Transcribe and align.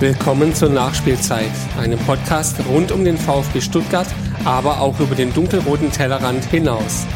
Willkommen 0.00 0.52
zur 0.52 0.70
Nachspielzeit, 0.70 1.52
einem 1.78 2.00
Podcast 2.00 2.58
rund 2.68 2.90
um 2.90 3.04
den 3.04 3.16
VfB 3.16 3.60
Stuttgart, 3.60 4.08
aber 4.44 4.80
auch 4.80 4.98
über 4.98 5.14
den 5.14 5.32
dunkelroten 5.32 5.92
Tellerrand 5.92 6.44
hinaus. 6.46 7.06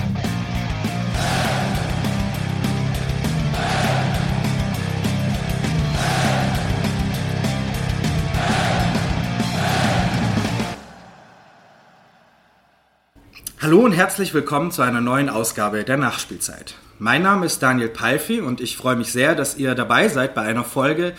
Hallo 13.60 13.80
und 13.80 13.92
herzlich 13.92 14.32
willkommen 14.34 14.70
zu 14.70 14.82
einer 14.82 15.00
neuen 15.00 15.28
Ausgabe 15.28 15.82
der 15.82 15.96
Nachspielzeit. 15.96 16.76
Mein 17.00 17.22
Name 17.22 17.46
ist 17.46 17.60
Daniel 17.60 17.88
Palfi 17.88 18.40
und 18.40 18.60
ich 18.60 18.76
freue 18.76 18.94
mich 18.94 19.10
sehr, 19.10 19.34
dass 19.34 19.56
ihr 19.56 19.74
dabei 19.74 20.06
seid 20.06 20.36
bei 20.36 20.42
einer 20.42 20.64
Folge, 20.64 21.14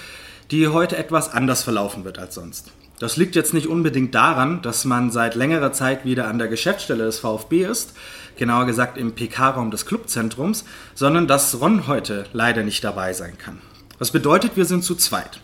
die 0.52 0.68
heute 0.68 0.98
etwas 0.98 1.32
anders 1.32 1.64
verlaufen 1.64 2.06
wird 2.06 2.20
als 2.20 2.36
sonst. 2.36 2.72
Das 3.00 3.16
liegt 3.16 3.36
jetzt 3.36 3.54
nicht 3.54 3.68
unbedingt 3.68 4.14
daran, 4.14 4.62
dass 4.62 4.84
man 4.84 5.10
seit 5.10 5.36
längerer 5.36 5.72
Zeit 5.72 6.04
wieder 6.04 6.28
an 6.28 6.38
der 6.38 6.50
Geschäftsstelle 6.50 7.06
des 7.06 7.20
VfB 7.20 7.64
ist, 7.66 7.94
genauer 8.38 8.66
gesagt 8.66 8.98
im 8.98 9.14
PK-Raum 9.14 9.72
des 9.72 9.86
Clubzentrums, 9.86 10.66
sondern 10.96 11.28
dass 11.28 11.62
Ron 11.62 11.88
heute 11.88 12.26
leider 12.34 12.64
nicht 12.64 12.84
dabei 12.84 13.14
sein 13.14 13.38
kann. 13.38 13.60
Das 14.00 14.12
bedeutet, 14.12 14.58
wir 14.58 14.66
sind 14.66 14.84
zu 14.84 14.96
zweit. 14.96 15.40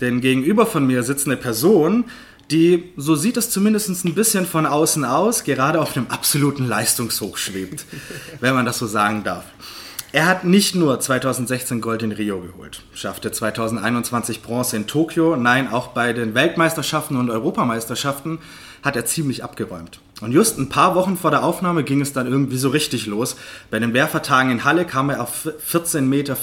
Denn 0.00 0.20
gegenüber 0.20 0.66
von 0.66 0.86
mir 0.86 1.02
sitzt 1.02 1.26
eine 1.26 1.36
Person, 1.36 2.04
die, 2.50 2.92
so 2.96 3.14
sieht 3.16 3.36
es 3.36 3.50
zumindest 3.50 4.04
ein 4.04 4.14
bisschen 4.14 4.46
von 4.46 4.66
außen 4.66 5.04
aus, 5.04 5.44
gerade 5.44 5.80
auf 5.80 5.96
einem 5.96 6.06
absoluten 6.08 6.68
Leistungshoch 6.68 7.38
schwebt, 7.38 7.86
wenn 8.40 8.54
man 8.54 8.66
das 8.66 8.78
so 8.78 8.86
sagen 8.86 9.24
darf. 9.24 9.44
Er 10.14 10.26
hat 10.26 10.44
nicht 10.44 10.76
nur 10.76 11.00
2016 11.00 11.80
Gold 11.80 12.04
in 12.04 12.12
Rio 12.12 12.38
geholt, 12.38 12.82
schaffte 12.94 13.32
2021 13.32 14.42
Bronze 14.42 14.76
in 14.76 14.86
Tokio, 14.86 15.34
nein, 15.34 15.66
auch 15.66 15.88
bei 15.88 16.12
den 16.12 16.34
Weltmeisterschaften 16.34 17.16
und 17.16 17.30
Europameisterschaften 17.30 18.38
hat 18.84 18.94
er 18.94 19.06
ziemlich 19.06 19.42
abgeräumt. 19.42 19.98
Und 20.20 20.30
just 20.30 20.56
ein 20.56 20.68
paar 20.68 20.94
Wochen 20.94 21.16
vor 21.16 21.32
der 21.32 21.42
Aufnahme 21.42 21.82
ging 21.82 22.00
es 22.00 22.12
dann 22.12 22.28
irgendwie 22.28 22.58
so 22.58 22.68
richtig 22.68 23.06
los. 23.06 23.34
Bei 23.72 23.80
den 23.80 23.92
Werfertagen 23.92 24.52
in 24.52 24.62
Halle 24.62 24.84
kam 24.84 25.10
er 25.10 25.20
auf 25.20 25.48
14,94 25.68 26.02
Meter, 26.02 26.36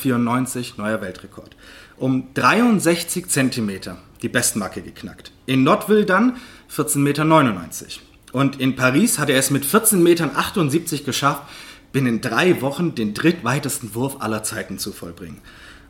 neuer 0.75 1.00
Weltrekord. 1.00 1.56
Um 1.95 2.28
63 2.33 3.30
Zentimeter 3.30 4.00
die 4.22 4.28
Bestmarke 4.28 4.81
geknackt. 4.81 5.31
In 5.45 5.63
Notville 5.63 6.03
dann 6.03 6.35
14,99 6.75 6.97
Meter. 6.97 8.02
Und 8.33 8.59
in 8.59 8.75
Paris 8.75 9.17
hat 9.17 9.30
er 9.30 9.39
es 9.39 9.50
mit 9.50 9.66
14,78 9.66 9.97
Metern 9.97 11.06
geschafft, 11.06 11.44
binnen 11.92 12.22
drei 12.22 12.61
Wochen 12.61 12.95
den 12.95 13.14
drittweitesten 13.14 13.95
Wurf 13.95 14.17
aller 14.20 14.44
Zeiten 14.44 14.78
zu 14.78 14.92
vollbringen. 14.92 15.39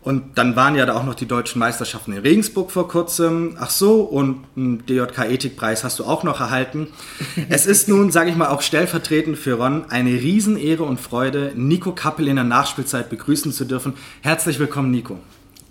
Und 0.03 0.39
dann 0.39 0.55
waren 0.55 0.75
ja 0.75 0.87
da 0.87 0.95
auch 0.95 1.03
noch 1.03 1.13
die 1.13 1.27
deutschen 1.27 1.59
Meisterschaften 1.59 2.13
in 2.13 2.19
Regensburg 2.19 2.71
vor 2.71 2.87
kurzem. 2.87 3.55
Ach 3.59 3.69
so, 3.69 4.01
und 4.01 4.43
einen 4.55 4.83
DJK-Ethikpreis 4.87 5.83
hast 5.83 5.99
du 5.99 6.05
auch 6.05 6.23
noch 6.23 6.39
erhalten. 6.39 6.87
Es 7.49 7.65
ist 7.67 7.87
nun, 7.87 8.11
sage 8.11 8.31
ich 8.31 8.35
mal, 8.35 8.47
auch 8.47 8.61
stellvertretend 8.61 9.37
für 9.37 9.53
Ron 9.53 9.85
eine 9.89 10.09
Riesenehre 10.09 10.83
und 10.83 10.99
Freude, 10.99 11.51
Nico 11.55 11.91
Kappel 11.91 12.27
in 12.27 12.35
der 12.35 12.45
Nachspielzeit 12.45 13.09
begrüßen 13.09 13.51
zu 13.51 13.65
dürfen. 13.65 13.93
Herzlich 14.21 14.57
willkommen, 14.57 14.89
Nico. 14.89 15.19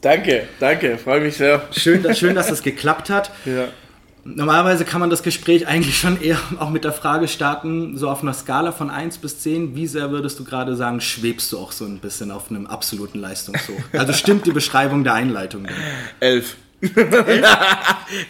Danke, 0.00 0.48
danke, 0.60 0.96
freue 0.96 1.20
mich 1.20 1.36
sehr. 1.36 1.62
Schön, 1.72 2.02
dass, 2.02 2.18
schön, 2.18 2.34
dass 2.34 2.46
das 2.48 2.62
geklappt 2.62 3.10
hat. 3.10 3.32
Ja. 3.44 3.68
Normalerweise 4.24 4.84
kann 4.84 5.00
man 5.00 5.10
das 5.10 5.22
Gespräch 5.22 5.66
eigentlich 5.66 5.98
schon 5.98 6.20
eher 6.20 6.38
auch 6.58 6.70
mit 6.70 6.84
der 6.84 6.92
Frage 6.92 7.28
starten, 7.28 7.96
so 7.96 8.08
auf 8.08 8.22
einer 8.22 8.34
Skala 8.34 8.72
von 8.72 8.90
1 8.90 9.18
bis 9.18 9.40
10, 9.40 9.74
wie 9.76 9.86
sehr 9.86 10.10
würdest 10.10 10.38
du 10.38 10.44
gerade 10.44 10.76
sagen, 10.76 11.00
schwebst 11.00 11.52
du 11.52 11.58
auch 11.58 11.72
so 11.72 11.84
ein 11.84 11.98
bisschen 11.98 12.30
auf 12.30 12.50
einem 12.50 12.66
absoluten 12.66 13.18
Leistungshoch? 13.18 13.80
Also 13.92 14.12
stimmt 14.12 14.46
die 14.46 14.52
Beschreibung 14.52 15.04
der 15.04 15.14
Einleitung? 15.14 15.64
Denn? 15.64 15.74
Elf. 16.20 16.56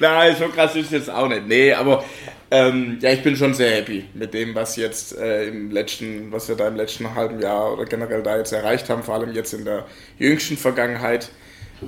Nein, 0.01 0.37
so 0.39 0.49
krass 0.49 0.75
ist 0.75 0.87
es 0.87 0.91
jetzt 0.91 1.11
auch 1.11 1.29
nicht. 1.29 1.47
Nee, 1.47 1.73
aber 1.73 2.05
ähm, 2.51 2.99
ja, 3.01 3.13
ich 3.13 3.23
bin 3.23 3.37
schon 3.37 3.55
sehr 3.55 3.71
happy 3.71 4.05
mit 4.15 4.35
dem, 4.35 4.55
was 4.55 4.75
jetzt 4.77 5.17
äh, 5.17 5.47
im 5.47 5.71
letzten, 5.71 6.33
was 6.33 6.49
wir 6.49 6.57
da 6.57 6.67
im 6.67 6.75
letzten 6.75 7.15
halben 7.15 7.41
Jahr 7.41 7.73
oder 7.73 7.85
generell 7.85 8.23
da 8.23 8.37
jetzt 8.37 8.53
erreicht 8.53 8.89
haben, 8.91 9.05
vor 9.05 9.15
allem 9.15 9.33
jetzt 9.35 9.55
in 9.55 9.65
der 9.65 9.87
jüngsten 10.19 10.57
Vergangenheit. 10.57 11.31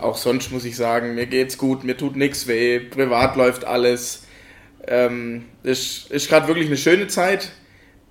Auch 0.00 0.16
sonst 0.16 0.50
muss 0.52 0.64
ich 0.64 0.76
sagen, 0.76 1.14
mir 1.14 1.26
geht's 1.26 1.58
gut, 1.58 1.84
mir 1.84 1.96
tut 1.96 2.16
nichts 2.16 2.46
weh, 2.46 2.80
privat 2.80 3.36
läuft 3.36 3.64
alles. 3.64 4.24
Ähm, 4.86 5.44
ist 5.62 6.10
ist 6.10 6.28
gerade 6.28 6.48
wirklich 6.48 6.66
eine 6.66 6.76
schöne 6.76 7.08
Zeit. 7.08 7.52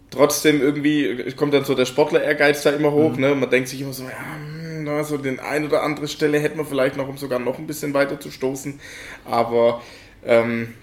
Trotzdem 0.10 0.62
irgendwie 0.62 1.32
kommt 1.36 1.54
dann 1.54 1.64
so 1.64 1.74
der 1.74 1.86
Sportler-Ehrgeiz 1.86 2.64
da 2.64 2.72
immer 2.72 2.92
hoch. 2.92 3.16
Mhm. 3.16 3.22
Ne? 3.22 3.36
Man 3.36 3.50
denkt 3.50 3.70
sich 3.70 3.82
immer 3.82 3.94
so, 3.94 4.04
ja, 4.04 4.10
hm, 4.10 5.04
so 5.04 5.18
den 5.18 5.40
ein 5.40 5.66
oder 5.66 5.84
andere 5.84 6.08
Stelle 6.08 6.40
hätte 6.40 6.58
man 6.58 6.66
vielleicht 6.66 6.98
noch, 6.98 7.08
um 7.08 7.18
sogar 7.18 7.40
noch 7.40 7.58
ein 7.58 7.68
bisschen 7.68 7.94
weiter 7.94 8.20
zu 8.20 8.30
stoßen. 8.30 8.80
Aber 9.26 9.82
ähm, 10.26 10.74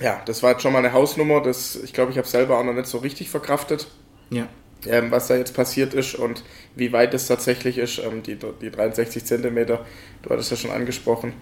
ja, 0.00 0.20
das 0.26 0.42
war 0.42 0.52
jetzt 0.52 0.62
schon 0.62 0.72
mal 0.72 0.80
eine 0.80 0.92
Hausnummer. 0.92 1.40
Das, 1.40 1.76
ich 1.76 1.92
glaube, 1.92 2.10
ich 2.10 2.18
habe 2.18 2.26
selber 2.26 2.58
auch 2.58 2.64
noch 2.64 2.74
nicht 2.74 2.86
so 2.86 2.98
richtig 2.98 3.30
verkraftet. 3.30 3.86
Ja 4.30 4.48
ähm, 4.86 5.10
was 5.10 5.28
da 5.28 5.36
jetzt 5.36 5.54
passiert 5.54 5.94
ist 5.94 6.14
und 6.14 6.44
wie 6.74 6.92
weit 6.92 7.14
es 7.14 7.26
tatsächlich 7.26 7.78
ist. 7.78 7.98
Ähm, 7.98 8.22
die, 8.22 8.38
die 8.60 8.70
63 8.70 9.24
cm, 9.24 9.66
du 9.66 10.30
hattest 10.30 10.50
ja 10.50 10.56
schon 10.56 10.70
angesprochen, 10.70 11.32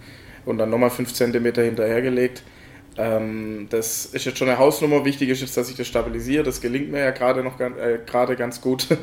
und 0.45 0.57
dann 0.57 0.69
nochmal 0.69 0.89
5 0.89 1.13
cm 1.13 1.53
hinterhergelegt. 1.53 2.43
Ähm, 2.97 3.67
das 3.69 4.05
ist 4.05 4.25
jetzt 4.25 4.37
schon 4.37 4.49
eine 4.49 4.59
Hausnummer. 4.59 5.05
Wichtig 5.05 5.29
ist 5.29 5.41
jetzt, 5.41 5.57
dass 5.57 5.69
ich 5.69 5.75
das 5.75 5.87
stabilisiere. 5.87 6.43
Das 6.43 6.61
gelingt 6.61 6.91
mir 6.91 6.99
ja 6.99 7.11
gerade 7.11 7.43
noch 7.43 7.59
äh, 7.59 7.99
gerade 8.05 8.35
ganz 8.35 8.61
gut. 8.61 8.87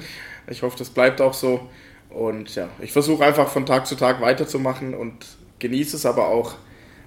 Ich 0.49 0.63
hoffe, 0.63 0.77
das 0.77 0.91
bleibt 0.91 1.21
auch 1.21 1.35
so. 1.35 1.69
Und 2.09 2.57
ja, 2.57 2.69
ich 2.81 2.91
versuche 2.91 3.25
einfach 3.25 3.47
von 3.49 3.67
Tag 3.67 3.87
zu 3.87 3.95
Tag 3.95 4.21
weiterzumachen 4.21 4.95
und 4.95 5.15
genieße 5.61 5.97
es 5.97 6.07
aber 6.07 6.27
auch. 6.27 6.57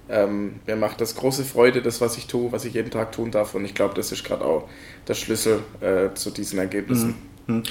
Ähm, 0.08 0.56
mir 0.66 0.76
macht 0.76 1.00
das 1.00 1.14
große 1.14 1.44
Freude, 1.44 1.80
das, 1.80 2.00
was 2.00 2.18
ich 2.18 2.26
tue, 2.26 2.52
was 2.52 2.64
ich 2.64 2.74
jeden 2.74 2.90
Tag 2.90 3.12
tun 3.12 3.30
darf. 3.30 3.54
Und 3.54 3.64
ich 3.64 3.74
glaube, 3.74 3.94
das 3.94 4.12
ist 4.12 4.24
gerade 4.24 4.44
auch 4.44 4.68
der 5.08 5.14
Schlüssel 5.14 5.60
äh, 5.80 6.12
zu 6.14 6.30
diesen 6.30 6.58
Ergebnissen. 6.58 7.14
Mhm. 7.46 7.62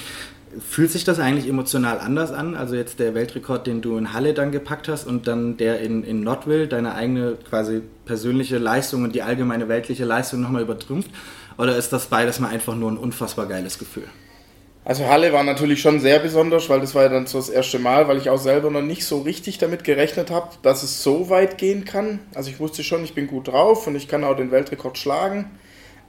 Fühlt 0.60 0.92
sich 0.92 1.04
das 1.04 1.20
eigentlich 1.20 1.48
emotional 1.48 2.00
anders 2.00 2.32
an? 2.32 2.56
Also 2.56 2.76
jetzt 2.76 3.00
der 3.00 3.16
Weltrekord, 3.16 3.66
den 3.66 3.82
du 3.82 3.98
in 3.98 4.14
Halle 4.14 4.36
dann 4.36 4.52
gepackt 4.52 4.88
hast 4.88 5.08
und 5.08 5.28
dann 5.28 5.58
der 5.58 5.80
in, 5.80 6.04
in 6.04 6.22
Notville, 6.22 6.68
deine 6.68 6.94
eigene 6.94 7.38
quasi 7.50 7.82
persönliche 8.06 8.60
Leistung 8.60 9.04
und 9.04 9.16
die 9.16 9.24
allgemeine 9.24 9.68
weltliche 9.68 10.06
Leistung 10.06 10.42
nochmal 10.42 10.62
übertrümpft? 10.62 11.10
Oder 11.58 11.76
ist 11.78 11.92
das 11.94 12.08
beides 12.08 12.40
mal 12.40 12.50
einfach 12.50 12.76
nur 12.76 12.92
ein 12.92 12.98
unfassbar 12.98 13.48
geiles 13.48 13.80
Gefühl? 13.80 14.08
Also 14.86 15.08
Halle 15.08 15.32
war 15.32 15.44
natürlich 15.44 15.82
schon 15.82 16.02
sehr 16.02 16.20
besonders, 16.20 16.70
weil 16.70 16.82
das 16.82 16.94
war 16.94 17.04
ja 17.04 17.10
dann 17.10 17.26
so 17.26 17.38
das 17.38 17.50
erste 17.50 17.80
Mal, 17.80 18.08
weil 18.10 18.18
ich 18.18 18.30
auch 18.30 18.38
selber 18.38 18.70
noch 18.70 18.82
nicht 18.82 19.06
so 19.06 19.22
richtig 19.22 19.58
damit 19.58 19.86
gerechnet 19.86 20.30
habe, 20.30 20.50
dass 20.62 20.84
es 20.84 21.02
so 21.02 21.30
weit 21.30 21.58
gehen 21.58 21.86
kann. 21.86 22.20
Also 22.36 22.50
ich 22.50 22.60
wusste 22.60 22.84
schon, 22.84 23.04
ich 23.04 23.14
bin 23.14 23.28
gut 23.28 23.48
drauf 23.48 23.88
und 23.88 23.96
ich 23.96 24.10
kann 24.10 24.26
auch 24.26 24.36
den 24.36 24.52
Weltrekord 24.52 24.98
schlagen. 24.98 25.52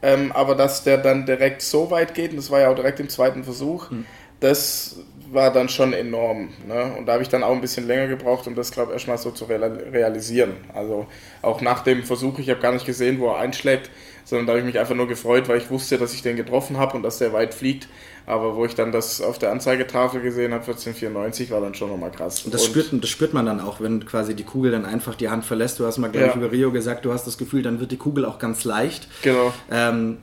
Ähm, 0.02 0.32
aber 0.32 0.54
dass 0.54 0.82
der 0.82 0.98
dann 0.98 1.24
direkt 1.24 1.62
so 1.62 1.90
weit 1.90 2.14
geht, 2.14 2.32
und 2.32 2.36
das 2.36 2.50
war 2.50 2.60
ja 2.60 2.70
auch 2.70 2.74
direkt 2.74 2.98
im 3.00 3.08
zweiten 3.08 3.44
Versuch, 3.44 3.90
mhm. 3.90 4.04
das 4.40 4.96
war 5.30 5.52
dann 5.52 5.68
schon 5.68 5.92
enorm. 5.92 6.50
Ne? 6.66 6.94
Und 6.98 7.06
da 7.06 7.14
habe 7.14 7.22
ich 7.22 7.28
dann 7.28 7.42
auch 7.42 7.52
ein 7.52 7.60
bisschen 7.60 7.86
länger 7.86 8.08
gebraucht, 8.08 8.46
um 8.46 8.54
das, 8.54 8.70
glaube 8.70 8.90
ich, 8.90 8.94
erstmal 8.94 9.18
so 9.18 9.30
zu 9.30 9.44
realisieren. 9.46 10.56
Also 10.74 11.06
auch 11.42 11.60
nach 11.60 11.82
dem 11.84 12.02
Versuch, 12.02 12.38
ich 12.38 12.50
habe 12.50 12.60
gar 12.60 12.72
nicht 12.72 12.86
gesehen, 12.86 13.18
wo 13.18 13.28
er 13.28 13.38
einschlägt, 13.38 13.90
sondern 14.24 14.46
da 14.46 14.52
habe 14.52 14.60
ich 14.60 14.66
mich 14.66 14.78
einfach 14.78 14.94
nur 14.94 15.08
gefreut, 15.08 15.48
weil 15.48 15.58
ich 15.58 15.70
wusste, 15.70 15.98
dass 15.98 16.12
ich 16.12 16.22
den 16.22 16.36
getroffen 16.36 16.76
habe 16.76 16.96
und 16.96 17.02
dass 17.02 17.18
der 17.18 17.32
weit 17.32 17.54
fliegt. 17.54 17.88
Aber 18.26 18.56
wo 18.56 18.64
ich 18.64 18.74
dann 18.74 18.92
das 18.92 19.20
auf 19.20 19.38
der 19.38 19.52
Anzeigetafel 19.52 20.20
gesehen 20.20 20.52
habe, 20.52 20.62
1494, 20.62 21.50
war 21.50 21.60
dann 21.60 21.74
schon 21.74 21.90
nochmal 21.90 22.10
krass. 22.10 22.44
Und 22.44 22.54
das, 22.54 22.62
und 22.62 22.70
spürt, 22.70 23.02
das 23.02 23.10
spürt 23.10 23.34
man 23.34 23.46
dann 23.46 23.60
auch, 23.60 23.80
wenn 23.80 24.04
quasi 24.06 24.34
die 24.34 24.44
Kugel 24.44 24.70
dann 24.70 24.86
einfach 24.86 25.14
die 25.14 25.28
Hand 25.28 25.44
verlässt. 25.44 25.78
Du 25.78 25.86
hast 25.86 25.98
mal, 25.98 26.10
glaube 26.10 26.26
ja. 26.26 26.32
ich, 26.32 26.36
über 26.36 26.50
Rio 26.50 26.72
gesagt, 26.72 27.04
du 27.04 27.12
hast 27.12 27.26
das 27.26 27.36
Gefühl, 27.36 27.62
dann 27.62 27.80
wird 27.80 27.92
die 27.92 27.96
Kugel 27.96 28.24
auch 28.24 28.38
ganz 28.38 28.64
leicht. 28.64 29.08
Genau. 29.22 29.52
Ähm, 29.70 30.18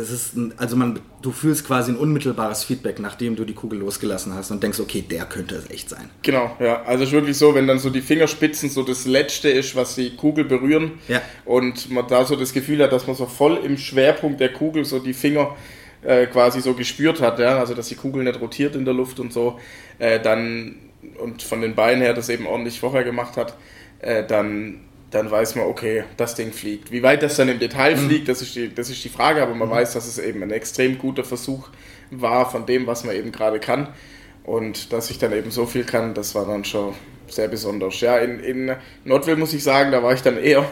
es 0.00 0.10
ist, 0.10 0.32
also 0.56 0.76
man, 0.76 1.00
du 1.20 1.30
fühlst 1.30 1.66
quasi 1.66 1.92
ein 1.92 1.98
unmittelbares 1.98 2.64
Feedback, 2.64 3.00
nachdem 3.00 3.36
du 3.36 3.44
die 3.44 3.52
Kugel 3.52 3.80
losgelassen 3.80 4.34
hast 4.34 4.50
und 4.50 4.62
denkst, 4.62 4.80
okay, 4.80 5.02
der 5.02 5.26
könnte 5.26 5.56
es 5.56 5.70
echt 5.70 5.90
sein. 5.90 6.08
Genau, 6.22 6.56
ja. 6.58 6.82
Also 6.84 7.04
es 7.04 7.10
ist 7.10 7.14
wirklich 7.14 7.36
so, 7.36 7.54
wenn 7.54 7.66
dann 7.66 7.78
so 7.78 7.90
die 7.90 8.00
Fingerspitzen 8.00 8.70
so 8.70 8.82
das 8.82 9.04
Letzte 9.04 9.50
ist, 9.50 9.76
was 9.76 9.94
die 9.94 10.16
Kugel 10.16 10.44
berühren 10.44 10.92
ja. 11.08 11.20
und 11.44 11.90
man 11.90 12.06
da 12.08 12.24
so 12.24 12.36
das 12.36 12.52
Gefühl 12.52 12.82
hat, 12.82 12.92
dass 12.92 13.06
man 13.06 13.14
so 13.14 13.26
voll 13.26 13.58
im 13.58 13.76
Schwerpunkt 13.76 14.40
der 14.40 14.52
Kugel 14.52 14.84
so 14.84 14.98
die 15.00 15.14
Finger 15.14 15.54
äh, 16.02 16.26
quasi 16.26 16.60
so 16.60 16.74
gespürt 16.74 17.20
hat, 17.20 17.38
ja, 17.38 17.58
also 17.58 17.74
dass 17.74 17.88
die 17.88 17.94
Kugel 17.94 18.24
nicht 18.24 18.40
rotiert 18.40 18.76
in 18.76 18.84
der 18.84 18.94
Luft 18.94 19.20
und 19.20 19.32
so, 19.32 19.58
äh, 19.98 20.20
dann 20.20 20.76
und 21.18 21.42
von 21.42 21.60
den 21.60 21.74
Beinen 21.74 22.02
her 22.02 22.14
das 22.14 22.28
eben 22.28 22.46
ordentlich 22.46 22.80
vorher 22.80 23.04
gemacht 23.04 23.36
hat, 23.36 23.56
äh, 24.00 24.24
dann, 24.24 24.80
dann 25.10 25.30
weiß 25.30 25.54
man, 25.54 25.66
okay, 25.66 26.04
das 26.16 26.34
Ding 26.34 26.52
fliegt. 26.52 26.90
Wie 26.90 27.02
weit 27.02 27.22
das 27.22 27.36
dann 27.36 27.48
im 27.48 27.58
Detail 27.58 27.96
mhm. 27.96 28.08
fliegt, 28.08 28.28
das 28.28 28.42
ist, 28.42 28.54
die, 28.54 28.74
das 28.74 28.90
ist 28.90 29.02
die 29.04 29.08
Frage, 29.08 29.42
aber 29.42 29.54
man 29.54 29.68
mhm. 29.68 29.72
weiß, 29.72 29.92
dass 29.94 30.06
es 30.06 30.18
eben 30.18 30.42
ein 30.42 30.50
extrem 30.50 30.98
guter 30.98 31.24
Versuch 31.24 31.68
war 32.10 32.50
von 32.50 32.66
dem, 32.66 32.86
was 32.86 33.04
man 33.04 33.14
eben 33.14 33.32
gerade 33.32 33.60
kann. 33.60 33.88
Und 34.44 34.92
dass 34.92 35.10
ich 35.10 35.18
dann 35.18 35.32
eben 35.32 35.50
so 35.50 35.66
viel 35.66 35.84
kann, 35.84 36.14
das 36.14 36.34
war 36.34 36.46
dann 36.46 36.64
schon 36.64 36.94
sehr 37.26 37.48
besonders. 37.48 38.00
Ja, 38.00 38.18
in, 38.18 38.38
in 38.40 38.76
Nordville 39.04 39.36
muss 39.36 39.52
ich 39.52 39.64
sagen, 39.64 39.90
da 39.90 40.02
war 40.02 40.12
ich 40.12 40.22
dann 40.22 40.38
eher 40.38 40.64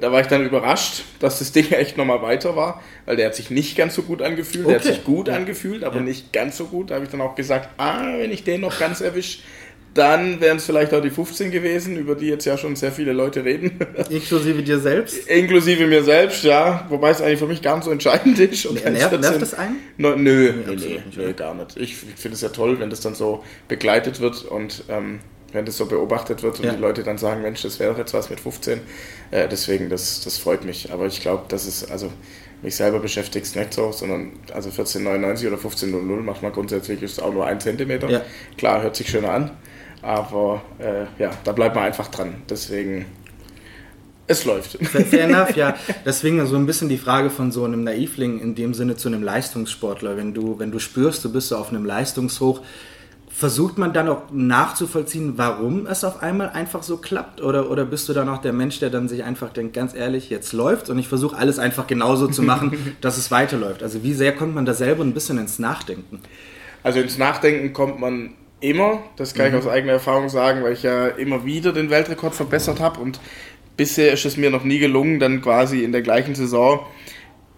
da 0.00 0.12
war 0.12 0.20
ich 0.20 0.28
dann 0.28 0.44
überrascht, 0.46 1.02
dass 1.18 1.40
das 1.40 1.52
Ding 1.52 1.70
echt 1.72 1.96
nochmal 1.96 2.22
weiter 2.22 2.54
war, 2.56 2.82
weil 3.04 3.16
der 3.16 3.26
hat 3.26 3.34
sich 3.34 3.50
nicht 3.50 3.76
ganz 3.76 3.94
so 3.94 4.02
gut 4.02 4.22
angefühlt. 4.22 4.64
Okay. 4.64 4.74
Der 4.74 4.80
hat 4.80 4.86
sich 4.86 5.04
gut 5.04 5.28
ja. 5.28 5.34
angefühlt, 5.34 5.84
aber 5.84 5.96
ja. 5.96 6.02
nicht 6.02 6.32
ganz 6.32 6.56
so 6.56 6.66
gut. 6.66 6.90
Da 6.90 6.96
habe 6.96 7.04
ich 7.04 7.10
dann 7.10 7.20
auch 7.20 7.34
gesagt, 7.34 7.68
ah, 7.78 8.18
wenn 8.18 8.30
ich 8.30 8.44
den 8.44 8.60
noch 8.60 8.78
ganz 8.78 9.00
erwische, 9.00 9.40
Dann 9.94 10.40
wären 10.40 10.56
es 10.56 10.64
vielleicht 10.64 10.94
auch 10.94 11.02
die 11.02 11.10
15 11.10 11.50
gewesen, 11.50 11.98
über 11.98 12.14
die 12.14 12.26
jetzt 12.26 12.46
ja 12.46 12.56
schon 12.56 12.76
sehr 12.76 12.92
viele 12.92 13.12
Leute 13.12 13.44
reden. 13.44 13.78
Inklusive 14.08 14.62
dir 14.62 14.78
selbst? 14.78 15.28
Inklusive 15.28 15.86
mir 15.86 16.02
selbst, 16.02 16.44
ja. 16.44 16.86
Wobei 16.88 17.10
es 17.10 17.20
eigentlich 17.20 17.40
für 17.40 17.46
mich 17.46 17.60
gar 17.60 17.76
nicht 17.76 17.84
so 17.84 17.90
entscheidend 17.90 18.38
ist. 18.38 18.64
Und 18.64 18.82
nervt, 18.84 19.20
nervt 19.20 19.42
das 19.42 19.52
einen? 19.52 19.76
No, 19.98 20.16
nö, 20.16 20.52
nee, 20.66 20.74
nee, 20.76 20.76
nee, 20.76 21.24
nee, 21.26 21.32
gar 21.34 21.54
nicht. 21.54 21.76
Ich 21.76 21.96
finde 21.96 22.36
es 22.36 22.40
ja 22.40 22.48
toll, 22.48 22.80
wenn 22.80 22.88
das 22.88 23.00
dann 23.00 23.14
so 23.14 23.44
begleitet 23.68 24.20
wird 24.20 24.44
und 24.44 24.84
ähm, 24.88 25.18
wenn 25.52 25.64
das 25.64 25.76
so 25.76 25.86
beobachtet 25.86 26.42
wird 26.42 26.58
und 26.58 26.64
ja. 26.64 26.72
die 26.72 26.80
Leute 26.80 27.02
dann 27.02 27.18
sagen, 27.18 27.42
Mensch, 27.42 27.62
das 27.62 27.78
wäre 27.78 27.92
doch 27.92 27.98
jetzt 27.98 28.14
was 28.14 28.30
mit 28.30 28.40
15. 28.40 28.80
Äh, 29.30 29.48
deswegen, 29.48 29.90
das, 29.90 30.22
das 30.22 30.38
freut 30.38 30.64
mich. 30.64 30.92
Aber 30.92 31.06
ich 31.06 31.20
glaube, 31.20 31.44
das 31.48 31.66
ist, 31.66 31.90
also 31.90 32.10
mich 32.62 32.76
selber 32.76 33.00
beschäftigt 33.00 33.46
es 33.46 33.54
nicht 33.54 33.74
so, 33.74 33.92
sondern 33.92 34.32
also 34.52 34.70
1499 34.70 35.46
oder 35.48 35.56
1500 35.56 36.24
macht 36.24 36.42
man 36.42 36.52
grundsätzlich 36.52 37.02
ist 37.02 37.20
auch 37.20 37.32
nur 37.32 37.46
ein 37.46 37.60
Zentimeter. 37.60 38.08
Ja. 38.08 38.22
Klar, 38.56 38.82
hört 38.82 38.96
sich 38.96 39.08
schöner 39.08 39.30
an. 39.30 39.50
Aber 40.00 40.62
äh, 40.78 41.04
ja, 41.22 41.30
da 41.44 41.52
bleibt 41.52 41.76
man 41.76 41.84
einfach 41.84 42.08
dran. 42.08 42.42
Deswegen, 42.48 43.06
es 44.26 44.44
läuft. 44.44 44.78
Fair 44.86 45.24
enough, 45.24 45.56
ja. 45.56 45.76
Deswegen 46.04 46.44
so 46.46 46.56
ein 46.56 46.66
bisschen 46.66 46.88
die 46.88 46.98
Frage 46.98 47.30
von 47.30 47.52
so 47.52 47.64
einem 47.64 47.84
Naivling 47.84 48.40
in 48.40 48.54
dem 48.54 48.74
Sinne 48.74 48.96
zu 48.96 49.08
einem 49.08 49.22
Leistungssportler. 49.22 50.16
Wenn 50.16 50.34
du, 50.34 50.58
wenn 50.58 50.70
du 50.70 50.78
spürst, 50.78 51.24
du 51.24 51.32
bist 51.32 51.48
so 51.48 51.56
auf 51.56 51.70
einem 51.70 51.84
Leistungshoch, 51.84 52.62
versucht 53.34 53.78
man 53.78 53.92
dann 53.92 54.08
auch 54.08 54.24
nachzuvollziehen, 54.30 55.34
warum 55.36 55.86
es 55.86 56.04
auf 56.04 56.22
einmal 56.22 56.50
einfach 56.50 56.82
so 56.82 56.98
klappt? 56.98 57.40
Oder, 57.40 57.70
oder 57.70 57.84
bist 57.84 58.08
du 58.08 58.12
dann 58.12 58.28
auch 58.28 58.38
der 58.38 58.52
Mensch, 58.52 58.78
der 58.78 58.90
dann 58.90 59.08
sich 59.08 59.24
einfach 59.24 59.52
denkt, 59.52 59.74
ganz 59.74 59.94
ehrlich, 59.94 60.30
jetzt 60.30 60.52
läuft 60.52 60.90
und 60.90 60.98
ich 60.98 61.08
versuche 61.08 61.36
alles 61.36 61.58
einfach 61.58 61.86
genauso 61.86 62.28
zu 62.28 62.42
machen, 62.42 62.96
dass 63.00 63.16
es 63.16 63.30
weiterläuft? 63.30 63.82
Also 63.82 64.02
wie 64.02 64.12
sehr 64.14 64.34
kommt 64.34 64.54
man 64.54 64.66
da 64.66 64.74
selber 64.74 65.02
ein 65.02 65.14
bisschen 65.14 65.38
ins 65.38 65.58
Nachdenken? 65.58 66.20
Also 66.82 67.00
ins 67.00 67.18
Nachdenken 67.18 67.72
kommt 67.72 67.98
man 67.98 68.34
immer, 68.60 69.02
das 69.16 69.34
kann 69.34 69.50
mhm. 69.50 69.58
ich 69.58 69.64
aus 69.64 69.70
eigener 69.70 69.94
Erfahrung 69.94 70.28
sagen, 70.28 70.62
weil 70.62 70.74
ich 70.74 70.82
ja 70.82 71.08
immer 71.08 71.44
wieder 71.44 71.72
den 71.72 71.90
Weltrekord 71.90 72.34
verbessert 72.34 72.80
habe 72.80 73.00
und 73.00 73.18
bisher 73.76 74.12
ist 74.12 74.24
es 74.24 74.36
mir 74.36 74.50
noch 74.50 74.64
nie 74.64 74.78
gelungen, 74.78 75.18
dann 75.18 75.42
quasi 75.42 75.82
in 75.82 75.92
der 75.92 76.02
gleichen 76.02 76.34
Saison 76.34 76.86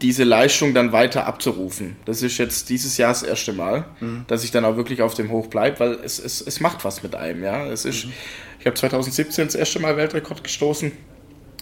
diese 0.02 0.24
Leistung 0.24 0.74
dann 0.74 0.92
weiter 0.92 1.26
abzurufen. 1.26 1.96
Das 2.04 2.22
ist 2.22 2.38
jetzt 2.38 2.68
dieses 2.68 2.96
Jahr 2.96 3.10
das 3.10 3.22
erste 3.22 3.52
Mal, 3.52 3.84
mhm. 4.00 4.24
dass 4.26 4.44
ich 4.44 4.50
dann 4.50 4.64
auch 4.64 4.76
wirklich 4.76 5.02
auf 5.02 5.14
dem 5.14 5.30
Hoch 5.30 5.46
bleibe, 5.46 5.80
weil 5.80 5.92
es, 6.04 6.18
es, 6.18 6.40
es 6.40 6.60
macht 6.60 6.84
was 6.84 7.02
mit 7.02 7.14
einem. 7.14 7.42
Ja? 7.42 7.66
Es 7.66 7.84
ist, 7.84 8.06
mhm. 8.06 8.12
Ich 8.64 8.66
habe 8.66 8.76
2017 8.76 9.46
das 9.46 9.54
erste 9.54 9.78
Mal 9.78 9.98
Weltrekord 9.98 10.42
gestoßen, 10.42 10.90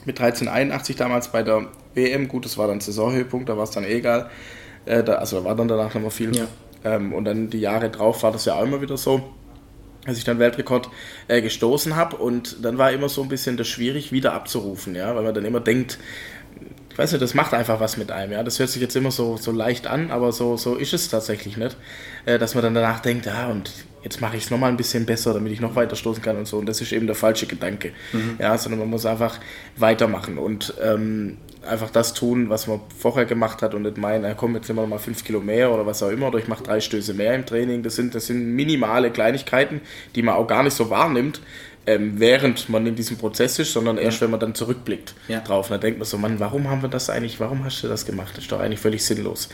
mit 0.05 0.21
1381 0.21 0.95
damals 0.95 1.33
bei 1.33 1.43
der 1.43 1.67
WM. 1.95 2.29
Gut, 2.29 2.45
das 2.45 2.57
war 2.59 2.69
dann 2.69 2.81
Saisonhöhepunkt, 2.81 3.49
da 3.49 3.57
war 3.57 3.65
es 3.65 3.71
dann 3.71 3.83
eh 3.83 3.99
egal. 3.99 4.31
Äh, 4.85 5.03
da, 5.03 5.15
also 5.15 5.41
da 5.41 5.45
war 5.45 5.57
dann 5.57 5.67
danach 5.67 5.93
noch 5.95 6.03
mal 6.03 6.11
viel. 6.11 6.35
Ja. 6.37 6.47
Ähm, 6.85 7.13
und 7.13 7.25
dann 7.25 7.51
die 7.51 7.59
Jahre 7.59 7.91
drauf 7.91 8.23
war 8.23 8.31
das 8.31 8.45
ja 8.45 8.55
auch 8.55 8.63
immer 8.63 8.81
wieder 8.81 8.97
so, 8.97 9.33
dass 10.07 10.17
ich 10.17 10.23
dann 10.23 10.39
Weltrekord 10.39 10.91
äh, 11.27 11.43
gestoßen 11.43 11.97
habe. 11.97 12.17
Und 12.17 12.65
dann 12.65 12.79
war 12.79 12.93
immer 12.93 13.09
so 13.09 13.23
ein 13.23 13.29
bisschen 13.29 13.57
das 13.57 13.67
schwierig, 13.67 14.13
wieder 14.13 14.33
abzurufen, 14.33 14.95
ja, 14.95 15.15
weil 15.17 15.25
man 15.25 15.35
dann 15.35 15.45
immer 15.45 15.61
denkt, 15.61 15.99
ich 16.93 16.99
weiß 16.99 17.13
nicht, 17.13 17.23
das 17.23 17.35
macht 17.35 17.55
einfach 17.55 17.81
was 17.81 17.97
mit 17.97 18.11
einem, 18.11 18.33
ja. 18.33 18.43
Das 18.43 18.59
hört 18.59 18.69
sich 18.69 18.83
jetzt 18.83 18.95
immer 18.97 19.11
so, 19.11 19.37
so 19.39 19.51
leicht 19.51 19.87
an, 19.87 20.11
aber 20.11 20.31
so, 20.33 20.57
so 20.57 20.75
ist 20.75 20.93
es 20.93 21.09
tatsächlich 21.09 21.57
nicht. 21.57 21.77
Äh, 22.27 22.39
dass 22.39 22.55
man 22.55 22.63
dann 22.63 22.75
danach 22.75 23.01
denkt, 23.01 23.27
ja, 23.27 23.49
und 23.49 23.71
jetzt 24.03 24.21
mache 24.21 24.37
ich 24.37 24.45
es 24.45 24.51
nochmal 24.51 24.71
ein 24.71 24.77
bisschen 24.77 25.07
besser, 25.07 25.33
damit 25.33 25.53
ich 25.53 25.61
noch 25.61 25.75
weiter 25.75 25.97
stoßen 25.97 26.23
kann 26.23 26.37
und 26.37 26.47
so. 26.47 26.59
Und 26.59 26.67
das 26.67 26.81
ist 26.81 26.93
eben 26.93 27.07
der 27.07 27.17
falsche 27.17 27.47
Gedanke. 27.47 27.93
Mhm. 28.13 28.37
Ja, 28.39 28.59
sondern 28.59 28.81
man 28.81 28.91
muss 28.91 29.07
einfach 29.07 29.39
weitermachen 29.77 30.37
und 30.37 30.75
ähm, 30.83 31.39
einfach 31.67 31.91
das 31.91 32.13
tun, 32.13 32.51
was 32.51 32.67
man 32.67 32.81
vorher 32.99 33.25
gemacht 33.25 33.63
hat 33.63 33.75
und 33.75 33.83
nicht 33.83 33.97
meinen, 33.97 34.25
ja, 34.25 34.35
komm, 34.35 34.55
jetzt 34.55 34.69
nehmen 34.69 34.81
wir 34.81 34.87
mal 34.87 34.99
fünf 34.99 35.25
Kilo 35.25 35.41
mehr 35.41 35.73
oder 35.73 35.87
was 35.87 36.03
auch 36.03 36.11
immer, 36.11 36.29
oder 36.29 36.39
ich 36.39 36.49
mache 36.49 36.63
drei 36.63 36.81
Stöße 36.81 37.15
mehr 37.15 37.35
im 37.35 37.47
Training. 37.47 37.83
Das 37.83 37.97
sind, 37.97 38.15
das 38.15 38.27
sind 38.27 38.55
minimale 38.55 39.11
Kleinigkeiten, 39.11 39.81
die 40.15 40.23
man 40.23 40.35
auch 40.35 40.47
gar 40.47 40.63
nicht 40.63 40.75
so 40.75 40.91
wahrnimmt, 40.91 41.41
ähm, 41.87 42.21
während 42.21 42.69
man 42.69 42.87
in 42.87 42.95
diesem 42.95 43.17
Prozess 43.17 43.59
ist, 43.59 43.73
sondern 43.73 43.99
erst, 43.99 44.21
wenn 44.21 44.31
man 44.31 44.41
dann 44.41 44.55
zurückblickt 44.55 45.15
ja. 45.29 45.41
drauf. 45.41 45.67
Und 45.67 45.73
dann 45.73 45.81
denkt 45.81 45.99
man 45.99 46.07
so, 46.07 46.19
Mann, 46.19 46.39
warum 46.41 46.69
haben 46.69 46.83
wir 46.83 46.89
das 46.89 47.11
eigentlich, 47.11 47.41
warum 47.41 47.65
hast 47.65 47.83
du 47.83 47.89
das 47.89 48.07
gemacht? 48.07 48.33
Das 48.35 48.45
ist 48.45 48.53
doch 48.53 48.61
eigentlich 48.61 48.81
völlig 48.81 49.05
sinnlos. 49.05 49.49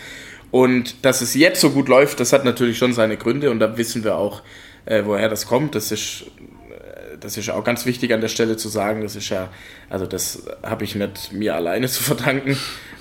Und 0.51 1.05
dass 1.05 1.21
es 1.21 1.35
jetzt 1.35 1.61
so 1.61 1.71
gut 1.71 1.89
läuft, 1.89 2.21
das 2.21 2.33
hat 2.33 2.45
natürlich 2.45 2.79
schon 2.79 2.93
seine 2.93 3.17
Gründe 3.17 3.51
und 3.51 3.61
da 3.61 3.77
wissen 3.77 4.05
wir 4.05 4.17
auch, 4.17 4.43
äh, 4.87 5.03
woher 5.05 5.29
das 5.29 5.47
kommt. 5.47 5.75
Das 5.75 5.93
ist 5.93 6.25
das 7.21 7.37
ist 7.37 7.51
auch 7.51 7.65
ganz 7.65 7.87
wichtig 7.87 8.13
an 8.13 8.21
der 8.21 8.29
Stelle 8.29 8.57
zu 8.57 8.69
sagen, 8.69 9.03
das 9.03 9.17
ist 9.17 9.29
ja, 9.29 9.49
also 9.89 10.07
das 10.07 10.45
habe 10.63 10.85
ich 10.85 10.95
nicht 10.95 11.33
mir 11.33 11.55
alleine 11.55 11.89
zu 11.89 12.03
verdanken. 12.03 12.57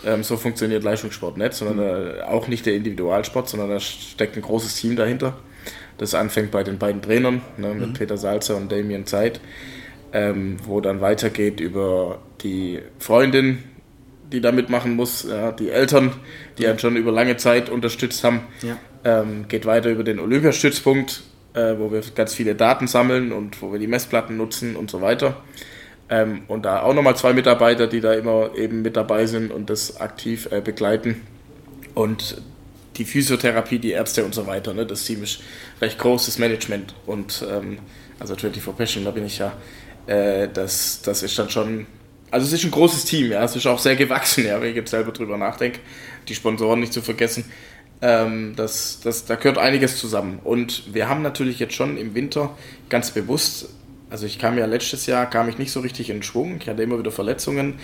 Ähm, 0.05 0.23
so 0.23 0.37
funktioniert 0.37 0.83
Leistungssport 0.83 1.37
nicht, 1.37 1.53
sondern 1.53 2.17
äh, 2.17 2.21
auch 2.21 2.47
nicht 2.47 2.65
der 2.65 2.75
Individualsport, 2.75 3.49
sondern 3.49 3.69
da 3.69 3.79
steckt 3.79 4.35
ein 4.35 4.41
großes 4.41 4.75
Team 4.75 4.95
dahinter. 4.95 5.37
Das 5.97 6.13
anfängt 6.13 6.51
bei 6.51 6.63
den 6.63 6.77
beiden 6.77 7.01
Trainern, 7.01 7.41
ne, 7.57 7.73
mit 7.73 7.89
mhm. 7.89 7.93
Peter 7.93 8.17
Salzer 8.17 8.55
und 8.55 8.71
Damien 8.71 9.05
Zeit, 9.05 9.39
ähm, 10.13 10.57
wo 10.63 10.79
dann 10.81 11.01
weitergeht 11.01 11.59
über 11.59 12.19
die 12.41 12.79
Freundin, 12.99 13.63
die 14.31 14.41
da 14.41 14.51
mitmachen 14.51 14.95
muss, 14.95 15.23
ja, 15.27 15.51
die 15.51 15.69
Eltern, 15.69 16.11
die 16.57 16.63
ja. 16.63 16.69
einen 16.69 16.79
schon 16.79 16.95
über 16.95 17.11
lange 17.11 17.37
Zeit 17.37 17.69
unterstützt 17.69 18.23
haben. 18.23 18.41
Ja. 18.61 18.77
Ähm, 19.03 19.47
geht 19.47 19.65
weiter 19.65 19.89
über 19.89 20.03
den 20.03 20.19
Olympiastützpunkt, 20.19 21.23
äh, 21.53 21.75
wo 21.77 21.91
wir 21.91 22.01
ganz 22.15 22.33
viele 22.33 22.55
Daten 22.55 22.87
sammeln 22.87 23.31
und 23.31 23.61
wo 23.61 23.71
wir 23.71 23.79
die 23.79 23.87
Messplatten 23.87 24.37
nutzen 24.37 24.75
und 24.75 24.91
so 24.91 25.01
weiter. 25.01 25.37
Ähm, 26.09 26.43
und 26.47 26.65
da 26.65 26.83
auch 26.83 26.93
nochmal 26.93 27.15
zwei 27.15 27.33
Mitarbeiter, 27.33 27.87
die 27.87 28.01
da 28.01 28.13
immer 28.13 28.51
eben 28.55 28.81
mit 28.81 28.95
dabei 28.95 29.25
sind 29.25 29.51
und 29.51 29.69
das 29.69 29.99
aktiv 29.99 30.47
äh, 30.51 30.61
begleiten. 30.61 31.21
Und 31.93 32.41
die 32.97 33.05
Physiotherapie, 33.05 33.79
die 33.79 33.91
Ärzte 33.91 34.25
und 34.25 34.33
so 34.33 34.47
weiter. 34.47 34.73
Ne? 34.73 34.85
Das 34.85 35.03
Team 35.03 35.23
ist 35.23 35.39
recht 35.81 35.97
großes 35.97 36.39
Management 36.39 36.93
und 37.05 37.45
ähm, 37.49 37.79
also 38.19 38.35
24 38.35 38.75
Passion, 38.75 39.05
da 39.05 39.11
bin 39.11 39.25
ich 39.25 39.37
ja. 39.37 39.53
Äh, 40.07 40.49
das, 40.53 41.01
das 41.03 41.23
ist 41.23 41.37
dann 41.37 41.49
schon, 41.49 41.85
also 42.31 42.47
es 42.47 42.53
ist 42.53 42.65
ein 42.65 42.71
großes 42.71 43.05
Team, 43.05 43.31
ja, 43.31 43.43
es 43.43 43.55
ist 43.55 43.67
auch 43.67 43.79
sehr 43.79 43.95
gewachsen, 43.95 44.45
ja, 44.45 44.59
wenn 44.61 44.69
ich 44.69 44.75
jetzt 44.75 44.91
selber 44.91 45.11
drüber 45.11 45.37
nachdenke. 45.37 45.79
Die 46.27 46.35
Sponsoren 46.35 46.79
nicht 46.79 46.93
zu 46.93 47.01
vergessen. 47.01 47.45
Ähm, 48.01 48.53
das, 48.55 48.99
das, 49.03 49.25
da 49.25 49.35
gehört 49.35 49.57
einiges 49.57 49.97
zusammen. 49.97 50.39
Und 50.43 50.93
wir 50.93 51.09
haben 51.09 51.21
natürlich 51.21 51.59
jetzt 51.59 51.73
schon 51.73 51.97
im 51.97 52.15
Winter 52.15 52.55
ganz 52.89 53.11
bewusst, 53.11 53.69
also 54.09 54.25
ich 54.25 54.39
kam 54.39 54.57
ja 54.57 54.65
letztes 54.65 55.05
Jahr, 55.05 55.29
kam 55.29 55.49
ich 55.49 55.57
nicht 55.57 55.71
so 55.71 55.81
richtig 55.81 56.09
in 56.09 56.23
Schwung, 56.23 56.59
ich 56.61 56.69
hatte 56.69 56.83
immer 56.83 56.97
wieder 56.97 57.11
Verletzungen 57.11 57.75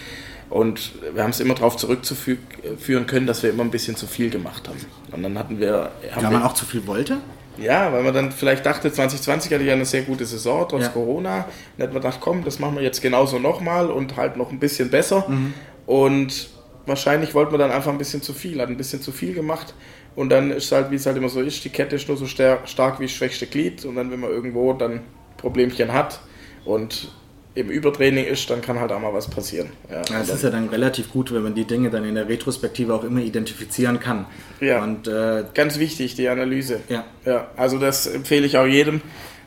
und 0.54 0.92
wir 1.16 1.24
haben 1.24 1.32
es 1.32 1.40
immer 1.40 1.56
darauf 1.56 1.78
zurückzuführen 1.78 3.08
können, 3.08 3.26
dass 3.26 3.42
wir 3.42 3.50
immer 3.50 3.64
ein 3.64 3.72
bisschen 3.72 3.96
zu 3.96 4.06
viel 4.06 4.30
gemacht 4.30 4.68
haben. 4.68 4.78
Und 5.12 5.24
dann 5.24 5.40
hatten 5.40 5.60
wir... 5.60 5.90
Haben 6.12 6.26
weil 6.26 6.32
man 6.32 6.44
auch 6.44 6.54
zu 6.54 6.64
viel 6.66 6.86
wollte? 6.86 7.18
Ja, 7.58 7.92
weil 7.92 8.04
man 8.04 8.14
dann 8.14 8.32
vielleicht 8.32 8.64
dachte, 8.64 8.94
2020 8.94 9.52
hatte 9.52 9.64
ich 9.64 9.68
ja 9.68 9.74
eine 9.74 9.86
sehr 9.86 10.04
gute 10.04 10.28
Saison, 10.28 10.68
trotz 10.70 10.84
ja. 10.84 10.90
Corona. 10.90 11.48
Dann 11.78 11.88
hat 11.88 11.94
man 11.94 12.04
gedacht, 12.04 12.20
komm, 12.22 12.44
das 12.44 12.60
machen 12.60 12.76
wir 12.76 12.84
jetzt 12.84 13.02
genauso 13.02 13.40
nochmal 13.40 13.90
und 13.90 14.16
halt 14.16 14.38
noch 14.38 14.52
ein 14.52 14.60
bisschen 14.60 14.92
besser. 14.92 15.26
Mhm. 15.28 15.56
Und 15.88 16.50
wahrscheinlich 16.86 17.34
wollte 17.34 17.50
man 17.50 17.60
dann 17.60 17.72
einfach 17.72 17.92
ein 17.92 17.98
bisschen 17.98 18.22
zu 18.22 18.34
viel, 18.34 18.62
hat 18.62 18.70
ein 18.70 18.78
bisschen 18.78 19.02
zu 19.02 19.12
viel 19.12 19.34
gemacht 19.34 19.74
und 20.16 20.30
dann 20.30 20.52
ist 20.52 20.66
es 20.66 20.72
halt, 20.72 20.92
wie 20.92 20.96
es 20.98 21.06
halt 21.08 21.18
immer 21.18 21.30
so 21.30 21.42
ist, 21.42 21.66
die 21.66 21.70
Kette 21.70 21.96
ist 21.96 22.08
nur 22.08 22.18
so 22.18 22.28
stark 22.28 23.00
wie 23.00 23.06
das 23.06 23.12
schwächste 23.12 23.48
Glied. 23.48 23.86
Und 23.86 23.96
dann, 23.96 24.12
wenn 24.12 24.20
man 24.20 24.30
irgendwo 24.30 24.74
dann 24.74 25.00
Problemchen 25.38 25.92
hat 25.92 26.20
und 26.64 27.12
im 27.56 27.70
Übertraining 27.70 28.26
ist, 28.26 28.50
dann 28.50 28.62
kann 28.62 28.80
halt 28.80 28.92
auch 28.92 29.00
mal 29.00 29.14
was 29.14 29.30
passieren. 29.30 29.70
Ja, 29.90 30.02
ja 30.10 30.22
es 30.22 30.30
ist 30.30 30.44
ja 30.44 30.50
dann 30.50 30.70
relativ 30.70 31.12
gut, 31.12 31.32
wenn 31.34 31.44
man 31.44 31.54
die 31.54 31.66
Dinge 31.66 31.90
dann 31.90 32.04
in 32.04 32.16
der 32.16 32.28
Retrospektive 32.28 32.94
auch 32.94 33.04
immer 33.04 33.22
identifizieren 33.22 34.00
kann. 34.00 34.26
Ja, 34.60 34.84
und, 34.84 35.08
äh, 35.08 35.44
ganz 35.54 35.78
wichtig, 35.78 36.16
die 36.16 36.28
Analyse. 36.28 36.82
Ja. 36.90 37.06
ja. 37.26 37.48
Also 37.56 37.78
das 37.78 38.08
empfehle 38.08 38.48
ich 38.48 38.58
auch 38.58 38.66
jedem, 38.66 39.02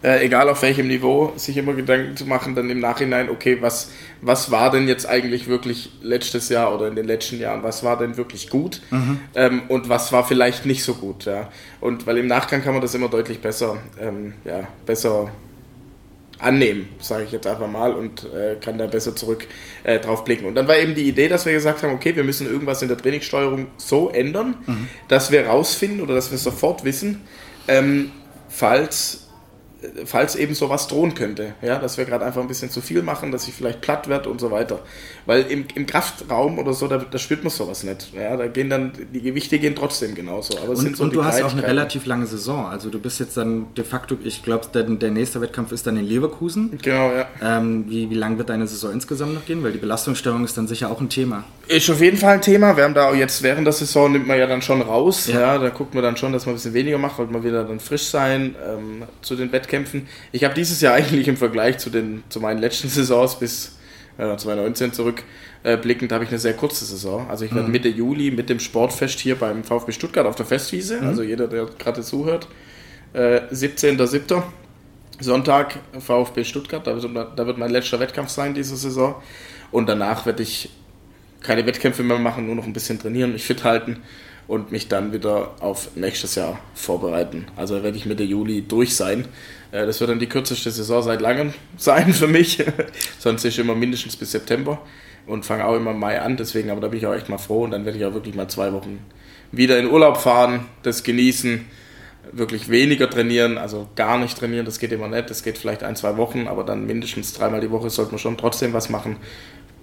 äh, 0.04 0.24
egal 0.24 0.48
auf 0.48 0.62
welchem 0.62 0.86
Niveau, 0.86 1.32
sich 1.36 1.56
immer 1.56 1.72
Gedanken 1.72 2.16
zu 2.16 2.26
machen, 2.26 2.54
dann 2.54 2.70
im 2.70 2.78
Nachhinein, 2.78 3.28
okay, 3.28 3.58
was, 3.60 3.90
was 4.20 4.52
war 4.52 4.70
denn 4.70 4.86
jetzt 4.86 5.08
eigentlich 5.08 5.48
wirklich 5.48 5.90
letztes 6.00 6.48
Jahr 6.48 6.72
oder 6.72 6.86
in 6.86 6.94
den 6.94 7.06
letzten 7.06 7.40
Jahren, 7.40 7.64
was 7.64 7.82
war 7.82 7.98
denn 7.98 8.16
wirklich 8.16 8.50
gut 8.50 8.82
mhm. 8.90 9.18
ähm, 9.34 9.62
und 9.68 9.88
was 9.88 10.12
war 10.12 10.24
vielleicht 10.24 10.64
nicht 10.64 10.84
so 10.84 10.94
gut, 10.94 11.24
ja. 11.24 11.50
Und 11.80 12.06
weil 12.06 12.18
im 12.18 12.28
Nachgang 12.28 12.62
kann 12.62 12.72
man 12.72 12.82
das 12.82 12.94
immer 12.94 13.08
deutlich 13.08 13.40
besser, 13.40 13.78
ähm, 14.00 14.34
ja, 14.44 14.68
besser 14.84 15.32
annehmen, 16.38 16.88
sage 17.00 17.24
ich 17.24 17.32
jetzt 17.32 17.46
einfach 17.46 17.68
mal, 17.68 17.92
und 17.92 18.24
äh, 18.24 18.56
kann 18.60 18.78
da 18.78 18.86
besser 18.86 19.16
zurück 19.16 19.46
äh, 19.84 19.98
drauf 19.98 20.24
blicken. 20.24 20.46
Und 20.46 20.54
dann 20.54 20.68
war 20.68 20.76
eben 20.76 20.94
die 20.94 21.08
Idee, 21.08 21.28
dass 21.28 21.46
wir 21.46 21.52
gesagt 21.52 21.82
haben, 21.82 21.94
okay, 21.94 22.14
wir 22.14 22.24
müssen 22.24 22.46
irgendwas 22.46 22.82
in 22.82 22.88
der 22.88 22.98
Trainingssteuerung 22.98 23.68
so 23.76 24.10
ändern, 24.10 24.56
mhm. 24.66 24.88
dass 25.08 25.30
wir 25.30 25.46
rausfinden 25.46 26.00
oder 26.00 26.14
dass 26.14 26.30
wir 26.30 26.38
sofort 26.38 26.84
wissen, 26.84 27.22
ähm, 27.68 28.10
falls 28.48 29.25
falls 30.04 30.36
eben 30.36 30.54
sowas 30.54 30.88
drohen 30.88 31.14
könnte. 31.14 31.54
Ja, 31.62 31.78
dass 31.78 31.98
wir 31.98 32.04
gerade 32.04 32.24
einfach 32.24 32.40
ein 32.40 32.48
bisschen 32.48 32.70
zu 32.70 32.80
viel 32.80 33.02
machen, 33.02 33.32
dass 33.32 33.48
ich 33.48 33.54
vielleicht 33.54 33.80
platt 33.80 34.08
werde 34.08 34.28
und 34.28 34.40
so 34.40 34.50
weiter. 34.50 34.80
Weil 35.26 35.42
im, 35.42 35.66
im 35.74 35.86
Kraftraum 35.86 36.58
oder 36.58 36.72
so, 36.72 36.88
da, 36.88 36.98
da 36.98 37.18
spürt 37.18 37.42
man 37.44 37.50
sowas 37.50 37.82
nicht. 37.82 38.12
Ja, 38.14 38.36
da 38.36 38.46
gehen 38.46 38.70
dann, 38.70 38.92
die 39.12 39.20
Gewichte 39.20 39.58
gehen 39.58 39.74
trotzdem 39.74 40.14
genauso. 40.14 40.58
Aber 40.58 40.70
und, 40.70 40.96
so 40.96 41.04
und 41.04 41.14
du 41.14 41.24
hast 41.24 41.42
auch 41.42 41.52
eine 41.52 41.62
relativ 41.62 42.06
lange 42.06 42.26
Saison. 42.26 42.66
Also 42.66 42.90
du 42.90 42.98
bist 42.98 43.20
jetzt 43.20 43.36
dann 43.36 43.74
de 43.74 43.84
facto, 43.84 44.16
ich 44.22 44.42
glaube, 44.42 44.66
der, 44.72 44.84
der 44.84 45.10
nächste 45.10 45.40
Wettkampf 45.40 45.72
ist 45.72 45.86
dann 45.86 45.96
in 45.96 46.06
Leverkusen. 46.06 46.78
Genau, 46.82 47.12
ja. 47.12 47.26
Ähm, 47.42 47.84
wie, 47.88 48.10
wie 48.10 48.14
lang 48.14 48.38
wird 48.38 48.48
deine 48.48 48.66
Saison 48.66 48.92
insgesamt 48.92 49.34
noch 49.34 49.44
gehen? 49.44 49.62
Weil 49.62 49.72
die 49.72 49.78
Belastungssteuerung 49.78 50.44
ist 50.44 50.56
dann 50.56 50.68
sicher 50.68 50.90
auch 50.90 51.00
ein 51.00 51.08
Thema. 51.08 51.44
Ist 51.68 51.90
auf 51.90 52.00
jeden 52.00 52.16
Fall 52.16 52.34
ein 52.34 52.42
Thema. 52.42 52.76
Wir 52.76 52.84
haben 52.84 52.94
da 52.94 53.12
jetzt 53.12 53.42
während 53.42 53.66
der 53.66 53.72
Saison 53.72 54.12
nimmt 54.12 54.26
man 54.26 54.38
ja 54.38 54.46
dann 54.46 54.62
schon 54.62 54.82
raus. 54.82 55.26
Ja, 55.26 55.40
ja 55.40 55.58
da 55.58 55.70
guckt 55.70 55.94
man 55.94 56.02
dann 56.02 56.16
schon, 56.16 56.32
dass 56.32 56.46
man 56.46 56.54
ein 56.54 56.56
bisschen 56.56 56.74
weniger 56.74 56.98
macht, 56.98 57.18
wollte 57.18 57.32
man 57.32 57.42
wieder 57.42 57.64
dann 57.64 57.80
frisch 57.80 58.04
sein 58.04 58.54
ähm, 58.64 59.02
zu 59.20 59.34
den 59.34 59.50
Wettkämpfen. 59.50 60.06
Ich 60.30 60.44
habe 60.44 60.54
dieses 60.54 60.80
Jahr 60.80 60.94
eigentlich 60.96 61.26
im 61.26 61.36
Vergleich 61.36 61.78
zu, 61.78 61.90
den, 61.90 62.22
zu 62.28 62.40
meinen 62.40 62.58
letzten 62.58 62.88
Saisons 62.88 63.36
bis 63.38 63.76
äh, 64.16 64.36
2019 64.36 64.92
zurück 64.92 65.24
äh, 65.66 65.76
habe 65.76 66.24
ich 66.24 66.30
eine 66.30 66.38
sehr 66.38 66.54
kurze 66.54 66.84
Saison. 66.84 67.28
Also 67.28 67.44
ich 67.44 67.54
werde 67.54 67.66
mhm. 67.66 67.72
Mitte 67.72 67.88
Juli 67.88 68.30
mit 68.30 68.48
dem 68.48 68.60
Sportfest 68.60 69.18
hier 69.18 69.34
beim 69.36 69.64
VfB 69.64 69.92
Stuttgart 69.92 70.26
auf 70.26 70.36
der 70.36 70.46
Festwiese, 70.46 71.00
mhm. 71.00 71.08
also 71.08 71.22
jeder, 71.22 71.48
der 71.48 71.66
gerade 71.66 72.02
zuhört, 72.02 72.46
äh, 73.12 73.40
17.07. 73.52 74.42
Sonntag 75.18 75.78
VfB 75.98 76.44
Stuttgart, 76.44 76.86
da 76.86 76.94
wird, 76.94 77.16
da 77.36 77.46
wird 77.46 77.56
mein 77.56 77.70
letzter 77.70 77.98
Wettkampf 77.98 78.28
sein 78.28 78.52
diese 78.52 78.76
Saison. 78.76 79.14
Und 79.72 79.88
danach 79.88 80.26
werde 80.26 80.42
ich 80.42 80.68
keine 81.40 81.66
Wettkämpfe 81.66 82.02
mehr 82.02 82.18
machen, 82.18 82.46
nur 82.46 82.54
noch 82.54 82.64
ein 82.64 82.72
bisschen 82.72 82.98
trainieren, 82.98 83.32
mich 83.32 83.44
fit 83.44 83.64
halten 83.64 84.02
und 84.48 84.70
mich 84.70 84.88
dann 84.88 85.12
wieder 85.12 85.56
auf 85.60 85.90
nächstes 85.96 86.34
Jahr 86.36 86.58
vorbereiten. 86.74 87.46
Also 87.56 87.82
werde 87.82 87.96
ich 87.96 88.06
Mitte 88.06 88.22
Juli 88.22 88.62
durch 88.62 88.94
sein. 88.94 89.26
Äh, 89.72 89.86
das 89.86 90.00
wird 90.00 90.10
dann 90.10 90.18
die 90.18 90.28
kürzeste 90.28 90.70
Saison 90.70 91.02
seit 91.02 91.20
langem 91.20 91.52
sein 91.76 92.12
für 92.12 92.28
mich. 92.28 92.64
Sonst 93.18 93.44
ist 93.44 93.58
immer 93.58 93.74
mindestens 93.74 94.16
bis 94.16 94.32
September 94.32 94.80
und 95.26 95.44
fange 95.44 95.64
auch 95.64 95.76
immer 95.76 95.90
im 95.90 95.98
Mai 95.98 96.20
an. 96.20 96.36
Deswegen, 96.36 96.70
aber 96.70 96.80
da 96.80 96.88
bin 96.88 96.98
ich 96.98 97.06
auch 97.06 97.14
echt 97.14 97.28
mal 97.28 97.38
froh 97.38 97.64
und 97.64 97.72
dann 97.72 97.84
werde 97.84 97.98
ich 97.98 98.04
auch 98.04 98.14
wirklich 98.14 98.34
mal 98.34 98.48
zwei 98.48 98.72
Wochen 98.72 99.00
wieder 99.52 99.78
in 99.78 99.90
Urlaub 99.90 100.16
fahren, 100.16 100.66
das 100.82 101.02
genießen, 101.02 101.64
wirklich 102.32 102.68
weniger 102.68 103.08
trainieren, 103.08 103.56
also 103.56 103.88
gar 103.94 104.18
nicht 104.18 104.38
trainieren, 104.38 104.66
das 104.66 104.78
geht 104.78 104.92
immer 104.92 105.08
nicht. 105.08 105.30
Das 105.30 105.42
geht 105.42 105.58
vielleicht 105.58 105.82
ein, 105.82 105.96
zwei 105.96 106.16
Wochen, 106.16 106.48
aber 106.48 106.64
dann 106.64 106.86
mindestens 106.86 107.32
dreimal 107.32 107.60
die 107.60 107.70
Woche 107.70 107.90
sollte 107.90 108.12
man 108.12 108.18
schon 108.18 108.36
trotzdem 108.36 108.72
was 108.72 108.88
machen. 108.88 109.16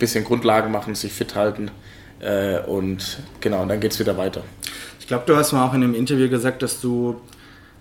Bisschen 0.04 0.26
Grundlagen 0.26 0.70
machen, 0.70 0.96
sich 0.96 1.14
fit 1.14 1.34
halten 1.34 1.72
äh, 2.20 2.60
und 2.60 3.20
genau, 3.40 3.62
und 3.62 3.70
dann 3.70 3.80
geht 3.80 3.94
es 3.94 4.00
wieder 4.00 4.18
weiter. 4.18 4.44
Ich 5.00 5.08
glaube, 5.08 5.24
du 5.26 5.38
hast 5.38 5.54
mal 5.54 5.66
auch 5.66 5.74
in 5.74 5.82
einem 5.82 5.96
Interview 5.96 6.28
gesagt, 6.28 6.62
dass 6.62 6.82
du, 6.82 7.22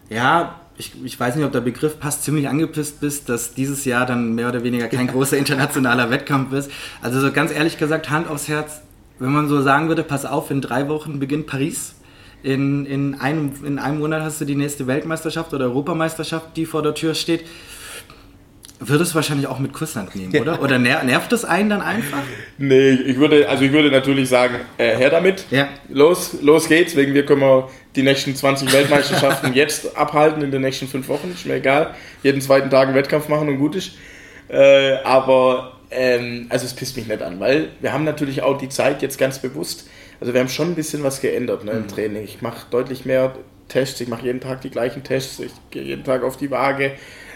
ja, 0.09 0.61
ich, 0.79 0.93
ich, 1.03 1.19
weiß 1.19 1.35
nicht, 1.35 1.45
ob 1.45 1.51
der 1.51 1.63
Begriff 1.63 1.99
passt, 1.99 2.23
ziemlich 2.23 2.49
angepisst 2.49 3.01
bist, 3.01 3.29
dass 3.29 3.55
dieses 3.55 3.85
Jahr 3.85 4.07
dann 4.07 4.37
mehr 4.37 4.49
oder 4.49 4.63
weniger 4.63 4.87
kein 4.87 5.07
großer 5.13 5.37
internationaler 5.37 6.11
Wettkampf 6.11 6.53
ist. 6.53 6.71
Also 7.01 7.21
so 7.21 7.33
ganz 7.33 7.53
ehrlich 7.53 7.77
gesagt, 7.77 8.09
Hand 8.09 8.29
aufs 8.29 8.47
Herz, 8.47 8.83
wenn 9.19 9.33
man 9.33 9.49
so 9.49 9.61
sagen 9.63 9.89
würde, 9.89 10.05
pass 10.05 10.25
auf, 10.25 10.53
in 10.53 10.61
drei 10.61 10.89
Wochen 10.89 11.19
beginnt 11.19 11.49
Paris. 11.49 11.97
In, 12.45 12.87
in, 12.87 13.21
einem, 13.21 13.53
in 13.65 13.81
einem 13.81 13.99
Monat 13.99 14.23
hast 14.23 14.41
du 14.41 14.45
die 14.45 14.55
nächste 14.55 14.87
Weltmeisterschaft 14.87 15.53
oder 15.55 15.65
Europameisterschaft, 15.65 16.57
die 16.57 16.67
vor 16.67 16.83
der 16.83 16.95
Tür 16.95 17.15
steht. 17.15 17.45
Würdest 18.89 19.13
du 19.13 19.15
wahrscheinlich 19.15 19.47
auch 19.47 19.59
mit 19.59 19.73
Kusshand 19.73 20.15
nehmen, 20.17 20.37
oder? 20.41 20.61
Oder 20.63 20.79
ner 20.79 21.03
nervt 21.05 21.31
das 21.33 21.45
einen 21.45 21.71
dann 21.71 21.81
einfach? 21.81 22.23
Nee, 22.59 22.91
ich 22.91 23.17
würde, 23.17 23.49
also 23.49 23.65
ich 23.65 23.73
würde 23.73 23.91
natürlich 23.91 24.29
sagen, 24.29 24.57
äh, 24.79 24.97
her 24.97 25.11
damit. 25.11 25.47
Ja. 25.51 25.69
Los, 25.89 26.37
los 26.43 26.69
geht's. 26.69 26.97
Wegen 26.97 27.15
wir 27.15 27.25
können 27.25 27.41
wir 27.41 27.69
die 27.95 28.03
nächsten 28.03 28.35
20 28.35 28.73
Weltmeisterschaften 28.73 29.53
jetzt 29.55 29.97
abhalten 29.97 30.43
in 30.43 30.51
den 30.51 30.63
nächsten 30.63 30.89
fünf 30.89 31.09
Wochen. 31.09 31.31
Ist 31.33 31.47
mir 31.47 31.55
egal. 31.55 31.95
Jeden 32.23 32.41
zweiten 32.41 32.71
Tag 32.71 32.89
einen 32.89 32.97
Wettkampf 32.97 33.29
machen 33.29 33.49
und 33.49 33.59
gut 33.59 33.77
ist. 33.77 33.93
Äh, 34.49 34.95
aber 35.05 35.79
ähm, 35.91 36.47
also 36.49 36.67
es 36.67 36.75
pisst 36.75 36.97
mich 36.97 37.07
nicht 37.07 37.23
an, 37.23 37.39
weil 37.41 37.69
wir 37.81 37.93
haben 37.93 38.05
natürlich 38.05 38.43
auch 38.43 38.59
die 38.59 38.69
Zeit 38.69 39.03
jetzt 39.03 39.19
ganz 39.19 39.39
bewusst. 39.39 39.89
Also 40.21 40.33
wir 40.33 40.41
haben 40.41 40.49
schon 40.49 40.73
ein 40.73 40.75
bisschen 40.75 41.03
was 41.03 41.21
geändert 41.21 41.65
ne, 41.65 41.73
im 41.73 41.83
mhm. 41.83 41.89
Training. 41.89 42.25
Ich 42.25 42.43
mache 42.43 42.67
deutlich 42.71 43.05
mehr 43.05 43.35
Tests. 43.69 44.01
Ich 44.01 44.09
mache 44.09 44.25
jeden 44.25 44.41
Tag 44.41 44.61
die 44.61 44.71
gleichen 44.71 45.03
Tests. 45.03 45.41
Ich 45.41 45.53
gehe 45.71 45.83
jeden 45.83 46.05
Tag 46.05 46.23
auf 46.23 46.37
die 46.37 46.51
Waage 46.51 46.93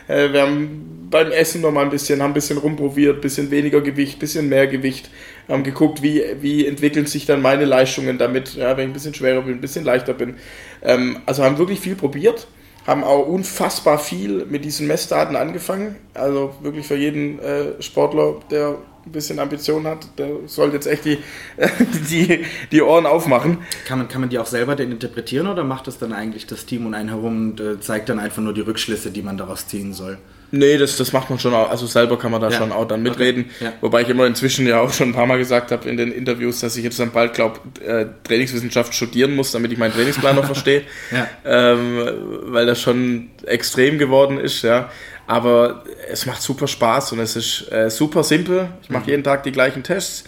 äh, 0.08 0.32
wir 0.32 0.42
haben 0.42 1.08
beim 1.10 1.30
Essen 1.30 1.60
noch 1.60 1.72
mal 1.72 1.84
ein 1.84 1.90
bisschen, 1.90 2.22
haben 2.22 2.30
ein 2.30 2.34
bisschen 2.34 2.58
rumprobiert, 2.58 3.20
bisschen 3.20 3.50
weniger 3.50 3.80
Gewicht, 3.80 4.18
bisschen 4.18 4.48
mehr 4.48 4.66
Gewicht, 4.66 5.10
haben 5.48 5.62
geguckt, 5.62 6.02
wie, 6.02 6.22
wie 6.40 6.66
entwickeln 6.66 7.06
sich 7.06 7.26
dann 7.26 7.42
meine 7.42 7.64
Leistungen 7.64 8.18
damit, 8.18 8.54
ja, 8.54 8.76
wenn 8.76 8.84
ich 8.84 8.90
ein 8.90 8.92
bisschen 8.92 9.14
schwerer 9.14 9.42
bin, 9.42 9.54
ein 9.54 9.60
bisschen 9.60 9.84
leichter 9.84 10.14
bin. 10.14 10.34
Ähm, 10.82 11.18
also 11.26 11.44
haben 11.44 11.58
wirklich 11.58 11.80
viel 11.80 11.94
probiert, 11.94 12.46
haben 12.86 13.04
auch 13.04 13.26
unfassbar 13.26 13.98
viel 13.98 14.46
mit 14.46 14.64
diesen 14.64 14.86
Messdaten 14.86 15.36
angefangen. 15.36 15.96
Also 16.14 16.54
wirklich 16.60 16.86
für 16.86 16.96
jeden 16.96 17.38
äh, 17.38 17.80
Sportler, 17.80 18.36
der 18.50 18.78
ein 19.06 19.12
bisschen 19.12 19.38
Ambition 19.38 19.86
hat, 19.86 20.06
der 20.18 20.30
sollte 20.46 20.75
jetzt 20.75 20.86
echt 20.86 21.04
die, 21.04 21.18
die, 22.10 22.44
die 22.72 22.82
Ohren 22.82 23.06
aufmachen. 23.06 23.58
Kann 23.86 23.98
man, 23.98 24.08
kann 24.08 24.20
man 24.20 24.30
die 24.30 24.38
auch 24.38 24.46
selber 24.46 24.75
denn 24.75 24.90
interpretieren 24.90 25.46
oder 25.46 25.64
macht 25.64 25.86
das 25.86 25.98
dann 25.98 26.12
eigentlich 26.12 26.46
das 26.46 26.66
Team 26.66 26.86
um 26.86 26.94
einen 26.94 27.08
herum 27.08 27.50
und 27.50 27.60
äh, 27.60 27.80
zeigt 27.80 28.08
dann 28.08 28.18
einfach 28.18 28.42
nur 28.42 28.52
die 28.52 28.62
Rückschlüsse, 28.62 29.10
die 29.10 29.22
man 29.22 29.36
daraus 29.36 29.68
ziehen 29.68 29.92
soll? 29.92 30.18
Nee, 30.52 30.78
das, 30.78 30.96
das 30.96 31.12
macht 31.12 31.28
man 31.28 31.38
schon 31.38 31.54
auch. 31.54 31.70
Also 31.70 31.86
selber 31.86 32.18
kann 32.18 32.30
man 32.30 32.40
da 32.40 32.50
ja. 32.50 32.58
schon 32.58 32.70
auch 32.70 32.86
dann 32.86 33.02
mitreden. 33.02 33.46
Okay. 33.56 33.64
Ja. 33.64 33.72
Wobei 33.80 34.02
ich 34.02 34.08
immer 34.08 34.26
inzwischen 34.26 34.66
ja 34.66 34.80
auch 34.80 34.92
schon 34.92 35.10
ein 35.10 35.12
paar 35.12 35.26
Mal 35.26 35.38
gesagt 35.38 35.72
habe 35.72 35.88
in 35.88 35.96
den 35.96 36.12
Interviews, 36.12 36.60
dass 36.60 36.76
ich 36.76 36.84
jetzt 36.84 37.00
dann 37.00 37.10
bald, 37.10 37.34
glaube 37.34 37.60
äh, 37.84 38.06
Trainingswissenschaft 38.25 38.94
studieren 38.94 39.34
muss, 39.34 39.50
damit 39.52 39.72
ich 39.72 39.78
meinen 39.78 39.92
Trainingsplan 39.92 40.36
noch 40.36 40.44
verstehe. 40.46 40.82
Ja. 41.10 41.28
Ähm, 41.44 42.08
weil 42.42 42.66
das 42.66 42.80
schon 42.80 43.30
extrem 43.44 43.98
geworden 43.98 44.38
ist, 44.38 44.62
ja. 44.62 44.88
Aber 45.26 45.85
es 46.09 46.26
macht 46.26 46.40
super 46.40 46.68
Spaß 46.68 47.12
und 47.12 47.18
es 47.18 47.37
ist 47.37 47.73
äh, 47.73 47.90
super 47.90 48.23
simpel. 48.23 48.68
Ich 48.83 48.90
mache 48.90 49.04
mhm. 49.04 49.11
jeden 49.11 49.25
Tag 49.25 49.42
die 49.42 49.52
gleichen 49.52 49.83
Tests. 49.83 50.25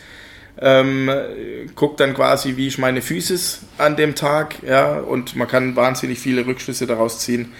Ähm, 0.61 1.09
guck 1.76 1.97
dann 1.99 2.14
quasi, 2.14 2.57
wie 2.57 2.67
ich 2.67 2.78
meine 2.78 3.00
Füße 3.00 3.61
an 3.78 3.97
dem 3.97 4.17
Tag, 4.17 4.57
ja, 4.67 4.99
und 4.99 5.37
man 5.37 5.47
kann 5.47 5.76
wahnsinnig 5.76 6.19
viele 6.19 6.47
Rückschlüsse 6.47 6.87
daraus 6.87 7.21
ziehen, 7.21 7.52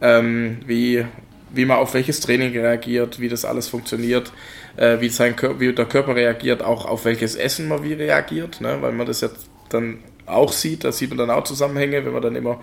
ähm, 0.00 0.58
wie, 0.64 1.04
wie 1.52 1.66
man 1.66 1.76
auf 1.76 1.92
welches 1.92 2.20
Training 2.20 2.52
reagiert, 2.52 3.20
wie 3.20 3.28
das 3.28 3.44
alles 3.44 3.68
funktioniert, 3.68 4.32
äh, 4.76 4.98
wie, 5.00 5.10
sein 5.10 5.34
wie 5.58 5.74
der 5.74 5.84
Körper 5.84 6.16
reagiert, 6.16 6.62
auch 6.62 6.86
auf 6.86 7.04
welches 7.04 7.36
Essen 7.36 7.68
man 7.68 7.84
wie 7.84 7.92
reagiert, 7.92 8.62
ne, 8.62 8.78
weil 8.80 8.92
man 8.92 9.06
das 9.06 9.20
ja 9.20 9.28
dann 9.68 9.98
auch 10.24 10.52
sieht, 10.52 10.84
da 10.84 10.92
sieht 10.92 11.10
man 11.10 11.18
dann 11.18 11.30
auch 11.30 11.44
Zusammenhänge, 11.44 12.04
wenn 12.04 12.12
man 12.12 12.22
dann 12.22 12.36
immer 12.36 12.60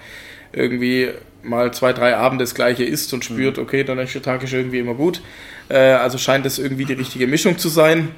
irgendwie 0.51 1.09
mal 1.43 1.73
zwei, 1.73 1.93
drei 1.93 2.15
Abende 2.15 2.43
das 2.43 2.55
gleiche 2.55 2.83
isst 2.83 3.13
und 3.13 3.23
spürt, 3.23 3.57
mhm. 3.57 3.63
okay, 3.63 3.83
der 3.83 3.95
nächste 3.95 4.21
Tag 4.21 4.43
ist 4.43 4.53
irgendwie 4.53 4.79
immer 4.79 4.95
gut. 4.95 5.21
Äh, 5.69 5.77
also 5.77 6.17
scheint 6.17 6.45
das 6.45 6.59
irgendwie 6.59 6.85
die 6.85 6.93
richtige 6.93 7.27
Mischung 7.27 7.57
zu 7.57 7.69
sein. 7.69 8.09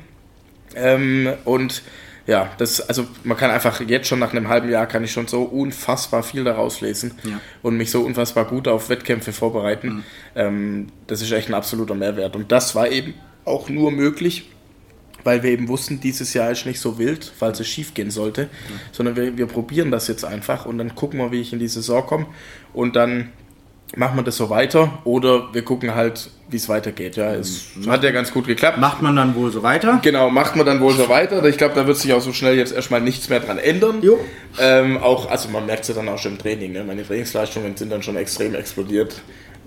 Ähm, 0.76 1.30
und 1.46 1.84
ja, 2.26 2.52
das, 2.58 2.82
also 2.82 3.08
man 3.24 3.38
kann 3.38 3.52
einfach 3.52 3.80
jetzt 3.82 4.08
schon 4.08 4.20
nach 4.20 4.32
einem 4.32 4.50
halben 4.50 4.70
Jahr 4.70 4.86
kann 4.86 5.04
ich 5.04 5.14
schon 5.14 5.28
so 5.28 5.44
unfassbar 5.44 6.24
viel 6.24 6.44
daraus 6.44 6.82
lesen 6.82 7.14
ja. 7.24 7.40
und 7.62 7.78
mich 7.78 7.90
so 7.90 8.02
unfassbar 8.02 8.46
gut 8.46 8.68
auf 8.68 8.90
Wettkämpfe 8.90 9.32
vorbereiten. 9.32 9.88
Mhm. 9.88 10.04
Ähm, 10.36 10.88
das 11.08 11.22
ist 11.22 11.32
echt 11.32 11.48
ein 11.50 11.54
absoluter 11.54 11.96
Mehrwert. 11.96 12.36
Und 12.36 12.52
das 12.52 12.76
war 12.76 12.90
eben 12.90 13.14
auch 13.46 13.70
nur 13.70 13.92
möglich, 13.92 14.50
weil 15.28 15.44
wir 15.44 15.52
eben 15.52 15.68
wussten, 15.68 16.00
dieses 16.00 16.34
Jahr 16.34 16.52
ist 16.52 16.66
nicht 16.66 16.80
so 16.80 16.98
wild, 16.98 17.30
falls 17.38 17.60
es 17.60 17.68
schief 17.68 17.94
gehen 17.94 18.12
sollte, 18.12 18.44
mhm. 18.44 18.80
sondern 18.94 19.18
wir, 19.18 19.38
wir 19.38 19.46
probieren 19.46 19.92
das 19.92 20.08
jetzt 20.08 20.24
einfach 20.24 20.66
und 20.66 20.78
dann 20.78 20.96
gucken 20.96 21.20
wir, 21.20 21.34
wie 21.34 21.42
ich 21.42 21.52
in 21.52 21.60
die 21.60 21.68
Saison 21.68 22.06
komme 22.06 22.28
und 22.74 22.96
dann 22.96 23.34
machen 23.98 24.16
wir 24.16 24.24
das 24.24 24.38
so 24.38 24.50
weiter 24.50 25.00
oder 25.04 25.54
wir 25.54 25.66
gucken 25.66 25.94
halt, 25.96 26.30
wie 26.48 26.56
es 26.56 26.70
weitergeht. 26.70 27.18
Ja, 27.18 27.34
es 27.34 27.72
mhm. 27.76 27.92
hat 27.92 28.06
ja 28.06 28.12
ganz 28.12 28.32
gut 28.32 28.48
geklappt. 28.48 28.78
Macht 28.78 29.02
man 29.02 29.18
dann 29.18 29.36
wohl 29.36 29.52
so 29.52 29.64
weiter? 29.64 30.00
Genau, 30.02 30.30
macht 30.30 30.56
man 30.56 30.66
dann 30.66 30.80
wohl 30.80 30.94
so 30.94 31.10
weiter. 31.10 31.44
Ich 31.44 31.58
glaube, 31.58 31.76
da 31.76 31.86
wird 31.86 31.98
sich 31.98 32.14
auch 32.14 32.22
so 32.22 32.32
schnell 32.32 32.56
jetzt 32.56 32.72
erstmal 32.72 33.02
nichts 33.02 33.28
mehr 33.28 33.42
dran 33.42 33.58
ändern. 33.58 34.02
Jo. 34.02 34.18
Ähm, 34.62 34.98
auch, 34.98 35.30
also 35.30 35.50
man 35.50 35.66
merkt 35.66 35.82
es 35.82 35.90
ja 35.90 35.96
dann 35.96 36.08
auch 36.08 36.20
schon 36.20 36.34
im 36.34 36.38
Training. 36.38 36.72
Ne? 36.72 36.86
Meine 36.86 37.06
Trainingsleistungen 37.06 37.76
sind 37.76 37.92
dann 37.92 38.02
schon 38.02 38.16
extrem 38.16 38.56
explodiert. 38.56 39.22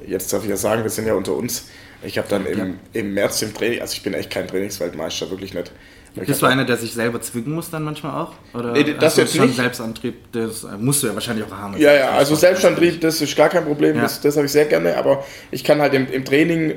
Jetzt 0.06 0.32
darf 0.32 0.42
ich 0.42 0.48
ja 0.48 0.56
sagen, 0.56 0.84
wir 0.84 0.90
sind 0.90 1.06
ja 1.06 1.12
unter 1.12 1.34
uns. 1.34 1.66
Ich 2.02 2.18
habe 2.18 2.28
dann 2.28 2.46
im, 2.46 2.58
ja. 2.58 2.66
im 2.92 3.14
März 3.14 3.42
im 3.42 3.54
Training, 3.54 3.80
also 3.80 3.92
ich 3.92 4.02
bin 4.02 4.14
echt 4.14 4.30
kein 4.30 4.48
Trainingsweltmeister, 4.48 5.30
wirklich 5.30 5.54
nicht. 5.54 5.72
Bist 6.14 6.42
du 6.42 6.46
einer, 6.46 6.64
der 6.64 6.76
sich 6.76 6.92
selber 6.92 7.20
zwingen 7.20 7.52
muss 7.52 7.70
dann 7.70 7.84
manchmal 7.84 8.22
auch? 8.22 8.32
Oder 8.52 8.72
nee, 8.72 8.94
das 8.98 9.16
jetzt 9.16 9.36
schon 9.36 9.46
nicht. 9.46 9.56
Selbstantrieb, 9.56 10.32
das 10.32 10.66
musst 10.78 11.02
du 11.02 11.06
ja 11.06 11.14
wahrscheinlich 11.14 11.46
auch 11.46 11.52
haben. 11.52 11.76
Ja, 11.78 11.92
ja, 11.92 12.10
also 12.10 12.34
Selbstantrieb, 12.34 13.00
das 13.00 13.20
ist 13.20 13.36
gar 13.36 13.48
kein 13.48 13.64
Problem, 13.64 13.96
ja. 13.96 14.02
das, 14.02 14.20
das 14.20 14.36
habe 14.36 14.46
ich 14.46 14.52
sehr 14.52 14.64
gerne, 14.64 14.96
aber 14.96 15.24
ich 15.50 15.62
kann 15.62 15.80
halt 15.80 15.94
im, 15.94 16.10
im 16.10 16.24
Training, 16.24 16.74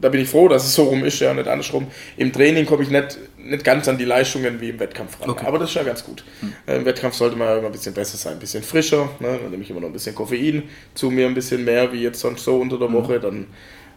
da 0.00 0.08
bin 0.08 0.20
ich 0.20 0.28
froh, 0.28 0.46
dass 0.46 0.64
es 0.64 0.74
so 0.74 0.84
rum 0.84 1.04
ist, 1.04 1.18
ja, 1.18 1.34
nicht 1.34 1.48
andersrum. 1.48 1.88
Im 2.16 2.32
Training 2.32 2.64
komme 2.64 2.84
ich 2.84 2.90
nicht, 2.90 3.18
nicht 3.38 3.64
ganz 3.64 3.88
an 3.88 3.98
die 3.98 4.04
Leistungen 4.04 4.60
wie 4.60 4.70
im 4.70 4.78
Wettkampf 4.78 5.20
ran. 5.20 5.30
Okay. 5.30 5.46
Aber 5.46 5.58
das 5.58 5.70
ist 5.70 5.74
ja 5.74 5.82
ganz 5.82 6.04
gut. 6.04 6.22
Hm. 6.40 6.52
Im 6.66 6.84
Wettkampf 6.84 7.14
sollte 7.16 7.36
man 7.36 7.58
immer 7.58 7.66
ein 7.66 7.72
bisschen 7.72 7.94
besser 7.94 8.16
sein, 8.18 8.34
ein 8.34 8.38
bisschen 8.38 8.62
frischer, 8.62 9.08
ne? 9.18 9.38
dann 9.42 9.50
nehme 9.50 9.64
ich 9.64 9.70
immer 9.70 9.80
noch 9.80 9.88
ein 9.88 9.94
bisschen 9.94 10.14
Koffein 10.14 10.64
zu 10.94 11.10
mir, 11.10 11.26
ein 11.26 11.34
bisschen 11.34 11.64
mehr 11.64 11.92
wie 11.92 12.02
jetzt 12.02 12.20
sonst 12.20 12.44
so 12.44 12.56
unter 12.60 12.78
der 12.78 12.88
hm. 12.88 12.94
Woche, 12.94 13.18
dann 13.18 13.46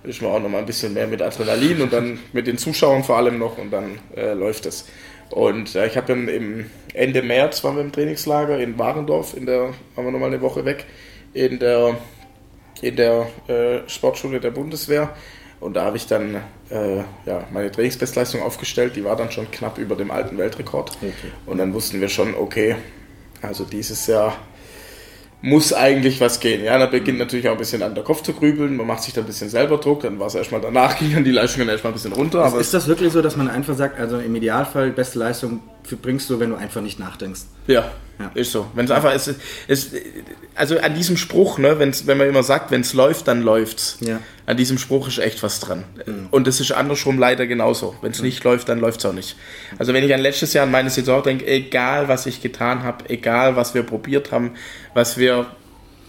ist 0.03 0.21
man 0.21 0.31
auch 0.31 0.39
noch 0.39 0.49
mal 0.49 0.59
ein 0.59 0.65
bisschen 0.65 0.93
mehr 0.93 1.07
mit 1.07 1.21
Adrenalin 1.21 1.81
und 1.81 1.93
dann 1.93 2.19
mit 2.33 2.47
den 2.47 2.57
Zuschauern 2.57 3.03
vor 3.03 3.17
allem 3.17 3.37
noch 3.37 3.57
und 3.57 3.71
dann 3.71 3.99
äh, 4.15 4.33
läuft 4.33 4.65
es. 4.65 4.85
Und 5.29 5.75
äh, 5.75 5.87
ich 5.87 5.97
habe 5.97 6.07
dann 6.07 6.27
im 6.27 6.69
Ende 6.93 7.21
März 7.21 7.63
waren 7.63 7.75
wir 7.75 7.83
im 7.83 7.91
Trainingslager 7.91 8.59
in 8.59 8.77
Warendorf, 8.79 9.35
in 9.35 9.45
der, 9.45 9.73
waren 9.95 10.05
wir 10.05 10.11
nochmal 10.11 10.29
eine 10.29 10.41
Woche 10.41 10.65
weg, 10.65 10.85
in 11.33 11.59
der, 11.59 11.97
in 12.81 12.95
der 12.95 13.27
äh, 13.47 13.87
Sportschule 13.87 14.39
der 14.39 14.51
Bundeswehr. 14.51 15.13
Und 15.59 15.73
da 15.73 15.83
habe 15.83 15.97
ich 15.97 16.07
dann 16.07 16.35
äh, 16.69 16.97
ja, 17.25 17.45
meine 17.51 17.69
Trainingsbestleistung 17.69 18.41
aufgestellt, 18.41 18.95
die 18.95 19.03
war 19.03 19.17
dann 19.17 19.29
schon 19.29 19.51
knapp 19.51 19.77
über 19.77 19.95
dem 19.95 20.09
alten 20.09 20.37
Weltrekord. 20.37 20.91
Okay. 20.97 21.11
Und 21.45 21.57
dann 21.57 21.73
wussten 21.73 21.99
wir 21.99 22.07
schon, 22.07 22.33
okay, 22.33 22.77
also 23.41 23.65
dieses 23.65 24.07
Jahr 24.07 24.37
muss 25.41 25.71
eigentlich 25.73 26.19
was 26.19 26.39
gehen. 26.39 26.63
Ja, 26.63 26.77
da 26.77 26.85
beginnt 26.85 27.17
natürlich 27.17 27.47
auch 27.47 27.53
ein 27.53 27.57
bisschen 27.57 27.81
an 27.81 27.95
der 27.95 28.03
Kopf 28.03 28.23
zu 28.23 28.33
grübeln, 28.33 28.75
man 28.75 28.87
macht 28.87 29.03
sich 29.03 29.13
da 29.13 29.21
ein 29.21 29.27
bisschen 29.27 29.49
selber 29.49 29.77
Druck, 29.77 30.01
dann 30.01 30.19
war 30.19 30.27
es 30.27 30.35
erstmal 30.35 30.61
danach, 30.61 30.97
ging 30.99 31.13
dann 31.13 31.23
die 31.23 31.31
Leistung 31.31 31.61
dann 31.61 31.69
erstmal 31.69 31.91
ein 31.91 31.95
bisschen 31.95 32.13
runter. 32.13 32.45
Ist, 32.45 32.55
ist 32.55 32.73
das 32.73 32.87
wirklich 32.87 33.13
so, 33.13 33.21
dass 33.21 33.37
man 33.37 33.49
einfach 33.49 33.75
sagt, 33.75 33.99
also 33.99 34.19
im 34.19 34.35
Idealfall 34.35 34.91
beste 34.91 35.19
Leistung 35.19 35.61
bringst 36.01 36.29
du, 36.29 36.39
wenn 36.39 36.49
du 36.49 36.55
einfach 36.55 36.81
nicht 36.81 36.99
nachdenkst. 36.99 37.41
Ja, 37.67 37.91
Ja. 38.19 38.31
ist 38.33 38.51
so. 38.51 38.67
Wenn 38.75 38.85
es 38.85 38.91
einfach 38.91 39.13
ist, 39.13 39.33
ist, 39.67 39.93
also 40.55 40.77
an 40.79 40.93
diesem 40.93 41.15
Spruch, 41.17 41.57
ne, 41.57 41.79
wenn's, 41.79 42.05
wenn 42.05 42.17
man 42.17 42.27
immer 42.27 42.43
sagt, 42.43 42.69
wenn 42.71 42.81
es 42.81 42.93
läuft, 42.93 43.27
dann 43.27 43.41
läuft's. 43.41 43.97
Ja. 44.01 44.19
An 44.45 44.57
diesem 44.57 44.77
Spruch 44.77 45.07
ist 45.07 45.19
echt 45.19 45.41
was 45.41 45.59
dran. 45.59 45.83
Und 46.31 46.47
das 46.47 46.59
ist 46.59 46.71
andersrum 46.71 47.17
leider 47.17 47.47
genauso. 47.47 47.95
Wenn 48.01 48.11
es 48.11 48.21
nicht 48.21 48.43
läuft, 48.43 48.67
dann 48.69 48.79
läuft 48.79 48.99
es 48.99 49.05
auch 49.05 49.13
nicht. 49.13 49.35
Also 49.77 49.93
wenn 49.93 50.03
ich 50.03 50.13
an 50.13 50.19
letztes 50.19 50.53
Jahr 50.53 50.65
an 50.65 50.71
meine 50.71 50.89
Saison 50.89 51.23
denke, 51.23 51.45
egal 51.47 52.07
was 52.07 52.25
ich 52.25 52.41
getan 52.41 52.83
habe, 52.83 53.09
egal 53.09 53.55
was 53.55 53.73
wir 53.73 53.83
probiert 53.83 54.31
haben, 54.31 54.51
was 54.93 55.17
wir, 55.17 55.45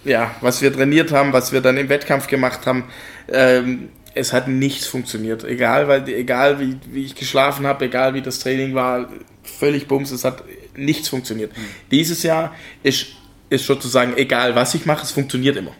ja, 0.05 0.35
was 0.41 0.63
wir 0.63 0.73
trainiert 0.73 1.13
haben, 1.13 1.33
was 1.33 1.53
wir 1.53 1.61
dann 1.61 1.77
im 1.77 1.89
Wettkampf 1.89 2.27
gemacht 2.27 2.67
haben, 2.67 2.85
ähm, 3.31 3.91
es 4.15 4.33
hat 4.33 4.49
nichts 4.49 4.87
funktioniert. 4.87 5.45
Egal, 5.45 5.87
weil, 5.87 6.09
egal 6.09 6.59
wie, 6.59 6.77
wie 6.91 7.05
ich 7.05 7.15
geschlafen 7.15 7.67
habe, 7.67 7.85
egal 7.85 8.15
wie 8.15 8.23
das 8.23 8.41
Training 8.41 8.75
war, 8.75 9.09
völlig 9.51 9.87
bums, 9.89 10.11
es 10.11 10.25
hat 10.25 10.45
nichts 10.77 11.09
funktioniert. 11.09 11.53
Dieses 11.91 12.23
Jahr 12.23 12.55
ist, 12.83 13.07
ist 13.51 13.67
sozusagen 13.67 14.17
egal, 14.17 14.55
was 14.55 14.75
ich 14.75 14.87
mache, 14.87 15.03
es 15.03 15.11
funktioniert 15.11 15.57
immer. 15.57 15.73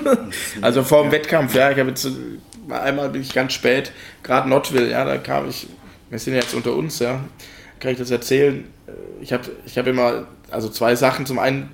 also 0.60 0.82
vor 0.82 1.02
dem 1.02 1.12
Wettkampf, 1.12 1.54
ja, 1.54 1.70
ich 1.70 1.78
habe 1.78 1.90
jetzt 1.90 2.06
äh, 2.06 2.72
einmal 2.72 3.10
bin 3.10 3.22
ich 3.22 3.32
ganz 3.32 3.52
spät, 3.52 3.92
gerade 4.22 4.48
Notville, 4.48 4.90
ja, 4.90 5.04
da 5.04 5.18
kam 5.18 5.48
ich, 5.48 5.66
wir 6.08 6.18
sind 6.18 6.34
jetzt 6.34 6.54
unter 6.54 6.74
uns, 6.74 6.98
ja, 6.98 7.20
kann 7.80 7.92
ich 7.92 7.98
das 7.98 8.10
erzählen. 8.10 8.64
Äh, 8.86 9.22
Ich 9.22 9.32
habe 9.32 9.50
ich 9.66 9.76
hab 9.76 9.86
immer, 9.86 10.26
also 10.50 10.68
zwei 10.68 10.94
Sachen. 10.94 11.26
Zum 11.26 11.38
einen 11.38 11.68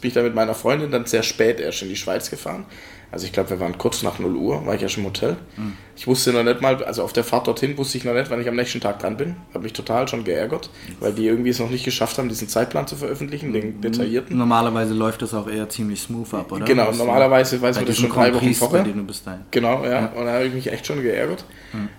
bin 0.00 0.08
ich 0.08 0.14
da 0.14 0.22
mit 0.22 0.34
meiner 0.34 0.54
Freundin 0.54 0.90
dann 0.90 1.06
sehr 1.06 1.22
spät 1.22 1.60
erst 1.60 1.82
in 1.82 1.88
die 1.88 1.96
Schweiz 1.96 2.30
gefahren. 2.30 2.66
Also 3.10 3.26
ich 3.26 3.32
glaube, 3.32 3.50
wir 3.50 3.60
waren 3.60 3.78
kurz 3.78 4.02
nach 4.02 4.18
0 4.18 4.34
Uhr, 4.34 4.66
war 4.66 4.74
ich 4.74 4.80
ja 4.82 4.88
schon 4.88 5.04
im 5.04 5.10
Hotel. 5.10 5.36
Ich 5.96 6.06
wusste 6.08 6.32
noch 6.32 6.42
nicht 6.42 6.60
mal, 6.60 6.82
also 6.82 7.04
auf 7.04 7.12
der 7.12 7.22
Fahrt 7.22 7.46
dorthin 7.46 7.78
wusste 7.78 7.98
ich 7.98 8.04
noch 8.04 8.14
nicht, 8.14 8.28
wann 8.30 8.40
ich 8.40 8.48
am 8.48 8.56
nächsten 8.56 8.80
Tag 8.80 8.98
dran 8.98 9.16
bin. 9.16 9.36
Habe 9.52 9.62
mich 9.62 9.72
total 9.72 10.08
schon 10.08 10.24
geärgert, 10.24 10.68
weil 10.98 11.12
die 11.12 11.24
irgendwie 11.26 11.50
es 11.50 11.60
noch 11.60 11.70
nicht 11.70 11.84
geschafft 11.84 12.18
haben, 12.18 12.28
diesen 12.28 12.48
Zeitplan 12.48 12.86
zu 12.88 12.96
veröffentlichen, 12.96 13.52
den 13.52 13.80
detaillierten. 13.80 14.36
Normalerweise 14.36 14.94
läuft 14.94 15.22
das 15.22 15.32
auch 15.34 15.48
eher 15.48 15.68
ziemlich 15.68 16.00
smooth 16.00 16.34
ab, 16.34 16.50
oder? 16.50 16.64
Genau, 16.64 16.90
normalerweise 16.92 17.62
weiß 17.62 17.76
man 17.76 17.84
das 17.86 17.96
schon 17.96 18.10
drei 18.10 18.34
Wochen 18.34 18.52
vorher. 18.54 18.84
Genau, 19.52 19.84
ja. 19.84 20.06
Und 20.06 20.24
da 20.26 20.32
habe 20.32 20.44
ich 20.46 20.54
mich 20.54 20.72
echt 20.72 20.86
schon 20.86 21.00
geärgert. 21.02 21.44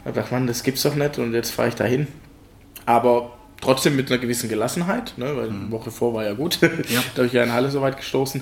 Da 0.04 0.12
dachte 0.12 0.34
man, 0.34 0.48
das 0.48 0.64
gibt's 0.64 0.84
doch 0.84 0.96
nicht 0.96 1.18
und 1.18 1.34
jetzt 1.34 1.52
fahre 1.52 1.70
ich 1.70 1.76
dahin. 1.76 2.08
Aber 2.86 3.32
trotzdem 3.62 3.96
mit 3.96 4.12
einer 4.12 4.20
gewissen 4.20 4.50
Gelassenheit, 4.50 5.14
ne, 5.18 5.36
weil 5.36 5.50
die 5.50 5.72
Woche 5.72 5.90
vor 5.92 6.14
war 6.14 6.24
ja 6.26 6.34
gut. 6.34 6.60
da 6.62 6.68
habe 7.18 7.28
ich 7.28 7.34
ja 7.34 7.44
in 7.44 7.54
Halle 7.54 7.72
so 7.72 7.82
weit 7.82 7.98
gestoßen 7.98 8.42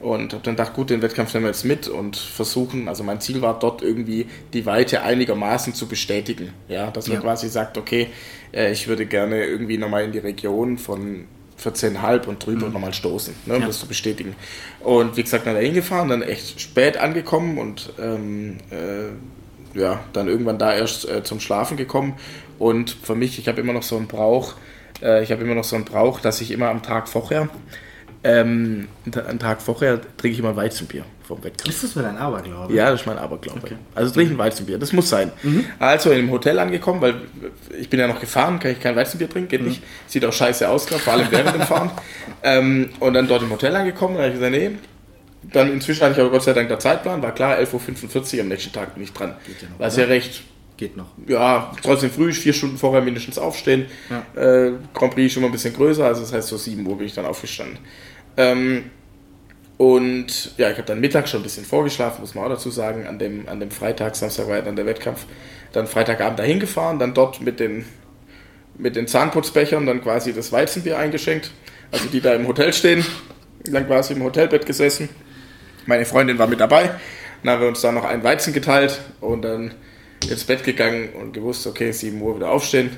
und 0.00 0.32
habe 0.32 0.42
dann 0.42 0.56
gedacht, 0.56 0.72
gut, 0.74 0.90
den 0.90 1.02
Wettkampf 1.02 1.32
nehmen 1.34 1.44
wir 1.44 1.50
jetzt 1.50 1.64
mit 1.64 1.86
und 1.88 2.16
versuchen, 2.16 2.88
also 2.88 3.04
mein 3.04 3.20
Ziel 3.20 3.42
war 3.42 3.58
dort 3.58 3.82
irgendwie 3.82 4.26
die 4.52 4.64
Weite 4.66 5.02
einigermaßen 5.02 5.74
zu 5.74 5.86
bestätigen. 5.86 6.52
Ja, 6.68 6.90
dass 6.90 7.06
man 7.06 7.16
Ja. 7.16 7.20
quasi 7.22 7.48
sagt, 7.48 7.76
okay, 7.78 8.08
äh, 8.52 8.72
ich 8.72 8.88
würde 8.88 9.06
gerne 9.06 9.44
irgendwie 9.44 9.76
nochmal 9.78 10.04
in 10.04 10.12
die 10.12 10.18
Region 10.18 10.78
von 10.78 11.26
14,5 11.62 12.26
und 12.26 12.44
drüber 12.44 12.68
nochmal 12.70 12.94
stoßen, 12.94 13.34
ne, 13.44 13.54
um 13.56 13.60
Ja. 13.60 13.66
das 13.66 13.78
zu 13.80 13.86
bestätigen. 13.86 14.34
Und 14.80 15.18
wie 15.18 15.22
gesagt, 15.22 15.46
dann 15.46 15.54
da 15.54 15.60
hingefahren, 15.60 16.08
dann 16.08 16.22
echt 16.22 16.58
spät 16.60 16.96
angekommen 16.96 17.58
und 17.58 17.92
ähm, 18.00 18.56
äh, 18.70 19.78
ja, 19.78 20.00
dann 20.14 20.26
irgendwann 20.28 20.58
da 20.58 20.74
erst 20.74 21.06
äh, 21.08 21.22
zum 21.22 21.38
Schlafen 21.38 21.76
gekommen. 21.76 22.14
Und 22.58 22.90
für 23.02 23.14
mich, 23.14 23.38
ich 23.38 23.46
habe 23.48 23.60
immer 23.60 23.74
noch 23.74 23.82
so 23.82 23.96
einen 23.98 24.06
Brauch, 24.08 24.54
äh, 25.02 25.22
ich 25.22 25.30
habe 25.30 25.44
immer 25.44 25.54
noch 25.54 25.64
so 25.64 25.76
einen 25.76 25.84
Brauch, 25.84 26.20
dass 26.20 26.40
ich 26.40 26.50
immer 26.50 26.68
am 26.70 26.82
Tag 26.82 27.08
vorher, 27.08 27.50
ähm, 28.22 28.88
einen 29.28 29.38
Tag 29.38 29.62
vorher 29.62 30.00
trinke 30.16 30.34
ich 30.34 30.38
immer 30.38 30.50
ein 30.50 30.56
Weizenbier 30.56 31.04
vom 31.26 31.42
Wettkampf. 31.42 31.74
Ist 31.74 31.84
das 31.84 31.92
für 31.92 32.02
dein 32.02 32.18
Aberglaube? 32.18 32.72
Ja, 32.74 32.90
das 32.90 33.00
ist 33.00 33.06
mein 33.06 33.18
Aberglaube. 33.18 33.60
Also 33.94 34.12
trinke 34.12 34.34
ein 34.34 34.38
Weizenbier, 34.38 34.78
das 34.78 34.92
muss 34.92 35.08
sein. 35.08 35.32
Also 35.78 36.10
im 36.10 36.30
Hotel 36.30 36.58
angekommen, 36.58 37.00
weil 37.00 37.14
ich 37.78 37.88
bin 37.88 37.98
ja 38.00 38.06
noch 38.08 38.20
gefahren, 38.20 38.58
kann 38.58 38.72
ich 38.72 38.80
kein 38.80 38.94
Weizenbier 38.96 39.28
trinken, 39.30 39.48
geht 39.48 39.62
nicht. 39.62 39.82
Sieht 40.06 40.24
auch 40.24 40.32
scheiße 40.32 40.68
aus, 40.68 40.86
gerade, 40.86 41.00
vor 41.02 41.14
allem 41.14 41.26
während 41.30 41.54
dem 41.54 41.62
Fahren. 41.62 41.90
Ähm, 42.42 42.90
und 43.00 43.14
dann 43.14 43.26
dort 43.28 43.42
im 43.42 43.50
Hotel 43.50 43.74
angekommen, 43.76 44.14
da 44.16 44.22
habe 44.22 44.32
ich 44.32 44.38
gesagt, 44.38 44.52
nee. 44.52 44.70
Dann 45.42 45.72
inzwischen 45.72 46.02
hatte 46.02 46.12
ich 46.14 46.20
aber 46.20 46.30
Gott 46.30 46.42
sei 46.42 46.52
Dank 46.52 46.68
der 46.68 46.78
Zeitplan, 46.78 47.22
war 47.22 47.32
klar, 47.34 47.56
11.45 47.58 48.34
Uhr 48.36 48.40
am 48.42 48.48
nächsten 48.48 48.72
Tag 48.72 48.94
bin 48.94 49.02
ich 49.04 49.12
dran. 49.12 49.30
ja 49.46 49.68
noch, 49.68 49.78
Was 49.78 49.96
ja 49.96 50.04
recht 50.04 50.42
Geht 50.80 50.96
noch. 50.96 51.08
ja, 51.26 51.70
trotzdem 51.82 52.10
früh, 52.10 52.32
vier 52.32 52.54
Stunden 52.54 52.78
vorher 52.78 53.02
mindestens 53.02 53.36
aufstehen. 53.36 53.84
Ja. 54.08 54.42
Äh, 54.42 54.72
Grand 54.94 55.14
Prix 55.14 55.30
schon 55.30 55.42
mal 55.42 55.48
ein 55.48 55.52
bisschen 55.52 55.74
größer, 55.74 56.06
also 56.06 56.22
das 56.22 56.32
heißt 56.32 56.48
so 56.48 56.56
7 56.56 56.86
Uhr 56.86 56.96
bin 56.96 57.06
ich 57.06 57.12
dann 57.12 57.26
aufgestanden. 57.26 57.76
Ähm, 58.38 58.84
und 59.76 60.54
ja, 60.56 60.70
ich 60.70 60.78
habe 60.78 60.86
dann 60.86 60.98
Mittag 60.98 61.28
schon 61.28 61.40
ein 61.40 61.42
bisschen 61.42 61.66
vorgeschlafen, 61.66 62.22
muss 62.22 62.34
man 62.34 62.46
auch 62.46 62.48
dazu 62.48 62.70
sagen. 62.70 63.06
An 63.06 63.18
dem, 63.18 63.46
an 63.46 63.60
dem 63.60 63.70
Freitag, 63.70 64.16
Samstag 64.16 64.48
war 64.48 64.56
ja 64.56 64.62
dann 64.62 64.74
der 64.74 64.86
Wettkampf. 64.86 65.26
Dann 65.72 65.86
Freitagabend 65.86 66.38
dahin 66.38 66.60
gefahren, 66.60 66.98
dann 66.98 67.12
dort 67.12 67.42
mit 67.42 67.60
den, 67.60 67.84
mit 68.78 68.96
den 68.96 69.06
Zahnputzbechern 69.06 69.84
dann 69.84 70.00
quasi 70.00 70.32
das 70.32 70.50
Weizenbier 70.50 70.96
eingeschenkt. 70.96 71.50
Also 71.92 72.06
die 72.08 72.22
da 72.22 72.32
im 72.32 72.48
Hotel 72.48 72.72
stehen. 72.72 73.04
Dann 73.64 73.86
quasi 73.86 74.14
im 74.14 74.24
Hotelbett 74.24 74.64
gesessen. 74.64 75.10
Meine 75.84 76.06
Freundin 76.06 76.38
war 76.38 76.46
mit 76.46 76.60
dabei. 76.60 76.92
Dann 77.42 77.52
haben 77.52 77.60
wir 77.60 77.68
uns 77.68 77.82
da 77.82 77.92
noch 77.92 78.04
ein 78.04 78.24
Weizen 78.24 78.54
geteilt 78.54 78.98
und 79.20 79.42
dann 79.42 79.74
ins 80.28 80.44
Bett 80.44 80.64
gegangen 80.64 81.10
und 81.20 81.32
gewusst, 81.32 81.66
okay, 81.66 81.92
7 81.92 82.20
Uhr 82.20 82.36
wieder 82.36 82.50
aufstehen 82.50 82.90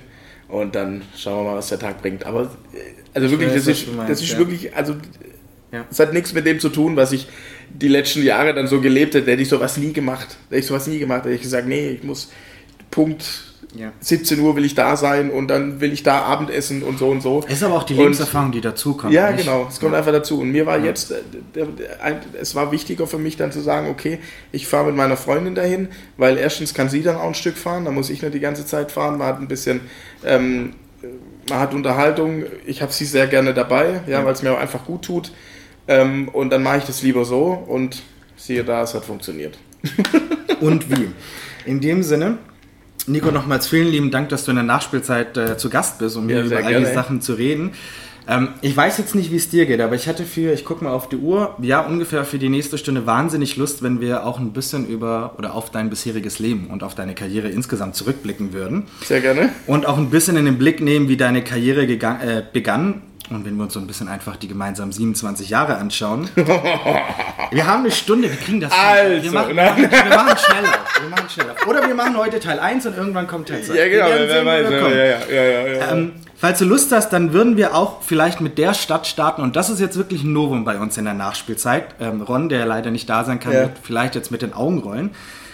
und 0.49 0.75
dann 0.75 1.03
schauen 1.17 1.45
wir 1.45 1.51
mal, 1.53 1.57
was 1.59 1.69
der 1.69 1.79
Tag 1.79 2.01
bringt. 2.03 2.25
Aber 2.25 2.43
äh, 2.75 2.79
also 3.15 3.31
wirklich, 3.31 3.51
weiß, 3.51 3.65
das 3.65 3.67
ist, 3.69 3.95
meinst, 3.95 4.11
das 4.11 4.23
ist 4.23 4.33
ja. 4.33 4.39
wirklich, 4.39 4.75
also 4.75 4.97
Ja. 5.73 5.87
es 5.91 5.99
hat 5.99 6.13
nichts 6.13 6.33
mit 6.33 6.47
dem 6.47 6.61
zu 6.61 6.69
tun, 6.69 6.97
was 6.97 7.13
ich 7.13 7.29
die 7.71 7.89
letzten 7.89 8.23
Jahre 8.23 8.53
dann 8.55 8.67
so 8.67 8.81
gelebt 8.81 9.15
hätte. 9.15 9.31
Hätte 9.31 9.43
ich 9.43 9.49
sowas 9.49 9.77
nie 9.77 9.93
gemacht. 9.93 10.37
Hätte 10.49 10.59
ich 10.61 10.67
sowas 10.67 10.87
nie 10.87 10.99
gemacht. 10.99 11.25
Hätte 11.25 11.35
ich 11.35 11.43
gesagt, 11.43 11.67
nee, 11.67 11.91
ich 11.91 12.03
muss 12.03 12.31
Punkt 12.91 13.52
Ja. 13.75 13.91
17 14.01 14.39
Uhr 14.41 14.55
will 14.55 14.67
ich 14.67 14.75
da 14.75 14.97
sein 14.97 15.31
und 15.31 15.49
dann 15.49 15.81
will 15.81 15.93
ich 15.95 16.03
da 16.03 16.23
Abendessen 16.23 16.83
und 16.83 16.99
so 16.99 17.09
und 17.09 17.23
so. 17.23 17.43
Es 17.47 17.55
ist 17.55 17.63
aber 17.63 17.75
auch 17.77 17.85
die 17.85 17.95
Und- 17.95 18.01
Lebenserfahrung, 18.01 18.53
die 18.53 18.61
dazukommt. 18.61 19.15
Ja, 19.15 19.31
nicht? 19.31 19.45
genau, 19.47 19.67
es 19.69 19.81
kommt 19.81 19.95
einfach 19.95 20.13
dazu. 20.13 20.41
Und 20.41 20.51
mir 20.53 20.67
war 20.67 20.79
jetzt, 20.79 21.11
äh, 21.11 21.23
es 22.39 22.55
war 22.55 22.71
wichtiger 22.71 23.07
für 23.07 23.17
mich 23.19 23.37
dann 23.39 23.51
zu 23.51 23.61
sagen, 23.61 23.89
okay, 23.89 24.19
ich 24.53 24.67
fahre 24.67 24.87
mit 24.87 24.97
meiner 24.97 25.17
Freundin 25.17 25.55
dahin, 25.55 25.89
weil 26.19 26.37
erstens 26.37 26.75
kann 26.75 26.91
sie 26.91 27.03
dann 27.03 27.17
auch 27.17 27.29
ein 27.29 27.35
Stück 27.35 27.57
fahren, 27.57 27.87
da 27.87 27.91
muss 27.91 28.11
ich 28.11 28.21
nicht 28.21 28.35
die 28.35 28.41
ganze 28.41 28.67
Zeit 28.67 28.93
fahren, 28.93 29.17
man 29.17 29.27
hat 29.27 29.41
ein 29.41 29.49
bisschen, 29.49 29.81
ähm, 30.25 30.75
man 31.49 31.59
hat 31.59 31.73
Unterhaltung, 31.73 32.45
ich 32.67 32.83
habe 32.83 32.93
sie 32.93 33.07
sehr 33.07 33.27
gerne 33.27 33.55
dabei, 33.55 34.03
ja, 34.07 34.23
weil 34.25 34.35
es 34.35 34.43
mir 34.43 34.53
auch 34.53 34.59
einfach 34.61 34.85
gut 34.85 35.03
tut. 35.03 35.33
Ähm, 35.89 36.29
und 36.29 36.51
dann 36.51 36.63
mache 36.63 36.79
ich 36.79 36.85
das 36.85 37.03
lieber 37.03 37.25
so 37.25 37.47
und 37.47 38.03
siehe 38.37 38.65
da, 38.65 38.83
es 38.83 38.93
hat 38.95 39.05
funktioniert. 39.07 39.59
Und 40.61 40.91
wie. 40.91 41.09
In 41.65 41.81
dem 41.81 42.03
Sinne, 42.03 42.39
Nico, 43.09 43.31
nochmals 43.31 43.67
vielen 43.69 43.89
lieben 43.89 44.11
Dank, 44.11 44.29
dass 44.29 44.45
du 44.45 44.51
in 44.53 44.57
der 44.57 44.65
Nachspielzeit 44.65 45.37
äh, 45.37 45.57
zu 45.57 45.71
Gast 45.71 45.99
bist, 45.99 46.17
um 46.17 46.29
Ja, 46.29 46.37
hier 46.37 46.45
über 46.47 46.57
all 46.57 46.63
gerne. 46.73 46.87
die 46.87 46.95
Sachen 46.95 47.21
zu 47.21 47.35
reden. 47.35 47.73
Ähm, 48.29 48.51
ich 48.61 48.77
weiß 48.77 48.99
jetzt 48.99 49.15
nicht, 49.15 49.33
wie 49.33 49.37
es 49.37 49.49
dir 49.49 49.67
geht, 49.67 49.81
aber 49.81 49.97
ich 49.97 50.07
hatte 50.07 50.25
für, 50.25 50.53
ich 50.53 50.65
gucke 50.65 50.85
mal 50.85 50.93
auf 50.93 51.09
die 51.09 51.17
Uhr, 51.17 51.57
ja, 51.61 51.81
ungefähr 51.81 52.25
für 52.25 52.39
die 52.39 52.49
nächste 52.49 52.79
Stunde 52.79 53.05
wahnsinnig 53.05 53.57
Lust, 53.57 53.83
wenn 53.83 54.01
wir 54.01 54.25
auch 54.25 54.39
ein 54.39 54.53
bisschen 54.53 54.87
über 54.87 55.35
oder 55.39 55.55
auf 55.55 55.71
dein 55.71 55.91
bisheriges 55.91 56.39
Leben 56.39 56.69
und 56.69 56.85
auf 56.85 56.95
deine 56.95 57.15
Karriere 57.15 57.49
insgesamt 57.49 57.97
zurückblicken 57.97 58.53
würden. 58.53 58.85
Sehr 59.05 59.21
gerne. 59.21 59.49
Und 59.67 59.87
auch 59.87 59.99
ein 59.99 60.11
bisschen 60.11 60.37
in 60.37 60.45
den 60.45 60.57
Blick 60.59 60.81
nehmen, 60.81 61.09
wie 61.09 61.17
deine 61.17 61.43
Karriere 61.43 61.83
äh, 61.83 62.43
begann. 62.53 63.03
Und 63.35 63.45
wenn 63.45 63.57
wir 63.57 63.65
uns 63.65 63.73
so 63.75 63.81
ein 63.81 63.87
bisschen 63.87 64.09
einfach 64.09 64.37
die 64.37 64.49
gemeinsamen 64.49 64.93
27 64.93 65.49
Jahre 65.49 65.77
anschauen. 65.77 66.29
wir 67.51 67.67
haben 67.67 67.81
eine 67.81 67.91
Stunde, 67.91 68.31
wir 68.31 68.37
kriegen 68.37 68.61
das. 68.61 68.73
Also, 68.73 69.23
wir, 69.23 69.33
machen, 69.33 69.57
nein. 69.57 69.77
wir 69.77 69.89
machen 70.17 70.37
schnell 70.39 70.65
auf. 70.67 71.01
Wir 71.03 71.11
machen 71.11 71.29
schnell 71.29 71.51
auf. 71.51 71.67
Oder 71.67 71.87
wir 71.87 71.95
machen 71.95 72.17
heute 72.17 72.41
Teil 72.41 72.59
1 72.61 72.87
und 72.87 72.97
irgendwann 72.97 73.27
kommt 73.27 73.49
Teil 73.49 73.63
2. 73.63 73.75
Ja, 73.75 73.89
genau, 73.89 74.07
wer 74.09 74.29
sehen, 74.29 74.47
weiß. 74.47 74.71
Ja, 74.71 74.89
ja, 74.89 75.05
ja, 75.29 75.43
ja, 75.43 75.67
ja. 75.79 75.93
Ähm, 75.93 76.13
falls 76.37 76.59
du 76.59 76.65
Lust 76.65 76.93
hast, 76.93 77.11
dann 77.11 77.33
würden 77.33 77.57
wir 77.57 77.75
auch 77.75 78.03
vielleicht 78.03 78.41
mit 78.41 78.59
der 78.59 78.75
Stadt 78.75 79.07
starten. 79.07 79.43
Und 79.43 79.57
das 79.57 79.71
ist 79.71 79.81
jetzt 79.81 79.97
wirklich 79.97 80.23
ein 80.25 80.33
Novum 80.33 80.65
bei 80.65 80.79
uns 80.79 80.97
in 80.97 81.05
der 81.05 81.15
Nachspielzeit. 81.15 81.95
Ähm, 82.01 82.23
Ron, 82.23 82.49
der 82.49 82.67
leider 82.67 82.91
nicht 82.91 83.09
da 83.09 83.25
sein 83.25 83.41
kann, 83.41 83.53
Ja. 83.53 83.61
wird 83.63 83.73
vielleicht 83.83 84.15
jetzt 84.15 84.31
mit 84.31 84.43
den 84.43 84.53
Augen 84.53 84.79
rollen. 84.79 85.11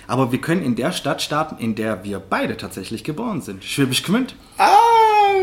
Aber 0.06 0.32
wir 0.32 0.40
können 0.40 0.62
in 0.62 0.74
der 0.74 0.92
Stadt 0.92 1.20
starten, 1.20 1.56
in 1.62 1.74
der 1.74 2.02
wir 2.02 2.18
beide 2.18 2.56
tatsächlich 2.56 3.04
geboren 3.04 3.42
sind. 3.42 3.62
Schwäbisch 3.62 4.02
Gmünd. 4.02 4.34
ah, 4.56 4.66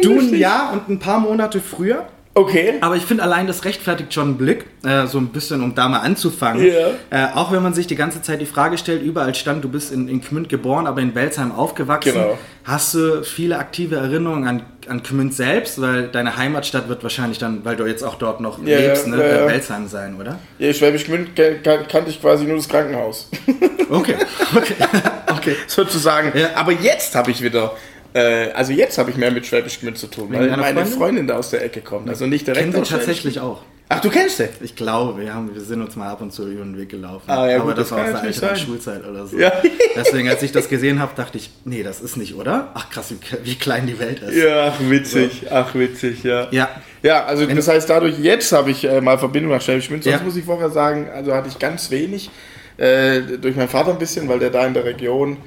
Du 0.01 0.19
ein. 0.19 0.35
Jahr 0.35 0.73
und 0.73 0.89
ein 0.89 0.99
paar 0.99 1.19
Monate 1.19 1.61
früher. 1.61 2.07
Okay. 2.37 2.73
Aber 2.81 2.97
ich 2.97 3.03
finde 3.03 3.23
allein 3.23 3.47
das 3.47 3.63
rechtfertigt 3.63 4.13
schon 4.13 4.27
einen 4.27 4.37
Blick, 4.37 4.65
äh, 4.83 5.07
so 5.07 5.19
ein 5.19 5.27
bisschen, 5.29 5.63
um 5.63 5.73
da 5.73 5.87
mal 5.87 5.99
anzufangen. 5.99 6.65
Ja. 6.65 6.89
Äh, 7.09 7.33
auch 7.33 7.53
wenn 7.53 7.63
man 7.63 7.73
sich 7.73 7.87
die 7.87 7.95
ganze 7.95 8.21
Zeit 8.21 8.41
die 8.41 8.45
Frage 8.45 8.77
stellt, 8.77 9.01
überall 9.03 9.33
stand, 9.35 9.63
du 9.63 9.69
bist 9.69 9.93
in, 9.93 10.09
in 10.09 10.19
Gmünd 10.19 10.49
geboren, 10.49 10.85
aber 10.85 10.99
in 10.99 11.13
Belsheim 11.13 11.53
aufgewachsen. 11.53 12.11
Genau. 12.13 12.37
Hast 12.65 12.93
du 12.93 13.23
viele 13.23 13.57
aktive 13.57 13.95
Erinnerungen 13.95 14.47
an, 14.49 14.63
an 14.89 15.01
Gmünd 15.01 15.33
selbst? 15.33 15.81
Weil 15.81 16.09
deine 16.09 16.35
Heimatstadt 16.35 16.89
wird 16.89 17.03
wahrscheinlich 17.03 17.37
dann, 17.37 17.63
weil 17.63 17.77
du 17.77 17.85
jetzt 17.85 18.03
auch 18.03 18.15
dort 18.15 18.41
noch 18.41 18.59
Ja, 18.65 18.79
lebst, 18.79 19.07
ne, 19.07 19.15
ja, 19.17 19.45
äh. 19.45 19.47
Belsheim 19.47 19.87
sein, 19.87 20.19
oder? 20.19 20.37
Ja, 20.59 20.73
Schwäbisch 20.73 21.05
Gmünd 21.05 21.37
kan- 21.37 21.87
kannte 21.87 22.09
ich 22.09 22.19
quasi 22.19 22.43
nur 22.43 22.57
das 22.57 22.67
Krankenhaus. 22.67 23.29
Okay, 23.89 24.15
okay, 24.55 24.75
okay. 25.31 25.55
sozusagen. 25.67 26.37
Ja. 26.37 26.49
Aber 26.55 26.73
jetzt 26.73 27.15
habe 27.15 27.31
ich 27.31 27.41
wieder, 27.41 27.71
äh, 28.15 28.51
also 28.53 28.71
jetzt 28.73 28.97
habe 28.97 29.11
ich 29.11 29.17
mehr 29.17 29.31
mit 29.31 29.45
Schwäbisch 29.45 29.79
Gmünd 29.79 29.97
zu 29.97 30.07
tun, 30.07 30.29
weil 30.31 30.47
meine 30.49 30.63
Freundin? 30.85 30.97
Freundin? 30.97 31.27
da 31.27 31.37
aus 31.37 31.49
der 31.49 31.63
Ecke 31.63 31.81
kommt. 31.81 32.09
Also 32.09 32.25
nicht 32.25 32.47
direkt 32.47 32.61
Kennen 32.61 32.73
sie 32.73 32.79
aus 32.81 32.87
Schwäbisch 32.87 33.05
tatsächlich 33.05 33.39
auch. 33.39 33.61
Ach, 33.87 33.99
du 34.01 34.09
kennst 34.09 34.39
den? 34.39 34.49
Ich 34.61 34.75
glaube, 34.75 35.21
wir, 35.21 35.31
haben, 35.31 35.53
wir 35.53 35.61
sind 35.61 35.79
uns 35.79 35.95
mal 35.95 36.09
ab 36.09 36.19
und 36.19 36.33
zu 36.33 36.47
über 36.49 36.63
den 36.63 36.75
Weg 36.75 36.89
gelaufen. 36.89 37.29
Ah, 37.29 37.47
ja, 37.47 37.57
Aber 37.57 37.65
gut, 37.67 37.77
das, 37.77 37.89
das 37.89 37.97
war 37.99 38.15
aus 38.15 38.21
der 38.21 38.33
sein. 38.33 38.55
Schulzeit 38.55 39.05
oder 39.07 39.27
so. 39.27 39.37
Ja. 39.37 39.51
Deswegen, 39.95 40.27
als 40.27 40.41
ich 40.41 40.51
das 40.51 40.69
gesehen 40.69 40.99
habe, 40.99 41.11
dachte 41.15 41.37
ich, 41.37 41.51
nee, 41.65 41.83
das 41.83 42.01
ist 42.01 42.17
nicht, 42.17 42.33
oder? 42.33 42.71
Ach 42.73 42.89
krass, 42.89 43.11
wie, 43.11 43.45
wie 43.45 43.53
klein 43.55 43.85
die 43.85 43.99
Welt 43.99 44.21
ist. 44.23 44.35
Ja, 44.35 44.73
ach, 44.73 44.79
witzig. 44.89 45.43
Ach, 45.51 45.75
witzig, 45.75 46.23
ja. 46.23 46.47
Ja. 46.49 46.69
Ja, 47.03 47.25
also 47.25 47.45
das 47.45 47.67
heißt, 47.67 47.87
dadurch, 47.87 48.17
jetzt 48.17 48.51
habe 48.53 48.71
ich 48.71 48.85
äh, 48.85 49.01
mal 49.01 49.19
Verbindung 49.19 49.51
nach 49.51 49.61
Schwäbisch 49.61 49.87
Gmünd. 49.89 50.03
Sonst 50.03 50.17
Ja. 50.17 50.23
muss 50.23 50.35
ich 50.35 50.45
vorher 50.45 50.71
sagen, 50.71 51.07
also 51.13 51.35
hatte 51.35 51.49
ich 51.49 51.59
ganz 51.59 51.91
wenig. 51.91 52.31
Äh, 52.77 53.21
durch 53.39 53.55
meinen 53.55 53.69
Vater 53.69 53.91
ein 53.91 53.99
bisschen, 53.99 54.27
weil 54.27 54.39
der 54.39 54.49
da 54.49 54.65
in 54.65 54.73
der 54.73 54.83
Region 54.85 55.37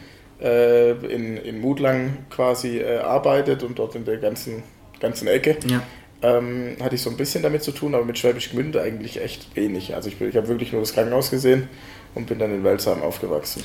äh, 0.40 0.92
in, 0.92 1.36
in 1.36 1.60
Mutlang 1.60 2.18
quasi 2.30 2.78
äh, 2.78 2.98
arbeitet 2.98 3.62
und 3.62 3.78
dort 3.78 3.94
in 3.94 4.04
der 4.04 4.18
ganzen, 4.18 4.62
ganzen 5.00 5.28
Ecke. 5.28 5.56
Ja. 5.66 5.82
Ähm, 6.20 6.76
hatte 6.80 6.96
ich 6.96 7.02
so 7.02 7.10
ein 7.10 7.16
bisschen 7.16 7.42
damit 7.42 7.62
zu 7.62 7.70
tun, 7.70 7.94
aber 7.94 8.04
mit 8.04 8.18
Schwäbisch 8.18 8.50
Gmünd 8.50 8.76
eigentlich 8.76 9.20
echt 9.22 9.54
wenig. 9.54 9.94
Also 9.94 10.08
ich, 10.08 10.20
ich 10.20 10.36
habe 10.36 10.48
wirklich 10.48 10.72
nur 10.72 10.80
das 10.80 10.92
Krankenhaus 10.92 11.30
gesehen 11.30 11.68
und 12.14 12.26
bin 12.26 12.38
dann 12.38 12.52
in 12.52 12.64
Welsheim 12.64 13.02
aufgewachsen. 13.02 13.62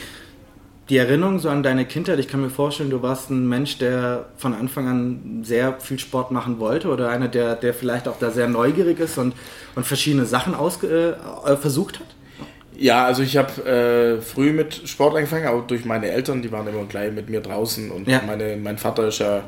Die 0.90 0.98
Erinnerung 0.98 1.40
so 1.40 1.50
an 1.50 1.64
deine 1.64 1.86
Kindheit, 1.86 2.20
ich 2.20 2.28
kann 2.28 2.42
mir 2.42 2.50
vorstellen, 2.50 2.90
du 2.90 3.02
warst 3.02 3.30
ein 3.30 3.48
Mensch, 3.48 3.78
der 3.78 4.26
von 4.36 4.54
Anfang 4.54 4.88
an 4.88 5.40
sehr 5.44 5.80
viel 5.80 5.98
Sport 5.98 6.32
machen 6.32 6.60
wollte 6.60 6.90
oder 6.90 7.10
einer, 7.10 7.30
der, 7.30 7.56
der 7.56 7.74
vielleicht 7.74 8.08
auch 8.08 8.20
da 8.20 8.32
sehr 8.32 8.50
neugierig 8.50 9.00
ist 9.00 9.18
und, 9.18 9.34
und 9.76 9.86
verschiedene 9.86 10.26
Sachen 10.26 10.54
ausge, 10.54 11.18
äh, 11.46 11.56
versucht 11.56 12.00
hat? 12.00 12.08
Ja, 12.78 13.06
also 13.06 13.22
ich 13.24 13.38
habe 13.38 14.18
äh, 14.20 14.22
früh 14.22 14.52
mit 14.52 14.88
Sport 14.88 15.16
angefangen, 15.16 15.48
auch 15.48 15.66
durch 15.68 15.86
meine 15.86 16.10
Eltern, 16.10 16.42
die 16.42 16.52
waren 16.52 16.68
immer 16.68 16.86
gleich 16.86 17.12
mit 17.12 17.30
mir 17.30 17.42
draußen 17.42 17.92
und 17.92 18.08
Ja. 18.08 18.22
meine, 18.26 18.58
mein 18.58 18.78
Vater 18.78 19.08
ist 19.08 19.20
ja 19.20 19.44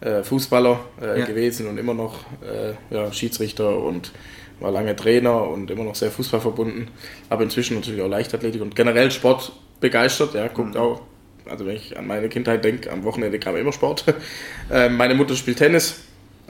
äh, 0.00 0.22
Fußballer 0.22 0.80
äh, 1.00 1.20
Ja. 1.20 1.26
gewesen 1.26 1.68
und 1.68 1.78
immer 1.78 1.94
noch 1.94 2.24
äh, 2.42 2.74
ja, 2.94 3.12
Schiedsrichter 3.12 3.78
und 3.78 4.12
war 4.60 4.70
lange 4.72 4.96
Trainer 4.96 5.42
und 5.48 5.70
immer 5.70 5.84
noch 5.84 5.94
sehr 5.94 6.10
Fußball 6.10 6.40
verbunden, 6.40 6.88
aber 7.30 7.42
inzwischen 7.44 7.76
natürlich 7.76 8.02
auch 8.02 8.08
Leichtathletik 8.08 8.60
und 8.62 8.74
generell 8.74 9.10
Sport 9.10 9.52
begeistert, 9.80 10.34
ja, 10.34 10.48
guckt 10.48 10.74
Mhm. 10.74 10.80
auch, 10.80 11.02
also 11.48 11.66
wenn 11.66 11.76
ich 11.76 11.96
an 11.96 12.06
meine 12.06 12.28
Kindheit 12.28 12.64
denke, 12.64 12.90
am 12.90 13.04
Wochenende 13.04 13.38
kam 13.38 13.56
immer 13.56 13.72
Sport. 13.72 14.04
äh, 14.70 14.88
meine 14.88 15.14
Mutter 15.14 15.34
spielt 15.36 15.58
Tennis, 15.58 16.00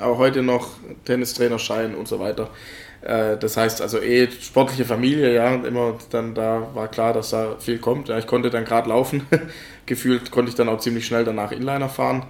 auch 0.00 0.18
heute 0.18 0.42
noch 0.42 0.70
Tennistrainerschein 1.04 1.94
und 1.94 2.08
so 2.08 2.18
weiter. 2.20 2.50
Äh, 3.02 3.36
Das 3.36 3.56
heißt 3.56 3.82
also 3.82 4.00
eh 4.00 4.28
sportliche 4.30 4.84
Familie, 4.84 5.34
ja, 5.34 5.54
und 5.54 5.64
immer 5.66 5.96
dann 6.10 6.34
da 6.34 6.68
war 6.74 6.88
klar, 6.88 7.12
dass 7.12 7.30
da 7.30 7.56
viel 7.58 7.78
kommt. 7.78 8.08
Ja, 8.08 8.18
ich 8.18 8.26
konnte 8.26 8.50
dann 8.50 8.64
gerade 8.64 8.88
laufen. 8.88 9.22
Gefühlt 9.86 10.30
konnte 10.30 10.48
ich 10.50 10.54
dann 10.56 10.68
auch 10.68 10.80
ziemlich 10.80 11.06
schnell 11.06 11.24
danach 11.24 11.52
Inliner 11.52 11.88
fahren. 11.88 12.26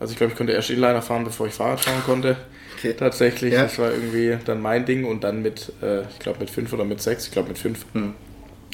Also 0.00 0.12
ich 0.12 0.18
glaube, 0.18 0.32
ich 0.32 0.36
konnte 0.38 0.52
erst 0.52 0.70
Inliner 0.70 1.02
fahren, 1.02 1.24
bevor 1.24 1.46
ich 1.46 1.54
Fahrrad 1.54 1.80
fahren 1.80 2.02
konnte. 2.04 2.36
Okay. 2.76 2.94
Tatsächlich, 2.94 3.54
Ja. 3.54 3.62
das 3.62 3.78
war 3.78 3.90
irgendwie 3.90 4.36
dann 4.44 4.60
mein 4.60 4.84
Ding 4.84 5.04
und 5.04 5.24
dann 5.24 5.42
mit, 5.42 5.72
äh, 5.82 6.02
ich 6.02 6.18
glaube 6.20 6.38
mit 6.40 6.50
fünf 6.50 6.72
oder 6.72 6.84
mit 6.84 7.00
sechs, 7.02 7.26
ich 7.26 7.32
glaube 7.32 7.48
mit 7.48 7.58
fünf, 7.58 7.84
Hm. 7.94 8.14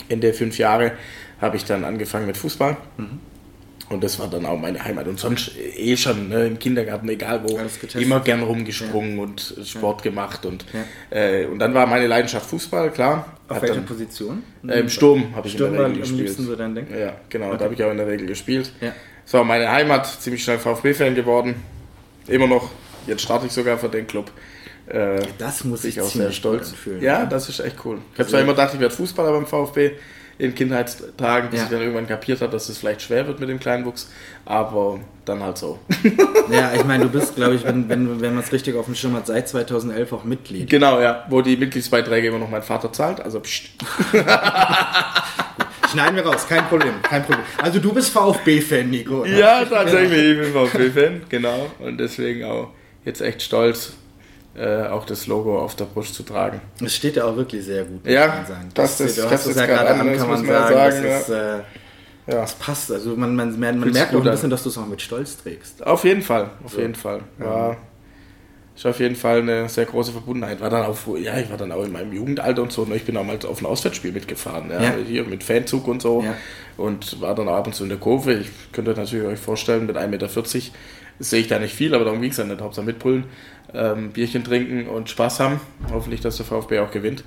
Ende 0.09 0.33
fünf 0.35 0.59
Jahre 0.59 0.93
habe 1.41 1.57
ich 1.57 1.65
dann 1.65 1.85
angefangen 1.85 2.27
mit 2.27 2.37
Fußball. 2.37 2.77
Mhm. 2.99 3.21
Und 3.91 4.03
das 4.03 4.19
war 4.19 4.29
dann 4.29 4.47
auch 4.47 4.59
meine 4.59 4.83
Heimat. 4.83 5.07
Und 5.09 5.19
sonst 5.21 5.53
eh 5.59 5.97
schon 5.97 6.31
ne, 6.31 6.47
im 6.47 6.59
Kindergarten, 6.59 7.07
egal 7.11 7.43
wo, 7.45 7.59
immer 7.99 8.21
gern 8.21 8.43
rumgesprungen 8.43 9.19
und 9.19 9.55
Sport 9.65 10.03
gemacht. 10.03 10.47
Und, 10.47 10.65
Ja. 10.73 11.19
äh, 11.19 11.45
und 11.47 11.59
dann 11.59 11.75
war 11.75 11.87
meine 11.87 12.07
Leidenschaft 12.07 12.47
Fußball, 12.47 12.91
klar. 12.91 13.37
Auf 13.49 13.61
welcher 13.61 13.75
dann, 13.75 13.85
Position? 13.85 14.43
äh, 14.67 14.81
Im 14.81 14.89
Sturm 14.89 15.37
habe 15.37 15.47
ich 15.49 15.55
Sturm 15.55 15.73
in 15.73 15.77
der 15.77 15.85
am 15.85 15.91
Regel 15.93 16.01
gespielt. 16.03 16.21
liebsten 16.29 16.47
so 16.47 16.57
dein 16.57 16.75
Ding? 16.75 16.87
Ja, 16.99 17.15
genau, 17.29 17.55
da 17.57 17.65
habe 17.67 17.75
ich 17.75 17.85
auch 17.85 17.91
in 17.91 17.99
der 17.99 18.07
Regel 18.07 18.27
gespielt. 18.27 18.73
Ja. 18.81 18.95
War 19.31 19.45
meine 19.45 19.71
Heimat, 19.71 20.07
ziemlich 20.21 20.43
schnell 20.43 20.59
VfB-Fan 20.59 21.15
geworden. 21.15 21.55
Immer 22.27 22.47
noch, 22.47 22.71
jetzt 23.07 23.21
starte 23.23 23.47
ich 23.47 23.53
sogar 23.53 23.77
für 23.77 23.89
den 23.91 24.07
Club. 24.07 24.31
Äh, 24.87 25.21
Das 25.39 25.63
muss 25.65 25.85
ich 25.85 26.01
auch 26.01 26.07
sehr 26.09 26.33
stolz. 26.33 26.69
gut 26.71 26.73
anfühlen. 26.73 27.03
Ja, 27.03 27.27
das 27.27 27.49
ist 27.51 27.61
echt 27.61 27.77
cool. 27.85 27.99
Ich 28.15 28.19
habe 28.19 28.29
zwar 28.31 28.41
immer 28.41 28.53
gedacht, 28.53 28.73
ich 28.75 28.81
werde 28.81 28.95
Fußballer 28.95 29.33
beim 29.33 29.47
VfB 29.47 29.93
in 30.39 30.55
Kindheitstagen, 30.55 31.51
bis 31.51 31.61
Ja. 31.61 31.65
ich 31.67 31.71
dann 31.71 31.81
irgendwann 31.81 32.07
kapiert 32.09 32.41
habe, 32.41 32.51
dass 32.53 32.69
es 32.69 32.79
vielleicht 32.79 33.03
schwer 33.03 33.27
wird 33.27 33.39
mit 33.41 33.49
dem 33.49 33.61
Kleinwuchs, 33.61 34.11
aber 34.45 34.99
dann 35.25 35.43
halt 35.43 35.59
so. 35.59 35.79
Ja, 36.51 36.73
ich 36.75 36.85
meine, 36.85 37.05
du 37.05 37.11
bist, 37.11 37.37
glaube 37.37 37.55
ich, 37.55 37.65
wenn, 37.65 37.89
wenn, 37.89 38.21
wenn 38.21 38.35
man 38.35 38.45
es 38.45 38.53
richtig 38.53 38.77
auf 38.77 38.85
dem 38.85 38.95
Schirm 38.95 39.15
hat, 39.15 39.27
seit 39.27 39.49
2011 39.49 40.13
auch 40.13 40.25
Mitglied. 40.25 40.69
genau, 40.69 41.01
ja, 41.01 41.25
wo 41.31 41.41
die 41.41 41.57
Mitgliedsbeiträge 41.57 42.29
immer 42.29 42.39
noch 42.39 42.51
mein 42.51 42.63
Vater 42.63 42.93
zahlt, 42.93 43.21
also 43.21 43.41
pst. 43.41 43.71
Schneiden 45.91 46.17
wir 46.17 46.27
raus, 46.27 46.47
kein 46.49 46.67
Problem, 46.67 46.95
kein 47.03 47.23
Problem. 47.25 47.45
Also 47.63 47.79
du 47.79 47.93
bist 47.93 48.11
VfB-Fan, 48.11 48.91
Nico. 48.91 49.21
oder? 49.21 49.29
Ja, 49.31 49.65
tatsächlich, 49.65 50.39
ich 50.39 50.39
bin 50.39 50.53
VfB-Fan, 50.53 51.23
genau, 51.29 51.71
und 51.79 51.99
deswegen 51.99 52.45
auch 52.45 52.71
jetzt 53.05 53.21
echt 53.21 53.43
stolz, 53.43 53.93
äh, 54.57 54.87
auch 54.87 55.05
das 55.05 55.27
Logo 55.27 55.59
auf 55.61 55.75
der 55.77 55.85
Brust 55.87 56.15
zu 56.15 56.23
tragen. 56.23 56.61
Es 56.85 56.95
steht 56.95 57.17
ja 57.17 57.25
auch 57.25 57.37
wirklich 57.37 57.65
sehr 57.65 57.85
gut, 57.85 58.05
muss 58.05 58.13
Ja, 58.13 58.27
man 58.29 58.47
sagen. 58.47 58.69
das- 58.75 58.99
das- 58.99 59.15
du 59.17 59.23
das 59.23 59.31
hast 59.33 59.41
es 59.43 59.47
ist 59.53 59.57
ja 59.61 59.67
gerade 59.67 59.89
an, 59.91 59.97
kann 59.99 60.07
muss 60.07 60.27
man 60.27 60.47
ja 60.47 60.69
sagen. 60.69 60.75
sagen, 60.93 61.03
das, 61.05 61.21
ist, 61.23 61.29
äh, 61.31 61.57
Ja. 62.27 62.41
das 62.41 62.55
passt. 62.55 62.93
Also 62.93 63.17
man, 63.17 63.35
man, 63.35 63.59
man, 63.59 63.79
man 63.81 63.91
merkt 63.91 64.15
auch 64.15 64.25
ein 64.25 64.31
bisschen, 64.31 64.51
dass 64.51 64.63
du 64.63 64.69
es 64.69 64.79
auch 64.79 64.87
mit 64.87 65.03
Stolz 65.03 65.37
trägst. 65.37 65.85
Auf 65.87 66.05
jeden 66.05 66.23
Fall, 66.23 66.51
auf 66.65 66.73
So. 66.73 66.81
jeden 66.81 66.95
Fall. 66.95 67.21
War, 67.39 67.77
ist 68.77 68.87
auf 68.87 68.99
jeden 68.99 69.15
Fall 69.17 69.39
eine 69.41 69.69
sehr 69.69 69.85
große 69.85 70.11
Verbundenheit. 70.13 70.61
War 70.61 70.71
dann 70.71 70.85
auch, 70.87 70.97
ja, 71.17 71.39
ich 71.39 71.49
war 71.51 71.57
dann 71.57 71.71
auch 71.71 71.85
in 71.85 71.93
meinem 71.93 72.13
Jugendalter 72.13 72.63
und 72.63 72.73
so. 72.73 72.85
ne, 72.85 72.97
Ich 72.97 73.05
bin 73.05 73.17
auch 73.17 73.25
mal 73.25 73.39
auf 73.47 73.61
ein 73.61 73.67
Auswärtsspiel 73.67 74.11
mitgefahren, 74.13 74.71
ja, 74.71 74.83
Ja. 74.83 74.93
hier 75.07 75.25
mit 75.25 75.45
Fanzug 75.45 75.87
und 75.87 76.01
so. 76.03 76.23
Ja. 76.23 76.35
Und 76.77 77.21
war 77.21 77.35
dann 77.37 77.49
auch 77.49 77.55
ab 77.57 77.67
und 77.69 77.75
zu 77.75 77.83
in 77.85 77.89
der 77.91 77.99
Kurve. 77.99 78.33
Ich 78.35 78.49
könnte 78.73 78.93
natürlich 78.93 79.27
euch 79.27 79.39
vorstellen, 79.39 79.87
mit 79.87 79.97
1,40 79.97 80.09
Meter 80.09 80.29
sehe 81.19 81.41
ich 81.41 81.49
da 81.49 81.59
nicht 81.59 81.75
viel, 81.75 81.95
aber 81.95 82.05
darum 82.05 82.21
ging 82.21 82.31
es 82.31 82.37
ja 82.37 82.45
nicht. 82.45 82.61
Hauptsache 82.61 82.87
mitbrüllen, 82.87 83.25
ähm, 83.73 84.11
Bierchen 84.11 84.45
trinken 84.45 84.89
und 84.89 85.09
Spaß 85.11 85.41
haben. 85.41 85.61
Hoffentlich, 85.93 86.21
dass 86.21 86.37
der 86.37 86.47
VfB 86.47 86.81
auch 86.81 86.91
gewinnt. 86.91 87.25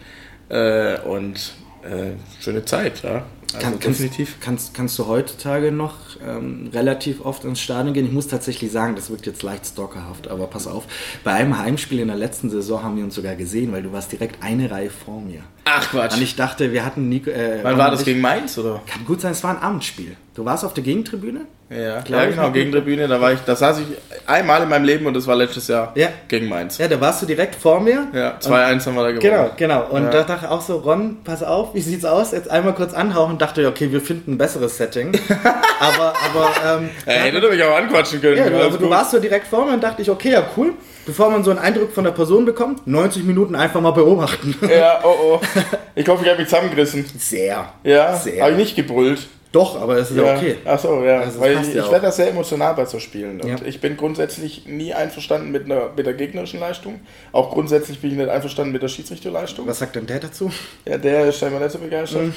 Äh, 0.50 1.00
und 1.02 1.54
äh, 1.84 2.14
schöne 2.42 2.66
Zeit, 2.66 3.04
ja. 3.04 3.26
Also 3.54 3.66
Kann, 3.66 3.80
kannst, 3.80 4.00
definitiv. 4.02 4.38
Kannst, 4.42 4.74
kannst 4.74 5.00
du 5.00 5.08
heutzutage 5.08 5.72
noch 5.72 5.96
ähm, 6.26 6.70
relativ 6.74 7.22
oft 7.24 7.46
ins 7.46 7.62
Stadion 7.62 7.94
gehen? 7.94 8.06
Ich 8.06 8.12
muss 8.12 8.28
tatsächlich 8.28 8.72
sagen, 8.72 8.96
das 8.96 9.10
wirkt 9.10 9.26
jetzt 9.26 9.42
leicht 9.42 9.66
stalkerhaft, 9.66 10.28
aber 10.28 10.48
pass 10.48 10.68
auf. 10.68 10.84
Bei 11.24 11.32
einem 11.32 11.58
Heimspiel 11.58 12.00
in 12.00 12.08
der 12.08 12.18
letzten 12.18 12.50
Saison 12.50 12.84
haben 12.84 12.98
wir 12.98 13.06
uns 13.06 13.16
sogar 13.16 13.36
gesehen, 13.36 13.72
weil 13.72 13.84
du 13.84 13.94
warst 13.94 14.12
direkt 14.12 14.44
eine 14.44 14.70
Reihe 14.70 14.90
vor 14.90 15.22
mir. 15.22 15.42
Ach 15.70 15.90
Quatsch. 15.90 16.16
Und 16.16 16.22
ich 16.22 16.36
dachte, 16.36 16.72
wir 16.72 16.86
hatten 16.86 17.10
Nico. 17.10 17.30
Äh, 17.30 17.60
Wann 17.62 17.78
war 17.78 17.92
das 17.92 18.04
gegen 18.06 18.22
Mainz, 18.22 18.58
oder? 18.58 18.82
Kann 18.88 19.06
gut 19.06 19.22
sein, 19.22 19.32
es 19.32 19.44
war 19.44 19.52
ein 19.52 19.62
Abendspiel. 19.62 20.16
Du 20.36 20.46
warst 20.46 20.64
auf 20.64 20.74
der 20.74 20.84
Gegentribüne? 20.84 21.42
Ja, 21.70 22.00
Glaub 22.02 22.22
ja 22.22 22.24
ich 22.30 22.36
genau, 22.36 22.48
noch. 22.48 22.54
gegen 22.54 22.72
Tribüne, 22.72 23.08
da 23.10 23.20
war 23.20 23.34
ich, 23.34 23.40
da 23.42 23.54
saß 23.54 23.80
ich 23.80 23.88
einmal 24.26 24.64
in 24.64 24.70
meinem 24.70 24.86
Leben 24.86 25.06
und 25.06 25.14
das 25.16 25.28
war 25.28 25.36
letztes 25.36 25.68
Jahr 25.68 25.92
Ja. 25.96 26.08
gegen 26.30 26.48
Mainz. 26.48 26.78
Ja, 26.78 26.88
da 26.88 27.02
warst 27.02 27.22
du 27.22 27.26
direkt 27.26 27.56
vor 27.56 27.82
mir. 27.82 28.08
Ja, 28.14 28.38
2-1 28.40 28.86
haben 28.86 28.96
wir 28.96 29.04
da 29.04 29.12
gewonnen. 29.12 29.20
Genau, 29.20 29.52
genau. 29.58 29.86
Und 29.90 30.04
Ja. 30.06 30.10
da 30.12 30.24
dachte 30.24 30.46
ich 30.46 30.52
auch 30.52 30.62
so, 30.62 30.78
Ron, 30.78 31.18
pass 31.26 31.44
auf, 31.44 31.74
wie 31.74 31.82
sieht's 31.82 32.06
aus? 32.06 32.32
Jetzt 32.32 32.50
einmal 32.50 32.74
kurz 32.74 32.94
anhauchen 32.94 33.32
und 33.34 33.42
dachte, 33.42 33.68
okay, 33.68 33.92
wir 33.92 34.00
finden 34.00 34.34
ein 34.34 34.38
besseres 34.38 34.78
Setting. 34.78 35.12
aber, 35.82 36.14
aber, 36.30 36.78
ähm, 36.80 36.90
Ja, 37.06 37.14
hätte 37.14 37.50
mich 37.50 37.62
auch 37.64 37.76
anquatschen 37.76 38.22
können. 38.22 38.38
ja, 38.38 38.46
also 38.60 38.78
du 38.78 38.90
warst 38.90 39.12
so 39.12 39.20
direkt 39.20 39.48
vor 39.48 39.66
mir 39.66 39.74
und 39.74 39.84
dachte 39.84 40.02
ich, 40.02 40.10
okay, 40.10 40.32
ja, 40.32 40.44
cool. 40.56 40.72
Bevor 41.08 41.30
man 41.32 41.44
so 41.44 41.52
einen 41.52 41.60
Eindruck 41.60 41.94
von 41.94 42.04
der 42.04 42.12
Person 42.12 42.44
bekommt, 42.46 42.86
90 42.86 43.24
Minuten 43.24 43.56
einfach 43.56 43.80
mal 43.82 43.92
beobachten. 43.92 44.54
Ja, 44.70 45.00
oh 45.04 45.16
oh. 45.36 45.42
Ich 45.96 46.08
hoffe, 46.08 46.24
ich 46.24 46.30
habe 46.30 46.40
mich 46.42 46.50
zusammengerissen. 46.50 47.06
Sehr. 47.18 47.74
Ja, 47.84 48.16
Sehr. 48.16 48.44
habe 48.44 48.52
ich 48.52 48.58
nicht 48.58 48.76
gebrüllt. 48.76 49.28
Doch, 49.54 49.82
aber 49.82 49.98
es 49.98 50.12
ist 50.12 50.18
ja, 50.18 50.36
okay. 50.36 50.58
Ach 50.66 50.78
so, 50.78 51.02
ja. 51.04 51.22
Also, 51.22 51.40
Weil 51.40 51.54
ich, 51.62 51.74
ja 51.74 51.86
ich 51.86 51.90
werde 51.90 52.08
da 52.08 52.12
sehr 52.12 52.30
emotional 52.30 52.76
bei 52.76 52.86
so 52.86 53.00
Spielen. 53.00 53.40
Und 53.40 53.48
Ja. 53.48 53.56
ich 53.66 53.80
bin 53.80 53.96
grundsätzlich 53.96 54.68
nie 54.68 54.94
einverstanden 54.94 55.52
mit, 55.52 55.66
einer, 55.66 55.90
mit 55.96 56.06
der 56.06 56.14
gegnerischen 56.14 56.60
Leistung. 56.60 57.00
Auch 57.32 57.52
grundsätzlich 57.52 58.00
bin 58.00 58.12
ich 58.12 58.18
nicht 58.18 58.30
einverstanden 58.30 58.74
mit 58.74 58.84
der 58.84 58.90
Schiedsrichterleistung. 58.90 59.66
Was 59.66 59.80
sagt 59.80 59.96
denn 59.96 60.06
der 60.06 60.20
dazu? 60.20 60.52
Ja, 60.86 60.98
der 60.98 61.28
ist 61.28 61.40
scheinbar 61.40 61.62
nicht 61.62 61.72
so 61.72 61.80
begeistert. 61.80 62.24
Mhm. 62.24 62.34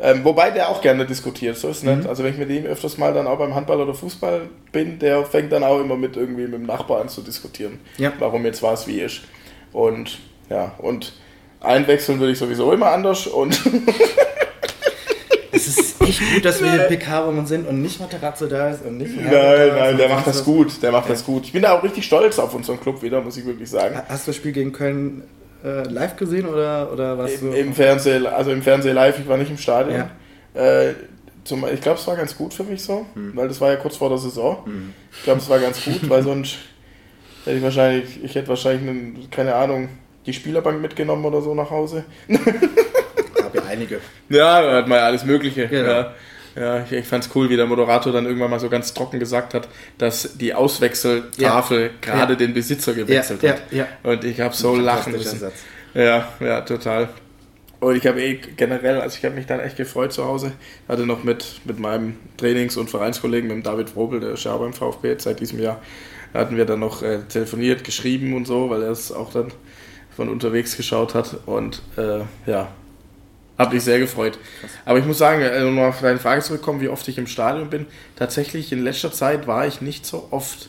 Ähm, 0.00 0.24
wobei 0.24 0.50
der 0.50 0.68
auch 0.70 0.80
gerne 0.82 1.06
diskutiert, 1.06 1.56
so 1.56 1.68
ist 1.68 1.78
es 1.78 1.82
nicht. 1.84 2.08
Also 2.08 2.24
wenn 2.24 2.32
ich 2.32 2.38
mit 2.38 2.50
ihm 2.50 2.64
öfters 2.66 2.98
mal 2.98 3.14
dann 3.14 3.26
auch 3.28 3.38
beim 3.38 3.54
Handball 3.54 3.80
oder 3.80 3.94
Fußball 3.94 4.42
bin, 4.72 4.98
der 4.98 5.24
fängt 5.24 5.52
dann 5.52 5.62
auch 5.62 5.80
immer 5.80 5.96
mit 5.96 6.16
irgendwie 6.16 6.42
mit 6.44 6.54
dem 6.54 6.66
Nachbar 6.66 7.00
an 7.00 7.08
zu 7.08 7.22
diskutieren, 7.22 7.78
Ja. 7.96 8.12
warum 8.18 8.44
jetzt 8.44 8.62
was 8.62 8.86
wie 8.88 9.00
ist. 9.00 9.20
Und 9.72 10.18
ja, 10.50 10.72
und 10.78 11.12
einwechseln 11.60 12.18
würde 12.18 12.32
ich 12.32 12.38
sowieso 12.38 12.72
immer 12.72 12.90
anders 12.90 13.26
und 13.28 13.60
Es 15.52 15.68
ist 15.68 16.00
echt 16.02 16.20
gut, 16.34 16.44
dass 16.44 16.60
wir 16.60 16.72
in 16.72 16.88
PK 16.88 17.32
sind 17.46 17.66
und 17.68 17.80
nicht 17.80 18.00
Materazzo 18.00 18.46
da 18.46 18.70
ist 18.70 18.84
und 18.84 18.98
nicht 18.98 19.14
nein, 19.16 19.24
ist 19.32 19.74
nein, 19.76 19.96
der 19.96 20.08
macht 20.08 20.26
das 20.26 20.44
gut, 20.44 20.82
der 20.82 20.90
macht 20.90 21.08
das 21.08 21.24
gut. 21.24 21.44
Ich 21.44 21.52
bin 21.52 21.62
da 21.62 21.78
auch 21.78 21.82
richtig 21.84 22.04
stolz 22.04 22.38
auf 22.40 22.52
unseren 22.54 22.80
Club 22.80 23.02
wieder, 23.02 23.20
muss 23.20 23.36
ich 23.36 23.46
wirklich 23.46 23.70
sagen. 23.70 24.00
Hast 24.08 24.26
du 24.26 24.30
das 24.30 24.36
Spiel 24.36 24.50
gegen 24.52 24.72
Köln 24.72 25.22
äh, 25.64 25.82
live 25.88 26.16
gesehen 26.16 26.46
oder, 26.46 26.92
oder 26.92 27.18
was? 27.18 27.32
Im, 27.40 27.52
Im 27.54 27.74
Fernsehen, 27.74 28.26
also 28.26 28.50
im 28.50 28.62
Fernsehen 28.62 28.94
live, 28.94 29.18
ich 29.18 29.26
war 29.26 29.36
nicht 29.36 29.50
im 29.50 29.58
Stadion. 29.58 30.04
Ja. 30.54 30.60
Äh, 30.60 30.94
zum, 31.44 31.66
ich 31.72 31.80
glaube, 31.80 31.98
es 31.98 32.06
war 32.06 32.16
ganz 32.16 32.36
gut 32.36 32.54
für 32.54 32.64
mich 32.64 32.82
so, 32.82 33.04
weil 33.14 33.48
das 33.48 33.60
war 33.60 33.70
ja 33.70 33.76
kurz 33.76 33.96
vor 33.96 34.08
der 34.08 34.16
Saison. 34.16 34.64
Ich 35.12 35.24
glaube, 35.24 35.40
es 35.40 35.48
war 35.50 35.58
ganz 35.58 35.84
gut, 35.84 36.08
weil 36.08 36.22
sonst 36.22 36.56
hätte 37.44 37.58
ich 37.58 37.62
wahrscheinlich, 37.62 38.24
ich 38.24 38.34
hätte 38.34 38.48
wahrscheinlich, 38.48 38.88
einen, 38.88 39.30
keine 39.30 39.54
Ahnung, 39.54 39.90
die 40.24 40.32
Spielerbank 40.32 40.80
mitgenommen 40.80 41.22
oder 41.26 41.42
so 41.42 41.54
nach 41.54 41.70
Hause. 41.70 42.04
gab 43.54 43.54
ja 43.54 43.70
einige. 43.70 44.00
Ja, 44.28 44.62
da 44.62 44.72
hat 44.76 44.88
man 44.88 44.98
ja 44.98 45.06
alles 45.06 45.24
Mögliche. 45.24 45.68
Genau. 45.68 45.90
Ja. 45.90 46.14
Ja, 46.56 46.82
ich, 46.84 46.92
ich 46.92 47.06
fand's 47.06 47.28
cool, 47.34 47.50
wie 47.50 47.56
der 47.56 47.66
Moderator 47.66 48.12
dann 48.12 48.26
irgendwann 48.26 48.50
mal 48.50 48.60
so 48.60 48.68
ganz 48.68 48.94
trocken 48.94 49.18
gesagt 49.18 49.54
hat, 49.54 49.68
dass 49.98 50.36
die 50.38 50.54
Auswechseltafel 50.54 51.90
gerade 52.00 52.32
Ja. 52.34 52.38
den 52.38 52.54
Besitzer 52.54 52.94
gewechselt 52.94 53.42
Ja, 53.42 53.50
hat. 53.52 53.62
ja, 53.72 53.86
Und 54.02 54.24
ich 54.24 54.40
habe 54.40 54.54
so 54.54 54.76
lachen 54.76 55.12
müssen. 55.12 55.38
Satz. 55.38 55.54
Ja, 55.94 56.28
ja, 56.40 56.60
total. 56.60 57.08
Und 57.80 57.96
ich 57.96 58.06
habe 58.06 58.22
eh 58.22 58.34
generell, 58.56 59.00
also 59.00 59.16
ich 59.18 59.24
habe 59.24 59.34
mich 59.34 59.46
dann 59.46 59.60
echt 59.60 59.76
gefreut 59.76 60.12
zu 60.12 60.24
Hause. 60.24 60.52
Hatte 60.88 61.04
noch 61.06 61.22
mit, 61.24 61.60
mit 61.64 61.78
meinem 61.78 62.16
Trainings- 62.36 62.76
und 62.76 62.88
Vereinskollegen, 62.88 63.48
mit 63.48 63.56
dem 63.58 63.62
David 63.62 63.94
Wrobel, 63.94 64.20
der 64.20 64.30
ist 64.30 64.44
ja 64.44 64.56
beim 64.56 64.72
VfB 64.72 65.08
jetzt 65.08 65.24
seit 65.24 65.40
diesem 65.40 65.60
Jahr, 65.60 65.80
hatten 66.32 66.56
wir 66.56 66.64
dann 66.64 66.80
noch 66.80 67.02
äh, 67.02 67.18
telefoniert, 67.28 67.84
geschrieben 67.84 68.34
und 68.34 68.46
so, 68.46 68.70
weil 68.70 68.82
er 68.82 68.90
es 68.90 69.12
auch 69.12 69.32
dann 69.32 69.48
von 70.16 70.28
unterwegs 70.28 70.76
geschaut 70.76 71.14
hat. 71.14 71.36
Und 71.46 71.82
äh, 71.98 72.20
ja, 72.50 72.68
habe 73.58 73.74
mich 73.74 73.84
sehr 73.84 73.98
gefreut. 73.98 74.38
Aber 74.84 74.98
ich 74.98 75.04
muss 75.04 75.18
sagen, 75.18 75.42
äh, 75.42 75.62
um 75.62 75.78
auf 75.78 76.00
deine 76.00 76.18
Frage 76.18 76.42
zurückkommen, 76.42 76.80
wie 76.80 76.88
oft 76.88 77.06
ich 77.08 77.18
im 77.18 77.26
Stadion 77.26 77.70
bin. 77.70 77.86
Tatsächlich 78.16 78.72
in 78.72 78.82
letzter 78.82 79.12
Zeit 79.12 79.46
war 79.46 79.66
ich 79.66 79.80
nicht 79.80 80.04
so 80.06 80.28
oft. 80.30 80.68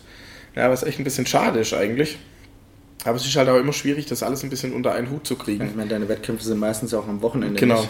Ja, 0.56 0.69
was 0.69 0.84
echt 0.84 1.00
ein 1.00 1.04
bisschen 1.04 1.26
schade 1.26 1.60
ist 1.60 1.74
eigentlich. 1.74 2.17
Aber 3.04 3.17
es 3.17 3.26
ist 3.26 3.36
halt 3.36 3.50
auch 3.50 3.58
immer 3.58 3.74
schwierig, 3.74 4.06
das 4.08 4.24
alles 4.24 4.43
ein 4.43 4.50
bisschen 4.50 4.74
unter 4.74 4.93
einen 4.93 5.10
Hut 5.12 5.28
zu 5.28 5.36
kriegen. 5.36 5.65
Ich 5.65 5.76
meine, 5.76 5.89
deine 5.89 6.08
Wettkämpfe 6.10 6.43
sind 6.43 6.60
meistens 6.60 6.93
auch 6.93 7.08
am 7.08 7.21
Wochenende. 7.21 7.60
Genau. 7.60 7.82
nicht? 7.82 7.89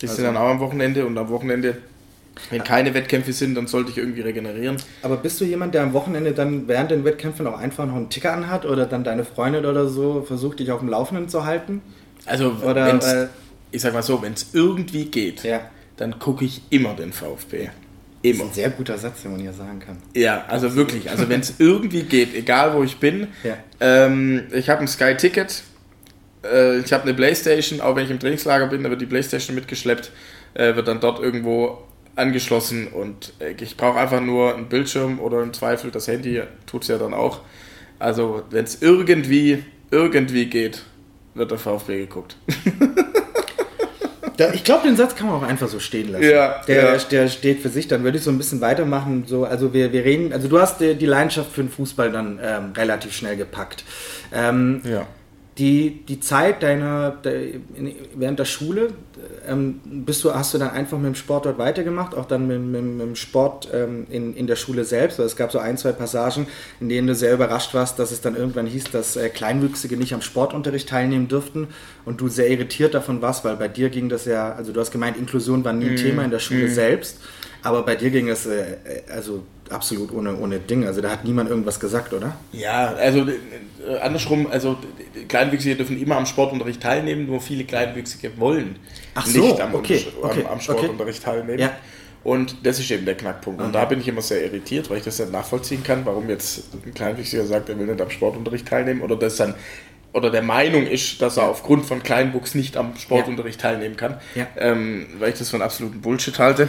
Die 0.00 0.06
Also- 0.06 0.16
sind 0.16 0.24
dann 0.26 0.36
auch 0.36 0.48
am 0.48 0.60
Wochenende 0.60 1.06
und 1.06 1.16
am 1.18 1.28
Wochenende, 1.28 1.78
wenn 2.50 2.64
keine 2.64 2.92
Wettkämpfe 2.94 3.32
sind, 3.32 3.54
dann 3.54 3.66
sollte 3.66 3.90
ich 3.90 3.98
irgendwie 3.98 4.22
regenerieren. 4.22 4.76
Aber 5.02 5.16
bist 5.16 5.40
du 5.40 5.44
jemand, 5.44 5.74
der 5.74 5.82
am 5.82 5.92
Wochenende 5.92 6.32
dann 6.32 6.68
während 6.68 6.90
den 6.90 7.04
Wettkämpfen 7.04 7.46
auch 7.46 7.58
einfach 7.58 7.86
noch 7.86 7.94
einen 7.96 8.10
Ticker 8.10 8.32
anhat 8.32 8.66
oder 8.66 8.86
dann 8.86 9.04
deine 9.04 9.24
Freundin 9.24 9.64
oder 9.66 9.88
so 9.88 10.22
versucht, 10.22 10.58
dich 10.58 10.70
auf 10.72 10.80
dem 10.80 10.88
Laufenden 10.88 11.28
zu 11.28 11.44
halten? 11.46 11.80
Also, 12.26 12.56
Oder, 12.64 13.30
ich 13.70 13.82
sag 13.82 13.92
mal 13.92 14.02
so, 14.02 14.20
wenn 14.22 14.32
es 14.34 14.48
irgendwie 14.52 15.06
geht, 15.06 15.42
Ja. 15.44 15.68
dann 15.96 16.18
gucke 16.18 16.44
ich 16.44 16.62
immer 16.70 16.94
den 16.94 17.12
VfB. 17.12 17.64
Das 17.66 18.32
ist 18.34 18.40
Immer. 18.40 18.44
ein 18.50 18.54
sehr 18.54 18.70
guter 18.70 18.98
Satz, 18.98 19.22
den 19.22 19.32
man 19.32 19.40
hier 19.40 19.52
sagen 19.52 19.78
kann. 19.78 19.98
Ja, 20.14 20.44
also 20.48 20.74
wirklich. 20.74 21.08
Also 21.10 21.28
wenn 21.28 21.40
es 21.40 21.54
irgendwie 21.58 22.02
geht, 22.02 22.34
egal 22.34 22.74
wo 22.74 22.82
ich 22.82 22.96
bin. 22.96 23.28
Ja. 23.44 23.56
Ähm, 23.80 24.44
ich 24.52 24.68
habe 24.68 24.80
ein 24.80 24.88
Sky-Ticket. 24.88 25.62
Äh, 26.44 26.78
ich 26.80 26.92
habe 26.92 27.04
eine 27.04 27.14
Playstation. 27.14 27.80
Auch 27.80 27.94
wenn 27.94 28.04
ich 28.04 28.10
im 28.10 28.18
Trainingslager 28.18 28.66
bin, 28.66 28.82
da 28.82 28.90
wird 28.90 29.00
die 29.00 29.06
Playstation 29.06 29.54
mitgeschleppt. 29.54 30.10
Äh, 30.54 30.74
wird 30.74 30.88
dann 30.88 30.98
dort 30.98 31.20
irgendwo 31.20 31.78
angeschlossen. 32.16 32.88
Und 32.88 33.32
äh, 33.38 33.54
ich 33.62 33.76
brauche 33.76 33.98
einfach 33.98 34.20
nur 34.20 34.56
einen 34.56 34.66
Bildschirm 34.68 35.20
oder 35.20 35.42
im 35.42 35.52
Zweifel 35.52 35.90
das 35.92 36.08
Handy. 36.08 36.42
Tut 36.66 36.82
es 36.82 36.88
ja 36.88 36.98
dann 36.98 37.14
auch. 37.14 37.42
Also 38.00 38.42
wenn 38.50 38.64
es 38.64 38.82
irgendwie, 38.82 39.62
irgendwie 39.92 40.46
geht, 40.46 40.82
wird 41.34 41.50
der 41.52 41.58
VfB 41.58 41.98
geguckt. 41.98 42.36
Da, 44.36 44.52
ich 44.52 44.64
glaube, 44.64 44.86
den 44.86 44.96
Satz 44.96 45.14
kann 45.14 45.28
man 45.28 45.36
auch 45.36 45.46
einfach 45.46 45.68
so 45.68 45.78
stehen 45.80 46.12
lassen. 46.12 46.24
Ja, 46.24 46.62
der, 46.66 46.92
ja. 46.92 46.98
der 46.98 47.28
steht 47.28 47.60
für 47.60 47.68
sich. 47.68 47.88
Dann 47.88 48.04
würde 48.04 48.18
ich 48.18 48.24
so 48.24 48.30
ein 48.30 48.38
bisschen 48.38 48.60
weitermachen. 48.60 49.24
So, 49.26 49.44
also 49.44 49.72
wir, 49.72 49.92
wir 49.92 50.04
reden, 50.04 50.32
also 50.32 50.48
du 50.48 50.58
hast 50.58 50.80
die, 50.80 50.94
die 50.94 51.06
Leidenschaft 51.06 51.52
für 51.52 51.62
den 51.62 51.70
Fußball 51.70 52.10
dann 52.12 52.38
ähm, 52.42 52.72
relativ 52.76 53.12
schnell 53.12 53.36
gepackt. 53.36 53.84
Ähm, 54.32 54.82
Ja. 54.84 55.06
Die, 55.58 56.04
die 56.06 56.20
Zeit 56.20 56.62
deiner 56.62 57.10
de, 57.10 57.60
in, 57.74 57.94
während 58.14 58.38
der 58.38 58.44
Schule, 58.44 58.90
ähm, 59.48 59.80
bist 59.84 60.22
du, 60.22 60.34
hast 60.34 60.52
du 60.52 60.58
dann 60.58 60.70
einfach 60.70 60.98
mit 60.98 61.06
dem 61.06 61.14
Sport 61.14 61.46
dort 61.46 61.58
weitergemacht, 61.58 62.14
auch 62.14 62.26
dann 62.26 62.46
mit, 62.46 62.60
mit, 62.60 62.82
mit 62.82 63.00
dem 63.00 63.16
Sport 63.16 63.68
ähm, 63.72 64.06
in, 64.10 64.34
in 64.34 64.46
der 64.46 64.56
Schule 64.56 64.84
selbst? 64.84 65.18
Weil 65.18 65.26
es 65.26 65.34
gab 65.34 65.50
so 65.52 65.58
ein, 65.58 65.78
zwei 65.78 65.92
Passagen, 65.92 66.46
in 66.78 66.90
denen 66.90 67.06
du 67.06 67.14
sehr 67.14 67.32
überrascht 67.32 67.72
warst, 67.72 67.98
dass 67.98 68.10
es 68.10 68.20
dann 68.20 68.36
irgendwann 68.36 68.66
hieß, 68.66 68.84
dass 68.90 69.16
äh, 69.16 69.30
Kleinwüchsige 69.30 69.96
nicht 69.96 70.12
am 70.12 70.20
Sportunterricht 70.20 70.90
teilnehmen 70.90 71.28
dürften 71.28 71.68
und 72.04 72.20
du 72.20 72.28
sehr 72.28 72.50
irritiert 72.50 72.92
davon 72.92 73.22
warst, 73.22 73.44
weil 73.44 73.56
bei 73.56 73.68
dir 73.68 73.88
ging 73.88 74.10
das 74.10 74.26
ja, 74.26 74.52
also 74.52 74.72
du 74.72 74.80
hast 74.80 74.90
gemeint, 74.90 75.16
Inklusion 75.16 75.64
war 75.64 75.72
nie 75.72 75.90
ein 75.90 75.96
Thema 75.96 76.22
in 76.22 76.30
der 76.30 76.38
Schule 76.38 76.68
selbst, 76.68 77.18
aber 77.62 77.82
bei 77.82 77.96
dir 77.96 78.10
ging 78.10 78.26
das 78.26 78.44
äh, 78.44 78.60
äh, 78.60 79.10
also 79.10 79.42
absolut 79.72 80.12
ohne, 80.12 80.36
ohne 80.36 80.58
Ding. 80.58 80.86
Also 80.86 81.00
da 81.00 81.10
hat 81.10 81.24
niemand 81.24 81.50
irgendwas 81.50 81.80
gesagt, 81.80 82.12
oder? 82.12 82.36
Ja, 82.52 82.94
also 82.94 83.20
äh, 83.20 83.98
andersrum, 84.02 84.46
also 84.50 84.76
Kleinwüchsige 85.28 85.76
dürfen 85.76 86.00
immer 86.00 86.16
am 86.16 86.26
Sportunterricht 86.26 86.80
teilnehmen, 86.82 87.26
nur 87.26 87.40
viele 87.40 87.64
Kleinwüchsige 87.64 88.38
wollen 88.38 88.76
Ach 89.14 89.26
so, 89.26 89.40
nicht 89.40 89.60
am, 89.60 89.74
okay, 89.74 90.06
am, 90.22 90.30
okay, 90.30 90.44
am 90.50 90.60
Sportunterricht 90.60 91.22
teilnehmen. 91.22 91.58
Ja. 91.58 91.72
Und 92.24 92.56
das 92.66 92.80
ist 92.80 92.90
eben 92.90 93.04
der 93.04 93.16
Knackpunkt. 93.16 93.62
Und 93.62 93.72
da 93.72 93.84
bin 93.84 94.00
ich 94.00 94.08
immer 94.08 94.20
sehr 94.20 94.42
irritiert, 94.44 94.90
weil 94.90 94.98
ich 94.98 95.04
das 95.04 95.20
nicht 95.20 95.30
nachvollziehen 95.30 95.84
kann, 95.84 96.04
warum 96.04 96.28
jetzt 96.28 96.74
ein 96.84 96.92
Kleinwüchsiger 96.92 97.46
sagt, 97.46 97.68
er 97.68 97.78
will 97.78 97.86
nicht 97.86 98.00
am 98.00 98.10
Sportunterricht 98.10 98.66
teilnehmen 98.66 99.00
oder 99.00 99.14
das 99.14 99.36
dann 99.36 99.54
oder 100.12 100.30
der 100.30 100.42
Meinung 100.42 100.86
ist, 100.86 101.20
dass 101.20 101.36
er 101.36 101.44
aufgrund 101.44 101.84
von 101.84 102.02
Kleinwuchs 102.02 102.54
nicht 102.54 102.78
am 102.78 102.96
Sportunterricht 102.96 103.60
teilnehmen 103.60 103.96
kann, 103.96 104.18
Ja. 104.34 104.46
ähm, 104.56 105.06
weil 105.18 105.32
ich 105.32 105.38
das 105.38 105.50
für 105.50 105.56
einen 105.56 105.62
absoluten 105.62 106.00
Bullshit 106.00 106.38
halte. 106.38 106.68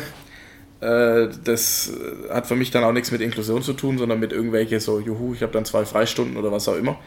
Äh, 0.79 1.29
das 1.43 1.91
äh, 1.91 2.33
hat 2.33 2.47
für 2.47 2.55
mich 2.55 2.69
dann 2.71 2.83
auch 2.83 2.91
nichts 2.91 3.11
mit 3.11 3.21
Inklusion 3.21 3.63
zu 3.63 3.73
tun, 3.73 3.97
sondern 3.97 4.19
mit 4.19 4.31
irgendwelche 4.31 4.79
so, 4.79 4.99
juhu, 4.99 5.33
ich 5.33 5.41
habe 5.41 5.51
dann 5.51 5.65
zwei 5.65 5.85
Freistunden 5.85 6.37
oder 6.37 6.51
was 6.51 6.67
auch 6.67 6.75
immer. 6.75 6.99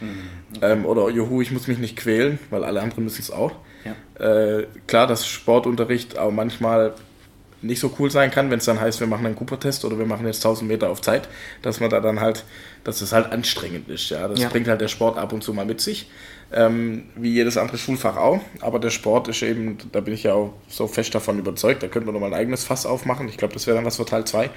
Ähm, 0.62 0.84
oder 0.86 1.08
juhu, 1.08 1.40
ich 1.40 1.52
muss 1.52 1.68
mich 1.68 1.78
nicht 1.78 1.96
quälen, 1.96 2.38
weil 2.50 2.64
alle 2.64 2.80
anderen 2.80 3.04
müssen 3.04 3.22
es 3.22 3.30
auch. 3.30 3.52
Ja. 3.84 4.56
Äh, 4.58 4.66
klar, 4.86 5.06
dass 5.06 5.26
Sportunterricht 5.26 6.18
auch 6.18 6.32
manchmal 6.32 6.94
nicht 7.62 7.80
so 7.80 7.94
cool 7.98 8.10
sein 8.10 8.30
kann, 8.30 8.50
wenn 8.50 8.58
es 8.58 8.64
dann 8.64 8.80
heißt, 8.80 9.00
wir 9.00 9.06
machen 9.06 9.26
einen 9.26 9.36
Cooper-Test 9.36 9.84
oder 9.84 9.98
wir 9.98 10.06
machen 10.06 10.26
jetzt 10.26 10.38
1000 10.44 10.68
Meter 10.68 10.88
auf 10.90 11.00
Zeit, 11.00 11.28
dass 11.62 11.80
man 11.80 11.90
da 11.90 12.00
dann 12.00 12.20
halt, 12.20 12.44
dass 12.84 13.00
es 13.02 13.12
halt 13.12 13.30
anstrengend 13.32 13.88
ist. 13.88 14.08
Ja, 14.10 14.28
das 14.28 14.40
Ja. 14.40 14.48
bringt 14.48 14.66
halt 14.68 14.80
der 14.80 14.88
Sport 14.88 15.18
ab 15.18 15.32
und 15.32 15.42
zu 15.44 15.52
mal 15.52 15.66
mit 15.66 15.80
sich, 15.80 16.08
ähm, 16.52 17.04
wie 17.16 17.30
jedes 17.32 17.56
andere 17.56 17.76
Schulfach 17.78 18.16
auch. 18.16 18.40
Aber 18.60 18.78
der 18.78 18.90
Sport 18.90 19.28
ist 19.28 19.42
eben, 19.42 19.76
da 19.92 20.00
bin 20.00 20.14
ich 20.14 20.22
ja 20.22 20.34
auch 20.34 20.54
so 20.68 20.86
fest 20.86 21.14
davon 21.14 21.38
überzeugt, 21.38 21.82
da 21.82 21.88
könnten 21.88 22.08
wir 22.08 22.12
nochmal 22.12 22.30
ein 22.32 22.40
eigenes 22.40 22.64
Fass 22.64 22.86
aufmachen. 22.86 23.28
Ich 23.28 23.36
glaube, 23.36 23.52
das 23.54 23.66
wäre 23.66 23.76
dann 23.76 23.84
was 23.84 23.96
für 23.96 24.06
Teil 24.06 24.24
2, 24.24 24.50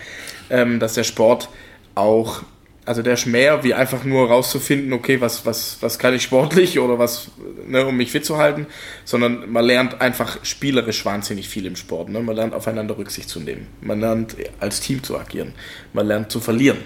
ähm, 0.50 0.80
dass 0.80 0.94
der 0.94 1.04
Sport 1.04 1.50
auch 1.96 2.42
also 2.86 3.02
der 3.02 3.14
ist 3.14 3.26
mehr 3.26 3.64
wie 3.64 3.74
einfach 3.74 4.04
nur 4.04 4.28
rauszufinden, 4.28 4.94
okay, 4.94 5.22
was, 5.22 5.46
was, 5.46 5.78
was 5.82 6.00
kann 6.00 6.14
ich 6.14 6.24
sportlich 6.24 6.80
oder 6.80 7.00
was, 7.00 7.32
ne, 7.68 7.86
um 7.86 7.96
mich 7.96 8.12
fit 8.12 8.26
zu 8.26 8.38
halten, 8.38 8.68
sondern 9.06 9.52
man 9.52 9.66
lernt 9.66 10.02
einfach 10.02 10.44
spielerisch 10.44 11.06
wahnsinnig 11.06 11.48
viel 11.48 11.66
im 11.66 11.76
Sport. 11.76 12.10
Ne? 12.10 12.20
Man 12.22 12.36
lernt 12.36 12.54
aufeinander 12.54 12.98
Rücksicht 12.98 13.30
zu 13.30 13.40
nehmen. 13.40 13.68
Man 13.82 14.00
lernt 14.00 14.36
als 14.60 14.82
Team 14.82 15.02
zu 15.04 15.18
agieren. 15.18 15.54
Man 15.94 16.08
lernt 16.08 16.32
zu 16.32 16.40
verlieren. 16.40 16.80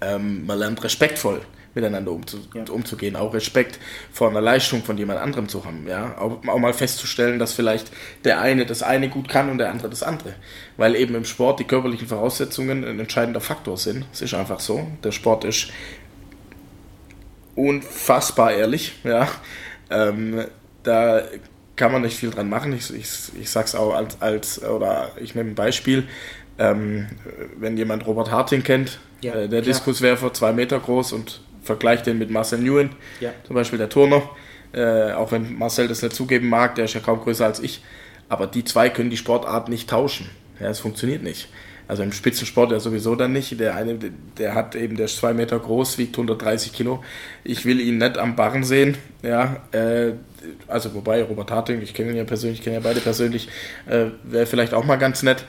Ähm, 0.00 0.46
man 0.46 0.58
lernt 0.58 0.82
respektvoll 0.84 1.40
miteinander 1.74 2.12
umzu 2.12 2.38
Ja. 2.54 2.64
umzugehen, 2.70 3.16
auch 3.16 3.32
Respekt 3.34 3.78
vor 4.12 4.28
einer 4.28 4.40
Leistung 4.40 4.82
von 4.82 4.98
jemand 4.98 5.20
anderem 5.20 5.48
zu 5.48 5.64
haben, 5.64 5.86
ja, 5.88 6.16
auch, 6.18 6.46
auch 6.46 6.58
mal 6.58 6.72
festzustellen, 6.74 7.38
dass 7.38 7.52
vielleicht 7.52 7.90
der 8.24 8.40
eine 8.40 8.66
das 8.66 8.82
eine 8.82 9.08
gut 9.08 9.28
kann 9.28 9.48
und 9.50 9.58
der 9.58 9.70
andere 9.70 9.88
das 9.90 10.02
andere, 10.02 10.34
weil 10.76 10.94
eben 10.96 11.14
im 11.14 11.24
Sport 11.24 11.60
die 11.60 11.64
körperlichen 11.64 12.08
Voraussetzungen 12.08 12.84
ein 12.84 13.00
entscheidender 13.00 13.40
Faktor 13.40 13.76
sind. 13.76 14.04
Es 14.12 14.20
ist 14.22 14.34
einfach 14.34 14.60
so. 14.60 14.86
Der 15.02 15.12
Sport 15.12 15.44
ist 15.44 15.68
unfassbar 17.54 18.52
ehrlich, 18.52 18.92
ja. 19.04 19.28
Ähm, 19.90 20.44
da 20.82 21.22
kann 21.76 21.92
man 21.92 22.02
nicht 22.02 22.16
viel 22.16 22.30
dran 22.30 22.48
machen. 22.48 22.72
Ich, 22.72 22.92
ich, 22.94 23.08
ich 23.40 23.50
sag's 23.50 23.74
auch 23.74 23.94
als, 23.94 24.20
als 24.20 24.62
oder 24.62 25.10
ich 25.20 25.34
nehme 25.34 25.50
ein 25.50 25.54
Beispiel. 25.54 26.04
Ähm, 26.58 27.08
wenn 27.58 27.76
jemand 27.76 28.06
Robert 28.06 28.30
Harting 28.30 28.62
kennt, 28.62 29.00
Ja, 29.22 29.32
äh, 29.34 29.48
der 29.48 29.62
klar. 29.62 29.72
Diskuswerfer, 29.74 30.32
zwei 30.32 30.52
Meter 30.52 30.78
groß 30.78 31.12
und 31.12 31.40
vergleicht 31.62 32.06
den 32.06 32.18
mit 32.18 32.30
Marcel 32.30 32.58
Nguyen, 32.60 32.90
Ja. 33.20 33.30
zum 33.46 33.54
Beispiel 33.54 33.78
der 33.78 33.88
Turner. 33.88 34.22
Äh, 34.72 35.12
auch 35.12 35.32
wenn 35.32 35.58
Marcel 35.58 35.88
das 35.88 36.02
nicht 36.02 36.14
zugeben 36.14 36.48
mag, 36.48 36.74
der 36.76 36.86
ist 36.86 36.94
ja 36.94 37.00
kaum 37.00 37.20
größer 37.20 37.44
als 37.44 37.60
ich. 37.60 37.82
Aber 38.28 38.46
die 38.46 38.64
zwei 38.64 38.88
können 38.88 39.10
die 39.10 39.16
Sportart 39.18 39.68
nicht 39.68 39.90
tauschen. 39.90 40.30
Ja, 40.60 40.68
es 40.70 40.80
funktioniert 40.80 41.22
nicht. 41.22 41.48
Also 41.88 42.02
im 42.04 42.12
Spitzensport 42.12 42.72
ja 42.72 42.80
sowieso 42.80 43.14
dann 43.16 43.32
nicht. 43.34 43.60
Der 43.60 43.74
eine, 43.74 43.98
der 44.38 44.54
hat 44.54 44.74
eben, 44.74 44.96
der 44.96 45.06
ist 45.06 45.16
zwei 45.18 45.34
Meter 45.34 45.58
groß, 45.58 45.98
wiegt 45.98 46.14
130 46.16 46.72
Kilo. 46.72 47.02
Ich 47.44 47.66
will 47.66 47.80
ihn 47.80 47.98
nicht 47.98 48.16
am 48.16 48.34
Barren 48.34 48.64
sehen. 48.64 48.96
Ja, 49.22 49.56
äh, 49.72 50.12
also 50.68 50.94
wobei 50.94 51.22
Robert 51.22 51.50
Harting, 51.50 51.82
ich 51.82 51.92
kenne 51.92 52.12
ihn 52.12 52.16
ja 52.16 52.24
persönlich, 52.24 52.60
ich 52.60 52.64
kenne 52.64 52.76
ja 52.76 52.82
beide 52.82 53.00
persönlich, 53.00 53.48
äh, 53.86 54.06
wäre 54.22 54.46
vielleicht 54.46 54.72
auch 54.72 54.84
mal 54.84 54.96
ganz 54.96 55.22
nett. 55.22 55.44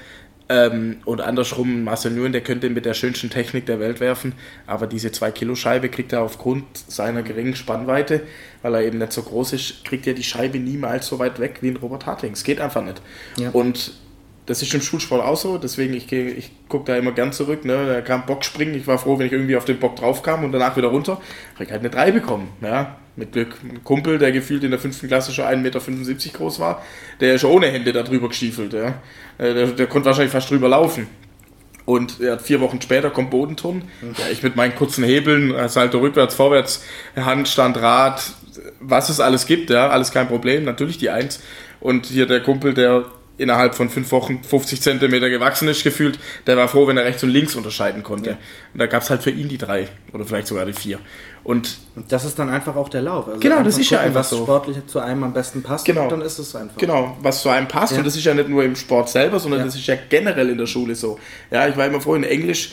Ähm, 0.49 0.97
und 1.05 1.21
andersrum, 1.21 1.83
Marcel 1.85 2.11
Nguyen, 2.11 2.33
der 2.33 2.41
könnte 2.41 2.69
mit 2.69 2.85
der 2.85 2.93
schönsten 2.93 3.29
Technik 3.29 3.65
der 3.65 3.79
Welt 3.79 3.99
werfen, 3.99 4.33
aber 4.67 4.87
diese 4.87 5.07
2-Kilo-Scheibe 5.07 5.89
kriegt 5.89 6.11
er 6.11 6.21
aufgrund 6.21 6.65
seiner 6.75 7.23
geringen 7.23 7.55
Spannweite, 7.55 8.21
weil 8.61 8.75
er 8.75 8.81
eben 8.81 8.97
nicht 8.97 9.13
so 9.13 9.23
groß 9.23 9.53
ist, 9.53 9.85
kriegt 9.85 10.05
er 10.05 10.13
die 10.13 10.23
Scheibe 10.23 10.59
niemals 10.59 11.07
so 11.07 11.17
weit 11.19 11.39
weg 11.39 11.59
wie 11.61 11.69
ein 11.69 11.77
Robert 11.77 12.05
Harting. 12.05 12.33
Es 12.33 12.43
geht 12.43 12.59
einfach 12.59 12.83
nicht. 12.83 13.01
Ja. 13.37 13.51
Und 13.51 13.93
das 14.45 14.61
ist 14.61 14.73
im 14.73 14.81
Schulsport 14.81 15.23
auch 15.23 15.37
so, 15.37 15.57
deswegen 15.57 15.93
ich, 15.93 16.11
ich 16.11 16.51
gucke 16.67 16.91
da 16.91 16.97
immer 16.97 17.13
gern 17.13 17.31
zurück. 17.31 17.63
Ne? 17.63 17.85
Da 17.87 18.01
kam 18.01 18.25
Bockspringen, 18.25 18.75
ich 18.75 18.85
war 18.85 18.97
froh, 18.97 19.17
wenn 19.17 19.27
ich 19.27 19.31
irgendwie 19.31 19.55
auf 19.55 19.65
den 19.65 19.79
Bock 19.79 19.95
drauf 19.95 20.21
kam 20.21 20.43
und 20.43 20.51
danach 20.51 20.75
wieder 20.75 20.89
runter. 20.89 21.21
Habe 21.53 21.63
ich 21.63 21.71
halt 21.71 21.79
eine 21.79 21.89
3 21.89 22.11
bekommen. 22.11 22.49
Ja? 22.61 22.97
Mit 23.15 23.33
Glück. 23.33 23.57
Ein 23.63 23.83
Kumpel, 23.83 24.17
der 24.17 24.31
gefühlt 24.31 24.63
in 24.63 24.71
der 24.71 24.79
fünften 24.79 25.07
Klasse 25.07 25.31
schon 25.31 25.45
1,75 25.45 25.57
Meter 25.57 26.37
groß 26.37 26.59
war, 26.59 26.83
der 27.19 27.35
ist 27.35 27.41
schon 27.41 27.51
ohne 27.51 27.67
Hände 27.67 27.93
da 27.93 28.01
drüber 28.01 28.29
gestiefelt. 28.29 28.73
Ja? 28.73 28.95
Äh, 29.37 29.53
Der, 29.53 29.67
der 29.67 29.87
konnte 29.87 30.07
wahrscheinlich 30.07 30.31
fast 30.31 30.49
drüber 30.49 30.69
laufen. 30.69 31.07
Und 31.85 32.19
ja, 32.19 32.37
vier 32.37 32.61
Wochen 32.61 32.81
später 32.81 33.09
kommt 33.09 33.29
Bodenturnen. 33.29 33.83
Ja, 34.01 34.29
ich 34.31 34.41
mit 34.41 34.55
meinen 34.55 34.73
kurzen 34.73 35.03
Hebeln, 35.03 35.53
äh, 35.53 35.67
Salto 35.67 35.99
rückwärts, 35.99 36.33
vorwärts, 36.33 36.83
Handstand, 37.15 37.77
Rad, 37.77 38.23
was 38.79 39.09
es 39.09 39.19
alles 39.19 39.45
gibt, 39.45 39.69
ja, 39.69 39.89
alles 39.89 40.11
kein 40.11 40.27
Problem. 40.27 40.63
Natürlich 40.63 40.97
die 40.97 41.09
Eins. 41.09 41.41
Und 41.81 42.05
hier 42.05 42.25
der 42.25 42.41
Kumpel, 42.41 42.73
der 42.73 43.05
innerhalb 43.37 43.73
von 43.75 43.89
fünf 43.89 44.11
Wochen 44.11 44.43
50 44.43 44.81
Zentimeter 44.81 45.29
gewachsen 45.29 45.67
ist, 45.67 45.83
gefühlt, 45.83 46.19
der 46.45 46.55
war 46.55 46.67
froh, 46.67 46.87
wenn 46.87 46.97
er 46.97 47.05
rechts 47.05 47.23
und 47.23 47.29
links 47.29 47.55
unterscheiden 47.55 48.03
konnte. 48.03 48.31
Ja. 48.31 48.37
Und 48.73 48.79
da 48.79 48.85
gab 48.85 49.01
es 49.01 49.09
halt 49.09 49.23
für 49.23 49.31
ihn 49.31 49.49
die 49.49 49.57
drei 49.57 49.87
oder 50.13 50.25
vielleicht 50.25 50.47
sogar 50.47 50.65
die 50.65 50.73
vier. 50.73 50.99
Und, 51.43 51.77
und 51.95 52.11
das 52.11 52.23
ist 52.25 52.39
dann 52.39 52.49
einfach 52.49 52.75
auch 52.75 52.89
der 52.89 53.01
Lauf. 53.01 53.27
Also 53.27 53.39
genau, 53.39 53.63
das 53.63 53.77
ist 53.77 53.89
gucken, 53.89 53.95
ja 53.95 53.99
einfach 54.01 54.19
was 54.21 54.29
so. 54.29 54.43
sportlich 54.43 54.77
zu 54.87 54.99
einem 54.99 55.23
am 55.23 55.33
besten 55.33 55.61
passt, 55.61 55.85
genau. 55.85 56.07
dann 56.07 56.21
ist 56.21 56.39
es 56.39 56.55
einfach. 56.55 56.77
Genau, 56.77 57.17
was 57.21 57.41
zu 57.41 57.49
einem 57.49 57.67
passt. 57.67 57.93
Ja. 57.93 57.97
Und 57.97 58.05
das 58.05 58.15
ist 58.15 58.23
ja 58.23 58.33
nicht 58.33 58.49
nur 58.49 58.63
im 58.63 58.75
Sport 58.75 59.09
selber, 59.09 59.39
sondern 59.39 59.61
ja. 59.61 59.65
das 59.65 59.75
ist 59.75 59.85
ja 59.87 59.95
generell 60.09 60.49
in 60.49 60.57
der 60.57 60.67
Schule 60.67 60.95
so. 60.95 61.19
Ja, 61.51 61.67
ich 61.67 61.75
war 61.75 61.85
immer 61.85 61.99
froh 61.99 62.15
in 62.15 62.23
Englisch, 62.23 62.71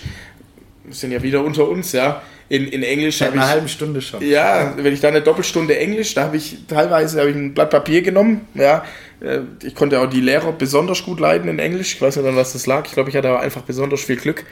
wir 0.85 0.95
sind 0.95 1.13
ja 1.13 1.23
wieder 1.23 1.43
unter 1.43 1.69
uns, 1.69 1.93
ja. 1.93 2.23
In, 2.49 2.67
in 2.67 2.83
Englisch 2.83 3.21
habe 3.21 3.37
ich. 3.37 3.41
Eine 3.41 3.49
halbe 3.49 3.69
Stunde 3.69 4.03
schon. 4.03 4.27
Ja, 4.29 4.75
wenn 4.77 4.93
ich 4.93 5.01
da 5.01 5.09
eine 5.09 5.23
Doppelstunde 5.23 5.79
Englisch, 5.79 6.15
da 6.15 6.25
habe 6.25 6.37
ich 6.37 6.59
teilweise 6.67 7.23
ich 7.29 7.35
ein 7.35 7.55
Blatt 7.55 7.71
Papier 7.71 8.03
genommen, 8.03 8.49
ja. 8.55 8.85
Äh, 9.21 9.41
ich 9.63 9.75
konnte 9.75 10.01
auch 10.01 10.09
die 10.09 10.21
Lehrer 10.21 10.53
besonders 10.53 11.05
gut 11.05 11.21
leiden 11.21 11.49
in 11.49 11.59
Englisch. 11.59 11.95
Ich 11.95 12.03
weiß 12.03 12.17
nicht, 12.17 12.27
an 12.27 12.37
was 12.37 12.53
das 12.53 12.67
lag. 12.67 12.87
Ich 12.87 12.93
glaube, 12.93 13.11
ich 13.11 13.17
hatte 13.17 13.29
aber 13.29 13.41
einfach 13.41 13.63
besonders 13.63 14.03
viel 14.03 14.17
Glück 14.17 14.45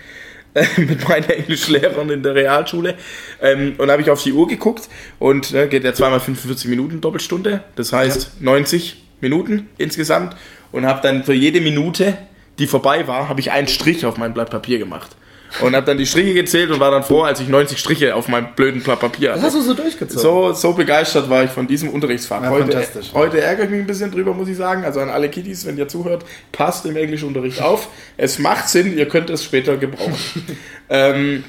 äh, 0.54 0.64
mit 0.80 1.08
meinen 1.08 1.28
Englischlehrern 1.28 2.10
in 2.10 2.22
der 2.22 2.34
Realschule. 2.34 2.94
Ähm, 3.40 3.74
und 3.78 3.90
habe 3.90 4.02
ich 4.02 4.10
auf 4.10 4.22
die 4.22 4.32
Uhr 4.32 4.48
geguckt 4.48 4.88
und 5.18 5.52
ne, 5.52 5.68
geht 5.68 5.84
ja 5.84 5.94
zweimal 5.94 6.20
45 6.20 6.68
Minuten 6.68 7.00
Doppelstunde. 7.00 7.64
Das 7.76 7.92
heißt 7.92 8.32
ja. 8.40 8.44
90 8.44 9.04
Minuten 9.20 9.68
insgesamt. 9.78 10.36
Und 10.70 10.84
habe 10.84 11.00
dann 11.02 11.24
für 11.24 11.32
jede 11.32 11.62
Minute, 11.62 12.18
die 12.58 12.66
vorbei 12.66 13.08
war, 13.08 13.30
habe 13.30 13.40
ich 13.40 13.50
einen 13.50 13.68
Strich 13.68 14.04
auf 14.04 14.18
mein 14.18 14.34
Blatt 14.34 14.50
Papier 14.50 14.78
gemacht 14.78 15.16
und 15.60 15.74
habe 15.74 15.86
dann 15.86 15.98
die 15.98 16.06
Striche 16.06 16.34
gezählt 16.34 16.70
und 16.70 16.80
war 16.80 16.90
dann 16.90 17.02
froh, 17.02 17.22
als 17.22 17.40
ich 17.40 17.48
90 17.48 17.78
Striche 17.78 18.14
auf 18.14 18.28
meinem 18.28 18.54
blöden 18.54 18.82
Blatt 18.82 19.00
Papier 19.00 19.30
hatte. 19.30 19.40
Das 19.40 19.54
hast 19.54 19.56
du 19.56 19.62
so 19.62 19.74
durchgezogen? 19.74 20.22
So, 20.22 20.52
so 20.52 20.72
begeistert 20.72 21.28
war 21.28 21.44
ich 21.44 21.50
von 21.50 21.66
diesem 21.66 21.90
Unterrichtsfach. 21.90 22.42
Ja, 22.42 22.50
heute, 22.50 22.86
heute 23.14 23.40
ärgere 23.40 23.64
ich 23.64 23.70
mich 23.70 23.80
ein 23.80 23.86
bisschen 23.86 24.10
drüber, 24.10 24.34
muss 24.34 24.48
ich 24.48 24.56
sagen. 24.56 24.84
Also 24.84 25.00
an 25.00 25.10
alle 25.10 25.28
Kiddies, 25.28 25.66
wenn 25.66 25.78
ihr 25.78 25.88
zuhört, 25.88 26.24
passt 26.52 26.86
im 26.86 26.96
Englischunterricht 26.96 27.62
auf. 27.62 27.88
Es 28.16 28.38
macht 28.38 28.68
Sinn, 28.68 28.96
ihr 28.96 29.08
könnt 29.08 29.30
es 29.30 29.44
später 29.44 29.76
gebrauchen. 29.76 30.16
ähm, 30.90 31.44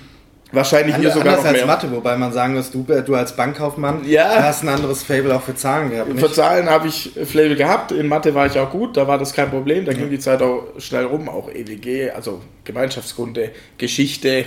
Wahrscheinlich 0.51 0.95
hier 0.95 1.11
sogar 1.11 1.35
noch 1.35 1.43
mehr. 1.43 1.53
als 1.53 1.65
Mathe, 1.65 1.91
wobei 1.91 2.17
man 2.17 2.33
sagen 2.33 2.55
muss, 2.55 2.71
du, 2.71 2.83
du 2.83 3.15
als 3.15 3.35
Bankkaufmann 3.35 4.03
ja. 4.07 4.41
hast 4.41 4.63
ein 4.63 4.69
anderes 4.69 5.03
Fable 5.03 5.35
auch 5.35 5.43
für 5.43 5.55
Zahlen 5.55 5.91
gehabt. 5.91 6.09
Nicht? 6.09 6.19
Für 6.25 6.31
Zahlen 6.31 6.67
habe 6.69 6.87
ich 6.87 7.11
Fable 7.13 7.55
gehabt, 7.55 7.91
in 7.91 8.07
Mathe 8.07 8.33
war 8.33 8.47
ich 8.47 8.57
auch 8.57 8.71
gut, 8.71 8.97
da 8.97 9.07
war 9.07 9.19
das 9.19 9.33
kein 9.33 9.51
Problem, 9.51 9.85
da 9.85 9.91
ja. 9.91 9.99
ging 9.99 10.09
die 10.09 10.17
Zeit 10.17 10.41
auch 10.41 10.63
schnell 10.79 11.05
rum, 11.05 11.29
auch 11.29 11.49
EWG, 11.49 12.11
also 12.11 12.41
Gemeinschaftskunde, 12.63 13.51
Geschichte, 13.77 14.45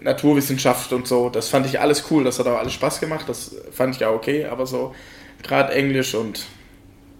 Naturwissenschaft 0.00 0.92
und 0.92 1.08
so, 1.08 1.30
das 1.30 1.48
fand 1.48 1.66
ich 1.66 1.80
alles 1.80 2.04
cool, 2.10 2.22
das 2.22 2.38
hat 2.38 2.46
auch 2.46 2.58
alles 2.58 2.72
Spaß 2.74 3.00
gemacht, 3.00 3.24
das 3.28 3.56
fand 3.72 3.96
ich 3.96 4.04
auch 4.04 4.14
okay, 4.14 4.46
aber 4.46 4.66
so 4.66 4.94
gerade 5.42 5.72
Englisch 5.72 6.14
und 6.14 6.46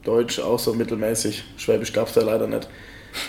Deutsch 0.04 0.38
auch 0.38 0.61
so 0.61 0.72
mittelmäßig, 0.72 1.44
Schwäbisch 1.56 1.92
gab 1.92 2.06
es 2.06 2.14
da 2.14 2.20
leider 2.20 2.46
nicht 2.46 2.68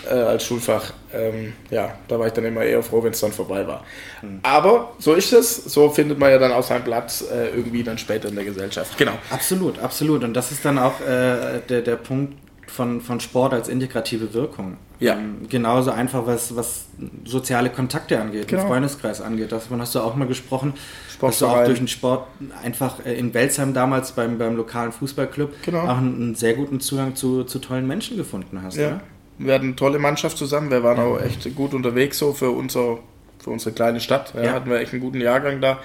äh, 0.08 0.14
als 0.14 0.44
Schulfach. 0.44 0.92
Ähm, 1.12 1.54
ja, 1.70 1.94
da 2.08 2.18
war 2.18 2.26
ich 2.26 2.32
dann 2.32 2.44
immer 2.44 2.62
eher 2.62 2.82
froh, 2.82 3.02
wenn 3.02 3.12
es 3.12 3.20
dann 3.20 3.32
vorbei 3.32 3.66
war. 3.66 3.84
Mhm. 4.22 4.40
Aber 4.42 4.92
so 4.98 5.14
ist 5.14 5.32
es, 5.32 5.56
so 5.56 5.90
findet 5.90 6.18
man 6.18 6.30
ja 6.30 6.38
dann 6.38 6.52
auch 6.52 6.62
seinen 6.62 6.84
Platz 6.84 7.24
äh, 7.30 7.48
irgendwie 7.50 7.82
dann 7.82 7.98
später 7.98 8.28
in 8.28 8.34
der 8.34 8.44
Gesellschaft. 8.44 8.96
Genau. 8.98 9.12
Absolut, 9.30 9.78
absolut. 9.78 10.24
Und 10.24 10.34
das 10.34 10.52
ist 10.52 10.64
dann 10.64 10.78
auch 10.78 11.00
äh, 11.00 11.60
der, 11.68 11.82
der 11.82 11.96
Punkt 11.96 12.34
von, 12.70 13.00
von 13.00 13.20
Sport 13.20 13.52
als 13.52 13.68
integrative 13.68 14.32
Wirkung. 14.32 14.76
Ja. 15.00 15.14
Ähm, 15.14 15.48
genauso 15.48 15.90
einfach, 15.90 16.26
was, 16.26 16.54
was 16.54 16.86
soziale 17.24 17.70
Kontakte 17.70 18.20
angeht, 18.20 18.48
genau. 18.48 18.66
Freundeskreis 18.66 19.20
angeht. 19.20 19.50
Davon 19.50 19.80
hast 19.80 19.94
du 19.94 20.00
auch 20.00 20.14
mal 20.14 20.28
gesprochen, 20.28 20.74
Sport 21.10 21.32
dass 21.32 21.38
du 21.40 21.46
auch 21.46 21.64
durch 21.64 21.78
den 21.78 21.88
Sport 21.88 22.28
einfach 22.62 23.04
äh, 23.04 23.14
in 23.14 23.34
Welsheim 23.34 23.74
damals 23.74 24.12
beim, 24.12 24.38
beim 24.38 24.56
lokalen 24.56 24.92
Fußballclub 24.92 25.62
genau. 25.62 25.80
auch 25.80 25.98
einen, 25.98 26.14
einen, 26.14 26.34
sehr 26.34 26.54
guten 26.54 26.80
Zugang 26.80 27.16
zu, 27.16 27.44
zu 27.44 27.58
tollen 27.58 27.86
Menschen 27.86 28.16
gefunden 28.16 28.62
hast. 28.62 28.76
Ja. 28.76 28.90
Ne? 28.90 29.00
Wir 29.40 29.54
hatten 29.54 29.66
eine 29.66 29.76
tolle 29.76 29.98
Mannschaft 29.98 30.36
zusammen. 30.36 30.70
Wir 30.70 30.82
waren 30.82 30.98
auch 30.98 31.20
echt 31.20 31.54
gut 31.56 31.72
unterwegs 31.72 32.18
so 32.18 32.34
für, 32.34 32.50
unser, 32.50 32.98
für 33.42 33.50
unsere 33.50 33.74
kleine 33.74 34.00
Stadt. 34.00 34.34
Ja, 34.34 34.44
ja. 34.44 34.52
Hatten 34.52 34.68
wir 34.68 34.80
echt 34.80 34.92
einen 34.92 35.00
guten 35.00 35.20
Jahrgang 35.20 35.60
da. 35.60 35.80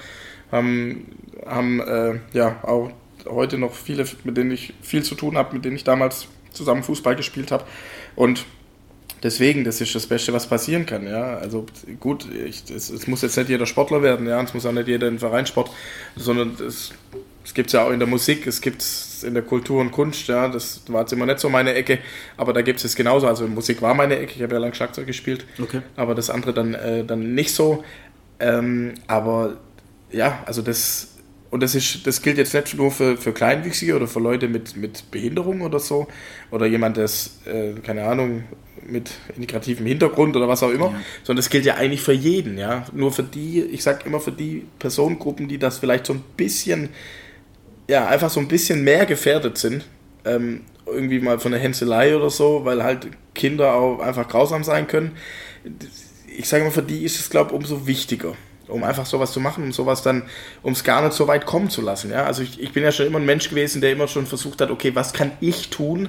Haben, 0.52 1.06
haben 1.44 1.80
äh, 1.80 2.20
ja 2.32 2.62
auch 2.62 2.90
heute 3.26 3.56
noch 3.56 3.72
viele, 3.72 4.04
mit 4.24 4.36
denen 4.36 4.50
ich 4.50 4.74
viel 4.82 5.02
zu 5.02 5.14
tun 5.14 5.38
habe, 5.38 5.54
mit 5.54 5.64
denen 5.64 5.76
ich 5.76 5.84
damals 5.84 6.28
zusammen 6.52 6.82
Fußball 6.82 7.16
gespielt 7.16 7.50
habe. 7.50 7.64
Und 8.14 8.44
deswegen, 9.22 9.64
das 9.64 9.80
ist 9.80 9.94
das 9.94 10.06
Beste, 10.06 10.34
was 10.34 10.46
passieren 10.46 10.84
kann. 10.84 11.06
Ja, 11.06 11.36
also 11.36 11.64
gut, 11.98 12.26
es, 12.30 13.06
muss 13.06 13.22
jetzt 13.22 13.36
nicht 13.38 13.48
jeder 13.48 13.66
Sportler 13.66 14.02
werden, 14.02 14.26
ja, 14.26 14.40
es 14.42 14.52
muss 14.52 14.66
auch 14.66 14.72
nicht 14.72 14.88
jeder 14.88 15.08
in 15.08 15.18
Vereinssport, 15.18 15.70
sondern 16.14 16.56
es 16.60 16.60
es 16.60 16.92
gibt 17.56 17.68
es 17.68 17.72
ja 17.72 17.84
auch 17.84 17.90
in 17.90 17.98
der 17.98 18.06
Musik, 18.06 18.46
es 18.46 18.60
gibt 18.60 18.82
es 18.82 19.24
in 19.24 19.32
der 19.32 19.42
Kultur 19.42 19.80
und 19.80 19.90
Kunst, 19.90 20.28
ja, 20.28 20.46
das 20.46 20.82
war 20.88 21.00
jetzt 21.00 21.12
immer 21.12 21.24
nicht 21.24 21.40
so 21.40 21.48
meine 21.48 21.72
Ecke, 21.72 21.98
aber 22.36 22.52
da 22.52 22.60
gibt 22.60 22.78
es 22.78 22.84
es 22.84 22.94
genauso. 22.94 23.26
Also 23.26 23.48
Musik 23.48 23.80
war 23.80 23.94
meine 23.94 24.18
Ecke, 24.18 24.34
ich 24.36 24.42
habe 24.42 24.54
ja 24.54 24.60
lange 24.60 24.74
Schlagzeug 24.74 25.06
gespielt, 25.06 25.46
okay. 25.60 25.80
aber 25.96 26.14
das 26.14 26.28
andere 26.28 26.52
dann, 26.52 26.74
äh, 26.74 27.02
dann 27.02 27.34
nicht 27.34 27.54
so. 27.54 27.82
Ähm, 28.38 28.92
aber 29.06 29.56
ja, 30.12 30.42
also 30.44 30.60
das, 30.60 31.16
und 31.48 31.62
das, 31.62 31.74
ist, 31.74 32.06
das 32.06 32.20
gilt 32.20 32.36
jetzt 32.36 32.52
nicht 32.52 32.74
nur 32.76 32.90
für, 32.90 33.16
für 33.16 33.32
Kleinwüchsige 33.32 33.96
oder 33.96 34.06
für 34.06 34.20
Leute 34.20 34.48
mit, 34.48 34.76
mit 34.76 35.10
Behinderung 35.10 35.62
oder 35.62 35.80
so, 35.80 36.08
oder 36.50 36.66
jemand, 36.66 36.98
der 36.98 37.08
äh, 37.46 37.72
keine 37.82 38.04
Ahnung, 38.04 38.44
mit 38.86 39.10
integrativem 39.34 39.86
Hintergrund 39.86 40.36
oder 40.36 40.46
was 40.46 40.62
auch 40.62 40.70
immer, 40.70 40.90
ja. 40.90 41.00
sondern 41.24 41.38
das 41.38 41.48
gilt 41.48 41.64
ja 41.64 41.76
eigentlich 41.76 42.02
für 42.02 42.12
jeden, 42.12 42.58
ja. 42.58 42.84
Nur 42.92 43.12
für 43.12 43.22
die, 43.22 43.62
ich 43.62 43.82
sage 43.82 44.00
immer 44.04 44.20
für 44.20 44.32
die 44.32 44.66
Personengruppen, 44.78 45.48
die 45.48 45.56
das 45.56 45.78
vielleicht 45.78 46.04
so 46.04 46.12
ein 46.12 46.22
bisschen 46.36 46.90
ja, 47.88 48.06
einfach 48.06 48.30
so 48.30 48.40
ein 48.40 48.48
bisschen 48.48 48.82
mehr 48.82 49.06
gefährdet 49.06 49.58
sind. 49.58 49.84
Ähm, 50.24 50.62
irgendwie 50.86 51.18
mal 51.18 51.38
von 51.38 51.52
der 51.52 51.60
Hänselei 51.60 52.16
oder 52.16 52.30
so, 52.30 52.64
weil 52.64 52.82
halt 52.82 53.08
Kinder 53.34 53.74
auch 53.74 53.98
einfach 53.98 54.28
grausam 54.28 54.62
sein 54.62 54.86
können. 54.86 55.16
Ich 56.36 56.48
sage 56.48 56.64
mal, 56.64 56.70
für 56.70 56.82
die 56.82 57.04
ist 57.04 57.18
es, 57.18 57.30
glaube 57.30 57.50
ich, 57.50 57.56
umso 57.56 57.86
wichtiger, 57.86 58.34
um 58.68 58.84
einfach 58.84 59.06
sowas 59.06 59.32
zu 59.32 59.40
machen 59.40 59.64
und 59.64 59.72
sowas 59.72 60.02
dann, 60.02 60.22
um 60.62 60.72
es 60.72 60.84
gar 60.84 61.02
nicht 61.02 61.14
so 61.14 61.26
weit 61.26 61.44
kommen 61.44 61.70
zu 61.70 61.82
lassen. 61.82 62.10
Ja? 62.10 62.24
Also 62.24 62.42
ich, 62.42 62.60
ich 62.60 62.72
bin 62.72 62.84
ja 62.84 62.92
schon 62.92 63.06
immer 63.06 63.18
ein 63.18 63.26
Mensch 63.26 63.48
gewesen, 63.48 63.80
der 63.80 63.92
immer 63.92 64.06
schon 64.06 64.26
versucht 64.26 64.60
hat, 64.60 64.70
okay, 64.70 64.94
was 64.94 65.12
kann 65.12 65.32
ich 65.40 65.70
tun, 65.70 66.08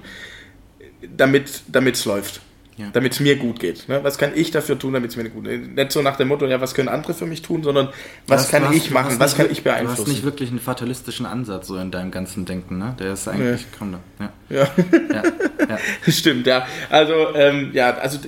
damit 1.15 1.63
es 1.73 2.05
läuft 2.05 2.41
ja. 2.77 2.89
damit 2.93 3.13
es 3.13 3.19
mir 3.19 3.35
gut 3.37 3.59
geht. 3.59 3.89
Ne? 3.89 4.03
Was 4.03 4.17
kann 4.17 4.31
ich 4.35 4.51
dafür 4.51 4.77
tun, 4.77 4.93
damit 4.93 5.11
es 5.11 5.17
mir 5.17 5.27
gut 5.29 5.45
geht? 5.45 5.75
Nicht 5.75 5.91
so 5.91 6.01
nach 6.01 6.15
dem 6.15 6.27
Motto, 6.27 6.45
ja, 6.45 6.61
was 6.61 6.75
können 6.75 6.89
andere 6.89 7.13
für 7.13 7.25
mich 7.25 7.41
tun, 7.41 7.63
sondern 7.63 7.89
was 8.27 8.43
hast, 8.43 8.51
kann 8.51 8.67
hast, 8.67 8.75
ich 8.75 8.91
machen, 8.91 9.19
was 9.19 9.35
kann 9.35 9.49
ich 9.49 9.63
beeinflussen? 9.63 9.95
Du 9.95 10.01
hast 10.03 10.07
nicht 10.07 10.23
wirklich 10.23 10.51
einen 10.51 10.59
fatalistischen 10.59 11.25
Ansatz 11.25 11.67
so 11.67 11.77
in 11.77 11.89
deinem 11.89 12.11
ganzen 12.11 12.45
Denken, 12.45 12.77
ne? 12.77 12.95
Der 12.99 13.13
ist 13.13 13.27
eigentlich, 13.27 13.61
nee. 13.61 13.77
komm 13.77 13.93
da. 13.93 13.99
Ja. 14.19 14.31
Ja. 14.49 14.67
ja. 15.13 15.23
ja. 15.69 15.77
Stimmt, 16.11 16.45
ja. 16.45 16.67
Also, 16.89 17.33
ähm, 17.35 17.71
ja, 17.73 17.95
also 17.97 18.19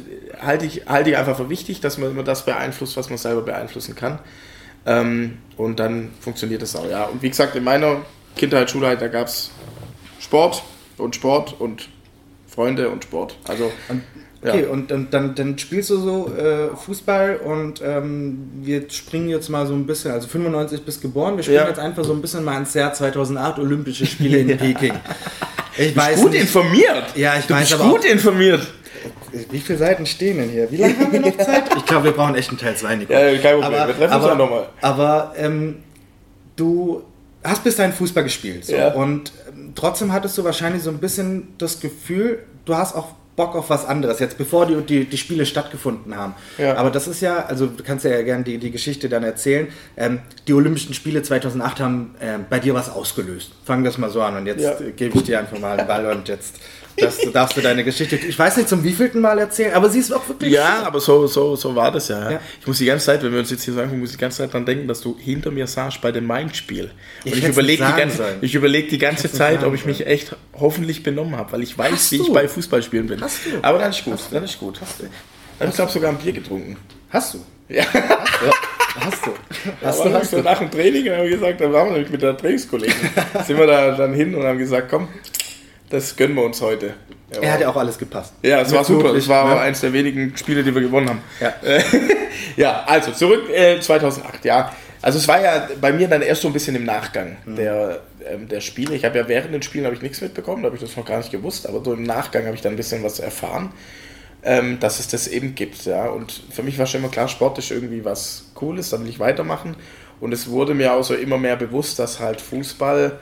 halte 0.42 0.66
ich, 0.66 0.88
halte 0.88 1.12
ich 1.12 1.18
einfach 1.18 1.38
für 1.38 1.50
wichtig, 1.50 1.80
dass 1.80 2.00
man 2.00 2.10
immer 2.10 2.24
das 2.24 2.46
beeinflusst, 2.46 2.98
was 2.98 3.10
man 3.10 3.20
selber 3.20 3.44
beeinflussen 3.44 3.96
kann. 3.96 4.20
Ähm, 4.86 5.38
und 5.58 5.80
dann 5.80 6.10
funktioniert 6.20 6.64
das 6.64 6.76
auch, 6.76 6.90
ja. 6.90 7.06
Und 7.06 7.22
wie 7.22 7.30
gesagt, 7.30 7.56
in 7.56 7.64
meiner 7.64 7.98
Kindheit, 8.36 8.72
Schulheit, 8.72 9.02
da 9.02 9.10
gab 9.10 9.28
es 9.28 9.52
Sport 10.20 10.64
und 10.98 11.16
Sport 11.16 11.56
und 11.60 11.90
Freunde 12.50 12.90
und 12.90 13.04
Sport. 13.04 13.38
Also 13.48 13.72
und 13.90 14.02
Okay, 14.42 14.64
ja. 14.64 14.70
und, 14.70 14.90
und 14.94 15.14
dann, 15.14 15.36
dann 15.36 15.58
spielst 15.58 15.90
du 15.90 15.98
so 15.98 16.34
äh, 16.34 16.74
Fußball 16.74 17.42
und 17.44 17.82
ähm, 17.84 18.50
wir 18.62 18.90
springen 18.90 19.28
jetzt 19.28 19.50
mal 19.50 19.68
so 19.68 19.74
ein 19.74 19.86
bisschen, 19.86 20.12
also 20.12 20.30
95 20.30 20.84
bist 20.86 21.02
geboren, 21.02 21.36
wir 21.36 21.44
springen 21.44 21.60
ja. 21.60 21.68
jetzt 21.68 21.80
einfach 21.80 22.06
so 22.06 22.14
ein 22.14 22.22
bisschen 22.22 22.46
mal 22.46 22.58
ins 22.58 22.74
Jahr 22.74 22.94
2008, 22.94 23.60
Olympische 23.60 24.06
Spiele 24.06 24.38
in 24.38 24.48
Peking. 24.58 24.94
Ich 25.78 25.94
du 25.94 26.06
bist 26.06 26.22
gut 26.22 26.32
nicht. 26.32 26.42
informiert. 26.42 27.04
Ja, 27.16 27.38
ich 27.38 27.48
du 27.48 27.54
weiß 27.54 27.70
bist 27.70 27.82
gut 27.82 28.06
informiert. 28.06 28.66
Wie 29.52 29.60
viele 29.60 29.78
Seiten 29.78 30.06
stehen 30.06 30.38
denn 30.38 30.50
hier? 30.50 30.72
Wie 30.72 30.78
lange 30.78 30.98
haben 30.98 31.12
wir 31.12 31.20
noch 31.20 31.38
Zeit? 31.38 31.64
Ich 31.76 31.86
glaube, 31.86 32.06
wir 32.06 32.12
brauchen 32.14 32.36
echt 32.36 32.50
einen 32.50 32.60
Teil 32.60 32.78
2, 32.78 32.96
Nico. 32.96 33.12
Ja, 33.12 33.38
kein 33.40 33.60
Problem, 33.60 33.82
aber, 33.82 33.88
wir 33.88 33.96
treffen 33.98 34.14
aber, 34.14 34.32
uns 34.32 34.38
nochmal. 34.38 34.70
Aber 34.82 35.34
ähm, 35.38 35.76
du 36.56 37.04
hast 37.44 37.64
bis 37.64 37.76
dahin 37.76 37.92
Fußball 37.92 38.24
gespielt. 38.24 38.66
So, 38.66 38.76
ja. 38.76 38.94
Und 38.94 39.34
trotzdem 39.76 40.12
hattest 40.14 40.38
du 40.38 40.44
wahrscheinlich 40.44 40.84
so 40.84 40.90
ein 40.90 41.00
bisschen 41.00 41.50
das 41.58 41.80
Gefühl, 41.80 42.44
du 42.66 42.76
hast 42.76 42.96
auch 42.96 43.14
Bock 43.40 43.56
auf 43.56 43.70
was 43.70 43.86
anderes, 43.86 44.20
jetzt 44.20 44.38
bevor 44.38 44.66
die, 44.66 44.76
die, 44.82 45.06
die 45.06 45.18
Spiele 45.18 45.46
stattgefunden 45.46 46.18
haben. 46.18 46.36
Ja. 46.58 46.76
Aber 46.76 46.92
das 46.92 47.08
ist 47.08 47.22
ja, 47.22 47.46
also 47.46 47.68
du 47.68 47.84
kannst 47.86 48.04
ja 48.04 48.22
gerne 48.22 48.44
die, 48.44 48.58
die 48.58 48.70
Geschichte 48.70 49.08
dann 49.08 49.24
erzählen. 49.24 49.70
Ähm, 49.96 50.20
die 50.46 50.54
Olympischen 50.54 50.94
Spiele 50.94 51.24
2008 51.24 51.80
haben 51.80 52.16
äh, 52.20 52.38
bei 52.50 52.60
dir 52.60 52.74
was 52.74 52.90
ausgelöst. 52.90 53.54
Fangen 53.64 53.84
wir 53.84 53.92
das 53.92 53.98
mal 53.98 54.10
so 54.10 54.22
an 54.22 54.36
und 54.36 54.46
jetzt 54.46 54.62
ja. 54.62 54.76
gebe 54.94 55.18
ich 55.18 55.24
dir 55.24 55.40
einfach 55.40 55.58
mal 55.58 55.78
den 55.78 55.88
Ball 55.88 56.06
und 56.08 56.28
jetzt 56.28 56.58
das, 57.00 57.18
darfst 57.34 57.58
du 57.58 57.62
deine 57.62 57.84
Geschichte, 57.84 58.16
ich 58.16 58.38
weiß 58.38 58.58
nicht 58.58 58.70
zum 58.70 58.84
wievielten 58.84 59.22
Mal 59.22 59.40
erzählen, 59.40 59.74
aber 59.74 59.90
sie 59.90 60.00
ist 60.00 60.12
auch 60.12 60.28
wirklich. 60.28 60.54
Ja, 60.54 60.84
aber 60.84 61.00
so, 61.00 61.28
so, 61.28 61.56
so 61.56 61.76
war 61.76 61.92
das 61.92 62.08
ja. 62.08 62.32
ja. 62.32 62.40
Ich 62.60 62.68
muss 62.68 62.78
die 62.78 62.86
ganze 62.86 63.06
Zeit, 63.06 63.24
wenn 63.24 63.32
wir 63.32 63.40
uns 63.40 63.50
jetzt 63.50 63.64
hier 63.64 63.74
sagen, 63.74 63.98
muss 64.00 64.10
ich 64.10 64.16
die 64.16 64.22
ganze 64.22 64.40
Zeit 64.40 64.54
dran 64.54 64.66
denken, 64.66 64.88
dass 64.88 65.02
du 65.02 65.18
hinter 65.18 65.52
mir 65.52 65.68
saßt 65.68 66.02
bei 66.02 66.12
dem 66.12 66.26
Main-Spiel. 66.26 66.92
Und 67.26 67.32
ich, 67.32 67.38
ich 67.40 67.48
überlege 67.48 67.86
die, 67.86 68.00
ganze, 68.00 68.24
ich 68.42 68.56
überleg 68.56 68.90
die 68.90 68.98
ganze 68.98 69.32
Zeit, 69.32 69.64
ob 69.64 69.74
ich 69.74 69.86
mich 69.86 70.06
echt 70.06 70.36
hoffentlich 70.54 71.04
benommen 71.04 71.36
habe, 71.36 71.54
weil 71.54 71.64
ich 71.64 71.78
weiß, 71.78 71.92
Hast 71.92 72.12
wie 72.12 72.18
du? 72.18 72.28
ich 72.28 72.34
bei 72.34 72.48
Fußballspielen 72.48 73.08
bin. 73.08 73.22
Hast 73.22 73.46
du? 73.46 73.50
Aber 73.62 73.80
dann 73.80 73.92
ist 73.92 74.04
gut, 74.04 74.20
dann 74.32 74.44
ist 74.44 74.60
gut. 74.60 74.80
Hast 74.82 75.00
du? 75.00 75.04
Dann 75.04 75.12
habe 75.60 75.70
ich 75.70 75.76
glaube 75.76 75.92
sogar 75.92 76.12
ein 76.12 76.18
Bier 76.18 76.34
getrunken. 76.34 76.78
Hast 77.10 77.34
du? 77.34 77.40
Ja. 77.70 77.86
Hast 79.00 79.26
du? 79.26 79.32
Hast 79.84 80.04
du? 80.04 80.14
Hast 80.14 80.34
du? 80.34 80.38
Nach 80.42 80.60
dem 80.60 80.72
Training 80.72 81.10
haben 81.12 81.24
wir 81.24 81.30
gesagt, 81.30 81.62
da 81.62 81.72
waren 81.72 81.88
wir 81.88 81.94
nämlich 81.94 82.12
mit 82.12 82.22
der 82.22 82.36
Trainingskollegin. 82.36 82.96
sind 83.46 83.58
wir 83.58 83.68
da 83.68 83.92
dann 83.92 84.14
hin 84.14 84.36
und 84.36 84.44
haben 84.44 84.58
gesagt, 84.58 84.90
komm, 84.90 85.08
Das 85.90 86.16
gönnen 86.16 86.36
wir 86.36 86.44
uns 86.44 86.62
heute. 86.62 86.94
Er, 87.32 87.44
er 87.44 87.54
hat 87.54 87.62
ja 87.62 87.70
auch 87.70 87.76
alles 87.76 87.98
gepasst. 87.98 88.34
Ja, 88.44 88.62
es 88.62 88.72
war 88.72 88.84
super. 88.84 89.14
Es 89.14 89.28
war 89.28 89.56
ne? 89.56 89.60
eines 89.62 89.82
der 89.82 89.94
wenigen 89.94 90.36
Spiele, 90.38 90.64
die 90.64 90.74
wir 90.74 90.82
gewonnen 90.82 91.10
haben. 91.10 91.22
Ja, 91.40 91.54
ja 92.56 92.84
also 92.86 93.12
zurück 93.12 93.50
äh, 93.50 93.80
2008. 93.80 94.46
Ja, 94.46 94.72
also 95.02 95.18
es 95.18 95.28
war 95.28 95.42
ja 95.42 95.68
bei 95.80 95.94
mir 95.94 96.08
dann 96.08 96.22
erst 96.22 96.42
so 96.42 96.48
ein 96.48 96.54
bisschen 96.54 96.76
im 96.76 96.86
Nachgang 96.86 97.38
mhm. 97.46 97.56
der, 97.56 98.02
ähm, 98.28 98.48
der 98.48 98.62
Spiele. 98.62 98.96
Ich 98.96 99.06
habe 99.06 99.18
ja 99.18 99.28
während 99.28 99.54
den 99.54 99.62
Spielen 99.62 99.86
habe 99.86 99.96
ich 99.96 100.02
nichts 100.02 100.22
mitbekommen, 100.22 100.64
da 100.64 100.68
habe 100.68 100.76
ich 100.76 100.82
das 100.82 100.96
noch 100.98 101.06
gar 101.06 101.18
nicht 101.18 101.32
gewusst, 101.32 101.68
aber 101.68 101.84
so 101.84 101.94
im 101.94 102.04
Nachgang 102.04 102.46
habe 102.46 102.56
ich 102.56 102.62
dann 102.62 102.74
ein 102.74 102.78
bisschen 102.78 103.04
was 103.04 103.20
erfahren, 103.20 103.72
ähm, 104.44 104.80
dass 104.80 105.00
es 105.00 105.08
das 105.08 105.28
eben 105.28 105.56
gibt. 105.56 105.86
Ja. 105.86 106.10
Und 106.10 106.44
für 106.52 106.64
mich 106.64 106.78
war 106.78 106.86
schon 106.86 107.02
immer 107.02 107.12
klar, 107.12 107.28
Sport 107.28 107.58
ist 107.60 107.72
irgendwie 107.72 108.04
was 108.04 108.52
Cooles, 108.56 108.90
dann 108.90 109.04
will 109.04 109.10
ich 109.10 109.20
weitermachen. 109.20 109.76
Und 110.20 110.34
es 110.34 110.50
wurde 110.50 110.74
mir 110.74 110.94
auch 110.94 111.04
so 111.04 111.14
immer 111.14 111.38
mehr 111.38 111.56
bewusst, 111.56 111.98
dass 111.98 112.20
halt 112.20 112.42
Fußball 112.42 113.20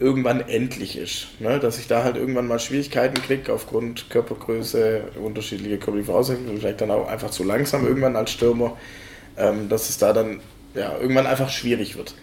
irgendwann 0.00 0.40
endlich 0.40 0.96
ist. 0.96 1.40
Ne? 1.40 1.58
Dass 1.58 1.78
ich 1.78 1.88
da 1.88 2.04
halt 2.04 2.16
irgendwann 2.16 2.46
mal 2.46 2.58
Schwierigkeiten 2.58 3.20
kriege 3.20 3.52
aufgrund 3.52 4.10
Körpergröße, 4.10 5.02
unterschiedliche 5.22 5.78
körperliche 5.78 6.06
Voraussetzungen, 6.06 6.58
vielleicht 6.58 6.80
dann 6.80 6.90
auch 6.90 7.08
einfach 7.08 7.30
zu 7.30 7.42
langsam 7.42 7.86
irgendwann 7.86 8.16
als 8.16 8.30
Stürmer, 8.30 8.76
ähm, 9.36 9.68
dass 9.68 9.88
es 9.88 9.98
da 9.98 10.12
dann 10.12 10.40
ja, 10.74 10.96
irgendwann 10.98 11.26
einfach 11.26 11.50
schwierig 11.50 11.96
wird. 11.96 12.14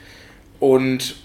Und 0.60 1.18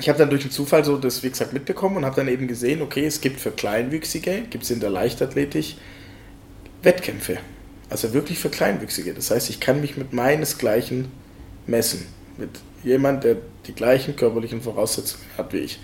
ich 0.00 0.08
habe 0.08 0.18
dann 0.18 0.30
durch 0.30 0.42
den 0.42 0.50
Zufall 0.50 0.84
so 0.84 0.96
das, 0.96 1.22
wie 1.22 1.30
gesagt, 1.30 1.52
mitbekommen 1.52 1.98
und 1.98 2.04
habe 2.04 2.16
dann 2.16 2.28
eben 2.28 2.48
gesehen, 2.48 2.82
okay, 2.82 3.04
es 3.04 3.20
gibt 3.20 3.38
für 3.38 3.50
Kleinwüchsige, 3.50 4.42
gibt 4.50 4.64
es 4.64 4.70
in 4.70 4.80
der 4.80 4.90
Leichtathletik 4.90 5.76
Wettkämpfe. 6.82 7.38
Also 7.90 8.12
wirklich 8.12 8.38
für 8.38 8.48
Kleinwüchsige. 8.48 9.14
Das 9.14 9.30
heißt, 9.30 9.50
ich 9.50 9.60
kann 9.60 9.80
mich 9.80 9.96
mit 9.96 10.12
meinesgleichen 10.12 11.08
messen. 11.66 12.06
Mit 12.40 12.50
jemand, 12.82 13.24
der 13.24 13.36
die 13.66 13.74
gleichen 13.74 14.16
körperlichen 14.16 14.62
Voraussetzungen 14.62 15.24
hat 15.36 15.52
wie 15.52 15.58
ich. 15.58 15.78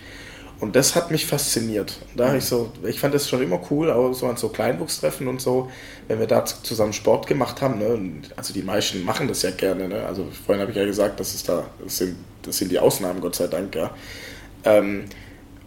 Und 0.59 0.75
das 0.75 0.97
hat 0.97 1.11
mich 1.11 1.27
fasziniert. 1.27 1.99
Da 2.17 2.31
mhm. 2.31 2.39
ich 2.39 2.45
so, 2.47 2.73
ich 2.87 2.99
fand 2.99 3.15
das 3.15 3.29
schon 3.29 3.43
immer 3.43 3.61
cool, 3.71 3.91
auch 3.91 4.13
so 4.15 4.27
an 4.27 4.37
so 4.37 4.49
Kleinwuchstreffen 4.49 5.29
und 5.29 5.41
so, 5.41 5.71
wenn 6.09 6.19
wir 6.19 6.27
da 6.27 6.45
zusammen 6.47 6.95
Sport 6.95 7.27
gemacht 7.27 7.61
haben. 7.61 7.79
Ne? 7.79 8.23
Also 8.37 8.55
die 8.55 8.63
meisten 8.63 9.05
machen 9.05 9.29
das 9.29 9.43
ja 9.43 9.51
gerne. 9.51 9.89
Ne? 9.89 10.07
Also 10.07 10.27
vorhin 10.47 10.63
habe 10.63 10.71
ich 10.71 10.77
ja 10.79 10.87
gesagt, 10.87 11.21
das 11.21 11.35
ist 11.35 11.49
da, 11.49 11.67
das 11.83 11.99
sind, 11.99 12.17
das 12.43 12.57
sind 12.57 12.73
die 12.73 12.79
Ausnahmen, 12.79 13.21
Gott 13.21 13.35
sei 13.35 13.49
Dank, 13.49 13.75
ja. 13.75 13.91
Ähm, 14.65 15.05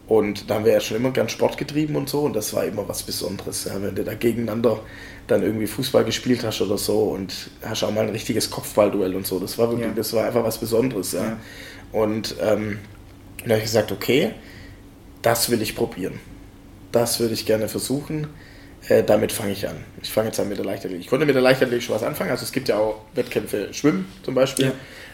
und 0.08 0.50
da 0.50 0.56
haben 0.56 0.66
wir 0.66 0.74
ja 0.74 0.80
schon 0.80 0.98
immer 0.98 1.12
gern 1.12 1.30
Sport 1.30 1.58
getrieben 1.60 1.96
und 1.96 2.10
so, 2.10 2.22
und 2.22 2.36
das 2.36 2.52
war 2.56 2.66
immer 2.66 2.90
was 2.90 3.04
Besonderes, 3.04 3.66
ja? 3.66 3.80
wenn 3.80 3.94
du 3.94 4.04
da 4.04 4.16
gegeneinander 4.16 4.80
dann 5.32 5.44
irgendwie 5.44 5.68
Fußball 5.68 6.04
gespielt 6.04 6.44
hast 6.44 6.62
oder 6.62 6.78
so 6.78 7.04
und 7.10 7.34
hast 7.64 7.84
auch 7.84 7.92
mal 7.92 8.02
ein 8.02 8.10
richtiges 8.10 8.50
Kopfballduell 8.50 9.16
und 9.16 9.28
so. 9.28 9.40
Das 9.40 9.58
war 9.58 9.70
wirklich, 9.70 9.88
ja. 9.88 9.94
das 9.94 10.14
war 10.14 10.26
einfach 10.26 10.44
was 10.44 10.58
Besonderes, 10.58 11.14
ja. 11.14 11.24
ja. 11.24 11.38
Und 11.92 12.36
ähm, 12.42 12.80
da 13.44 13.52
habe 13.52 13.58
ich 13.58 13.64
gesagt, 13.64 13.92
okay, 13.92 14.32
das 15.22 15.50
will 15.50 15.62
ich 15.62 15.76
probieren. 15.76 16.20
Das 16.92 17.20
würde 17.20 17.34
ich 17.34 17.46
gerne 17.46 17.68
versuchen. 17.68 18.28
Äh, 18.88 19.04
damit 19.04 19.32
fange 19.32 19.52
ich 19.52 19.68
an. 19.68 19.78
Ich 20.02 20.10
fange 20.10 20.28
jetzt 20.28 20.40
an 20.40 20.50
mit 20.50 20.58
der 20.58 20.66
Leichtathletik. 20.66 21.06
Ich 21.06 21.10
konnte 21.10 21.26
mit 21.26 21.36
der 21.36 21.42
Leichtathletik 21.42 21.84
schon 21.84 21.96
was 21.96 22.04
anfangen. 22.04 22.32
Also 22.32 22.44
es 22.44 22.52
gibt 22.52 22.70
ja 22.70 22.78
auch 22.78 23.02
Wettkämpfe 23.14 23.74
Schwimmen 23.74 24.12
zum 24.24 24.36
Beispiel. 24.36 24.66
Ja. 24.66 24.72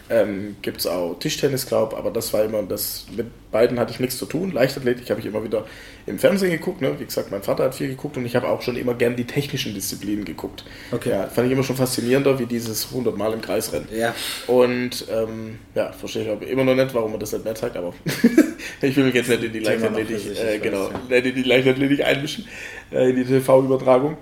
Ähm, 0.08 0.56
Gibt 0.62 0.78
es 0.78 0.86
auch 0.86 1.18
Tischtennis, 1.18 1.66
glaube 1.66 1.96
aber 1.96 2.10
das 2.10 2.32
war 2.32 2.44
immer, 2.44 2.62
das 2.62 3.06
mit 3.16 3.26
beiden 3.50 3.80
hatte 3.80 3.92
ich 3.92 4.00
nichts 4.00 4.18
zu 4.18 4.26
tun. 4.26 4.52
Leichtathletik 4.52 5.10
habe 5.10 5.20
ich 5.20 5.26
immer 5.26 5.42
wieder 5.42 5.66
im 6.06 6.18
Fernsehen 6.18 6.52
geguckt. 6.52 6.80
Ne? 6.80 6.94
Wie 6.98 7.04
gesagt, 7.04 7.30
mein 7.30 7.42
Vater 7.42 7.64
hat 7.64 7.74
viel 7.74 7.88
geguckt 7.88 8.16
und 8.16 8.24
ich 8.24 8.36
habe 8.36 8.48
auch 8.48 8.62
schon 8.62 8.76
immer 8.76 8.94
gern 8.94 9.16
die 9.16 9.24
technischen 9.24 9.74
Disziplinen 9.74 10.24
geguckt. 10.24 10.64
Okay. 10.92 11.10
Ja, 11.10 11.26
fand 11.26 11.48
ich 11.48 11.52
immer 11.52 11.64
schon 11.64 11.76
faszinierender, 11.76 12.38
wie 12.38 12.46
dieses 12.46 12.86
100 12.86 13.16
Mal 13.16 13.32
im 13.32 13.40
Kreis 13.40 13.72
rennen. 13.72 13.88
Ja. 13.92 14.14
Und 14.46 15.06
ähm, 15.10 15.58
ja, 15.74 15.92
verstehe 15.92 16.38
ich 16.40 16.48
immer 16.48 16.64
noch 16.64 16.74
nicht, 16.74 16.94
warum 16.94 17.10
man 17.10 17.20
das 17.20 17.32
nicht 17.32 17.44
mehr 17.44 17.54
zeigt, 17.54 17.76
aber 17.76 17.92
ich 18.82 18.96
will 18.96 19.04
mich 19.04 19.14
jetzt 19.14 19.28
nicht 19.28 19.42
in 19.42 19.52
die 19.52 19.60
Leichtathletik, 19.60 20.38
äh, 20.38 20.58
genau, 20.58 20.90
nicht 21.08 21.26
in 21.26 21.34
die 21.34 21.42
Leichtathletik 21.42 22.04
einmischen, 22.04 22.46
äh, 22.92 23.10
in 23.10 23.16
die 23.16 23.24
TV-Übertragung. 23.24 24.18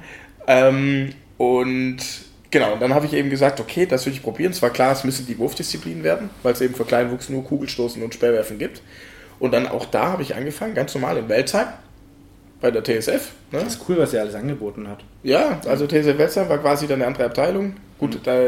Ähm, 0.47 1.11
und 1.37 1.99
Genau, 2.55 2.75
und 2.75 2.81
dann 2.81 2.95
habe 2.95 3.05
ich 3.05 3.13
eben 3.15 3.31
gesagt, 3.31 3.59
okay, 3.59 3.85
das 3.85 4.07
will 4.07 4.13
ich 4.13 4.23
probieren. 4.23 4.53
Es 4.53 4.63
war 4.63 4.71
klar, 4.71 4.93
es 4.93 5.03
müsse 5.03 5.25
die 5.25 5.37
Wurfdisziplin 5.39 6.05
werden, 6.05 6.31
weil 6.45 6.53
es 6.53 6.61
eben 6.61 6.77
für 6.77 6.85
Kleinwuchs 6.85 7.29
nur 7.29 7.43
Kugelstoßen 7.43 8.01
und 8.01 8.15
Speerwerfen 8.15 8.59
gibt. 8.59 8.81
Und 9.41 9.53
dann 9.53 9.67
auch 9.67 9.87
da 9.87 10.13
habe 10.13 10.23
ich 10.23 10.37
angefangen, 10.37 10.73
ganz 10.73 10.95
normal 10.95 11.17
in 11.17 11.29
Welzheim, 11.29 11.67
bei 12.61 12.71
der 12.71 12.85
TSF. 12.85 13.33
Ne? 13.51 13.59
Das 13.59 13.75
ist 13.75 13.81
cool, 13.89 13.99
was 13.99 14.15
er 14.15 14.21
alles 14.21 14.37
angeboten 14.37 14.87
hat. 14.87 15.03
Ja, 15.25 15.61
also 15.67 15.89
TSF 15.89 16.17
Welzheim 16.17 16.49
war 16.49 16.59
quasi 16.59 16.87
dann 16.87 17.01
eine 17.01 17.09
andere 17.09 17.25
Abteilung. 17.25 17.75
Gut, 17.99 18.15
mhm. 18.15 18.21
da, 18.23 18.43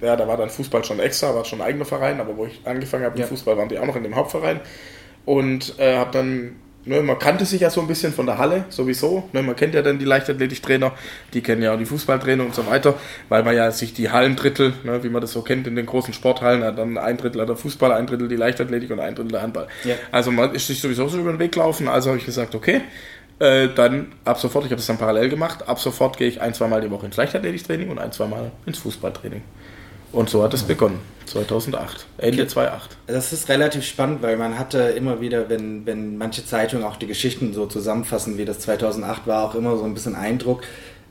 ja, 0.00 0.16
da 0.16 0.26
war 0.26 0.38
dann 0.38 0.48
Fußball 0.48 0.82
schon 0.82 0.98
extra, 0.98 1.34
war 1.34 1.44
schon 1.44 1.60
ein 1.60 1.66
eigener 1.66 1.84
Verein, 1.84 2.20
aber 2.20 2.38
wo 2.38 2.46
ich 2.46 2.62
angefangen 2.64 3.04
habe, 3.04 3.18
ja. 3.18 3.26
Fußball 3.26 3.58
waren 3.58 3.68
die 3.68 3.78
auch 3.78 3.84
noch 3.84 3.96
in 3.96 4.02
dem 4.02 4.16
Hauptverein. 4.16 4.60
Und 5.26 5.78
äh, 5.78 5.98
habe 5.98 6.10
dann 6.10 6.56
Ne, 6.88 7.02
man 7.02 7.18
kannte 7.18 7.44
sich 7.44 7.62
ja 7.62 7.70
so 7.70 7.80
ein 7.80 7.88
bisschen 7.88 8.12
von 8.12 8.26
der 8.26 8.38
Halle 8.38 8.64
sowieso. 8.68 9.28
Ne, 9.32 9.42
man 9.42 9.56
kennt 9.56 9.74
ja 9.74 9.82
dann 9.82 9.98
die 9.98 10.04
Leichtathletiktrainer, 10.04 10.92
die 11.34 11.40
kennen 11.40 11.60
ja 11.60 11.74
auch 11.74 11.78
die 11.78 11.84
Fußballtrainer 11.84 12.44
und 12.44 12.54
so 12.54 12.64
weiter, 12.66 12.94
weil 13.28 13.42
man 13.42 13.56
ja 13.56 13.72
sich 13.72 13.92
die 13.92 14.10
Hallendrittel, 14.10 14.72
ne, 14.84 15.02
wie 15.02 15.08
man 15.08 15.20
das 15.20 15.32
so 15.32 15.42
kennt 15.42 15.66
in 15.66 15.74
den 15.74 15.84
großen 15.84 16.14
Sporthallen, 16.14 16.62
hat 16.62 16.78
dann 16.78 16.96
ein 16.96 17.16
Drittel 17.16 17.44
der 17.44 17.56
Fußball, 17.56 17.90
ein 17.90 18.06
Drittel 18.06 18.28
die 18.28 18.36
Leichtathletik 18.36 18.92
und 18.92 19.00
ein 19.00 19.16
Drittel 19.16 19.32
der 19.32 19.42
Handball. 19.42 19.66
Ja. 19.82 19.96
Also 20.12 20.30
man 20.30 20.54
ist 20.54 20.68
sich 20.68 20.80
sowieso 20.80 21.08
so 21.08 21.18
über 21.18 21.32
den 21.32 21.40
Weg 21.40 21.52
gelaufen. 21.52 21.88
Also 21.88 22.10
habe 22.10 22.18
ich 22.18 22.24
gesagt, 22.24 22.54
okay, 22.54 22.82
äh, 23.40 23.68
dann 23.74 24.12
ab 24.24 24.38
sofort, 24.38 24.64
ich 24.64 24.70
habe 24.70 24.78
das 24.78 24.86
dann 24.86 24.98
parallel 24.98 25.28
gemacht, 25.28 25.68
ab 25.68 25.80
sofort 25.80 26.16
gehe 26.16 26.28
ich 26.28 26.40
ein, 26.40 26.54
zwei 26.54 26.68
Mal 26.68 26.80
die 26.80 26.90
Woche 26.90 27.06
ins 27.06 27.16
Leichtathletiktraining 27.16 27.90
und 27.90 27.98
ein, 27.98 28.12
zwei 28.12 28.26
Mal 28.26 28.52
ins 28.64 28.78
Fußballtraining. 28.78 29.42
Und 30.12 30.30
so 30.30 30.42
hat 30.42 30.54
es 30.54 30.62
begonnen, 30.62 31.00
2008, 31.26 32.06
Ende 32.18 32.42
okay. 32.42 32.48
2008. 32.48 32.96
Das 33.06 33.32
ist 33.32 33.48
relativ 33.48 33.84
spannend, 33.84 34.22
weil 34.22 34.36
man 34.36 34.58
hatte 34.58 34.78
immer 34.78 35.20
wieder, 35.20 35.48
wenn, 35.48 35.84
wenn 35.86 36.16
manche 36.16 36.44
Zeitungen 36.44 36.84
auch 36.84 36.96
die 36.96 37.06
Geschichten 37.06 37.52
so 37.52 37.66
zusammenfassen, 37.66 38.38
wie 38.38 38.44
das 38.44 38.60
2008 38.60 39.26
war, 39.26 39.44
auch 39.44 39.54
immer 39.54 39.76
so 39.76 39.84
ein 39.84 39.94
bisschen 39.94 40.14
Eindruck. 40.14 40.62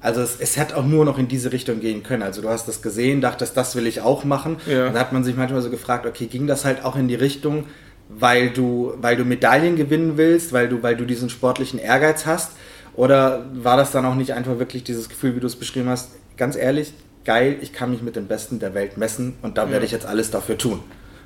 Also 0.01 0.21
es, 0.21 0.37
es 0.39 0.57
hätte 0.57 0.77
auch 0.77 0.85
nur 0.85 1.03
noch 1.03 1.17
in 1.17 1.27
diese 1.27 1.51
Richtung 1.51 1.79
gehen 1.79 2.03
können. 2.03 2.21
Also 2.21 2.41
du 2.41 2.49
hast 2.49 2.67
das 2.67 2.81
gesehen, 2.81 3.21
dachtest, 3.21 3.57
das 3.57 3.75
will 3.75 3.87
ich 3.87 4.01
auch 4.01 4.23
machen. 4.23 4.57
Ja. 4.67 4.87
Und 4.87 4.93
da 4.93 4.99
hat 4.99 5.13
man 5.13 5.23
sich 5.23 5.35
manchmal 5.35 5.61
so 5.61 5.69
gefragt, 5.69 6.05
okay, 6.05 6.27
ging 6.27 6.47
das 6.47 6.63
halt 6.63 6.83
auch 6.85 6.95
in 6.95 7.07
die 7.07 7.15
Richtung, 7.15 7.65
weil 8.07 8.51
du, 8.51 8.93
weil 8.97 9.15
du 9.17 9.25
Medaillen 9.25 9.75
gewinnen 9.75 10.17
willst, 10.17 10.53
weil 10.53 10.69
du, 10.69 10.83
weil 10.83 10.95
du 10.95 11.05
diesen 11.05 11.29
sportlichen 11.29 11.79
Ehrgeiz 11.79 12.25
hast? 12.25 12.51
Oder 12.95 13.45
war 13.53 13.77
das 13.77 13.91
dann 13.91 14.05
auch 14.05 14.15
nicht 14.15 14.33
einfach 14.33 14.59
wirklich 14.59 14.83
dieses 14.83 15.09
Gefühl, 15.09 15.35
wie 15.35 15.39
du 15.39 15.47
es 15.47 15.55
beschrieben 15.55 15.89
hast? 15.89 16.11
Ganz 16.37 16.55
ehrlich, 16.55 16.93
geil, 17.25 17.57
ich 17.61 17.73
kann 17.73 17.91
mich 17.91 18.01
mit 18.01 18.15
den 18.15 18.27
Besten 18.27 18.59
der 18.59 18.73
Welt 18.73 18.97
messen 18.97 19.35
und 19.41 19.57
da 19.57 19.65
ja. 19.65 19.71
werde 19.71 19.85
ich 19.85 19.91
jetzt 19.91 20.05
alles 20.05 20.31
dafür 20.31 20.57
tun. 20.57 20.81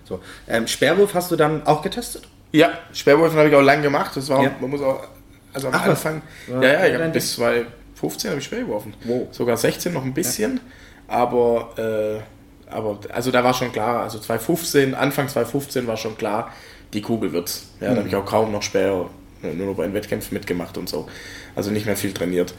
So. 0.05 0.19
Ähm, 0.47 0.65
Sperrwurf 0.65 1.13
hast 1.13 1.29
du 1.29 1.35
dann 1.35 1.65
auch 1.67 1.81
getestet? 1.81 2.27
Ja, 2.51 2.71
Sperrwurf 2.93 3.35
habe 3.35 3.49
ich 3.49 3.55
auch 3.55 3.61
lange 3.61 3.83
gemacht. 3.83 4.15
Das 4.15 4.27
war, 4.29 4.43
ja. 4.43 4.51
man 4.59 4.71
muss 4.71 4.81
auch, 4.81 5.07
also 5.53 5.67
am 5.67 5.73
Ach, 5.75 5.85
Anfang, 5.85 6.21
ja, 6.47 6.61
ja, 6.63 6.85
ich 6.87 6.93
habe 6.95 7.09
bis 7.09 7.35
2015 7.35 8.31
habe 8.31 8.39
ich 8.39 8.45
Speer 8.45 8.61
geworfen. 8.61 8.93
Wow. 9.03 9.27
Sogar 9.31 9.57
16 9.57 9.93
noch 9.93 10.03
ein 10.03 10.13
bisschen, 10.13 10.59
ja. 11.07 11.13
aber, 11.13 12.23
äh, 12.67 12.71
aber 12.71 12.99
also 13.13 13.29
da 13.29 13.43
war 13.43 13.53
schon 13.53 13.71
klar, 13.71 14.01
also 14.01 14.17
2015, 14.17 14.95
Anfang 14.95 15.27
2015 15.27 15.85
war 15.85 15.97
schon 15.97 16.17
klar, 16.17 16.51
die 16.93 17.01
Kugel 17.01 17.31
wird's. 17.33 17.69
Ja, 17.79 17.91
mhm. 17.91 17.93
da 17.93 17.99
habe 17.99 18.09
ich 18.09 18.15
auch 18.15 18.25
kaum 18.25 18.51
noch 18.51 18.63
Speer, 18.63 19.09
nur 19.41 19.67
noch 19.67 19.75
bei 19.75 19.83
den 19.83 19.93
Wettkämpfen 19.93 20.35
mitgemacht 20.35 20.77
und 20.77 20.89
so. 20.89 21.07
Also 21.55 21.71
nicht 21.71 21.85
mehr 21.85 21.95
viel 21.95 22.13
trainiert. 22.13 22.55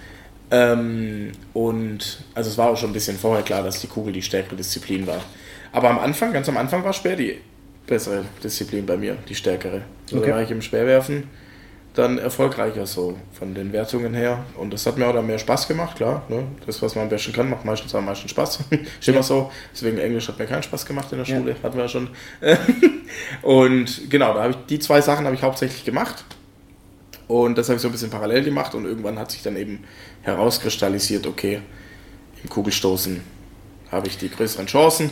Ähm, 0.50 1.32
und 1.52 2.24
also 2.34 2.50
es 2.50 2.58
war 2.58 2.70
auch 2.70 2.76
schon 2.76 2.90
ein 2.90 2.94
bisschen 2.94 3.16
vorher 3.16 3.44
klar, 3.44 3.62
dass 3.62 3.80
die 3.80 3.86
Kugel 3.86 4.12
die 4.12 4.22
stärkere 4.22 4.56
Disziplin 4.56 5.06
war. 5.06 5.20
Aber 5.72 5.90
am 5.90 5.98
Anfang, 5.98 6.32
ganz 6.32 6.48
am 6.48 6.56
Anfang 6.56 6.82
war 6.84 6.92
Speer 6.92 7.16
die 7.16 7.38
bessere 7.86 8.24
Disziplin 8.42 8.86
bei 8.86 8.96
mir, 8.96 9.16
die 9.28 9.34
stärkere. 9.34 9.82
So 10.06 10.18
okay. 10.18 10.32
war 10.32 10.42
ich 10.42 10.50
im 10.50 10.62
Speerwerfen 10.62 11.28
dann 11.94 12.18
erfolgreicher 12.18 12.86
so 12.86 13.18
von 13.32 13.54
den 13.54 13.72
Wertungen 13.72 14.14
her. 14.14 14.44
Und 14.56 14.72
das 14.72 14.86
hat 14.86 14.96
mir 14.96 15.06
auch 15.06 15.12
dann 15.12 15.26
mehr 15.26 15.38
Spaß 15.38 15.66
gemacht, 15.66 15.96
klar. 15.96 16.22
Ne? 16.28 16.44
Das, 16.64 16.80
was 16.82 16.94
man 16.94 17.04
am 17.04 17.10
besten 17.10 17.32
kann, 17.32 17.50
macht 17.50 17.64
meistens 17.64 17.94
am 17.94 18.04
meisten 18.04 18.28
Spaß. 18.28 18.60
Ist 19.00 19.08
immer 19.08 19.22
so. 19.22 19.50
Deswegen 19.72 19.98
Englisch 19.98 20.28
hat 20.28 20.38
mir 20.38 20.46
keinen 20.46 20.62
Spaß 20.62 20.86
gemacht 20.86 21.10
in 21.12 21.18
der 21.18 21.24
Schule, 21.24 21.50
ja. 21.50 21.56
hatten 21.62 21.76
wir 21.76 21.84
ja 21.84 21.88
schon. 21.88 22.08
und 23.42 24.08
genau, 24.08 24.34
da 24.34 24.42
habe 24.42 24.52
ich 24.52 24.58
die 24.68 24.78
zwei 24.78 25.00
Sachen 25.00 25.26
habe 25.26 25.34
ich 25.34 25.42
hauptsächlich 25.42 25.84
gemacht. 25.84 26.24
Und 27.26 27.58
das 27.58 27.68
habe 27.68 27.76
ich 27.76 27.82
so 27.82 27.88
ein 27.88 27.92
bisschen 27.92 28.10
parallel 28.10 28.42
gemacht 28.42 28.74
und 28.74 28.84
irgendwann 28.84 29.18
hat 29.18 29.30
sich 29.30 29.42
dann 29.42 29.56
eben 29.56 29.84
herauskristallisiert, 30.22 31.26
okay, 31.26 31.60
im 32.42 32.48
Kugelstoßen 32.48 33.20
habe 33.90 34.08
ich 34.08 34.18
die 34.18 34.30
größeren 34.30 34.66
Chancen 34.66 35.10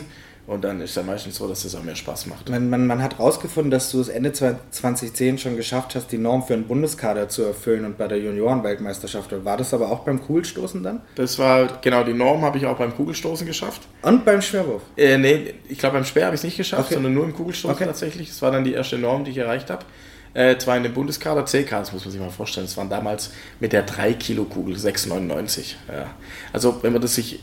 und 0.49 0.63
dann 0.63 0.81
ist 0.81 0.91
es 0.91 0.95
ja 0.95 1.03
meistens 1.03 1.35
so, 1.35 1.47
dass 1.47 1.63
es 1.63 1.75
auch 1.75 1.83
mehr 1.83 1.95
Spaß 1.95 2.25
macht. 2.25 2.49
Man, 2.49 2.71
man, 2.71 2.87
man 2.87 3.03
hat 3.03 3.19
herausgefunden, 3.19 3.69
dass 3.69 3.91
du 3.91 4.01
es 4.01 4.07
Ende 4.07 4.33
2010 4.33 5.37
schon 5.37 5.55
geschafft 5.55 5.93
hast, 5.93 6.11
die 6.11 6.17
Norm 6.17 6.41
für 6.41 6.55
einen 6.55 6.65
Bundeskader 6.65 7.29
zu 7.29 7.43
erfüllen 7.43 7.85
und 7.85 7.99
bei 7.99 8.07
der 8.07 8.17
Juniorenweltmeisterschaft. 8.17 9.45
War 9.45 9.57
das 9.57 9.75
aber 9.75 9.91
auch 9.91 9.99
beim 9.99 10.19
Kugelstoßen 10.19 10.81
dann? 10.81 11.01
Das 11.13 11.37
war, 11.37 11.79
genau, 11.83 12.03
die 12.03 12.15
Norm 12.15 12.41
habe 12.41 12.57
ich 12.57 12.65
auch 12.65 12.77
beim 12.77 12.95
Kugelstoßen 12.95 13.45
geschafft. 13.45 13.83
Und 14.01 14.25
beim 14.25 14.41
Schwerwurf? 14.41 14.81
Äh, 14.97 15.19
nee, 15.19 15.53
ich 15.67 15.77
glaube 15.77 15.97
beim 15.97 16.05
Speer 16.05 16.25
habe 16.25 16.33
ich 16.35 16.39
es 16.39 16.45
nicht 16.45 16.57
geschafft, 16.57 16.85
okay. 16.85 16.95
sondern 16.95 17.13
nur 17.13 17.25
im 17.25 17.35
Kugelstoßen 17.35 17.75
okay. 17.75 17.85
tatsächlich. 17.85 18.29
Das 18.29 18.41
war 18.41 18.49
dann 18.49 18.63
die 18.63 18.73
erste 18.73 18.97
Norm, 18.97 19.25
die 19.25 19.31
ich 19.31 19.37
erreicht 19.37 19.69
habe. 19.69 19.85
Äh, 20.33 20.57
zwar 20.57 20.77
in 20.77 20.83
dem 20.83 20.93
Bundeskader 20.93 21.43
CK, 21.45 21.69
das 21.79 21.91
muss 21.91 22.05
man 22.05 22.11
sich 22.11 22.21
mal 22.21 22.29
vorstellen, 22.29 22.67
das 22.67 22.77
waren 22.77 22.89
damals 22.89 23.31
mit 23.59 23.73
der 23.73 23.83
3 23.83 24.13
Kilo 24.13 24.43
Kugel 24.45 24.75
6,99. 24.75 25.75
Ja. 25.91 26.11
Also 26.53 26.79
wenn 26.83 26.93
man 26.93 27.01
das 27.01 27.15
sich 27.15 27.39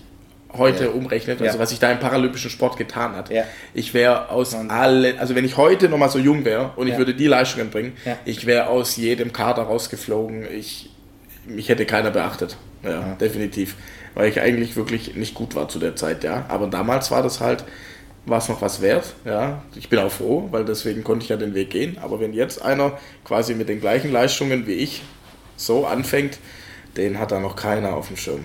heute 0.56 0.84
Ja. 0.84 0.90
umrechnet, 0.90 1.40
Ja. 1.40 1.46
also 1.48 1.58
was 1.58 1.70
sich 1.70 1.78
da 1.80 1.90
im 1.90 1.98
paralympischen 1.98 2.50
Sport 2.50 2.76
getan 2.78 3.14
hat. 3.16 3.28
Ja. 3.30 3.44
Ich 3.74 3.92
wäre 3.92 4.30
aus 4.30 4.54
Und- 4.54 4.70
allen, 4.70 5.18
also 5.18 5.34
wenn 5.34 5.44
ich 5.44 5.56
heute 5.56 5.88
nochmal 5.88 6.08
so 6.10 6.18
jung 6.18 6.44
wäre 6.44 6.70
und 6.76 6.86
ich 6.86 6.92
Ja. 6.92 6.98
würde 6.98 7.14
die 7.14 7.26
Leistungen 7.26 7.70
bringen, 7.70 7.92
Ja. 8.04 8.16
ich 8.24 8.46
wäre 8.46 8.68
aus 8.68 8.96
jedem 8.96 9.32
Kader 9.32 9.62
rausgeflogen. 9.64 10.46
Ich, 10.52 10.88
mich 11.46 11.68
hätte 11.68 11.84
keiner 11.86 12.10
beachtet. 12.10 12.56
Ja, 12.82 13.16
definitiv. 13.20 13.74
Weil 14.14 14.28
ich 14.30 14.40
eigentlich 14.40 14.76
wirklich 14.76 15.14
nicht 15.16 15.34
gut 15.34 15.54
war 15.56 15.68
zu 15.68 15.78
der 15.78 15.96
Zeit, 15.96 16.24
ja. 16.24 16.46
Aber 16.48 16.68
damals 16.68 17.10
war 17.10 17.22
das 17.22 17.40
halt, 17.40 17.64
war 18.26 18.38
es 18.38 18.48
noch 18.48 18.60
was 18.60 18.82
wert, 18.82 19.14
ja. 19.24 19.62
Ich 19.76 19.88
bin 19.88 20.00
auch 20.00 20.10
froh, 20.10 20.48
weil 20.50 20.64
deswegen 20.64 21.04
konnte 21.04 21.24
ich 21.24 21.30
ja 21.30 21.36
den 21.36 21.54
Weg 21.54 21.70
gehen. 21.70 21.96
Aber 22.02 22.20
wenn 22.20 22.32
jetzt 22.32 22.60
einer 22.60 22.98
quasi 23.24 23.54
mit 23.54 23.68
den 23.68 23.80
gleichen 23.80 24.10
Leistungen 24.12 24.66
wie 24.66 24.74
ich 24.74 25.02
so 25.56 25.86
anfängt, 25.86 26.38
den 26.96 27.18
hat 27.18 27.30
da 27.30 27.40
noch 27.40 27.56
keiner 27.56 27.94
auf 27.94 28.08
dem 28.08 28.16
Schirm. 28.16 28.44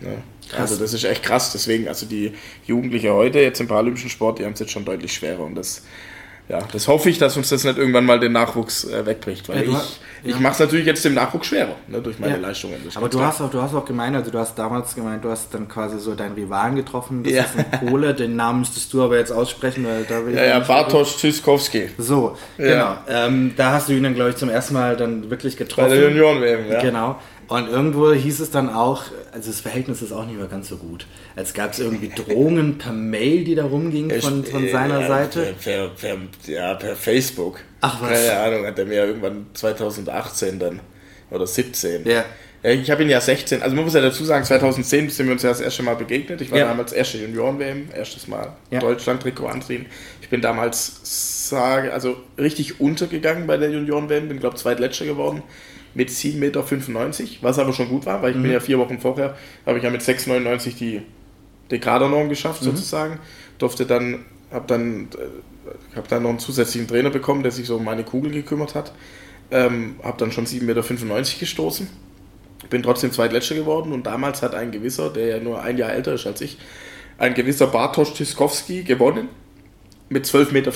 Ne? 0.00 0.18
Also 0.56 0.76
das 0.76 0.92
ist 0.92 1.04
echt 1.04 1.22
krass. 1.22 1.52
Deswegen, 1.52 1.86
also 1.86 2.06
die 2.06 2.32
Jugendliche 2.66 3.12
heute 3.14 3.38
jetzt 3.38 3.60
im 3.60 3.68
paralympischen 3.68 4.10
Sport, 4.10 4.38
die 4.38 4.44
haben 4.44 4.54
es 4.54 4.60
jetzt 4.60 4.72
schon 4.72 4.84
deutlich 4.84 5.12
schwerer. 5.12 5.44
Und 5.44 5.54
das, 5.54 5.84
ja, 6.50 6.58
das 6.72 6.88
hoffe 6.88 7.08
ich, 7.10 7.18
dass 7.18 7.36
uns 7.36 7.48
das 7.48 7.64
nicht 7.64 7.78
irgendwann 7.78 8.04
mal 8.04 8.18
den 8.20 8.32
Nachwuchs 8.32 8.84
äh, 8.84 9.06
wegbricht. 9.06 9.48
Weil 9.48 9.56
Ja, 9.58 9.62
ich, 9.62 9.74
hast- 9.74 10.00
ich 10.24 10.34
ja. 10.34 10.40
mache 10.40 10.52
es 10.54 10.58
natürlich 10.58 10.84
jetzt 10.86 11.04
dem 11.04 11.14
Nachwuchs 11.14 11.46
schwerer, 11.46 11.76
ne, 11.88 12.00
durch 12.00 12.18
meine 12.18 12.34
Ja. 12.34 12.40
Leistungen. 12.40 12.74
Aber 12.94 13.08
du 13.08 13.16
klar. 13.18 13.28
hast, 13.30 13.40
auch, 13.40 13.50
du 13.50 13.62
hast 13.62 13.74
auch 13.74 13.84
gemeint, 13.84 14.14
also 14.16 14.30
du 14.30 14.38
hast 14.38 14.58
damals 14.58 14.94
gemeint, 14.94 15.24
du 15.24 15.30
hast 15.30 15.54
dann 15.54 15.68
quasi 15.68 15.98
so 15.98 16.14
deinen 16.14 16.34
Rivalen 16.34 16.74
getroffen, 16.76 17.22
das 17.22 17.32
Ja. 17.32 17.42
ist 17.44 17.54
ein 17.56 17.88
Pole, 17.88 18.12
den 18.14 18.36
Namen 18.36 18.60
müsstest 18.60 18.92
du 18.92 19.02
aber 19.02 19.16
jetzt 19.18 19.30
aussprechen, 19.32 19.84
weil 19.86 20.04
da 20.04 20.24
will 20.26 20.32
ich 20.32 20.38
Ja, 20.38 20.44
ja, 20.44 20.58
Bartosz 20.58 21.16
Tschüskowski. 21.18 21.90
So, 21.98 22.36
Ja. 22.58 22.64
genau. 22.66 23.26
Ähm, 23.26 23.52
da 23.56 23.70
hast 23.72 23.88
du 23.88 23.92
ihn 23.94 24.02
dann, 24.02 24.14
glaube 24.14 24.30
ich, 24.30 24.36
zum 24.36 24.48
ersten 24.50 24.74
Mal 24.74 24.96
dann 24.96 25.30
wirklich 25.30 25.56
Bei 25.56 25.64
getroffen. 25.64 25.90
der 25.90 26.08
Junioren-WM, 26.10 26.70
ja. 26.70 26.80
Genau. 26.80 27.16
Und 27.50 27.68
irgendwo 27.68 28.12
hieß 28.12 28.38
es 28.38 28.52
dann 28.52 28.70
auch, 28.72 29.02
also 29.32 29.50
das 29.50 29.60
Verhältnis 29.60 30.02
ist 30.02 30.12
auch 30.12 30.24
nicht 30.24 30.38
mehr 30.38 30.46
ganz 30.46 30.68
so 30.68 30.76
gut. 30.76 31.06
Als 31.34 31.52
gab 31.52 31.72
es 31.72 31.80
irgendwie 31.80 32.08
Drohungen 32.16 32.78
per 32.78 32.92
Mail, 32.92 33.42
die 33.42 33.56
da 33.56 33.64
rumgingen 33.64 34.20
von, 34.20 34.44
von 34.44 34.68
seiner 34.68 35.00
ja, 35.00 35.08
Seite. 35.08 35.54
Per, 35.60 35.88
per, 35.88 36.16
ja, 36.46 36.74
per 36.74 36.94
Facebook. 36.94 37.58
Ach, 37.80 38.00
was? 38.00 38.10
Keine 38.10 38.38
Ahnung, 38.38 38.66
hat 38.66 38.78
er 38.78 38.84
mir 38.84 39.04
irgendwann 39.04 39.46
2018 39.54 40.60
dann 40.60 40.78
oder 41.32 41.44
17. 41.44 42.04
Ja. 42.04 42.24
Ja, 42.62 42.70
Ich 42.70 42.88
habe 42.88 43.02
ihn 43.02 43.10
ja 43.10 43.20
16, 43.20 43.62
also 43.62 43.74
man 43.74 43.84
muss 43.84 43.94
ja 43.94 44.00
dazu 44.00 44.22
sagen, 44.24 44.44
2010 44.44 45.10
sind 45.10 45.26
wir 45.26 45.32
uns 45.32 45.42
ja 45.42 45.48
das 45.48 45.60
erste 45.60 45.82
Mal 45.82 45.96
begegnet. 45.96 46.40
Ich 46.40 46.52
war 46.52 46.58
Ja. 46.58 46.68
damals 46.68 46.92
erste 46.92 47.18
Junioren-WM, 47.18 47.88
erstes 47.92 48.28
Mal 48.28 48.52
Ja. 48.70 48.78
Deutschland-Trikot 48.78 49.48
anziehen. 49.48 49.86
Ich 50.22 50.28
bin 50.28 50.40
damals, 50.40 51.48
sage, 51.48 51.92
also 51.92 52.16
richtig 52.38 52.78
untergegangen 52.80 53.48
bei 53.48 53.56
der 53.56 53.70
Junioren-WM, 53.70 54.28
bin 54.28 54.38
glaube 54.38 54.54
zweitletzter 54.54 55.06
geworden 55.06 55.42
mit 55.94 56.10
7,95 56.10 56.38
Meter, 56.38 57.42
was 57.42 57.58
aber 57.58 57.72
schon 57.72 57.88
gut 57.88 58.06
war, 58.06 58.22
weil 58.22 58.30
ich 58.32 58.36
Mhm. 58.36 58.42
bin 58.42 58.52
ja 58.52 58.60
vier 58.60 58.78
Wochen 58.78 58.98
vorher, 58.98 59.36
habe 59.66 59.78
ich 59.78 59.84
ja 59.84 59.90
mit 59.90 60.02
6,99 60.02 60.76
die 60.76 61.02
Dekadernorm 61.70 62.28
geschafft 62.28 62.62
Mhm. 62.62 62.66
sozusagen. 62.66 63.18
Durfte 63.58 63.86
dann, 63.86 64.24
habe 64.50 64.64
dann, 64.66 65.08
äh, 65.18 65.96
hab 65.96 66.08
dann 66.08 66.22
noch 66.22 66.30
einen 66.30 66.38
zusätzlichen 66.38 66.88
Trainer 66.88 67.10
bekommen, 67.10 67.42
der 67.42 67.52
sich 67.52 67.66
so 67.66 67.76
um 67.76 67.84
meine 67.84 68.04
Kugel 68.04 68.30
gekümmert 68.32 68.74
hat. 68.74 68.92
Ähm, 69.52 69.96
habe 70.02 70.16
dann 70.18 70.30
schon 70.32 70.46
7,95 70.46 71.34
Meter 71.36 71.40
gestoßen. 71.40 71.88
Bin 72.68 72.82
trotzdem 72.82 73.10
zweitletzter 73.10 73.54
geworden 73.56 73.92
und 73.92 74.06
damals 74.06 74.42
hat 74.42 74.54
ein 74.54 74.70
gewisser, 74.70 75.10
der 75.10 75.26
ja 75.26 75.40
nur 75.40 75.62
ein 75.62 75.76
Jahr 75.78 75.92
älter 75.92 76.14
ist 76.14 76.26
als 76.26 76.40
ich, 76.40 76.58
ein 77.18 77.34
gewisser 77.34 77.66
Bartosz 77.66 78.14
Tiskowski 78.14 78.82
gewonnen 78.84 79.28
mit 80.08 80.24
12,44 80.26 80.52
Meter. 80.52 80.70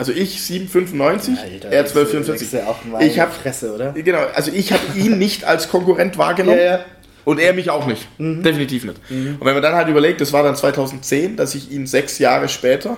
Also 0.00 0.12
ich 0.12 0.38
7,95, 0.38 1.66
er 1.68 1.86
12,44. 1.86 3.00
Ich 3.02 3.20
habe 3.20 3.32
Fresse, 3.32 3.74
oder? 3.74 3.92
Genau, 3.92 4.20
also 4.34 4.50
ich 4.50 4.72
habe 4.72 4.98
ihn 4.98 5.18
nicht 5.18 5.44
als 5.44 5.68
Konkurrent 5.68 6.16
wahrgenommen. 6.16 6.56
Ja, 6.56 6.64
ja. 6.64 6.84
Und 7.26 7.38
er 7.38 7.52
mich 7.52 7.68
auch 7.68 7.86
nicht. 7.86 8.08
Definitiv 8.18 8.84
nicht. 8.84 8.98
Und 9.10 9.44
wenn 9.44 9.52
man 9.52 9.62
dann 9.62 9.74
halt 9.74 9.88
überlegt, 9.88 10.22
das 10.22 10.32
war 10.32 10.42
dann 10.42 10.56
2010, 10.56 11.36
dass 11.36 11.54
ich 11.54 11.70
ihn 11.70 11.86
sechs 11.86 12.18
Jahre 12.18 12.48
später, 12.48 12.96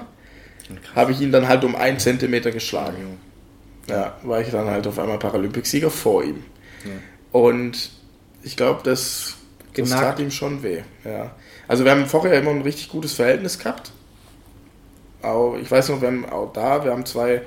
habe 0.94 1.10
ich 1.10 1.20
ihn 1.20 1.32
dann 1.32 1.48
halt 1.48 1.64
um 1.64 1.74
einen 1.74 1.98
Zentimeter 1.98 2.52
geschlagen. 2.52 3.18
Ja, 3.88 4.16
war 4.22 4.40
ich 4.40 4.50
dann 4.50 4.68
halt 4.68 4.86
auf 4.86 4.96
einmal 5.00 5.18
Paralympicsieger 5.18 5.90
vor 5.90 6.22
ihm. 6.22 6.44
Und 7.32 7.90
ich 8.44 8.56
glaube, 8.56 8.82
das, 8.84 9.34
das 9.74 9.88
Genagt. 9.88 10.02
tat 10.02 10.20
ihm 10.20 10.30
schon 10.30 10.62
weh. 10.62 10.82
Ja. 11.04 11.34
Also 11.66 11.82
wir 11.84 11.90
haben 11.90 12.06
vorher 12.06 12.38
immer 12.38 12.52
ein 12.52 12.62
richtig 12.62 12.90
gutes 12.90 13.14
Verhältnis 13.14 13.58
gehabt. 13.58 13.90
Auch, 15.22 15.56
ich 15.56 15.70
weiß 15.70 15.90
noch, 15.90 16.00
wir 16.00 16.08
haben 16.08 16.28
auch 16.28 16.52
da, 16.52 16.84
wir 16.84 16.90
haben 16.90 17.06
zwei, 17.06 17.42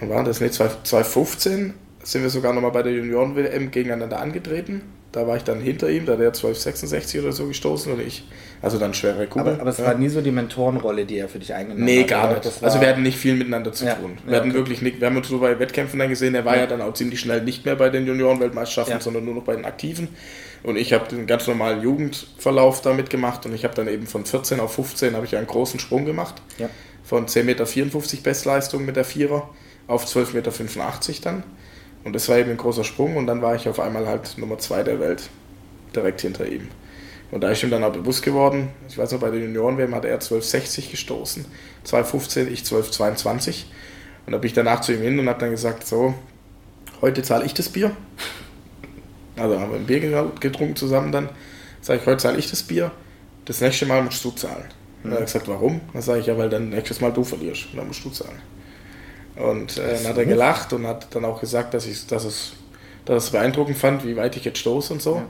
wann 0.00 0.10
war 0.10 0.24
das? 0.24 0.40
Ne, 0.40 0.50
2015 0.50 1.74
sind 2.02 2.22
wir 2.22 2.30
sogar 2.30 2.52
nochmal 2.52 2.72
bei 2.72 2.82
der 2.82 2.92
Junioren-WM 2.92 3.70
gegeneinander 3.70 4.18
angetreten. 4.20 4.82
Da 5.12 5.26
war 5.26 5.36
ich 5.36 5.44
dann 5.44 5.60
hinter 5.60 5.90
ihm, 5.90 6.06
da 6.06 6.12
hat 6.14 6.20
er 6.20 6.28
1266 6.28 7.20
oder 7.20 7.32
so 7.32 7.46
gestoßen 7.46 7.92
und 7.92 8.00
ich, 8.00 8.24
also 8.62 8.78
dann 8.78 8.94
schwere 8.94 9.26
Kugel. 9.26 9.52
Aber, 9.52 9.60
aber 9.60 9.70
es 9.70 9.76
ja. 9.76 9.84
war 9.84 9.94
nie 9.94 10.08
so 10.08 10.22
die 10.22 10.30
Mentorenrolle, 10.30 11.04
die 11.04 11.18
er 11.18 11.28
für 11.28 11.38
dich 11.38 11.52
eingenommen 11.52 11.84
Nee, 11.84 12.00
hat. 12.00 12.08
gar 12.08 12.24
oder? 12.30 12.36
nicht. 12.38 12.46
Also 12.46 12.62
war- 12.62 12.80
wir 12.80 12.88
hatten 12.88 13.02
nicht 13.02 13.18
viel 13.18 13.34
miteinander 13.34 13.72
zu 13.74 13.84
Ja. 13.84 13.94
tun. 13.96 14.16
Wir 14.24 14.32
Ja, 14.32 14.38
hatten 14.38 14.48
okay. 14.50 14.58
wirklich 14.58 14.80
nicht, 14.80 15.00
wir 15.00 15.06
haben 15.08 15.16
uns 15.18 15.28
nur 15.28 15.40
bei 15.42 15.58
Wettkämpfen 15.58 15.98
dann 15.98 16.08
gesehen, 16.08 16.34
er 16.34 16.46
war 16.46 16.56
ja, 16.56 16.66
dann 16.66 16.80
auch 16.80 16.94
ziemlich 16.94 17.20
schnell 17.20 17.42
nicht 17.42 17.66
mehr 17.66 17.76
bei 17.76 17.90
den 17.90 18.06
Juniorenweltmeisterschaften, 18.06 19.00
sondern 19.00 19.26
nur 19.26 19.34
noch 19.34 19.44
bei 19.44 19.54
den 19.54 19.66
Aktiven. 19.66 20.08
Und 20.62 20.76
ich 20.76 20.94
habe 20.94 21.06
den 21.08 21.26
ganz 21.26 21.46
normalen 21.46 21.82
Jugendverlauf 21.82 22.80
damit 22.80 23.10
gemacht 23.10 23.44
und 23.44 23.54
ich 23.54 23.64
habe 23.64 23.74
dann 23.74 23.88
eben 23.88 24.06
von 24.06 24.24
14 24.24 24.60
auf 24.60 24.74
15 24.74 25.14
habe 25.14 25.26
ich 25.26 25.36
einen 25.36 25.46
großen 25.46 25.78
Sprung 25.78 26.04
gemacht. 26.06 26.36
Von 27.04 27.26
10,54 27.26 27.44
Meter 27.44 28.22
Bestleistung 28.22 28.84
mit 28.86 28.96
der 28.96 29.04
Vierer 29.04 29.50
auf 29.88 30.06
12,85 30.06 30.34
Meter 30.34 31.20
dann. 31.22 31.42
Und 32.04 32.14
das 32.14 32.28
war 32.28 32.38
eben 32.38 32.50
ein 32.50 32.56
großer 32.56 32.84
Sprung 32.84 33.16
und 33.16 33.26
dann 33.26 33.42
war 33.42 33.54
ich 33.54 33.68
auf 33.68 33.78
einmal 33.78 34.06
halt 34.06 34.36
Nummer 34.38 34.58
2 34.58 34.82
der 34.82 34.98
Welt, 35.00 35.28
direkt 35.94 36.20
hinter 36.22 36.46
ihm. 36.46 36.68
Und 37.30 37.42
da 37.42 37.50
ist 37.50 37.62
ihm 37.62 37.70
dann 37.70 37.84
auch 37.84 37.92
bewusst 37.92 38.22
geworden, 38.22 38.68
ich 38.88 38.98
weiß 38.98 39.12
noch, 39.12 39.20
bei 39.20 39.30
den 39.30 39.42
Junioren-WM 39.42 39.94
hat 39.94 40.04
er 40.04 40.20
12,60 40.20 40.90
gestoßen, 40.90 41.44
2,15, 41.86 42.48
ich 42.48 42.62
12,22. 42.62 43.64
Und 44.26 44.32
da 44.32 44.38
bin 44.38 44.48
ich 44.48 44.52
danach 44.52 44.80
zu 44.80 44.92
ihm 44.92 45.00
hin 45.00 45.18
und 45.18 45.28
habe 45.28 45.40
dann 45.40 45.50
gesagt, 45.50 45.86
so, 45.86 46.14
heute 47.00 47.22
zahle 47.22 47.44
ich 47.44 47.54
das 47.54 47.68
Bier. 47.68 47.92
Also 49.36 49.58
haben 49.58 49.70
wir 49.72 49.78
ein 49.78 49.86
Bier 49.86 50.00
ge- 50.00 50.24
getrunken 50.40 50.76
zusammen 50.76 51.10
dann. 51.12 51.28
Sag 51.80 52.00
ich, 52.00 52.06
heute 52.06 52.18
zahle 52.18 52.38
ich 52.38 52.50
das 52.50 52.62
Bier, 52.62 52.90
das 53.46 53.60
nächste 53.60 53.86
Mal 53.86 54.02
musst 54.02 54.24
du 54.24 54.30
zahlen. 54.30 54.64
Und 55.02 55.10
dann 55.10 55.12
hat 55.14 55.20
er 55.20 55.24
gesagt, 55.24 55.48
warum? 55.48 55.80
Dann 55.92 56.02
sage 56.02 56.20
ich, 56.20 56.26
ja, 56.26 56.36
weil 56.38 56.48
dann 56.50 56.68
nächstes 56.68 57.00
Mal 57.00 57.12
du 57.12 57.24
verlierst 57.24 57.66
und 57.72 57.78
dann 57.78 57.88
musst 57.88 58.04
du 58.04 58.10
zahlen. 58.10 58.40
Und 59.36 59.78
äh, 59.78 59.94
dann 59.94 60.08
hat 60.08 60.18
er 60.18 60.26
gelacht 60.26 60.72
und 60.72 60.86
hat 60.86 61.14
dann 61.14 61.24
auch 61.24 61.40
gesagt, 61.40 61.74
dass, 61.74 61.86
ich, 61.86 62.06
dass, 62.06 62.24
es, 62.24 62.52
dass 63.04 63.24
es 63.24 63.30
beeindruckend 63.30 63.78
fand, 63.78 64.06
wie 64.06 64.16
weit 64.16 64.36
ich 64.36 64.44
jetzt 64.44 64.58
stoße 64.58 64.92
und 64.92 65.02
so. 65.02 65.22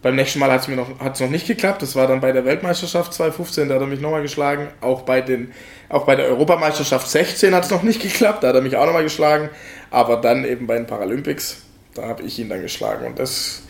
Beim 0.00 0.14
nächsten 0.14 0.38
Mal 0.38 0.52
hat 0.52 0.60
es 0.60 0.68
mir 0.68 0.76
noch, 0.76 1.00
hat's 1.00 1.18
noch 1.18 1.30
nicht 1.30 1.46
geklappt. 1.46 1.82
Das 1.82 1.96
war 1.96 2.06
dann 2.06 2.20
bei 2.20 2.30
der 2.30 2.44
Weltmeisterschaft 2.44 3.12
2015, 3.14 3.68
da 3.68 3.74
hat 3.76 3.80
er 3.80 3.88
mich 3.88 4.00
nochmal 4.00 4.22
geschlagen. 4.22 4.68
Auch 4.80 5.02
bei, 5.02 5.20
den, 5.20 5.52
auch 5.88 6.06
bei 6.06 6.14
der 6.14 6.26
Europameisterschaft 6.26 7.08
16 7.08 7.54
hat 7.54 7.64
es 7.64 7.70
noch 7.70 7.82
nicht 7.82 8.00
geklappt, 8.00 8.44
da 8.44 8.48
hat 8.48 8.54
er 8.54 8.60
mich 8.62 8.76
auch 8.76 8.86
nochmal 8.86 9.02
geschlagen. 9.02 9.50
Aber 9.90 10.18
dann 10.18 10.44
eben 10.44 10.66
bei 10.66 10.76
den 10.76 10.86
Paralympics, 10.86 11.62
da 11.94 12.06
habe 12.06 12.22
ich 12.22 12.38
ihn 12.38 12.48
dann 12.48 12.62
geschlagen. 12.62 13.06
Und 13.06 13.18
das, 13.18 13.62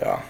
ja. 0.00 0.22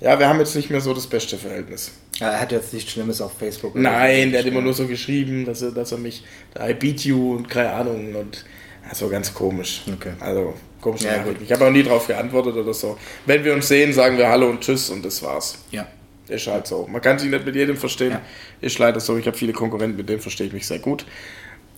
Ja, 0.00 0.18
wir 0.18 0.28
haben 0.28 0.38
jetzt 0.38 0.54
nicht 0.54 0.70
mehr 0.70 0.80
so 0.80 0.92
das 0.94 1.06
beste 1.06 1.36
Verhältnis. 1.38 1.90
Er 2.20 2.40
hat 2.40 2.52
jetzt 2.52 2.72
nichts 2.72 2.92
Schlimmes 2.92 3.20
auf 3.20 3.32
Facebook. 3.38 3.74
Nein, 3.74 4.24
so 4.24 4.30
der 4.30 4.40
hat 4.40 4.46
immer 4.46 4.60
nur 4.60 4.72
so 4.72 4.86
geschrieben, 4.86 5.44
dass 5.44 5.62
er, 5.62 5.70
dass 5.72 5.92
er 5.92 5.98
mich, 5.98 6.24
I 6.58 6.72
beat 6.74 7.00
you 7.00 7.36
und 7.36 7.48
keine 7.48 7.70
Ahnung 7.72 8.14
und 8.14 8.44
also 8.88 9.08
ganz 9.08 9.34
komisch. 9.34 9.82
Okay. 9.92 10.12
Also 10.20 10.54
komisch. 10.80 11.02
Ja, 11.02 11.24
ich 11.42 11.52
habe 11.52 11.66
auch 11.66 11.70
nie 11.70 11.82
drauf 11.82 12.06
geantwortet 12.06 12.54
oder 12.54 12.72
so. 12.72 12.96
Wenn 13.26 13.44
wir 13.44 13.52
uns 13.52 13.68
sehen, 13.68 13.92
sagen 13.92 14.16
wir 14.16 14.28
Hallo 14.28 14.48
und 14.48 14.60
Tschüss 14.60 14.90
und 14.90 15.04
das 15.04 15.22
war's. 15.22 15.58
Ja. 15.70 15.86
Ist 16.28 16.46
halt 16.46 16.66
so. 16.66 16.88
Man 16.90 17.00
kann 17.00 17.18
sich 17.18 17.30
nicht 17.30 17.44
mit 17.44 17.54
jedem 17.54 17.76
verstehen. 17.76 18.12
Ja. 18.12 18.20
Ist 18.60 18.78
leider 18.78 18.98
so. 18.98 19.16
Ich 19.16 19.26
habe 19.26 19.36
viele 19.36 19.52
Konkurrenten, 19.52 19.96
mit 19.96 20.08
denen 20.08 20.20
verstehe 20.20 20.46
ich 20.46 20.52
mich 20.52 20.66
sehr 20.66 20.80
gut. 20.80 21.04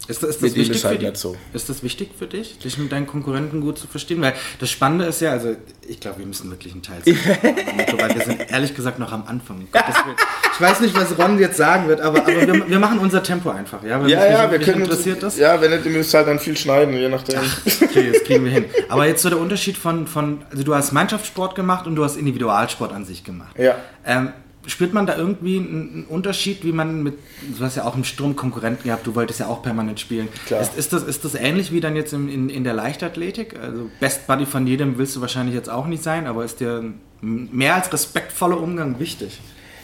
Ist 0.09 0.23
das, 0.23 0.31
ist 0.31 0.43
das 0.43 0.55
wichtig 0.55 0.85
halt 0.85 0.99
für 1.01 1.11
dich? 1.11 1.19
so. 1.19 1.37
Ist 1.53 1.69
das 1.69 1.83
wichtig 1.83 2.11
für 2.19 2.27
dich, 2.27 2.59
dich 2.59 2.79
mit 2.79 2.91
deinen 2.91 3.07
Konkurrenten 3.07 3.61
gut 3.61 3.79
zu 3.79 3.87
verstehen? 3.87 4.21
Weil 4.23 4.33
das 4.59 4.71
Spannende 4.71 5.05
ist 5.05 5.21
ja, 5.21 5.33
also 5.33 5.55
ich 5.87 6.01
glaube, 6.01 6.19
wir 6.21 6.27
müssen 6.27 6.51
wirklich 6.51 6.73
einen 6.73 6.83
Teil 6.83 6.99
machen, 7.05 7.39
weil 7.99 8.15
wir 8.15 8.25
sind 8.25 8.51
ehrlich 8.51 8.75
gesagt 8.75 8.99
noch 8.99 9.13
am 9.13 9.25
Anfang. 9.27 9.59
Willen. 9.59 10.17
Ich 10.55 10.61
weiß 10.61 10.81
nicht, 10.81 10.95
was 10.95 11.19
Ron 11.19 11.39
jetzt 11.39 11.57
sagen 11.59 11.89
wird, 11.89 12.01
aber, 12.01 12.21
aber 12.23 12.47
wir, 12.47 12.69
wir 12.69 12.79
machen 12.79 12.99
unser 12.99 13.23
Tempo 13.23 13.51
einfach. 13.51 13.83
Ja, 13.85 14.01
Weil 14.03 14.11
Ja, 14.11 14.21
mich- 14.21 14.31
ja, 14.31 14.43
mich 14.49 14.59
wir 14.61 14.67
können 14.67 14.83
interessiert 14.83 15.23
uns, 15.23 15.35
das. 15.35 15.39
Ja, 15.41 15.61
wenn 15.61 15.71
nicht, 15.71 15.85
ihr 15.85 15.93
müsst 15.93 16.13
halt 16.15 16.27
dann 16.27 16.39
viel 16.39 16.57
schneiden, 16.57 16.95
je 16.95 17.09
nachdem. 17.09 17.39
Okay, 17.83 18.11
das 18.13 18.23
kriegen 18.25 18.45
wir 18.45 18.51
hin. 18.53 18.65
Aber 18.89 19.07
jetzt 19.07 19.23
so 19.23 19.29
der 19.29 19.39
Unterschied 19.39 19.77
von, 19.77 20.07
von 20.07 20.43
also 20.51 20.63
du 20.63 20.75
hast 20.75 20.93
Mannschaftssport 20.93 21.55
gemacht 21.55 21.87
und 21.87 21.97
du 21.97 22.05
hast 22.05 22.17
Individualsport 22.17 22.93
an 22.93 23.05
sich 23.05 23.25
gemacht. 23.25 23.59
Ja. 23.59 23.77
Ähm, 24.07 24.33
spürt 24.69 24.93
man 24.93 25.07
da 25.07 25.17
irgendwie 25.17 25.57
einen, 25.57 26.07
Unterschied, 26.09 26.65
wie 26.65 26.73
man 26.73 27.03
mit, 27.03 27.15
du 27.59 27.65
hast 27.65 27.77
ja 27.77 27.85
auch 27.85 27.97
im 27.97 28.05
Sturm 28.05 28.37
Konkurrenten 28.37 28.85
gehabt, 28.85 29.07
du 29.07 29.15
wolltest 29.15 29.41
ja 29.41 29.49
auch 29.49 29.63
permanent 29.63 29.99
spielen. 29.99 30.29
Klar. 30.47 30.61
Ist, 30.61 30.77
ist, 30.77 30.93
das, 30.93 31.03
ist 31.03 31.25
das 31.25 31.35
ähnlich 31.35 31.73
wie 31.73 31.81
dann 31.81 31.97
jetzt 31.97 32.13
in, 32.13 32.29
in, 32.29 32.49
in 32.49 32.65
der 32.65 32.75
Leichtathletik? 32.75 33.59
Also 33.59 33.91
Best 33.99 34.27
Buddy 34.27 34.47
von 34.47 34.67
jedem 34.67 34.99
willst 34.99 35.17
du 35.17 35.21
wahrscheinlich 35.21 35.55
jetzt 35.55 35.71
auch 35.71 35.87
nicht 35.87 36.03
sein, 36.03 36.27
aber 36.27 36.45
ist 36.45 36.61
dir 36.61 36.93
mehr 37.21 37.75
als 37.75 37.93
respektvoller 37.93 38.61
Umgang 38.61 39.01
wichtig? 39.01 39.41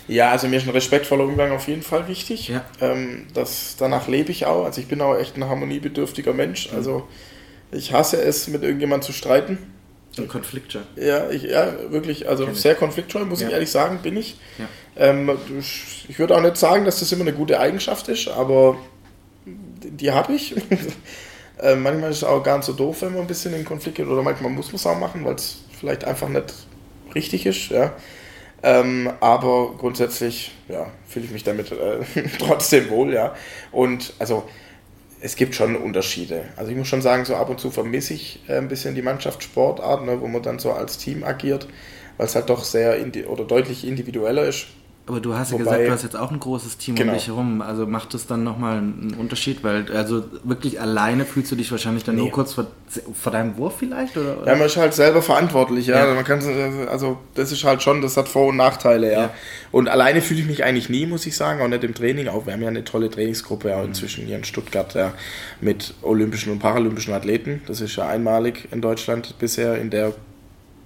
Ja, 0.07 0.31
also 0.31 0.49
mir 0.49 0.57
ist 0.57 0.67
ein 0.67 0.71
respektvoller 0.71 1.25
Umgang 1.25 1.53
auf 1.53 1.67
jeden 1.67 1.83
Fall 1.83 2.09
wichtig. 2.09 2.49
Ja. 2.49 2.65
Ähm, 2.81 3.27
das, 3.33 3.77
danach 3.79 4.07
lebe 4.07 4.31
ich 4.31 4.45
auch. 4.47 4.65
Also 4.65 4.81
ich 4.81 4.87
bin 4.87 5.01
auch 5.01 5.17
echt 5.17 5.37
ein 5.37 5.45
harmoniebedürftiger 5.45 6.35
Mensch. 6.35 6.69
Also 6.75 7.09
ich 7.73 7.93
hasse 7.93 8.21
es, 8.21 8.49
mit 8.49 8.63
irgendjemandem 8.63 9.07
zu 9.07 9.13
streiten. 9.13 9.59
Ein 10.19 10.29
Konfliktscheu. 10.29 10.81
Ja, 10.97 11.31
ich, 11.31 11.43
ja, 11.45 11.73
wirklich, 11.91 12.29
also 12.29 12.45
Kenn 12.45 12.55
ich. 12.55 12.61
sehr 12.61 12.75
konfliktscheu, 12.75 13.25
muss 13.25 13.41
Ja. 13.41 13.49
ich 13.49 13.53
ehrlich 13.55 13.71
sagen, 13.71 13.99
bin 14.03 14.17
ich. 14.17 14.37
Ja. 14.59 14.67
Ähm, 14.97 15.31
ich 15.59 16.07
ich 16.09 16.19
würde 16.19 16.37
auch 16.37 16.41
nicht 16.43 16.57
sagen, 16.57 16.85
dass 16.85 17.01
das 17.01 17.11
immer 17.13 17.23
eine 17.23 17.33
gute 17.33 17.59
Eigenschaft 17.59 18.09
ist, 18.09 18.29
aber 18.29 18.77
die 19.47 20.13
habe 20.13 20.35
ich. 20.35 20.55
äh, 21.61 21.75
manchmal 21.77 22.11
ist 22.11 22.19
es 22.19 22.25
auch 22.25 22.43
gar 22.43 22.57
nicht 22.59 22.67
so 22.67 22.73
doof, 22.73 23.03
wenn 23.03 23.13
man 23.13 23.23
ein 23.23 23.27
bisschen 23.27 23.55
in 23.55 23.65
Konflikt 23.65 23.97
geht, 23.97 24.07
oder 24.07 24.23
manchmal 24.23 24.51
muss 24.51 24.67
man 24.69 24.77
es 24.77 24.87
auch 24.87 24.99
machen, 24.99 25.25
weil 25.25 25.35
es 25.35 25.65
vielleicht 25.79 26.05
einfach 26.05 26.29
nicht 26.29 26.55
richtig 27.15 27.47
ist. 27.47 27.71
Ja. 27.71 27.93
Ähm, 28.63 29.13
aber 29.21 29.75
grundsätzlich 29.77 30.53
ja, 30.69 30.87
fühle 31.07 31.27
ich 31.27 31.31
mich 31.33 31.45
damit 31.45 31.71
äh, 31.73 31.99
trotzdem 32.39 32.89
wohl. 32.91 33.13
Ja. 33.13 33.35
Und 33.73 34.15
also 34.19 34.45
es 35.25 35.37
gibt 35.37 35.55
schon 35.55 35.75
Unterschiede. 35.75 36.45
Also 36.55 36.71
ich 36.71 36.77
muss 36.77 36.87
schon 36.87 37.01
sagen, 37.01 37.25
so 37.25 37.35
ab 37.35 37.49
und 37.49 37.59
zu 37.59 37.71
vermisse 37.71 38.13
ich 38.13 38.41
äh, 38.47 38.59
ein 38.59 38.69
bisschen 38.69 38.95
die 38.95 39.01
Mannschaftssportart, 39.01 40.05
ne, 40.05 40.21
wo 40.21 40.27
man 40.29 40.43
dann 40.43 40.59
so 40.59 40.71
als 40.71 40.99
Team 40.99 41.25
agiert, 41.25 41.67
weil 42.19 42.27
es 42.27 42.35
halt 42.35 42.51
doch 42.51 42.63
sehr 42.63 42.99
oder 43.27 43.45
deutlich 43.45 43.87
individueller 43.87 44.45
ist. 44.45 44.67
Aber 45.07 45.21
du 45.21 45.35
hast 45.35 45.51
ja 45.53 45.59
Wobei- 45.59 45.65
gesagt, 45.65 45.87
du 45.87 45.93
hast 45.93 46.03
jetzt 46.03 46.17
auch 46.17 46.31
ein 46.33 46.41
großes 46.41 46.79
Team 46.79 46.95
Genau. 46.95 47.13
um 47.13 47.19
dich 47.19 47.27
herum. 47.27 47.61
Also 47.61 47.87
macht 47.87 48.15
das 48.15 48.27
dann 48.27 48.43
nochmal 48.43 48.79
einen 48.79 49.15
Unterschied? 49.21 49.63
Weil, 49.63 49.85
also 49.95 50.25
wirklich 50.45 50.81
alleine 50.81 51.27
fühlst 51.27 51.53
du 51.53 51.57
dich 51.57 51.71
wahrscheinlich 51.71 52.05
dann 52.05 52.15
Nee. 52.15 52.23
nur 52.23 52.31
kurz 52.31 52.55
vor, 52.55 52.69
vor 53.13 53.31
deinem 53.31 53.59
Wurf 53.59 53.75
vielleicht? 53.81 54.17
Oder? 54.17 54.39
Ja, 54.47 54.57
man 54.57 54.65
ist 54.67 54.79
halt 54.79 54.95
selber 54.95 55.21
verantwortlich, 55.21 55.89
ja. 55.89 56.07
Ja. 56.07 56.15
Man 56.15 56.25
kann, 56.25 56.41
also 56.89 57.19
das 57.35 57.53
ist 57.53 57.65
halt 57.65 57.83
schon, 57.83 58.01
das 58.01 58.17
hat 58.17 58.29
Vor- 58.29 58.47
und 58.47 58.57
Nachteile, 58.57 59.13
ja. 59.13 59.21
Ja. 59.25 59.31
Und 59.73 59.91
alleine 59.91 60.23
fühle 60.23 60.41
ich 60.41 60.47
mich 60.47 60.65
eigentlich 60.65 60.89
nie, 60.89 61.05
muss 61.05 61.27
ich 61.27 61.37
sagen, 61.37 61.61
auch 61.61 61.69
nicht 61.69 61.85
im 61.85 61.93
Training. 61.95 62.29
Auch 62.29 62.47
wir 62.47 62.55
haben 62.55 62.63
ja 62.63 62.69
eine 62.69 62.85
tolle 62.85 63.11
Trainingsgruppe 63.11 63.69
Mhm. 63.69 63.75
auch 63.75 63.85
inzwischen 63.85 64.25
hier 64.25 64.37
in 64.37 64.45
Stuttgart, 64.45 64.95
ja, 64.95 65.13
mit 65.61 65.93
olympischen 66.01 66.51
und 66.51 66.61
paralympischen 66.61 67.13
Athleten. 67.13 67.61
Das 67.67 67.83
ist 67.83 67.95
ja 67.97 68.09
einmalig 68.09 68.69
in 68.71 68.81
Deutschland 68.81 69.35
bisher 69.39 69.77
in 69.79 69.91
der 69.91 70.15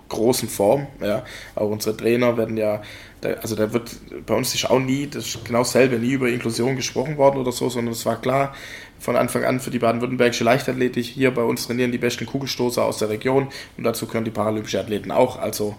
großen 0.08 0.48
Form, 0.48 0.86
ja. 1.02 1.22
Auch 1.54 1.68
unsere 1.70 1.96
Trainer 1.96 2.36
werden 2.38 2.56
ja, 2.56 2.80
da, 3.20 3.30
also 3.34 3.54
da 3.54 3.72
wird 3.72 3.90
bei 4.26 4.34
uns 4.34 4.54
ist 4.54 4.68
auch 4.70 4.78
nie, 4.78 5.06
das 5.06 5.26
ist 5.26 5.44
genau 5.44 5.60
dasselbe, 5.60 5.96
nie 5.96 6.12
über 6.12 6.28
Inklusion 6.28 6.76
gesprochen 6.76 7.16
worden 7.16 7.38
oder 7.38 7.52
so, 7.52 7.68
sondern 7.68 7.92
es 7.92 8.06
war 8.06 8.20
klar 8.20 8.54
von 8.98 9.16
Anfang 9.16 9.44
an 9.44 9.60
für 9.60 9.70
die 9.70 9.78
baden-württembergische 9.78 10.44
Leichtathletik, 10.44 11.06
hier 11.06 11.32
bei 11.32 11.42
uns 11.42 11.66
trainieren 11.66 11.92
die 11.92 11.98
besten 11.98 12.26
Kugelstoßer 12.26 12.84
aus 12.84 12.98
der 12.98 13.08
Region 13.08 13.48
und 13.76 13.84
dazu 13.84 14.06
gehören 14.06 14.24
die 14.24 14.30
paralympischen 14.30 14.80
Athleten 14.80 15.10
auch, 15.10 15.38
also 15.38 15.76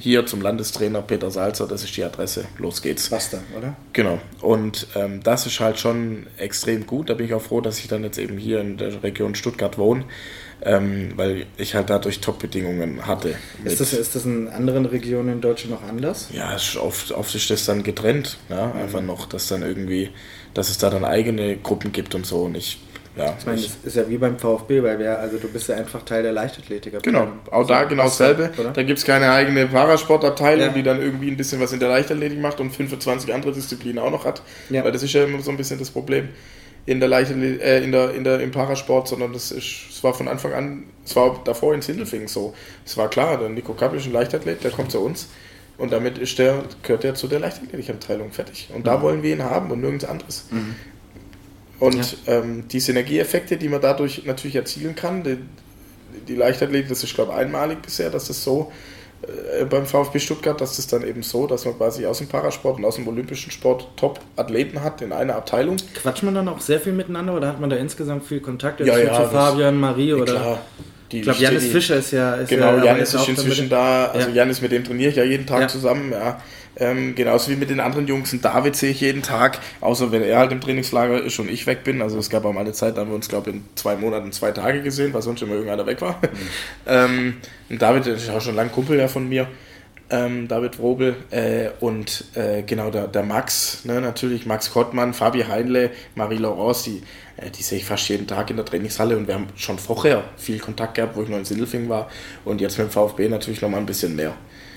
hier 0.00 0.26
zum 0.26 0.40
Landestrainer 0.40 1.02
Peter 1.02 1.30
Salzer, 1.30 1.66
das 1.66 1.82
ist 1.82 1.96
die 1.96 2.04
Adresse, 2.04 2.44
los 2.58 2.82
geht's. 2.82 3.10
Basta, 3.10 3.40
oder? 3.56 3.76
Genau. 3.92 4.20
Und 4.40 4.86
ähm, 4.94 5.20
das 5.24 5.44
ist 5.46 5.58
halt 5.58 5.80
schon 5.80 6.28
extrem 6.36 6.86
gut. 6.86 7.10
Da 7.10 7.14
bin 7.14 7.26
ich 7.26 7.34
auch 7.34 7.42
froh, 7.42 7.60
dass 7.60 7.80
ich 7.80 7.88
dann 7.88 8.04
jetzt 8.04 8.16
eben 8.16 8.38
hier 8.38 8.60
in 8.60 8.76
der 8.76 9.02
Region 9.02 9.34
Stuttgart 9.34 9.76
wohne, 9.76 10.04
ähm, 10.62 11.12
weil 11.16 11.46
ich 11.56 11.74
halt 11.74 11.88
dadurch 11.90 12.20
Top-Bedingungen 12.20 13.06
hatte. 13.06 13.34
Ist 13.64 13.80
das, 13.80 13.92
ist 13.92 14.14
das 14.14 14.24
in 14.24 14.48
anderen 14.48 14.86
Regionen 14.86 15.28
in 15.34 15.40
Deutschland 15.40 15.80
noch 15.80 15.88
anders? 15.88 16.28
ja, 16.32 16.56
oft, 16.80 17.12
oft 17.12 17.34
ist 17.34 17.50
das 17.50 17.64
dann 17.64 17.82
getrennt. 17.82 18.38
Ja? 18.48 18.66
Mhm. 18.68 18.80
Einfach 18.80 19.00
noch, 19.02 19.26
dass 19.26 19.48
dann 19.48 19.62
irgendwie, 19.62 20.10
dass 20.54 20.68
es 20.70 20.78
da 20.78 20.90
dann 20.90 21.04
eigene 21.04 21.56
Gruppen 21.56 21.92
gibt 21.92 22.14
und 22.14 22.26
so. 22.26 22.42
Und 22.42 22.56
ich, 22.56 22.78
ja, 23.16 23.34
Ich 23.38 23.46
meine, 23.46 23.60
das 23.60 23.76
ist 23.84 23.96
ja 23.96 24.08
wie 24.08 24.16
beim 24.18 24.38
VfB, 24.38 24.82
weil 24.82 24.98
wir, 24.98 25.18
also 25.18 25.38
du 25.38 25.48
bist 25.48 25.68
ja 25.68 25.76
einfach 25.76 26.02
Teil 26.04 26.22
der 26.22 26.32
Leichtathletiker. 26.32 26.98
Genau, 27.00 27.28
auch 27.50 27.66
da 27.66 27.84
genau 27.84 28.04
dasselbe. 28.04 28.50
oder? 28.58 28.70
Da 28.70 28.82
gibt 28.82 28.98
es 28.98 29.04
keine 29.04 29.30
eigene 29.32 29.66
Parasportabteilung, 29.66 30.66
Ja. 30.68 30.72
die 30.72 30.82
dann 30.82 31.00
irgendwie 31.00 31.28
ein 31.30 31.36
bisschen 31.36 31.60
was 31.60 31.72
in 31.72 31.80
der 31.80 31.88
Leichtathletik 31.88 32.40
macht 32.40 32.60
und 32.60 32.70
25 32.70 33.32
andere 33.34 33.52
Disziplinen 33.52 33.98
auch 33.98 34.10
noch 34.10 34.24
hat. 34.24 34.42
Ja. 34.70 34.84
Weil 34.84 34.92
das 34.92 35.02
ist 35.02 35.12
ja 35.12 35.24
immer 35.24 35.40
so 35.40 35.50
ein 35.50 35.56
bisschen 35.56 35.78
das 35.78 35.90
Problem 35.90 36.28
in 36.88 37.00
der 37.00 37.08
Leichtathletik, 37.10 37.62
äh, 37.62 37.84
in 37.84 37.92
der, 37.92 38.14
in 38.14 38.24
der, 38.24 38.40
im 38.40 38.50
Parasport, 38.50 39.08
sondern 39.08 39.34
das 39.34 39.50
ist, 39.50 39.90
es 39.90 40.02
war 40.02 40.14
von 40.14 40.26
Anfang 40.26 40.54
an, 40.54 40.84
es 41.04 41.14
war 41.14 41.38
davor 41.44 41.74
in 41.74 41.82
Sindelfingen 41.82 42.28
so. 42.28 42.54
Es 42.86 42.96
war 42.96 43.10
klar, 43.10 43.36
der 43.36 43.50
Nico 43.50 43.74
Kappel 43.74 43.98
ist 43.98 44.06
ein 44.06 44.12
Leichtathlet, 44.12 44.64
der 44.64 44.70
kommt 44.70 44.90
zu 44.90 45.00
uns. 45.00 45.28
Und 45.76 45.92
damit 45.92 46.16
ist 46.16 46.38
der, 46.38 46.64
gehört 46.82 47.04
er 47.04 47.14
zu 47.14 47.28
der 47.28 47.40
Leichtathletikabteilung 47.40 48.32
fertig. 48.32 48.70
Und 48.74 48.86
da 48.86 49.02
wollen 49.02 49.22
wir 49.22 49.34
ihn 49.34 49.42
haben 49.42 49.70
und 49.70 49.82
nirgends 49.82 50.06
anderes. 50.06 50.46
Und 51.78 52.16
ähm, 52.26 52.66
die 52.68 52.80
Synergieeffekte, 52.80 53.58
die 53.58 53.68
man 53.68 53.82
dadurch 53.82 54.24
natürlich 54.24 54.56
erzielen 54.56 54.96
kann, 54.96 55.22
die, 55.22 55.36
die 56.26 56.36
Leichtathletik, 56.36 56.88
das 56.88 57.04
ist 57.04 57.14
glaube 57.14 57.32
ich 57.32 57.38
einmalig 57.38 57.82
bisher, 57.82 58.08
dass 58.08 58.28
das 58.28 58.42
so 58.42 58.72
beim 59.68 59.84
VfB 59.84 60.18
Stuttgart, 60.20 60.60
dass 60.60 60.76
das 60.76 60.86
dann 60.86 61.06
eben 61.06 61.22
so, 61.22 61.46
dass 61.46 61.64
man 61.64 61.76
quasi 61.76 62.06
aus 62.06 62.18
dem 62.18 62.28
Parasport 62.28 62.78
und 62.78 62.84
aus 62.84 62.94
dem 62.96 63.08
olympischen 63.08 63.50
Sport 63.50 63.88
Top-Athleten 63.96 64.82
hat 64.82 65.02
in 65.02 65.12
einer 65.12 65.34
Abteilung. 65.34 65.76
Quatscht 65.94 66.22
man 66.22 66.34
dann 66.34 66.48
auch 66.48 66.60
sehr 66.60 66.80
viel 66.80 66.92
miteinander 66.92 67.34
oder 67.34 67.48
hat 67.48 67.60
man 67.60 67.68
da 67.68 67.76
insgesamt 67.76 68.24
viel 68.24 68.40
Kontakt 68.40 68.80
Ja, 68.80 68.96
ja, 68.96 69.12
zu 69.12 69.28
Fabian, 69.30 69.78
Marie 69.78 70.12
oder? 70.14 70.24
Klar, 70.32 70.58
die 71.10 71.16
Ich 71.18 71.22
glaube, 71.24 71.38
Janis 71.40 71.66
Fischer 71.66 71.96
ist 71.96 72.12
ja. 72.12 72.34
Ist 72.34 72.48
Genau, 72.48 72.76
ja, 72.76 72.84
Janis 72.84 73.14
ist 73.14 73.28
inzwischen 73.28 73.68
da. 73.68 74.06
Also 74.06 74.28
Ja. 74.28 74.34
Janis, 74.36 74.60
mit 74.60 74.72
dem 74.72 74.84
trainiere 74.84 75.10
ich 75.10 75.16
ja 75.16 75.24
jeden 75.24 75.46
Tag 75.46 75.62
Ja. 75.62 75.68
zusammen. 75.68 76.12
Ja. 76.12 76.40
Ähm, 76.80 77.14
genauso 77.14 77.50
wie 77.50 77.56
mit 77.56 77.70
den 77.70 77.80
anderen 77.80 78.06
Jungs. 78.06 78.32
Und 78.32 78.44
David 78.44 78.76
sehe 78.76 78.90
ich 78.90 79.00
jeden 79.00 79.22
Tag, 79.22 79.58
außer 79.80 80.12
wenn 80.12 80.22
er 80.22 80.38
halt 80.38 80.52
im 80.52 80.60
Trainingslager 80.60 81.22
ist 81.22 81.38
und 81.38 81.50
ich 81.50 81.66
weg 81.66 81.82
bin. 81.82 82.00
Also 82.02 82.18
es 82.18 82.30
gab 82.30 82.44
auch 82.44 82.52
mal 82.52 82.60
eine 82.60 82.72
Zeit, 82.72 82.96
da 82.96 83.00
haben 83.00 83.08
wir 83.08 83.16
uns, 83.16 83.28
glaube 83.28 83.50
ich, 83.50 83.56
in 83.56 83.64
zwei 83.74 83.96
Monaten 83.96 84.30
zwei 84.32 84.52
Tage 84.52 84.82
gesehen, 84.82 85.12
weil 85.12 85.22
sonst 85.22 85.42
immer 85.42 85.54
irgendeiner 85.54 85.86
weg 85.86 86.00
war. 86.00 86.20
ähm, 86.86 87.38
und 87.68 87.82
David 87.82 88.06
der 88.06 88.14
ist 88.14 88.30
auch 88.30 88.40
schon 88.40 88.54
lange 88.54 88.70
Kumpel 88.70 88.98
ja 88.98 89.08
von 89.08 89.28
mir. 89.28 89.48
Ähm, 90.10 90.48
David 90.48 90.78
Wrobel 90.78 91.16
äh, 91.30 91.68
und 91.80 92.24
äh, 92.34 92.62
genau 92.62 92.90
der, 92.90 93.08
der 93.08 93.24
Max, 93.24 93.84
ne, 93.84 94.00
natürlich 94.00 94.46
Max 94.46 94.70
Kottmann, 94.72 95.12
Fabi 95.12 95.42
Heinle, 95.42 95.90
Marie 96.14 96.38
Laurence, 96.38 96.84
die, 96.84 97.02
äh, 97.36 97.50
die 97.50 97.62
sehe 97.62 97.76
ich 97.76 97.84
fast 97.84 98.08
jeden 98.08 98.26
Tag 98.26 98.48
in 98.48 98.56
der 98.56 98.64
Trainingshalle 98.64 99.18
und 99.18 99.26
wir 99.26 99.34
haben 99.34 99.48
schon 99.56 99.78
vorher 99.78 100.24
viel 100.38 100.60
Kontakt 100.60 100.94
gehabt, 100.94 101.14
wo 101.14 101.24
ich 101.24 101.28
noch 101.28 101.36
in 101.36 101.44
Sindelfingen 101.44 101.90
war 101.90 102.08
und 102.46 102.62
jetzt 102.62 102.78
mit 102.78 102.88
dem 102.88 102.90
VfB 102.90 103.28
natürlich 103.28 103.60
noch 103.60 103.68
mal 103.68 103.76
ein 103.76 103.84
bisschen 103.84 104.16
mehr. 104.16 104.34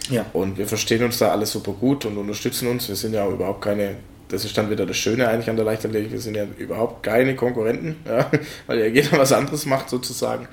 Ja. 0.09 0.25
Und 0.33 0.57
wir 0.57 0.67
verstehen 0.67 1.03
uns 1.03 1.19
da 1.19 1.29
alles 1.29 1.51
super 1.51 1.73
gut 1.73 2.05
und 2.05 2.17
unterstützen 2.17 2.67
uns. 2.67 2.87
Wir 2.87 2.95
sind 2.95 3.13
ja 3.13 3.27
überhaupt 3.27 3.61
keine, 3.61 3.95
das 4.29 4.45
ist 4.45 4.57
dann 4.57 4.69
wieder 4.69 4.85
das 4.85 4.97
Schöne 4.97 5.27
eigentlich 5.27 5.49
an 5.49 5.55
der 5.55 5.65
Leichtathletik, 5.65 6.11
wir 6.11 6.21
sind 6.21 6.35
ja 6.35 6.45
überhaupt 6.57 7.03
keine 7.03 7.35
Konkurrenten, 7.35 7.97
ja, 8.05 8.29
weil 8.67 8.79
ja 8.79 8.85
jeder 8.87 9.17
was 9.17 9.31
anderes 9.31 9.65
macht 9.65 9.89
sozusagen. 9.89 10.47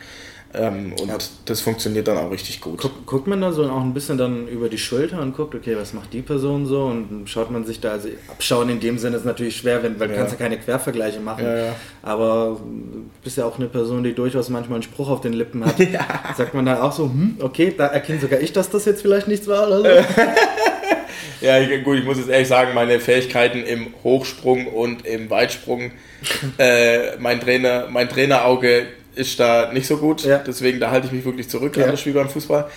Ähm, 0.55 0.95
und 0.99 1.09
Ja. 1.09 1.19
das 1.45 1.61
funktioniert 1.61 2.09
dann 2.09 2.17
auch 2.17 2.31
richtig 2.31 2.63
gut. 2.63 2.79
Guck, 2.81 3.05
guckt 3.05 3.27
man 3.27 3.41
da 3.43 3.53
so 3.53 3.65
auch 3.65 3.83
ein 3.83 3.93
bisschen 3.93 4.17
dann 4.17 4.49
über 4.49 4.71
die 4.71 4.79
Schulter 4.79 5.21
und 5.21 5.37
guckt, 5.37 5.55
okay, 5.55 5.77
was 5.77 5.93
macht 5.93 6.13
die 6.15 6.23
Person 6.23 6.65
so 6.65 6.85
und 6.85 7.29
schaut 7.29 7.51
man 7.51 7.67
sich 7.67 7.81
da, 7.81 7.91
also 7.91 8.09
abschauen 8.29 8.71
in 8.71 8.81
dem 8.81 8.97
Sinne 8.99 9.17
ist 9.19 9.27
natürlich 9.27 9.59
schwer, 9.59 9.83
wenn, 9.83 10.01
weil 10.01 10.09
du 10.09 10.15
Ja. 10.15 10.21
kannst 10.21 10.33
ja 10.33 10.39
keine 10.39 10.57
Quervergleiche 10.59 11.21
machen, 11.21 11.45
Ja, 11.45 11.75
aber 12.03 12.59
du 12.65 13.05
bist 13.23 13.37
ja 13.37 13.45
auch 13.45 13.59
eine 13.59 13.67
Person, 13.69 14.03
die 14.05 14.15
durchaus 14.15 14.49
manchmal 14.49 14.77
einen 14.77 14.85
Spruch 14.85 15.11
auf 15.11 15.21
den 15.21 15.35
Lippen 15.35 15.63
hat. 15.67 15.75
Sagt 16.37 16.55
man 16.55 16.65
da 16.65 16.83
auch 16.83 16.93
so, 16.93 17.05
hm, 17.05 17.37
okay, 17.41 17.75
da 17.77 17.89
erkenne 17.89 18.19
sogar 18.19 18.41
ich, 18.41 18.53
dass 18.55 18.71
das 18.71 18.87
jetzt 18.87 19.03
vielleicht 19.03 19.29
nichts 19.29 19.47
war 19.49 19.69
oder 19.69 19.83
so? 19.83 19.89
Ja, 21.41 21.57
gut, 21.85 21.99
ich 21.99 22.05
muss 22.05 22.19
jetzt 22.19 22.29
ehrlich 22.29 22.49
sagen, 22.49 22.75
meine 22.75 22.99
Fähigkeiten 22.99 23.63
im 23.63 23.89
Hochsprung 24.03 24.67
und 24.67 25.07
im 25.07 25.31
Weitsprung, 25.31 25.93
äh, 26.59 27.17
mein 27.19 27.39
Trainer, 27.41 27.87
mein 27.91 28.09
Trainerauge 28.09 28.87
ist 29.19 29.39
da 29.41 29.73
nicht 29.73 29.87
so 29.87 29.97
gut, 29.99 30.25
Ja. 30.25 30.39
deswegen 30.39 30.81
da 30.81 30.91
halte 30.91 31.07
ich 31.09 31.13
mich 31.13 31.25
wirklich 31.25 31.49
zurück, 31.49 31.77
Ja. 31.77 31.85
anders 31.85 32.05
wie 32.07 32.13
beim 32.13 32.29
Fußball. 32.29 32.69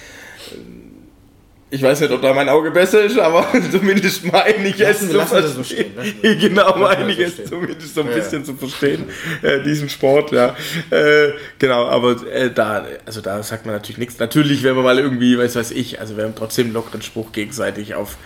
Ich 1.73 1.81
weiß 1.81 2.01
nicht, 2.01 2.11
ob 2.11 2.21
da 2.21 2.33
mein 2.33 2.49
Auge 2.49 2.69
besser 2.69 3.01
ist, 3.01 3.17
aber 3.17 3.47
zumindest 3.71 4.25
meine 4.29 4.67
ich 4.67 4.77
es 4.81 4.99
zu 4.99 5.05
so 5.07 5.21
verstehen. 5.21 5.93
genau, 6.21 6.77
lassen 6.77 6.79
wir 6.79 6.87
meine 6.87 7.11
ich 7.13 7.17
so 7.17 7.23
es 7.23 7.33
stehen. 7.33 7.45
zumindest 7.47 7.95
so 7.95 8.01
ein 8.01 8.07
Ja, 8.09 8.15
bisschen 8.15 8.43
zu 8.43 8.55
verstehen, 8.55 9.05
äh, 9.41 9.61
diesen 9.63 9.87
Sport, 9.87 10.33
ja. 10.33 10.53
Äh, 10.89 11.29
genau, 11.59 11.85
aber 11.87 12.17
äh, 12.27 12.49
da, 12.53 12.85
also 13.05 13.21
da 13.21 13.41
sagt 13.41 13.65
man 13.65 13.73
natürlich 13.75 13.99
nichts. 13.99 14.19
Natürlich, 14.19 14.63
wenn 14.63 14.75
man 14.75 14.83
mal 14.83 14.99
irgendwie, 14.99 15.37
weiß 15.37 15.55
weiß 15.55 15.71
ich, 15.71 16.01
also 16.01 16.17
wir 16.17 16.25
haben 16.25 16.35
trotzdem 16.35 16.73
lockeren 16.73 17.01
Spruch 17.01 17.31
gegenseitig 17.31 17.95
auf 17.95 18.17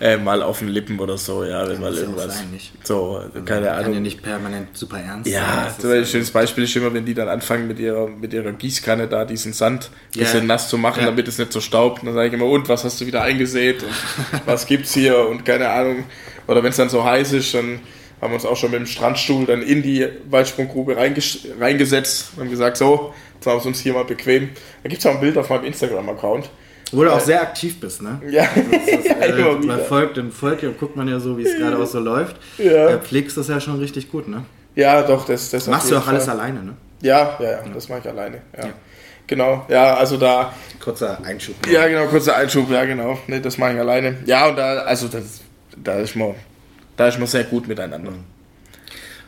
äh, 0.00 0.16
mal 0.16 0.42
auf 0.42 0.58
den 0.60 0.68
Lippen 0.68 0.98
oder 1.00 1.16
so, 1.18 1.44
ja, 1.44 1.68
wenn 1.68 1.80
mal 1.80 1.94
irgendwas. 1.94 2.36
sein, 2.38 2.50
nicht? 2.50 2.72
So, 2.84 3.22
keine 3.32 3.44
Kann 3.44 3.64
ja 3.64 3.72
Ahnung. 3.74 4.02
nicht 4.02 4.22
permanent 4.22 4.76
super 4.76 4.98
ernst 4.98 5.30
Ja, 5.30 5.74
sein. 5.78 5.98
Ein 5.98 6.06
schönes 6.06 6.30
Beispiel 6.30 6.64
ist 6.64 6.74
immer, 6.76 6.92
wenn 6.92 7.04
die 7.04 7.14
dann 7.14 7.28
anfangen 7.28 7.68
mit 7.68 7.78
ihrer, 7.78 8.08
mit 8.08 8.32
ihrer 8.32 8.52
Gießkanne 8.52 9.06
da 9.08 9.24
diesen 9.24 9.52
Sand 9.52 9.90
ein 10.14 10.18
Ja. 10.18 10.24
bisschen 10.24 10.46
nass 10.46 10.68
zu 10.68 10.78
machen, 10.78 11.00
Ja. 11.00 11.06
damit 11.06 11.28
es 11.28 11.38
nicht 11.38 11.52
so 11.52 11.60
staubt. 11.60 12.00
Und 12.00 12.06
dann 12.06 12.14
sage 12.14 12.28
ich 12.28 12.34
immer, 12.34 12.46
und 12.46 12.68
was 12.68 12.84
hast 12.84 13.00
du 13.00 13.06
wieder 13.06 13.22
eingesät 13.22 13.82
und 13.82 13.90
was 14.46 14.66
gibt's 14.66 14.94
hier 14.94 15.28
und 15.28 15.44
keine 15.44 15.68
Ahnung. 15.68 16.04
Oder 16.48 16.62
wenn 16.62 16.70
es 16.70 16.76
dann 16.76 16.88
so 16.88 17.04
heiß 17.04 17.32
ist, 17.34 17.54
dann 17.54 17.80
haben 18.20 18.30
wir 18.30 18.34
uns 18.36 18.44
auch 18.46 18.56
schon 18.56 18.70
mit 18.70 18.80
dem 18.80 18.86
Strandstuhl 18.86 19.46
dann 19.46 19.62
in 19.62 19.82
die 19.82 20.06
Weitsprunggrube 20.30 20.96
reinges 20.96 21.40
reingesetzt 21.58 22.30
und 22.36 22.42
haben 22.44 22.50
gesagt, 22.50 22.76
so, 22.76 23.12
jetzt 23.34 23.46
machen 23.46 23.56
wir 23.56 23.60
es 23.60 23.66
uns 23.66 23.80
hier 23.80 23.92
mal 23.94 24.04
bequem. 24.04 24.50
Da 24.82 24.88
gibt 24.88 25.00
es 25.00 25.06
auch 25.06 25.14
ein 25.14 25.20
Bild 25.20 25.36
auf 25.38 25.48
meinem 25.50 25.64
Instagram-Account. 25.64 26.48
Wo 26.92 27.02
du 27.04 27.12
auch 27.12 27.20
sehr 27.20 27.40
aktiv 27.40 27.80
bist, 27.80 28.02
ne? 28.02 28.20
Ja, 28.28 28.46
Das, 28.54 29.04
ja, 29.04 29.26
äh, 29.26 29.66
man 29.66 29.80
folgt 29.80 30.18
folgt 30.32 30.62
und 30.64 30.78
guckt 30.78 30.94
man 30.96 31.08
ja 31.08 31.18
so, 31.18 31.36
wie 31.38 31.42
es 31.42 31.56
gerade 31.56 31.78
auch 31.78 31.86
so 31.86 31.98
läuft. 31.98 32.36
Ja. 32.58 32.90
Ja. 32.90 32.98
Pflegst 32.98 33.36
das 33.36 33.48
ja 33.48 33.60
schon 33.60 33.78
richtig 33.78 34.10
gut, 34.10 34.28
ne? 34.28 34.44
Ja, 34.74 35.02
doch, 35.02 35.24
das, 35.26 35.50
das 35.50 35.66
Machst 35.66 35.90
du 35.90 35.96
auch 35.96 36.06
alles 36.06 36.26
Fall. 36.26 36.38
alleine, 36.38 36.62
ne? 36.62 36.74
Ja, 37.00 37.36
ja, 37.40 37.50
ja, 37.50 37.62
das 37.74 37.88
mache 37.88 38.00
ich 38.00 38.08
alleine. 38.08 38.42
Ja. 38.56 38.66
Ja. 38.66 38.72
Genau, 39.26 39.64
ja, 39.68 39.94
also 39.96 40.16
da, 40.16 40.52
Kurzer 40.82 41.18
Einschub. 41.24 41.54
Ja, 41.70 41.86
genau, 41.86 42.06
kurzer 42.06 42.36
Einschub, 42.36 42.68
ja, 42.70 42.84
genau. 42.84 43.18
Nee, 43.28 43.40
das 43.40 43.56
mache 43.56 43.74
ich 43.74 43.78
alleine. 43.78 44.16
Ja, 44.26 44.48
und 44.48 44.56
da, 44.56 44.78
also 44.80 45.08
das, 45.08 45.40
da 45.76 45.94
ist 45.94 46.16
man, 46.16 46.34
da 46.96 47.08
ist 47.08 47.18
man 47.18 47.28
sehr 47.28 47.44
gut 47.44 47.68
miteinander. 47.68 48.12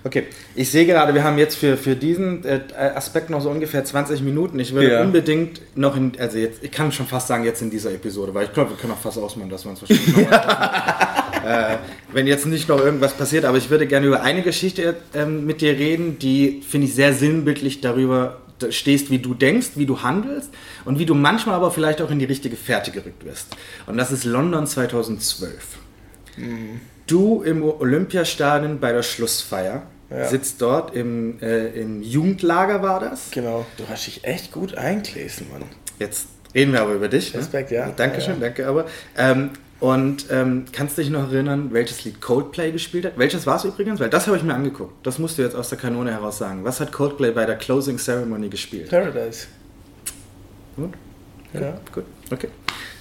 Okay, 0.07 0.25
ich 0.55 0.71
sehe 0.71 0.85
gerade, 0.85 1.15
wir 1.15 1.25
haben 1.25 1.39
jetzt 1.39 1.57
für, 1.57 1.79
für 1.79 1.97
diesen 1.97 2.45
äh, 2.45 2.61
Aspekt 2.95 3.31
noch 3.31 3.41
so 3.41 3.49
ungefähr 3.49 3.83
20 3.83 4.21
Minuten. 4.21 4.61
Ich 4.61 4.75
würde 4.75 4.93
ja. 4.93 5.01
unbedingt 5.01 5.63
noch 5.77 5.97
in, 5.97 6.13
also 6.19 6.37
jetzt, 6.37 6.63
ich 6.63 6.71
kann 6.71 6.93
schon 6.93 7.07
fast 7.07 7.29
sagen, 7.29 7.45
jetzt 7.45 7.63
in 7.63 7.71
dieser 7.71 7.91
Episode, 7.91 8.35
weil 8.35 8.45
ich 8.45 8.53
glaube, 8.53 8.71
wir 8.71 8.77
können 8.77 8.93
auch 8.93 8.99
fast 8.99 9.17
ausmachen, 9.17 9.49
dass 9.49 9.65
wir 9.65 9.71
uns 9.71 9.81
wahrscheinlich 9.81 10.29
äh, 11.47 11.79
wenn 12.13 12.27
jetzt 12.27 12.45
nicht 12.45 12.69
noch 12.69 12.81
irgendwas 12.81 13.15
passiert, 13.15 13.47
aber 13.47 13.57
ich 13.57 13.71
würde 13.71 13.87
gerne 13.87 14.07
über 14.07 14.23
eine 14.23 14.43
Geschichte 14.43 14.97
äh, 15.15 15.25
mit 15.25 15.63
dir 15.63 15.73
reden, 15.79 16.19
die, 16.19 16.63
finde 16.69 16.87
ich, 16.87 16.95
sehr 16.95 17.15
sinnbildlich 17.15 17.81
darüber 17.81 18.43
stehst, 18.69 19.11
wie 19.11 19.19
du 19.19 19.33
denkst, 19.33 19.71
wie 19.77 19.87
du 19.87 20.03
handelst 20.03 20.51
und 20.85 20.99
wie 20.99 21.07
du 21.07 21.15
manchmal 21.15 21.55
aber 21.55 21.71
vielleicht 21.71 22.03
auch 22.03 22.11
in 22.11 22.19
die 22.19 22.25
richtige 22.27 22.57
Fährte 22.57 22.91
gerückt 22.91 23.25
wirst. 23.25 23.57
Und 23.87 23.97
das 23.97 24.13
ist 24.13 24.25
London 24.25 24.67
2012. 24.67 25.79
Mhm. 26.37 26.81
Du 27.07 27.43
im 27.43 27.63
Olympiastadion 27.63 28.81
bei 28.81 28.93
der 28.93 29.03
Schlussfeier 29.03 29.87
ja. 30.11 30.27
sitzt 30.27 30.61
dort 30.63 30.95
im, 30.95 31.41
äh, 31.41 31.69
im 31.69 32.03
Jugendlager, 32.03 32.83
war 32.83 33.01
das? 33.01 33.31
Genau. 33.31 33.67
Du 33.77 33.85
hast 33.89 34.07
dich 34.07 34.25
echt 34.25 34.53
gut 34.53 34.77
eingelesen, 34.77 35.49
Mann. 35.53 35.63
Jetzt 35.99 36.29
reden 36.55 36.73
wir 36.73 36.83
aber 36.83 36.95
über 36.95 37.09
dich. 37.09 37.33
Ne? 37.33 37.41
Respekt, 37.41 37.71
ne? 37.71 37.77
ja. 37.77 37.91
Dankeschön, 37.91 38.35
ja. 38.35 38.47
danke 38.47 38.67
aber. 38.67 38.87
Ähm, 39.17 39.51
und 39.81 40.27
ähm, 40.31 40.65
kannst 40.73 40.97
du 40.97 41.03
dich 41.03 41.11
noch 41.11 41.31
erinnern, 41.31 41.69
welches 41.73 42.05
Lied 42.05 42.21
Coldplay 42.21 42.73
gespielt 42.73 43.05
hat? 43.05 43.19
Welches 43.19 43.47
war 43.47 43.57
es 43.57 43.65
übrigens? 43.65 44.01
Weil 44.01 44.09
das 44.09 44.27
habe 44.27 44.37
ich 44.37 44.43
mir 44.43 44.55
angeguckt. 44.55 45.07
Das 45.07 45.19
musst 45.19 45.37
du 45.37 45.43
jetzt 45.43 45.55
aus 45.55 45.69
der 45.69 45.79
Kanone 45.79 46.11
heraus 46.11 46.39
sagen. 46.39 46.65
Was 46.65 46.81
hat 46.81 46.93
Coldplay 46.93 47.33
bei 47.33 47.45
der 47.45 47.57
Closing 47.57 47.99
Ceremony 47.99 48.49
gespielt? 48.49 48.89
Paradise. 48.89 49.47
Gut. 50.77 50.95
Ja. 51.53 51.79
Gut, 51.93 52.05
okay. 52.33 52.49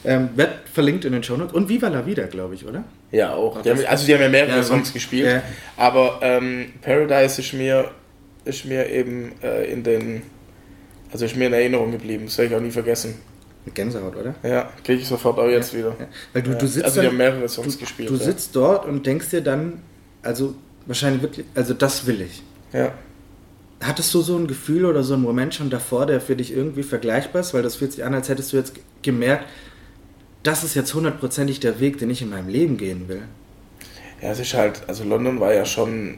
Ähm, 0.06 0.30
wird 0.36 0.50
verlinkt 0.72 1.06
in 1.06 1.14
den 1.14 1.24
Show 1.24 1.38
Notes. 1.38 1.54
Und 1.54 1.70
Viva 1.70 1.88
la 1.88 2.06
Vida, 2.06 2.26
glaube 2.26 2.56
ich, 2.56 2.66
oder? 2.66 2.84
Ja, 3.12 3.34
auch. 3.34 3.62
Die 3.62 3.70
haben, 3.70 3.86
also 3.86 4.06
die 4.06 4.14
haben 4.14 4.22
ja 4.22 4.30
mehrere 4.30 4.58
ja, 4.58 4.64
Songs 4.64 4.92
gespielt. 4.92 5.28
Ja. 5.28 5.44
Aber 5.78 6.20
ähm, 6.22 6.74
Paradise 6.82 7.42
ist 7.42 7.54
mir, 7.54 7.92
ist 8.44 8.66
mir 8.66 8.90
eben 8.90 9.32
äh, 9.42 9.72
in 9.72 9.84
den, 9.84 10.24
also 11.12 11.26
ist 11.26 11.36
mir 11.36 11.48
in 11.48 11.54
Erinnerung 11.54 11.92
geblieben. 11.92 12.26
Das 12.26 12.38
werde 12.38 12.52
ich 12.52 12.58
auch 12.58 12.64
nie 12.64 12.72
vergessen. 12.72 13.16
Mit 13.66 13.76
Gänsehaut, 13.76 14.16
oder? 14.18 14.36
Ja, 14.44 14.70
kriege 14.84 15.02
ich 15.02 15.08
sofort 15.08 15.40
auch 15.40 15.48
jetzt 15.48 15.74
wieder. 15.74 15.96
Weil 16.34 16.42
du, 16.42 16.54
du 16.54 16.68
sitzt 16.68 16.84
also 16.84 17.00
die 17.00 17.08
haben 17.08 17.16
mehrere 17.16 17.48
Songs 17.48 17.76
du, 17.76 17.80
gespielt. 17.80 18.10
Du 18.10 18.18
sitzt 18.18 18.54
dort 18.56 18.86
und 18.86 19.06
denkst 19.06 19.30
dir 19.30 19.42
dann, 19.42 19.82
also 20.22 20.56
wahrscheinlich 20.86 21.22
wirklich, 21.22 21.46
also 21.56 21.74
das 21.74 22.06
will 22.06 22.22
ich. 22.22 22.44
Ja. 22.74 22.92
Hattest 23.82 24.14
du 24.14 24.22
so 24.22 24.38
ein 24.38 24.48
Gefühl 24.48 24.86
oder 24.86 25.04
so 25.04 25.14
einen 25.14 25.24
Moment 25.24 25.56
schon 25.56 25.70
davor, 25.70 26.06
der 26.06 26.20
für 26.20 26.36
dich 26.36 26.54
irgendwie 26.54 26.84
vergleichbar 26.84 27.42
ist? 27.42 27.54
Weil 27.54 27.64
das 27.64 27.78
fühlt 27.78 27.94
sich 27.94 28.04
an, 28.04 28.14
als 28.14 28.28
hättest 28.28 28.52
du 28.52 28.58
jetzt 28.58 28.74
gemerkt, 29.02 29.46
das 30.44 30.64
ist 30.64 30.76
jetzt 30.76 30.94
hundertprozentig 30.94 31.60
der 31.60 31.80
Weg, 31.80 31.98
den 31.98 32.10
ich 32.10 32.22
in 32.22 32.30
meinem 32.30 32.50
Leben 32.50 32.78
gehen 32.78 33.08
will. 33.08 33.24
Ja, 34.22 34.32
es 34.32 34.40
ist 34.40 34.54
halt, 34.54 34.84
also 34.88 35.04
London 35.04 35.40
war 35.40 35.54
ja 35.54 35.66
schon 35.66 36.18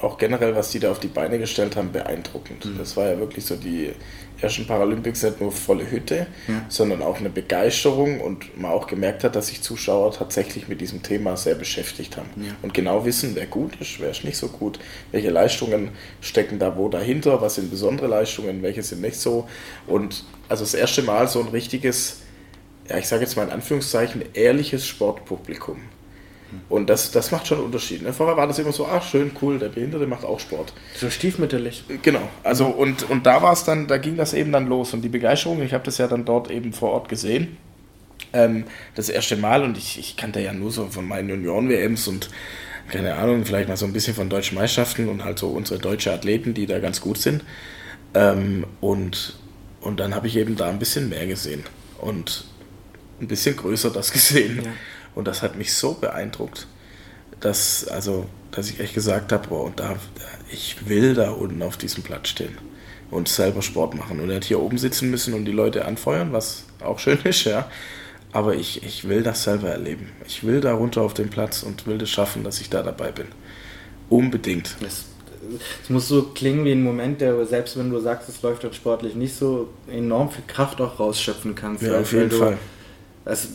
auch 0.00 0.18
generell, 0.18 0.54
was 0.54 0.70
die 0.70 0.80
da 0.80 0.90
auf 0.90 1.00
die 1.00 1.08
Beine 1.08 1.38
gestellt 1.38 1.76
haben, 1.76 1.92
beeindruckend. 1.92 2.64
Mhm. 2.64 2.78
Das 2.78 2.96
war 2.96 3.08
ja 3.08 3.18
wirklich 3.18 3.44
so 3.44 3.56
die 3.56 3.92
ersten 4.40 4.66
Paralympics 4.66 5.22
nicht 5.22 5.40
nur 5.40 5.52
volle 5.52 5.90
Hütte, 5.90 6.26
ja. 6.48 6.66
sondern 6.68 7.02
auch 7.02 7.18
eine 7.18 7.30
Begeisterung 7.30 8.20
und 8.20 8.60
man 8.60 8.72
auch 8.72 8.86
gemerkt 8.86 9.24
hat, 9.24 9.36
dass 9.36 9.48
sich 9.48 9.62
Zuschauer 9.62 10.12
tatsächlich 10.12 10.68
mit 10.68 10.80
diesem 10.80 11.02
Thema 11.02 11.36
sehr 11.36 11.54
beschäftigt 11.54 12.16
haben 12.16 12.28
ja. 12.36 12.52
und 12.62 12.74
genau 12.74 13.04
wissen, 13.04 13.30
wer 13.34 13.46
gut 13.46 13.80
ist, 13.80 14.00
wer 14.00 14.10
ist 14.10 14.24
nicht 14.24 14.36
so 14.36 14.48
gut, 14.48 14.78
welche 15.12 15.30
Leistungen 15.30 15.90
stecken 16.20 16.58
da 16.58 16.76
wo 16.76 16.88
dahinter, 16.88 17.40
was 17.40 17.54
sind 17.54 17.70
besondere 17.70 18.08
Leistungen, 18.08 18.62
welche 18.62 18.82
sind 18.82 19.00
nicht 19.00 19.16
so 19.16 19.48
und 19.86 20.24
also 20.48 20.64
das 20.64 20.74
erste 20.74 21.02
Mal 21.02 21.28
so 21.28 21.40
ein 21.40 21.48
richtiges 21.48 22.23
ja, 22.88 22.98
ich 22.98 23.08
sage 23.08 23.22
jetzt 23.22 23.36
mal 23.36 23.44
in 23.44 23.50
Anführungszeichen, 23.50 24.22
ehrliches 24.34 24.86
Sportpublikum. 24.86 25.78
Und 26.68 26.88
das, 26.88 27.10
das 27.10 27.30
macht 27.30 27.46
schon 27.46 27.58
einen 27.58 27.66
Unterschied. 27.66 28.02
Ne? 28.02 28.12
Vorher 28.12 28.36
war 28.36 28.46
das 28.46 28.58
immer 28.58 28.72
so, 28.72 28.86
ach 28.86 29.02
schön, 29.02 29.32
cool, 29.42 29.58
der 29.58 29.68
Behinderte 29.68 30.06
macht 30.06 30.24
auch 30.24 30.40
Sport. 30.40 30.72
So 30.94 31.10
stiefmütterlich. 31.10 31.84
Genau. 32.02 32.28
Also 32.42 32.66
und, 32.66 33.08
und 33.10 33.26
da 33.26 33.42
war 33.42 33.52
es 33.52 33.64
dann, 33.64 33.86
da 33.86 33.98
ging 33.98 34.16
das 34.16 34.34
eben 34.34 34.52
dann 34.52 34.66
los. 34.66 34.94
Und 34.94 35.02
die 35.02 35.08
Begeisterung, 35.08 35.62
ich 35.62 35.72
habe 35.72 35.84
das 35.84 35.98
ja 35.98 36.06
dann 36.06 36.24
dort 36.24 36.50
eben 36.50 36.72
vor 36.72 36.92
Ort 36.92 37.08
gesehen. 37.08 37.56
Ähm, 38.32 38.64
das 38.94 39.08
erste 39.08 39.36
Mal 39.36 39.62
und 39.62 39.76
ich, 39.76 39.98
ich 39.98 40.16
kannte 40.16 40.40
ja 40.40 40.52
nur 40.52 40.70
so 40.70 40.86
von 40.86 41.06
meinen 41.06 41.28
Junioren-WMs 41.28 42.08
und 42.08 42.30
keine 42.88 43.14
Ahnung, 43.14 43.44
vielleicht 43.44 43.68
mal 43.68 43.76
so 43.76 43.86
ein 43.86 43.92
bisschen 43.92 44.14
von 44.14 44.28
deutschen 44.28 44.56
Meisterschaften 44.56 45.08
und 45.08 45.24
halt 45.24 45.38
so 45.38 45.48
unsere 45.48 45.80
deutsche 45.80 46.12
Athleten, 46.12 46.54
die 46.54 46.66
da 46.66 46.78
ganz 46.78 47.00
gut 47.00 47.18
sind. 47.18 47.42
Ähm, 48.14 48.66
und, 48.80 49.38
und 49.80 50.00
dann 50.00 50.14
habe 50.14 50.26
ich 50.26 50.36
eben 50.36 50.56
da 50.56 50.68
ein 50.68 50.78
bisschen 50.78 51.08
mehr 51.08 51.26
gesehen. 51.26 51.64
Und 51.98 52.44
ein 53.20 53.28
bisschen 53.28 53.56
größer 53.56 53.90
das 53.90 54.12
gesehen. 54.12 54.62
Ja. 54.64 54.70
Und 55.14 55.28
das 55.28 55.42
hat 55.42 55.56
mich 55.56 55.72
so 55.74 55.94
beeindruckt, 55.94 56.66
dass, 57.40 57.86
also, 57.88 58.26
dass 58.50 58.70
ich 58.70 58.80
echt 58.80 58.94
gesagt 58.94 59.32
habe, 59.32 59.48
boah, 59.48 59.64
und 59.64 59.80
da, 59.80 59.96
ich 60.50 60.88
will 60.88 61.14
da 61.14 61.30
unten 61.30 61.62
auf 61.62 61.76
diesem 61.76 62.02
Platz 62.02 62.28
stehen 62.28 62.56
und 63.10 63.28
selber 63.28 63.62
Sport 63.62 63.94
machen. 63.94 64.20
Und 64.20 64.28
nicht 64.28 64.44
hier 64.44 64.60
oben 64.60 64.78
sitzen 64.78 65.10
müssen 65.10 65.34
und 65.34 65.44
die 65.44 65.52
Leute 65.52 65.84
anfeuern, 65.84 66.32
was 66.32 66.64
auch 66.80 66.98
schön 66.98 67.18
ist, 67.24 67.44
ja. 67.44 67.70
Aber 68.32 68.56
ich, 68.56 68.82
ich 68.82 69.08
will 69.08 69.22
das 69.22 69.44
selber 69.44 69.68
erleben. 69.68 70.10
Ich 70.26 70.42
will 70.42 70.60
da 70.60 70.74
runter 70.74 71.02
auf 71.02 71.14
den 71.14 71.30
Platz 71.30 71.62
und 71.62 71.86
will 71.86 71.98
das 71.98 72.10
schaffen, 72.10 72.42
dass 72.42 72.60
ich 72.60 72.68
da 72.68 72.82
dabei 72.82 73.12
bin. 73.12 73.26
Unbedingt. 74.08 74.76
Es, 74.84 75.04
es 75.82 75.90
muss 75.90 76.08
so 76.08 76.22
klingen 76.22 76.64
wie 76.64 76.72
ein 76.72 76.82
Moment, 76.82 77.20
der 77.20 77.46
selbst 77.46 77.78
wenn 77.78 77.90
du 77.90 78.00
sagst, 78.00 78.28
es 78.28 78.42
läuft 78.42 78.64
dann 78.64 78.72
sportlich 78.72 79.14
nicht 79.14 79.36
so 79.36 79.68
enorm 79.86 80.30
viel 80.30 80.44
Kraft 80.48 80.80
auch 80.80 80.98
rausschöpfen 80.98 81.54
kannst. 81.54 81.84
Ja, 81.84 82.00
auf 82.00 82.12
jeden 82.12 82.30
Fall. 82.32 82.58
Es, 83.24 83.48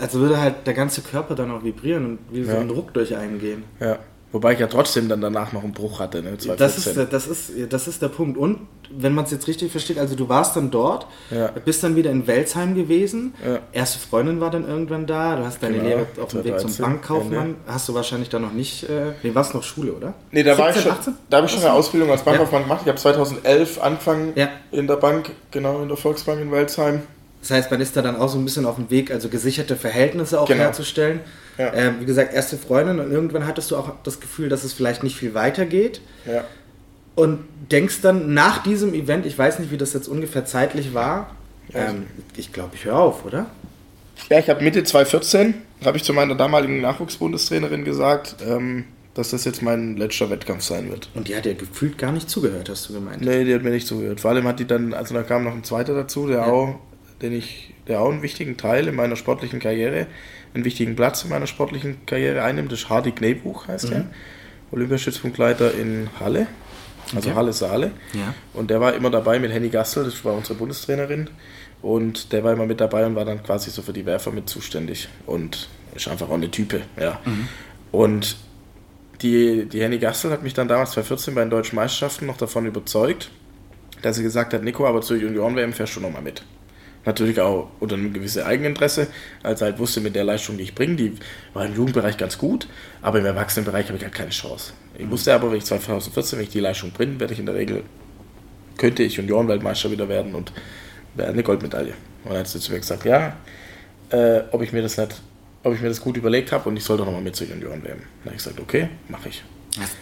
also 0.00 0.20
würde 0.20 0.40
halt 0.40 0.66
der 0.66 0.74
ganze 0.74 1.02
Körper 1.02 1.34
dann 1.34 1.50
auch 1.50 1.64
vibrieren 1.64 2.06
und 2.06 2.18
wie 2.30 2.44
so 2.44 2.56
ein 2.56 2.68
Druck 2.68 2.94
durch 2.94 3.16
einen 3.16 3.40
gehen. 3.40 3.64
Ja. 3.80 3.98
Wobei 4.32 4.52
ich 4.52 4.58
ja 4.58 4.66
trotzdem 4.66 5.08
dann 5.08 5.20
danach 5.20 5.52
noch 5.52 5.62
einen 5.62 5.72
Bruch 5.72 6.00
hatte. 6.00 6.20
Ne? 6.20 6.36
Das, 6.58 6.76
ist, 6.76 6.96
das, 7.10 7.26
ist, 7.26 7.52
das 7.70 7.88
ist 7.88 8.02
der 8.02 8.08
Punkt. 8.08 8.36
Und 8.36 8.66
wenn 8.90 9.14
man 9.14 9.24
es 9.24 9.30
jetzt 9.30 9.46
richtig 9.46 9.70
versteht, 9.70 9.98
also 9.98 10.16
du 10.16 10.28
warst 10.28 10.56
dann 10.56 10.70
dort, 10.70 11.06
ja. 11.30 11.52
bist 11.64 11.82
dann 11.84 11.96
wieder 11.96 12.10
in 12.10 12.26
Welsheim 12.26 12.74
gewesen, 12.74 13.34
ja. 13.44 13.60
erste 13.72 13.98
Freundin 13.98 14.40
war 14.40 14.50
dann 14.50 14.68
irgendwann 14.68 15.06
da, 15.06 15.36
du 15.36 15.44
hast 15.44 15.62
deine 15.62 15.76
genau. 15.76 15.88
Lehre 15.88 16.06
auf 16.20 16.30
dem 16.32 16.44
Weg 16.44 16.58
zum 16.58 16.76
Bankkaufmann, 16.76 17.46
Ende. 17.46 17.58
hast 17.66 17.88
du 17.88 17.94
wahrscheinlich 17.94 18.28
dann 18.28 18.42
noch 18.42 18.52
nicht, 18.52 18.82
äh, 18.90 19.12
nee, 19.22 19.34
warst 19.34 19.54
noch 19.54 19.62
Schule, 19.62 19.92
oder? 19.92 20.12
Nee, 20.32 20.42
da 20.42 20.54
17, 20.54 20.64
war 20.64 20.76
ich 20.76 20.82
schon, 20.82 20.92
18? 20.92 21.14
da 21.30 21.36
habe 21.36 21.46
ich 21.46 21.52
schon 21.52 21.62
eine 21.62 21.72
Ausbildung 21.72 22.10
als 22.10 22.22
Bankkaufmann 22.22 22.62
ja. 22.62 22.66
gemacht. 22.66 22.80
Ich 22.82 22.88
habe 22.88 22.98
2011 22.98 23.80
angefangen 23.80 24.34
in 24.70 24.86
der 24.86 24.96
Bank, 24.96 25.30
genau 25.50 25.82
in 25.82 25.88
der 25.88 25.96
Volksbank 25.96 26.40
in 26.42 26.52
Welsheim. 26.52 27.02
Das 27.46 27.56
heißt, 27.56 27.70
man 27.70 27.80
ist 27.80 27.96
da 27.96 28.02
dann 28.02 28.16
auch 28.16 28.28
so 28.28 28.38
ein 28.38 28.44
bisschen 28.44 28.66
auf 28.66 28.74
dem 28.74 28.90
Weg, 28.90 29.12
also 29.12 29.28
gesicherte 29.28 29.76
Verhältnisse 29.76 30.40
auch 30.40 30.48
genau. 30.48 30.64
herzustellen. 30.64 31.20
Ja. 31.58 31.72
Ähm, 31.72 32.00
wie 32.00 32.04
gesagt, 32.04 32.34
erste 32.34 32.58
Freundin 32.58 32.98
und 32.98 33.12
irgendwann 33.12 33.46
hattest 33.46 33.70
du 33.70 33.76
auch 33.76 33.92
das 34.02 34.18
Gefühl, 34.18 34.48
dass 34.48 34.64
es 34.64 34.72
vielleicht 34.72 35.04
nicht 35.04 35.16
viel 35.16 35.32
weitergeht. 35.32 36.00
Ja. 36.26 36.44
Und 37.14 37.44
denkst 37.70 38.00
dann 38.02 38.34
nach 38.34 38.64
diesem 38.64 38.94
Event, 38.94 39.26
ich 39.26 39.38
weiß 39.38 39.60
nicht, 39.60 39.70
wie 39.70 39.76
das 39.76 39.92
jetzt 39.92 40.08
ungefähr 40.08 40.44
zeitlich 40.44 40.92
war, 40.92 41.36
ähm, 41.72 42.06
ich 42.36 42.52
glaube, 42.52 42.74
ich 42.74 42.84
höre 42.84 42.98
auf, 42.98 43.24
oder? 43.24 43.46
Ja, 44.28 44.40
ich 44.40 44.50
habe 44.50 44.64
Mitte 44.64 44.82
2014, 44.82 45.54
habe 45.84 45.98
ich 45.98 46.02
zu 46.02 46.12
meiner 46.14 46.34
damaligen 46.34 46.80
Nachwuchsbundestrainerin 46.80 47.84
gesagt, 47.84 48.36
ähm, 48.44 48.86
dass 49.14 49.30
das 49.30 49.44
jetzt 49.44 49.62
mein 49.62 49.96
letzter 49.96 50.30
Wettkampf 50.30 50.64
sein 50.64 50.90
wird. 50.90 51.10
Und 51.14 51.28
die 51.28 51.36
hat 51.36 51.46
ja 51.46 51.54
gefühlt 51.54 51.96
gar 51.96 52.10
nicht 52.10 52.28
zugehört, 52.28 52.68
hast 52.68 52.88
du 52.88 52.94
gemeint? 52.94 53.22
Nee, 53.22 53.44
die 53.44 53.54
hat 53.54 53.62
mir 53.62 53.70
nicht 53.70 53.86
zugehört. 53.86 54.20
Vor 54.20 54.32
allem 54.32 54.48
hat 54.48 54.58
die 54.58 54.66
dann, 54.66 54.92
also 54.92 55.14
da 55.14 55.22
kam 55.22 55.44
noch 55.44 55.54
ein 55.54 55.62
zweiter 55.62 55.94
dazu, 55.94 56.26
der 56.26 56.38
ja. 56.38 56.46
auch 56.46 56.80
den 57.22 57.32
ich, 57.32 57.74
der 57.88 58.00
auch 58.00 58.10
einen 58.10 58.22
wichtigen 58.22 58.56
Teil 58.56 58.88
in 58.88 58.94
meiner 58.94 59.16
sportlichen 59.16 59.60
Karriere, 59.60 60.06
einen 60.54 60.64
wichtigen 60.64 60.96
Platz 60.96 61.24
in 61.24 61.30
meiner 61.30 61.46
sportlichen 61.46 62.04
Karriere 62.06 62.42
einnimmt. 62.42 62.72
Das 62.72 62.80
ist 62.80 62.88
Hardy 62.88 63.12
Knebuch, 63.12 63.68
heißt 63.68 63.90
mhm. 63.90 63.96
er. 63.96 64.04
Olympiastützpunktleiter 64.72 65.74
in 65.74 66.08
Halle, 66.18 66.48
also 67.14 67.28
okay. 67.28 67.36
Halle 67.36 67.52
Saale. 67.52 67.92
Ja. 68.14 68.34
Und 68.52 68.70
der 68.70 68.80
war 68.80 68.94
immer 68.94 69.10
dabei 69.10 69.38
mit 69.38 69.52
Henny 69.52 69.68
Gastel, 69.68 70.04
das 70.04 70.24
war 70.24 70.34
unsere 70.34 70.54
Bundestrainerin. 70.54 71.30
Und 71.82 72.32
der 72.32 72.42
war 72.42 72.52
immer 72.52 72.66
mit 72.66 72.80
dabei 72.80 73.06
und 73.06 73.14
war 73.14 73.24
dann 73.24 73.42
quasi 73.42 73.70
so 73.70 73.82
für 73.82 73.92
die 73.92 74.04
Werfer 74.06 74.32
mit 74.32 74.48
zuständig. 74.48 75.08
Und 75.26 75.68
ist 75.94 76.08
einfach 76.08 76.28
auch 76.28 76.34
eine 76.34 76.50
Type, 76.50 76.82
ja. 77.00 77.20
Mhm. 77.24 77.48
Und 77.92 78.36
die, 79.22 79.66
die 79.66 79.80
Henny 79.80 79.98
Gastel 79.98 80.30
hat 80.30 80.42
mich 80.42 80.52
dann 80.52 80.68
damals 80.68 80.90
2014 80.92 81.34
bei 81.34 81.42
den 81.42 81.50
deutschen 81.50 81.76
Meisterschaften 81.76 82.26
noch 82.26 82.36
davon 82.36 82.66
überzeugt, 82.66 83.30
dass 84.02 84.16
sie 84.16 84.22
gesagt 84.22 84.52
hat, 84.52 84.62
Nico, 84.62 84.86
aber 84.86 85.00
zur 85.00 85.16
Junioren-WM 85.16 85.72
fährst 85.72 85.96
du 85.96 86.00
nochmal 86.00 86.22
mit 86.22 86.42
natürlich 87.06 87.40
auch 87.40 87.70
unter 87.80 87.94
einem 87.94 88.12
gewissen 88.12 88.42
Eigeninteresse, 88.42 89.06
als 89.42 89.60
er 89.60 89.68
halt 89.68 89.78
wusste, 89.78 90.00
mit 90.00 90.14
der 90.14 90.24
Leistung, 90.24 90.58
die 90.58 90.64
ich 90.64 90.74
bringe, 90.74 90.96
die 90.96 91.12
war 91.54 91.64
im 91.64 91.74
Jugendbereich 91.74 92.16
ganz 92.16 92.36
gut, 92.36 92.68
aber 93.00 93.20
im 93.20 93.26
Erwachsenenbereich 93.26 93.86
habe 93.86 93.96
ich 93.96 94.04
halt 94.04 94.14
keine 94.14 94.30
Chance. 94.30 94.72
Ich 94.98 95.08
wusste 95.10 95.32
aber, 95.32 95.50
wenn 95.50 95.58
ich 95.58 95.64
2014, 95.64 96.38
wenn 96.38 96.44
ich 96.44 96.52
die 96.52 96.60
Leistung 96.60 96.90
bringe, 96.90 97.18
werde 97.20 97.32
ich 97.32 97.40
in 97.40 97.46
der 97.46 97.54
Regel, 97.54 97.84
könnte 98.76 99.02
ich 99.02 99.16
Juniorenweltmeister 99.16 99.90
wieder 99.90 100.08
werden 100.08 100.34
und 100.34 100.52
wäre 101.14 101.30
eine 101.30 101.42
Goldmedaille. 101.42 101.94
Und 102.24 102.30
dann 102.30 102.40
hat 102.40 102.48
sie 102.48 102.60
zu 102.60 102.72
mir 102.72 102.80
gesagt, 102.80 103.04
ja, 103.04 103.36
äh, 104.10 104.40
ob 104.50 104.62
ich 104.62 104.72
mir 104.72 104.82
das 104.82 104.96
nicht, 104.98 105.22
ob 105.62 105.74
ich 105.74 105.80
mir 105.80 105.88
das 105.88 106.00
gut 106.00 106.16
überlegt 106.16 106.52
habe 106.52 106.68
und 106.68 106.76
ich 106.76 106.84
soll 106.84 106.96
doch 106.96 107.06
nochmal 107.06 107.22
mit 107.22 107.36
zu 107.36 107.44
Junioren 107.44 107.82
werden. 107.82 108.02
Dann 108.22 108.32
habe 108.32 108.36
ich 108.36 108.42
gesagt, 108.42 108.60
okay, 108.60 108.88
mache 109.08 109.28
ich. 109.28 109.42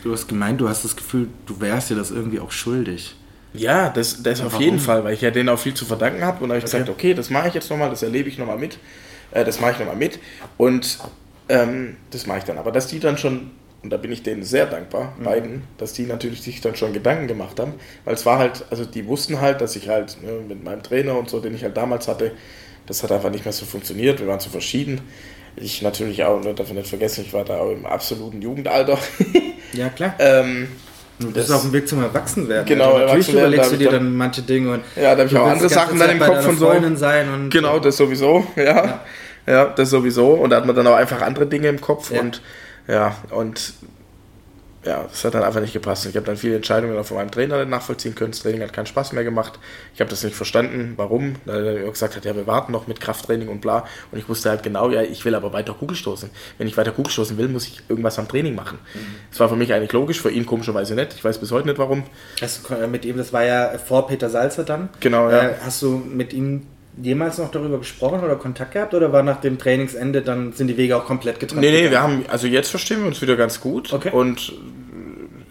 Du 0.02 0.12
hast 0.12 0.28
gemeint, 0.28 0.60
du 0.60 0.68
hast 0.68 0.84
das 0.84 0.96
Gefühl, 0.96 1.28
du 1.46 1.60
wärst 1.60 1.90
dir 1.90 1.96
das 1.96 2.10
irgendwie 2.10 2.40
auch 2.40 2.52
schuldig. 2.52 3.16
Ja, 3.54 3.88
das, 3.88 4.22
das 4.22 4.40
auf 4.40 4.60
jeden 4.60 4.80
Fall, 4.80 5.04
weil 5.04 5.14
ich 5.14 5.20
ja 5.20 5.30
denen 5.30 5.48
auch 5.48 5.58
viel 5.58 5.74
zu 5.74 5.84
verdanken 5.84 6.22
habe. 6.22 6.42
Und 6.42 6.50
habe 6.50 6.58
ich 6.58 6.64
okay. 6.64 6.78
gesagt, 6.78 6.90
okay, 6.90 7.14
das 7.14 7.30
mache 7.30 7.48
ich 7.48 7.54
jetzt 7.54 7.70
nochmal, 7.70 7.88
das 7.88 8.02
erlebe 8.02 8.28
ich 8.28 8.36
nochmal 8.36 8.58
mit. 8.58 8.78
Äh, 9.30 9.44
das 9.44 9.60
mache 9.60 9.72
ich 9.72 9.78
nochmal 9.78 9.96
mit. 9.96 10.18
Und 10.56 10.98
ähm, 11.48 11.96
das 12.10 12.26
mache 12.26 12.38
ich 12.38 12.44
dann. 12.44 12.58
Aber 12.58 12.72
dass 12.72 12.88
die 12.88 13.00
dann 13.00 13.16
schon 13.16 13.52
und 13.84 13.90
da 13.90 13.98
bin 13.98 14.10
ich 14.10 14.22
denen 14.22 14.42
sehr 14.42 14.64
dankbar, 14.64 15.12
mhm. 15.18 15.24
beiden, 15.24 15.62
dass 15.76 15.92
die 15.92 16.04
natürlich 16.04 16.40
sich 16.40 16.62
dann 16.62 16.74
schon 16.74 16.94
Gedanken 16.94 17.28
gemacht 17.28 17.60
haben, 17.60 17.74
weil 18.06 18.14
es 18.14 18.24
war 18.24 18.38
halt, 18.38 18.64
also 18.70 18.86
die 18.86 19.06
wussten 19.06 19.42
halt, 19.42 19.60
dass 19.60 19.76
ich 19.76 19.90
halt 19.90 20.16
ne, 20.22 20.40
mit 20.48 20.64
meinem 20.64 20.82
Trainer 20.82 21.16
und 21.18 21.28
so, 21.28 21.38
den 21.38 21.54
ich 21.54 21.62
halt 21.62 21.76
damals 21.76 22.08
hatte, 22.08 22.32
das 22.86 23.02
hat 23.02 23.12
einfach 23.12 23.30
nicht 23.30 23.44
mehr 23.44 23.52
so 23.52 23.66
funktioniert, 23.66 24.20
wir 24.20 24.26
waren 24.26 24.40
zu 24.40 24.48
verschieden. 24.48 25.02
Ich 25.56 25.82
natürlich 25.82 26.24
auch, 26.24 26.42
ne, 26.42 26.54
darf 26.54 26.72
nicht 26.72 26.88
vergessen, 26.88 27.24
ich 27.26 27.34
war 27.34 27.44
da 27.44 27.58
auch 27.58 27.70
im 27.70 27.86
absoluten 27.86 28.42
Jugendalter. 28.42 28.98
Ja, 29.72 29.88
klar. 29.88 30.14
ähm, 30.20 30.68
Du 31.18 31.30
bist 31.30 31.50
auf 31.52 31.62
dem 31.62 31.72
Weg 31.72 31.88
zum 31.88 32.02
Erwachsenwerden. 32.02 32.66
Genau, 32.66 32.94
also 32.94 32.98
natürlich 33.06 33.28
Erwachsenwerden, 33.28 33.52
überlegst 33.54 33.72
du 33.72 33.76
dir 33.76 33.90
da- 33.90 33.92
dann 33.98 34.16
manche 34.16 34.42
Dinge 34.42 34.72
und 34.72 34.80
Ja, 34.96 35.14
da 35.14 35.20
habe 35.22 35.26
ich 35.26 35.36
auch 35.36 35.46
andere 35.46 35.68
Sachen 35.68 35.98
dann 35.98 36.10
im 36.10 36.18
Kopf 36.18 36.46
und 36.48 36.58
so. 36.58 36.72
Sein 36.96 37.32
und 37.32 37.50
Genau, 37.50 37.78
das 37.78 37.96
sowieso, 37.96 38.44
ja. 38.56 39.00
ja. 39.46 39.64
das 39.66 39.90
sowieso. 39.90 40.30
Und 40.32 40.50
da 40.50 40.56
hat 40.56 40.66
man 40.66 40.74
dann 40.74 40.86
auch 40.88 40.96
einfach 40.96 41.22
andere 41.22 41.46
Dinge 41.46 41.68
im 41.68 41.80
Kopf 41.80 42.10
Ja. 42.10 42.20
und 42.20 42.42
ja, 42.88 43.14
und 43.30 43.74
ja, 44.84 45.02
das 45.02 45.24
hat 45.24 45.34
dann 45.34 45.42
einfach 45.42 45.60
nicht 45.60 45.72
gepasst. 45.72 46.06
Ich 46.06 46.16
habe 46.16 46.26
dann 46.26 46.36
viele 46.36 46.56
Entscheidungen 46.56 47.02
von 47.04 47.16
meinem 47.16 47.30
Trainer 47.30 47.64
nachvollziehen 47.64 48.14
können. 48.14 48.32
Das 48.32 48.40
Training 48.40 48.62
hat 48.62 48.72
keinen 48.72 48.86
Spaß 48.86 49.12
mehr 49.12 49.24
gemacht. 49.24 49.58
Ich 49.94 50.00
habe 50.00 50.10
das 50.10 50.22
nicht 50.22 50.36
verstanden, 50.36 50.94
warum. 50.96 51.36
Weil 51.44 51.66
er 51.66 51.90
gesagt 51.90 52.16
hat, 52.16 52.24
ja, 52.24 52.36
wir 52.36 52.46
warten 52.46 52.72
noch 52.72 52.86
mit 52.86 53.00
Krafttraining 53.00 53.48
und 53.48 53.60
bla. 53.60 53.84
Und 54.12 54.18
ich 54.18 54.28
wusste 54.28 54.50
halt 54.50 54.62
genau, 54.62 54.90
ja, 54.90 55.02
ich 55.02 55.24
will 55.24 55.34
aber 55.34 55.52
weiter 55.52 55.72
Kugelstoßen. 55.72 56.30
Wenn 56.58 56.66
ich 56.66 56.76
weiter 56.76 56.92
Kugelstoßen 56.92 57.38
will, 57.38 57.48
muss 57.48 57.66
ich 57.66 57.82
irgendwas 57.88 58.18
am 58.18 58.28
Training 58.28 58.54
machen. 58.54 58.78
Das 59.30 59.40
war 59.40 59.48
für 59.48 59.56
mich 59.56 59.72
eigentlich 59.72 59.92
logisch, 59.92 60.20
für 60.20 60.30
ihn 60.30 60.44
komischerweise 60.44 60.94
nicht. 60.94 61.14
Ich 61.14 61.24
weiß 61.24 61.38
bis 61.38 61.50
heute 61.50 61.68
nicht 61.68 61.78
warum. 61.78 62.04
Hast 62.40 62.68
du 62.68 62.86
mit 62.86 63.04
ihm, 63.04 63.16
das 63.16 63.32
war 63.32 63.44
ja 63.44 63.78
vor 63.78 64.06
Peter 64.06 64.28
Salzer 64.28 64.64
dann. 64.64 64.90
Genau, 65.00 65.30
ja. 65.30 65.48
Äh, 65.48 65.54
hast 65.64 65.80
du 65.82 65.96
mit 65.96 66.32
ihm 66.32 66.66
jemals 67.02 67.38
noch 67.38 67.50
darüber 67.50 67.78
gesprochen 67.78 68.20
oder 68.22 68.36
Kontakt 68.36 68.72
gehabt? 68.72 68.94
Oder 68.94 69.12
war 69.12 69.22
nach 69.22 69.40
dem 69.40 69.58
Trainingsende 69.58 70.22
dann 70.22 70.52
sind 70.52 70.68
die 70.68 70.76
Wege 70.76 70.96
auch 70.96 71.04
komplett 71.06 71.40
getrennt? 71.40 71.60
Nee, 71.62 71.70
nee, 71.70 71.90
wir 71.90 72.00
haben, 72.02 72.24
also 72.28 72.46
jetzt 72.46 72.68
verstehen 72.70 73.00
wir 73.00 73.06
uns 73.08 73.20
wieder 73.22 73.36
ganz 73.36 73.60
gut 73.60 73.92
Okay. 73.92 74.10
und 74.10 74.52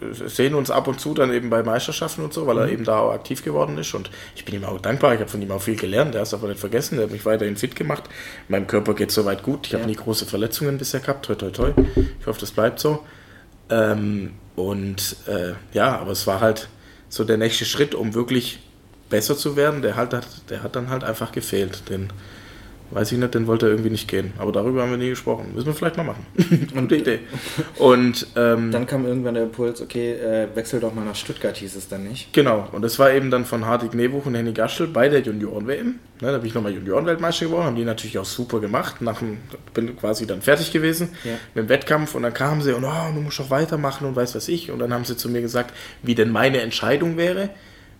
äh, 0.00 0.28
sehen 0.28 0.54
uns 0.54 0.70
ab 0.70 0.88
und 0.88 1.00
zu 1.00 1.14
dann 1.14 1.32
eben 1.32 1.50
bei 1.50 1.62
Meisterschaften 1.62 2.22
und 2.22 2.32
so, 2.32 2.46
weil 2.46 2.54
Mhm. 2.56 2.60
er 2.62 2.68
eben 2.68 2.84
da 2.84 2.98
auch 2.98 3.12
aktiv 3.12 3.44
geworden 3.44 3.76
ist 3.78 3.92
und 3.94 4.10
ich 4.36 4.44
bin 4.44 4.54
ihm 4.54 4.64
auch 4.64 4.80
dankbar, 4.80 5.14
ich 5.14 5.20
habe 5.20 5.30
von 5.30 5.40
ihm 5.42 5.50
auch 5.50 5.62
viel 5.62 5.76
gelernt, 5.76 6.14
er 6.14 6.22
ist 6.22 6.34
aber 6.34 6.48
nicht 6.48 6.60
vergessen, 6.60 6.98
er 6.98 7.04
hat 7.04 7.10
mich 7.10 7.24
weiterhin 7.26 7.56
fit 7.56 7.76
gemacht, 7.76 8.04
meinem 8.48 8.66
Körper 8.66 8.94
geht 8.94 9.10
soweit 9.10 9.42
gut, 9.42 9.66
ich 9.66 9.72
habe 9.74 9.82
Ja. 9.82 9.88
nie 9.88 9.96
große 9.96 10.26
Verletzungen 10.26 10.78
bisher 10.78 11.00
gehabt, 11.00 11.26
toi 11.26 11.34
toi 11.34 11.50
toi, 11.50 11.70
ich 12.20 12.26
hoffe, 12.26 12.40
das 12.40 12.52
bleibt 12.52 12.80
so. 12.80 13.00
Ähm, 13.70 14.32
und 14.56 15.16
äh, 15.26 15.52
ja, 15.72 15.98
aber 15.98 16.12
es 16.12 16.26
war 16.26 16.40
halt 16.40 16.68
so 17.08 17.24
der 17.24 17.36
nächste 17.38 17.64
Schritt, 17.64 17.94
um 17.94 18.14
wirklich 18.14 18.60
besser 19.14 19.36
zu 19.36 19.54
werden, 19.54 19.80
der, 19.80 19.94
halt 19.94 20.12
hat, 20.12 20.26
der 20.50 20.64
hat 20.64 20.74
dann 20.74 20.90
halt 20.90 21.04
einfach 21.04 21.30
gefehlt, 21.30 21.88
den 21.88 22.08
Weiß 22.90 23.10
ich 23.10 23.18
nicht, 23.18 23.34
den 23.34 23.46
wollte 23.46 23.66
er 23.66 23.72
irgendwie 23.72 23.90
nicht 23.90 24.06
gehen. 24.08 24.34
Aber 24.38 24.52
darüber 24.52 24.82
haben 24.82 24.90
wir 24.90 24.98
nie 24.98 25.08
gesprochen. 25.08 25.52
Müssen 25.54 25.66
wir 25.66 25.74
vielleicht 25.74 25.96
mal 25.96 26.04
machen. 26.04 26.26
Gute 26.74 26.96
Idee. 26.96 27.20
Und 27.78 28.26
ähm, 28.36 28.70
Dann 28.70 28.86
kam 28.86 29.06
irgendwann 29.06 29.34
der 29.34 29.44
Impuls, 29.44 29.80
okay, 29.80 30.12
äh, 30.12 30.48
wechsel 30.54 30.80
doch 30.80 30.94
mal 30.94 31.04
nach 31.04 31.16
Stuttgart, 31.16 31.56
hieß 31.56 31.74
es 31.74 31.88
dann 31.88 32.04
nicht. 32.04 32.32
genau, 32.34 32.68
und 32.72 32.82
das 32.82 32.98
war 32.98 33.10
eben 33.10 33.30
dann 33.30 33.46
von 33.46 33.64
Hartig 33.64 33.94
Nebuch 33.94 34.26
und 34.26 34.34
Henning 34.36 34.54
Gaschel 34.54 34.86
bei 34.86 35.08
der 35.08 35.22
Junioren-WM. 35.22 35.86
Ne, 35.86 35.98
da 36.20 36.36
bin 36.38 36.46
ich 36.46 36.54
nochmal 36.54 36.72
Junioren-Weltmeister 36.72 37.46
geworden, 37.46 37.64
haben 37.64 37.76
die 37.76 37.84
natürlich 37.84 38.18
auch 38.18 38.26
super 38.26 38.60
gemacht. 38.60 39.00
Nach 39.00 39.18
dem, 39.18 39.38
bin 39.72 39.96
quasi 39.96 40.26
dann 40.26 40.42
fertig 40.42 40.70
gewesen 40.70 41.08
Ja. 41.24 41.32
mit 41.54 41.64
dem 41.64 41.68
Wettkampf 41.70 42.14
und 42.14 42.22
dann 42.22 42.34
kamen 42.34 42.60
sie 42.60 42.74
und 42.74 42.84
oh, 42.84 43.12
du 43.14 43.20
musst 43.22 43.40
doch 43.40 43.50
weitermachen 43.50 44.06
und 44.06 44.14
weiß 44.14 44.34
was 44.36 44.46
ich. 44.46 44.70
Und 44.70 44.78
dann 44.78 44.92
haben 44.92 45.06
sie 45.06 45.16
zu 45.16 45.30
mir 45.30 45.40
gesagt, 45.40 45.74
wie 46.02 46.14
denn 46.14 46.30
meine 46.30 46.60
Entscheidung 46.60 47.16
wäre, 47.16 47.48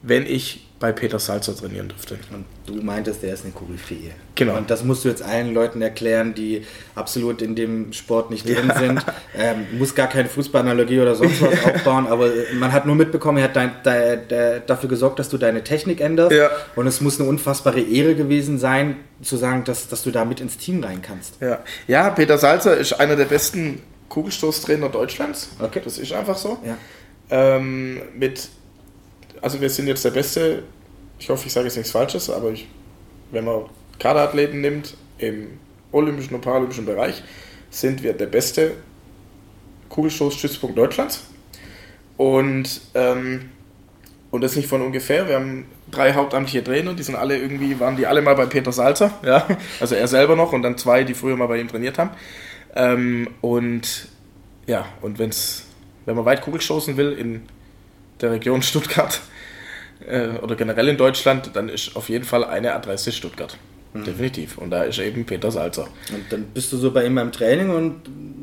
wenn 0.03 0.27
ich 0.27 0.67
bei 0.85 0.93
Peter 0.93 1.18
Salzer 1.18 1.57
trainieren 1.57 1.89
dürfte. 1.89 2.18
Und 2.30 2.45
du 2.66 2.74
meintest, 2.85 3.22
der 3.22 3.32
ist 3.32 3.43
eine 3.45 3.55
Koryphäe. 3.55 4.11
Genau. 4.35 4.59
Und 4.59 4.68
das 4.68 4.85
musst 4.85 5.03
du 5.03 5.09
jetzt 5.09 5.22
allen 5.22 5.55
Leuten 5.55 5.80
erklären, 5.80 6.35
die 6.35 6.66
absolut 6.95 7.41
in 7.41 7.55
dem 7.55 7.95
Sport 7.95 8.30
nicht 8.30 8.47
drin 8.47 8.68
Ja. 8.68 8.78
sind. 8.78 9.03
Ähm, 9.35 9.78
muss 9.78 9.95
gar 9.95 10.09
keine 10.09 10.28
Fußballanalogie 10.28 11.01
oder 11.01 11.14
sonst 11.14 11.41
was 11.41 11.64
aufbauen, 11.74 12.07
aber 12.07 12.28
man 12.53 12.70
hat 12.70 12.85
nur 12.85 12.97
mitbekommen, 12.97 13.39
er 13.39 13.45
hat 13.45 13.57
dein, 13.57 13.72
de, 13.82 14.18
de, 14.28 14.61
dafür 14.66 14.91
gesorgt, 14.91 15.18
dass 15.18 15.30
du 15.30 15.39
deine 15.39 15.64
Technik 15.64 16.03
änderst. 16.03 16.32
Ja. 16.37 16.51
Und 16.76 16.87
es 16.87 17.01
muss 17.01 17.18
eine 17.18 17.30
unfassbare 17.30 17.80
Ehre 17.80 18.14
gewesen 18.14 18.59
sein, 18.59 18.97
zu 19.22 19.39
sagen, 19.39 19.64
dass, 19.64 19.89
dass 19.89 20.03
du 20.03 20.11
da 20.11 20.26
mit 20.26 20.39
ins 20.43 20.59
Team 20.59 20.85
rein 20.85 21.01
kannst. 21.01 21.41
Ja. 21.41 21.61
ja, 21.87 22.11
Peter 22.11 22.37
Salzer 22.37 22.76
ist 22.76 22.93
einer 22.93 23.16
der 23.16 23.24
besten 23.24 23.80
Kugelstoßtrainer 24.11 24.91
Deutschlands. 24.91 25.49
Okay. 25.61 25.80
Das 25.82 25.97
ist 25.97 26.12
einfach 26.12 26.37
so. 26.37 26.59
Ja. 26.62 26.76
Ähm, 27.30 28.03
mit, 28.14 28.51
also 29.45 29.61
wir 29.61 29.68
sind 29.68 29.86
jetzt 29.88 30.03
der 30.03 30.11
beste, 30.11 30.62
ich 31.18 31.28
hoffe, 31.28 31.47
ich 31.47 31.53
sage 31.53 31.66
jetzt 31.66 31.76
nichts 31.76 31.92
Falsches, 31.92 32.30
aber 32.30 32.51
ich, 32.51 32.66
wenn 33.30 33.45
man 33.45 33.64
Kaderathleten 33.99 34.62
nimmt 34.62 34.97
im 35.18 35.59
olympischen 35.92 36.34
und 36.34 36.40
paralympischen 36.40 36.86
Bereich, 36.86 37.22
sind 37.68 38.03
wir 38.03 38.14
der 38.14 38.24
beste 38.24 38.72
Kugelstoßstützpunkt 39.90 40.78
Deutschlands. 40.78 41.24
Und, 42.16 42.80
ähm, 42.95 43.51
und 44.30 44.40
das 44.40 44.57
nicht 44.57 44.66
von 44.66 44.80
ungefähr. 44.80 45.28
Wir 45.28 45.34
haben 45.34 45.66
drei 45.90 46.14
hauptamtliche 46.14 46.64
Trainer, 46.64 46.95
die 46.95 47.03
sind 47.03 47.14
alle 47.14 47.36
irgendwie, 47.36 47.78
waren 47.78 47.97
die 47.97 48.07
alle 48.07 48.22
mal 48.22 48.36
bei 48.36 48.47
Peter 48.47 48.72
Salzer, 48.72 49.12
ja, 49.26 49.47
also 49.78 49.95
er 49.95 50.09
selber 50.09 50.36
noch 50.36 50.55
und 50.55 50.62
dann 50.62 50.78
zwei, 50.78 51.05
die 51.05 51.12
früher 51.12 51.36
mal 51.36 51.49
bei 51.49 51.61
ihm 51.61 51.68
trainiert 51.68 51.99
haben. 51.99 52.12
Ähm, 52.74 53.28
und 53.42 54.09
ja, 54.66 54.86
und 55.03 55.18
wenn's, 55.18 55.66
wenn 56.07 56.16
man 56.16 56.24
weit 56.24 56.40
Kugelstoßen 56.40 56.97
will 56.97 57.12
in 57.12 57.42
der 58.22 58.30
Region 58.30 58.62
Stuttgart 58.62 59.20
äh, 60.09 60.38
oder 60.42 60.55
generell 60.57 60.88
in 60.88 60.96
Deutschland, 60.96 61.50
dann 61.55 61.68
ist 61.68 61.96
auf 61.96 62.09
jeden 62.09 62.24
Fall 62.24 62.44
eine 62.44 62.74
Adresse 62.74 63.12
Stuttgart. 63.12 63.57
Definitiv. 63.94 64.59
Und 64.59 64.70
da 64.70 64.82
ist 64.82 64.98
eben 64.98 65.24
Peter 65.24 65.52
Salzer. 65.52 65.86
Und 66.12 66.24
dann 66.30 66.46
bist 66.52 66.72
du 66.72 66.76
so 66.78 66.90
bei 66.90 67.07
ihm 67.07 67.14
beim 67.14 67.30
Training 67.30 67.70
und 67.70 68.00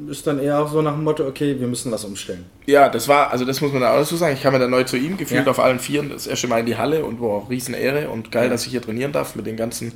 ist 0.09 0.25
dann 0.25 0.39
eher 0.39 0.59
auch 0.61 0.71
so 0.71 0.81
nach 0.81 0.93
dem 0.93 1.03
Motto, 1.03 1.27
okay, 1.27 1.59
wir 1.59 1.67
müssen 1.67 1.91
was 1.91 2.05
umstellen. 2.05 2.45
Ja, 2.67 2.87
das 2.87 3.09
war, 3.09 3.31
also 3.31 3.43
das 3.43 3.59
muss 3.59 3.73
man 3.73 3.81
da 3.81 3.93
auch 3.93 3.97
dazu 3.99 4.15
sagen. 4.15 4.33
Ich 4.33 4.41
kam 4.43 4.53
ja 4.53 4.59
dann 4.59 4.71
neu 4.71 4.85
zu 4.85 4.95
ihm, 4.95 5.17
gefühlt 5.17 5.45
Ja. 5.45 5.51
auf 5.51 5.59
allen 5.59 5.79
Vieren, 5.79 6.09
das 6.09 6.25
erste 6.25 6.47
Mal 6.47 6.61
in 6.61 6.67
die 6.67 6.77
Halle 6.77 7.03
und 7.03 7.19
wo 7.19 7.31
auch 7.33 7.49
Riesenehre 7.49 8.07
und 8.09 8.31
geil, 8.31 8.49
dass 8.49 8.65
ich 8.65 8.71
hier 8.71 8.81
trainieren 8.81 9.11
darf 9.11 9.35
mit 9.35 9.45
den 9.45 9.57
ganzen 9.57 9.91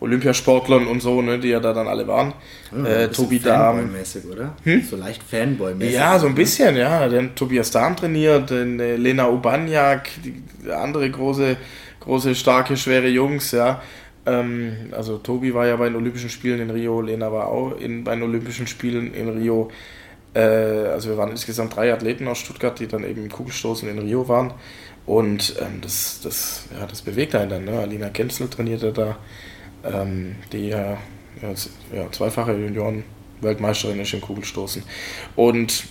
Olympiasportlern 0.00 0.86
und 0.86 1.00
so, 1.00 1.20
ne, 1.22 1.38
die 1.38 1.48
ja 1.48 1.60
da 1.60 1.72
dann 1.72 1.88
alle 1.88 2.06
waren. 2.06 2.32
äh, 2.72 2.76
Ein 2.76 2.82
bisschen 2.84 3.12
Tobi 3.12 3.38
Dahm. 3.40 3.78
Fanboy-mäßig, 3.78 4.30
oder? 4.30 4.54
So 4.88 4.96
leicht 4.96 5.22
Fanboy-mäßig. 5.30 5.92
Ja, 5.94 6.18
so 6.18 6.26
ein 6.26 6.34
bisschen, 6.34 6.76
ja. 6.76 7.08
Den 7.08 7.34
Tobias 7.34 7.70
Dahm 7.70 7.96
trainiert, 7.96 8.50
den 8.50 8.78
äh, 8.80 8.96
Lena 8.96 9.28
Ubaniak, 9.28 10.08
die 10.24 10.70
andere 10.70 11.10
große, 11.10 11.56
große, 12.00 12.34
starke, 12.34 12.76
schwere 12.76 13.08
Jungs, 13.08 13.50
ja. 13.52 13.82
Ähm, 14.26 14.72
also 14.92 15.18
Tobi 15.18 15.54
war 15.54 15.66
ja 15.66 15.76
bei 15.76 15.86
den 15.88 15.96
Olympischen 15.96 16.30
Spielen 16.30 16.60
in 16.60 16.70
Rio, 16.70 17.00
Lena 17.00 17.32
war 17.32 17.48
auch 17.48 17.78
in, 17.80 18.04
bei 18.04 18.14
den 18.14 18.22
Olympischen 18.22 18.66
Spielen 18.66 19.12
in 19.14 19.28
Rio. 19.28 19.70
Äh, 20.34 20.40
also 20.40 21.08
wir 21.08 21.16
waren 21.16 21.30
insgesamt 21.30 21.74
drei 21.74 21.92
Athleten 21.92 22.28
aus 22.28 22.38
Stuttgart, 22.38 22.78
die 22.78 22.86
dann 22.86 23.04
eben 23.04 23.24
im 23.24 23.30
Kugelstoßen 23.30 23.88
in 23.88 23.98
Rio 23.98 24.28
waren. 24.28 24.52
Und 25.06 25.54
ähm, 25.60 25.80
das, 25.80 26.20
das, 26.22 26.64
ja, 26.78 26.86
das 26.86 27.00
bewegt 27.00 27.34
einen 27.34 27.48
dann. 27.48 27.64
Ne? 27.64 27.78
Alina 27.78 28.10
Kenzel 28.10 28.48
trainierte 28.48 28.92
da, 28.92 29.16
ähm, 29.84 30.36
die 30.52 30.68
ja, 30.68 30.96
ja, 31.42 31.54
z- 31.54 31.70
ja 31.94 32.10
zweifache 32.10 32.52
Junioren-Weltmeisterin 32.52 34.00
ist 34.00 34.12
im 34.14 34.20
Kugelstoßen. 34.20 34.82
Und 35.36 35.84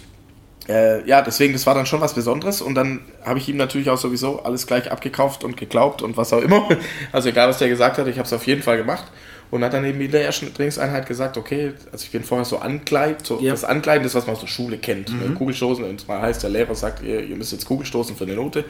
äh, 0.70 1.08
ja, 1.08 1.22
deswegen, 1.22 1.54
das 1.54 1.66
war 1.66 1.76
dann 1.76 1.86
schon 1.86 2.02
was 2.02 2.14
Besonderes 2.14 2.62
und 2.62 2.76
dann 2.76 3.00
habe 3.24 3.40
ich 3.40 3.48
ihm 3.48 3.56
natürlich 3.58 3.90
auch 3.90 3.98
sowieso 3.98 4.44
alles 4.44 4.68
gleich 4.68 4.92
abgekauft 4.92 5.44
und 5.46 5.56
geglaubt 5.56 6.02
und 6.02 6.18
was 6.18 6.34
auch 6.34 6.42
immer. 6.42 6.68
Also 7.14 7.30
egal, 7.30 7.48
was 7.48 7.58
der 7.60 7.70
gesagt 7.70 7.98
hat, 7.98 8.08
ich 8.08 8.18
habe 8.18 8.26
es 8.26 8.34
auf 8.34 8.46
jeden 8.48 8.62
Fall 8.62 8.78
gemacht 8.78 9.06
und 9.50 9.64
hat 9.64 9.72
dann 9.72 9.86
eben 9.86 10.02
in 10.02 10.12
der 10.12 10.26
ersten 10.26 10.54
Trainingseinheit 10.54 11.08
gesagt, 11.08 11.38
okay, 11.38 11.72
also 11.94 12.04
ich 12.04 12.12
bin 12.12 12.22
vorher 12.26 12.44
so 12.44 12.58
ankleid, 12.58 13.26
so 13.26 13.40
Ja. 13.40 13.52
das 13.52 13.64
Ankleiden, 13.64 14.04
das 14.04 14.14
was 14.14 14.26
man 14.28 14.36
aus 14.36 14.42
der 14.42 14.48
Schule 14.48 14.78
kennt, 14.78 15.08
ne? 15.18 15.34
Kugelstoßen, 15.36 15.86
und 15.86 16.02
zwar 16.02 16.22
heißt 16.22 16.44
der 16.44 16.50
Lehrer 16.50 16.76
sagt, 16.76 17.02
ihr, 17.02 17.22
ihr 17.24 17.38
müsst 17.38 17.54
jetzt 17.54 17.66
Kugelstoßen 17.66 18.18
für 18.18 18.26
eine 18.26 18.36
Note, 18.36 18.66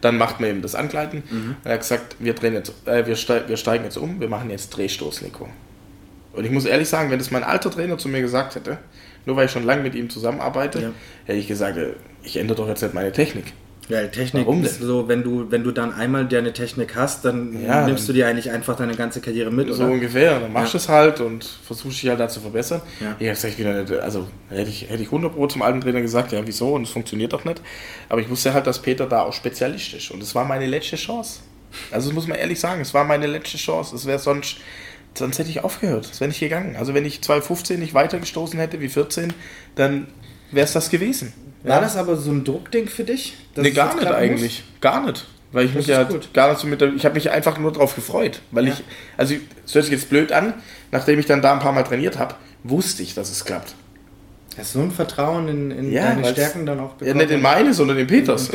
dann 0.00 0.18
macht 0.18 0.40
man 0.40 0.50
eben 0.50 0.62
das 0.62 0.74
Ankleiden. 0.74 1.22
Und 1.30 1.56
er 1.64 1.72
hat 1.74 1.80
gesagt, 1.80 2.16
wir 2.18 2.34
drehen 2.34 2.54
jetzt, 2.54 2.72
äh, 2.86 3.06
wir, 3.06 3.16
steig, 3.16 3.48
wir 3.48 3.56
steigen 3.56 3.84
jetzt 3.84 3.96
um, 3.96 4.20
wir 4.20 4.28
machen 4.28 4.50
jetzt 4.50 4.70
Drehstoß, 4.76 5.22
Nico. 5.22 5.48
Und 6.32 6.44
ich 6.44 6.50
muss 6.50 6.66
ehrlich 6.66 6.88
sagen, 6.88 7.10
wenn 7.10 7.18
das 7.18 7.30
mein 7.30 7.44
alter 7.44 7.70
Trainer 7.70 7.96
zu 7.98 8.08
mir 8.08 8.20
gesagt 8.20 8.54
hätte, 8.56 8.78
nur 9.24 9.36
weil 9.36 9.46
ich 9.46 9.50
schon 9.50 9.64
lange 9.64 9.82
mit 9.82 9.94
ihm 9.94 10.10
zusammenarbeite, 10.10 10.80
Ja. 10.80 10.90
hätte 11.24 11.38
ich 11.38 11.48
gesagt, 11.48 11.76
äh, 11.78 11.94
ich 12.22 12.36
ändere 12.36 12.58
doch 12.58 12.68
jetzt 12.68 12.82
nicht 12.82 12.94
meine 12.94 13.12
Technik. 13.12 13.52
Ja, 13.88 14.04
Technik 14.08 14.46
Warum 14.46 14.64
ist 14.64 14.80
denn? 14.80 14.86
so, 14.88 15.06
wenn 15.06 15.22
du, 15.22 15.50
wenn 15.50 15.62
du 15.62 15.70
dann 15.70 15.94
einmal 15.94 16.26
deine 16.26 16.52
Technik 16.52 16.96
hast, 16.96 17.24
dann 17.24 17.62
Ja, 17.64 17.86
nimmst 17.86 18.08
du 18.08 18.12
dann- 18.12 18.16
dir 18.16 18.26
eigentlich 18.26 18.50
einfach 18.50 18.76
deine 18.76 18.96
ganze 18.96 19.20
Karriere 19.20 19.52
mit, 19.52 19.72
So 19.72 19.84
oder? 19.84 19.92
ungefähr. 19.92 20.40
Dann 20.40 20.52
machst 20.52 20.74
du 20.74 20.78
Ja. 20.78 20.82
es 20.82 20.88
halt 20.88 21.20
und 21.20 21.44
versuchst 21.44 22.02
dich 22.02 22.08
halt 22.10 22.18
da 22.18 22.28
zu 22.28 22.40
verbessern. 22.40 22.80
Ja. 23.00 23.14
Ich 23.20 23.26
habe 23.28 23.36
gesagt, 23.36 23.58
wieder 23.58 24.02
also 24.02 24.26
hätte 24.50 24.70
ich, 24.70 24.88
hätte 24.90 25.02
ich 25.02 25.10
100 25.12 25.34
Pro 25.34 25.46
zum 25.46 25.62
alten 25.62 25.80
Trainer 25.80 26.00
gesagt, 26.00 26.32
ja, 26.32 26.44
wieso? 26.44 26.74
Und 26.74 26.82
es 26.82 26.90
funktioniert 26.90 27.32
doch 27.32 27.44
nicht. 27.44 27.62
Aber 28.08 28.20
ich 28.20 28.28
wusste 28.28 28.52
halt, 28.54 28.66
dass 28.66 28.82
Peter 28.82 29.06
da 29.06 29.22
auch 29.22 29.32
Spezialist 29.32 29.94
ist. 29.94 30.10
Und 30.10 30.20
es 30.20 30.34
war 30.34 30.44
meine 30.44 30.66
letzte 30.66 30.96
Chance. 30.96 31.40
Also 31.92 32.08
das 32.08 32.14
muss 32.14 32.26
man 32.26 32.38
ehrlich 32.38 32.58
sagen, 32.58 32.80
es 32.80 32.92
war 32.92 33.04
meine 33.04 33.26
letzte 33.28 33.56
Chance. 33.58 33.94
Es 33.94 34.04
wäre 34.06 34.18
sonst, 34.18 34.56
sonst 35.14 35.38
hätte 35.38 35.50
ich 35.50 35.62
aufgehört. 35.62 36.08
Es 36.10 36.18
wäre 36.20 36.28
nicht 36.28 36.40
gegangen. 36.40 36.74
Also 36.76 36.92
wenn 36.94 37.04
ich 37.04 37.22
2015 37.22 37.78
nicht 37.78 37.94
weitergestoßen 37.94 38.58
hätte 38.58 38.80
wie 38.80 38.88
14, 38.88 39.32
dann 39.76 40.08
wäre 40.50 40.64
es 40.64 40.72
das 40.72 40.90
gewesen. 40.90 41.32
War 41.66 41.80
das 41.80 41.96
aber 41.96 42.16
so 42.16 42.30
ein 42.30 42.44
Druckding 42.44 42.88
für 42.88 43.04
dich? 43.04 43.34
Nee, 43.56 43.70
gar 43.72 43.94
nicht 43.94 44.06
eigentlich. 44.06 44.64
Gar 44.80 45.06
nicht. 45.06 45.26
Weil 45.52 45.64
ich 45.66 45.70
Das 45.72 45.78
mich 45.78 45.86
ja 45.88 46.02
gut. 46.02 46.32
gar 46.34 46.50
nicht 46.50 46.60
so 46.60 46.66
mit 46.66 46.80
der, 46.80 46.92
ich 46.94 47.04
habe 47.04 47.14
mich 47.14 47.30
einfach 47.30 47.58
nur 47.58 47.72
darauf 47.72 47.94
gefreut. 47.94 48.40
Weil 48.50 48.66
Ja. 48.68 48.74
ich, 48.74 48.84
also 49.16 49.34
es 49.64 49.74
hört 49.74 49.84
sich 49.84 49.92
jetzt 49.92 50.08
blöd 50.10 50.32
an, 50.32 50.54
nachdem 50.92 51.18
ich 51.18 51.26
dann 51.26 51.40
da 51.42 51.52
ein 51.52 51.60
paar 51.60 51.72
Mal 51.72 51.82
trainiert 51.84 52.18
habe, 52.18 52.34
wusste 52.64 53.02
ich, 53.02 53.14
dass 53.14 53.30
es 53.30 53.44
klappt. 53.44 53.74
Hast 54.58 54.74
du 54.74 54.80
ein 54.80 54.90
Vertrauen 54.90 55.48
in, 55.48 55.70
in 55.70 55.92
Ja, 55.92 56.14
deine 56.14 56.24
Stärken 56.26 56.64
dann 56.66 56.80
auch 56.80 56.94
Ja, 57.00 57.14
nicht 57.14 57.30
in 57.30 57.42
meine, 57.42 57.74
sondern 57.74 57.98
in 57.98 58.06
Peters. 58.06 58.50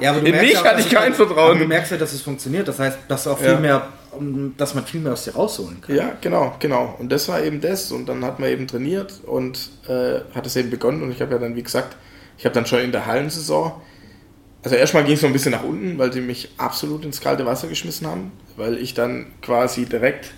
Ja, 0.00 0.10
aber 0.10 0.20
du 0.22 0.26
In 0.26 0.32
merkst 0.32 0.42
mich 0.42 0.52
ja 0.52 0.64
hatte 0.64 0.80
ich 0.80 0.88
kein 0.90 1.12
Vertrauen. 1.14 1.50
aber 1.50 1.58
Du 1.60 1.66
merkst 1.66 1.90
ja, 1.92 1.98
dass 1.98 2.12
es 2.14 2.22
funktioniert. 2.22 2.66
Das 2.66 2.78
heißt, 2.78 2.98
dass 3.08 3.26
auch 3.26 3.38
viel 3.38 3.48
Ja. 3.48 3.60
mehr, 3.60 3.88
dass 4.56 4.74
man 4.74 4.84
viel 4.86 5.00
mehr 5.00 5.12
aus 5.12 5.24
dir 5.24 5.34
rausholen 5.34 5.80
kann. 5.82 5.94
Ja, 5.94 6.12
genau, 6.20 6.54
genau. 6.58 6.96
Und 6.98 7.12
das 7.12 7.28
war 7.28 7.42
eben 7.42 7.60
das. 7.60 7.92
Und 7.92 8.06
dann 8.08 8.24
hat 8.24 8.38
man 8.38 8.48
eben 8.50 8.66
trainiert 8.66 9.20
und 9.26 9.70
äh, 9.86 10.20
hat 10.34 10.46
es 10.46 10.56
eben 10.56 10.70
begonnen. 10.70 11.02
Und 11.02 11.12
ich 11.12 11.20
habe 11.20 11.32
ja 11.34 11.38
dann, 11.38 11.54
wie 11.56 11.62
gesagt, 11.62 11.96
ich 12.38 12.44
habe 12.44 12.54
dann 12.54 12.66
schon 12.66 12.80
in 12.80 12.92
der 12.92 13.06
Hallensaison, 13.06 13.72
also 14.62 14.76
erstmal 14.76 15.04
ging 15.04 15.14
es 15.14 15.20
so 15.20 15.26
ein 15.26 15.32
bisschen 15.32 15.52
nach 15.52 15.64
unten, 15.64 15.98
weil 15.98 16.12
sie 16.12 16.20
mich 16.20 16.50
absolut 16.56 17.04
ins 17.04 17.20
kalte 17.20 17.46
Wasser 17.46 17.68
geschmissen 17.68 18.06
haben, 18.06 18.32
weil 18.56 18.78
ich 18.78 18.94
dann 18.94 19.26
quasi 19.42 19.86
direkt, 19.86 20.32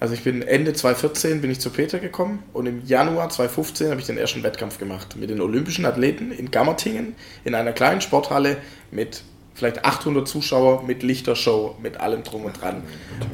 also 0.00 0.14
ich 0.14 0.22
bin 0.22 0.42
Ende 0.42 0.72
2014 0.72 1.40
bin 1.40 1.50
ich 1.50 1.60
zu 1.60 1.70
Peter 1.70 1.98
gekommen 1.98 2.42
und 2.52 2.66
im 2.66 2.84
Januar 2.86 3.28
2015 3.28 3.90
habe 3.90 4.00
ich 4.00 4.06
den 4.06 4.18
ersten 4.18 4.42
Wettkampf 4.42 4.78
gemacht 4.78 5.16
mit 5.16 5.30
den 5.30 5.40
olympischen 5.40 5.86
Athleten 5.86 6.30
in 6.30 6.50
Gammertingen 6.50 7.14
in 7.44 7.54
einer 7.54 7.72
kleinen 7.72 8.00
Sporthalle 8.00 8.58
mit 8.90 9.22
vielleicht 9.58 9.84
800 9.84 10.26
Zuschauer 10.26 10.84
mit 10.84 11.02
Lichtershow, 11.02 11.76
mit 11.82 11.98
allem 11.98 12.22
drum 12.22 12.44
und 12.44 12.60
dran. 12.60 12.84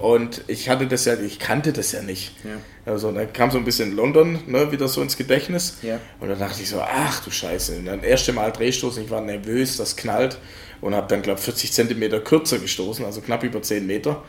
Und 0.00 0.42
ich 0.46 0.70
hatte 0.70 0.86
das 0.86 1.04
ja, 1.04 1.14
ich 1.14 1.38
kannte 1.38 1.72
das 1.72 1.92
ja 1.92 2.02
nicht. 2.02 2.34
Ja. 2.44 2.52
Also 2.90 3.12
dann 3.12 3.32
kam 3.32 3.50
so 3.50 3.58
ein 3.58 3.64
bisschen 3.64 3.94
London 3.94 4.38
ne, 4.46 4.72
wieder 4.72 4.88
so 4.88 5.02
ins 5.02 5.16
Gedächtnis. 5.16 5.76
Ja. 5.82 6.00
Und 6.20 6.28
dann 6.28 6.38
dachte 6.38 6.62
ich 6.62 6.68
so, 6.68 6.80
ach 6.80 7.22
du 7.22 7.30
Scheiße. 7.30 7.76
Und 7.76 7.86
dann 7.86 8.00
das 8.00 8.08
erste 8.08 8.32
Mal 8.32 8.50
Drehstoß, 8.50 8.96
ich 8.98 9.10
war 9.10 9.20
nervös, 9.20 9.76
das 9.76 9.96
knallt 9.96 10.38
und 10.80 10.94
habe 10.94 11.06
dann, 11.08 11.22
glaube 11.22 11.38
ich, 11.38 11.44
40 11.44 11.72
Zentimeter 11.72 12.20
kürzer 12.20 12.58
gestoßen, 12.58 13.04
also 13.04 13.20
knapp 13.20 13.42
über 13.42 13.62
10 13.62 13.86
Meter, 13.86 14.22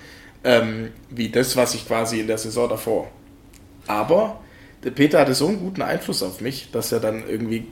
ähm, 0.44 0.92
wie 1.10 1.30
das, 1.30 1.56
was 1.56 1.76
ich 1.76 1.88
quasi 1.88 2.20
in 2.20 2.28
der 2.28 2.38
Saison 2.38 2.70
davor. 2.70 3.10
Aber 3.88 4.42
der 4.84 4.92
Peter 4.92 5.20
hatte 5.20 5.34
so 5.34 5.48
einen 5.48 5.60
guten 5.60 5.82
Einfluss 5.82 6.24
auf 6.24 6.42
mich, 6.42 6.70
dass 6.72 6.92
er 6.92 7.00
dann 7.00 7.28
irgendwie, 7.28 7.68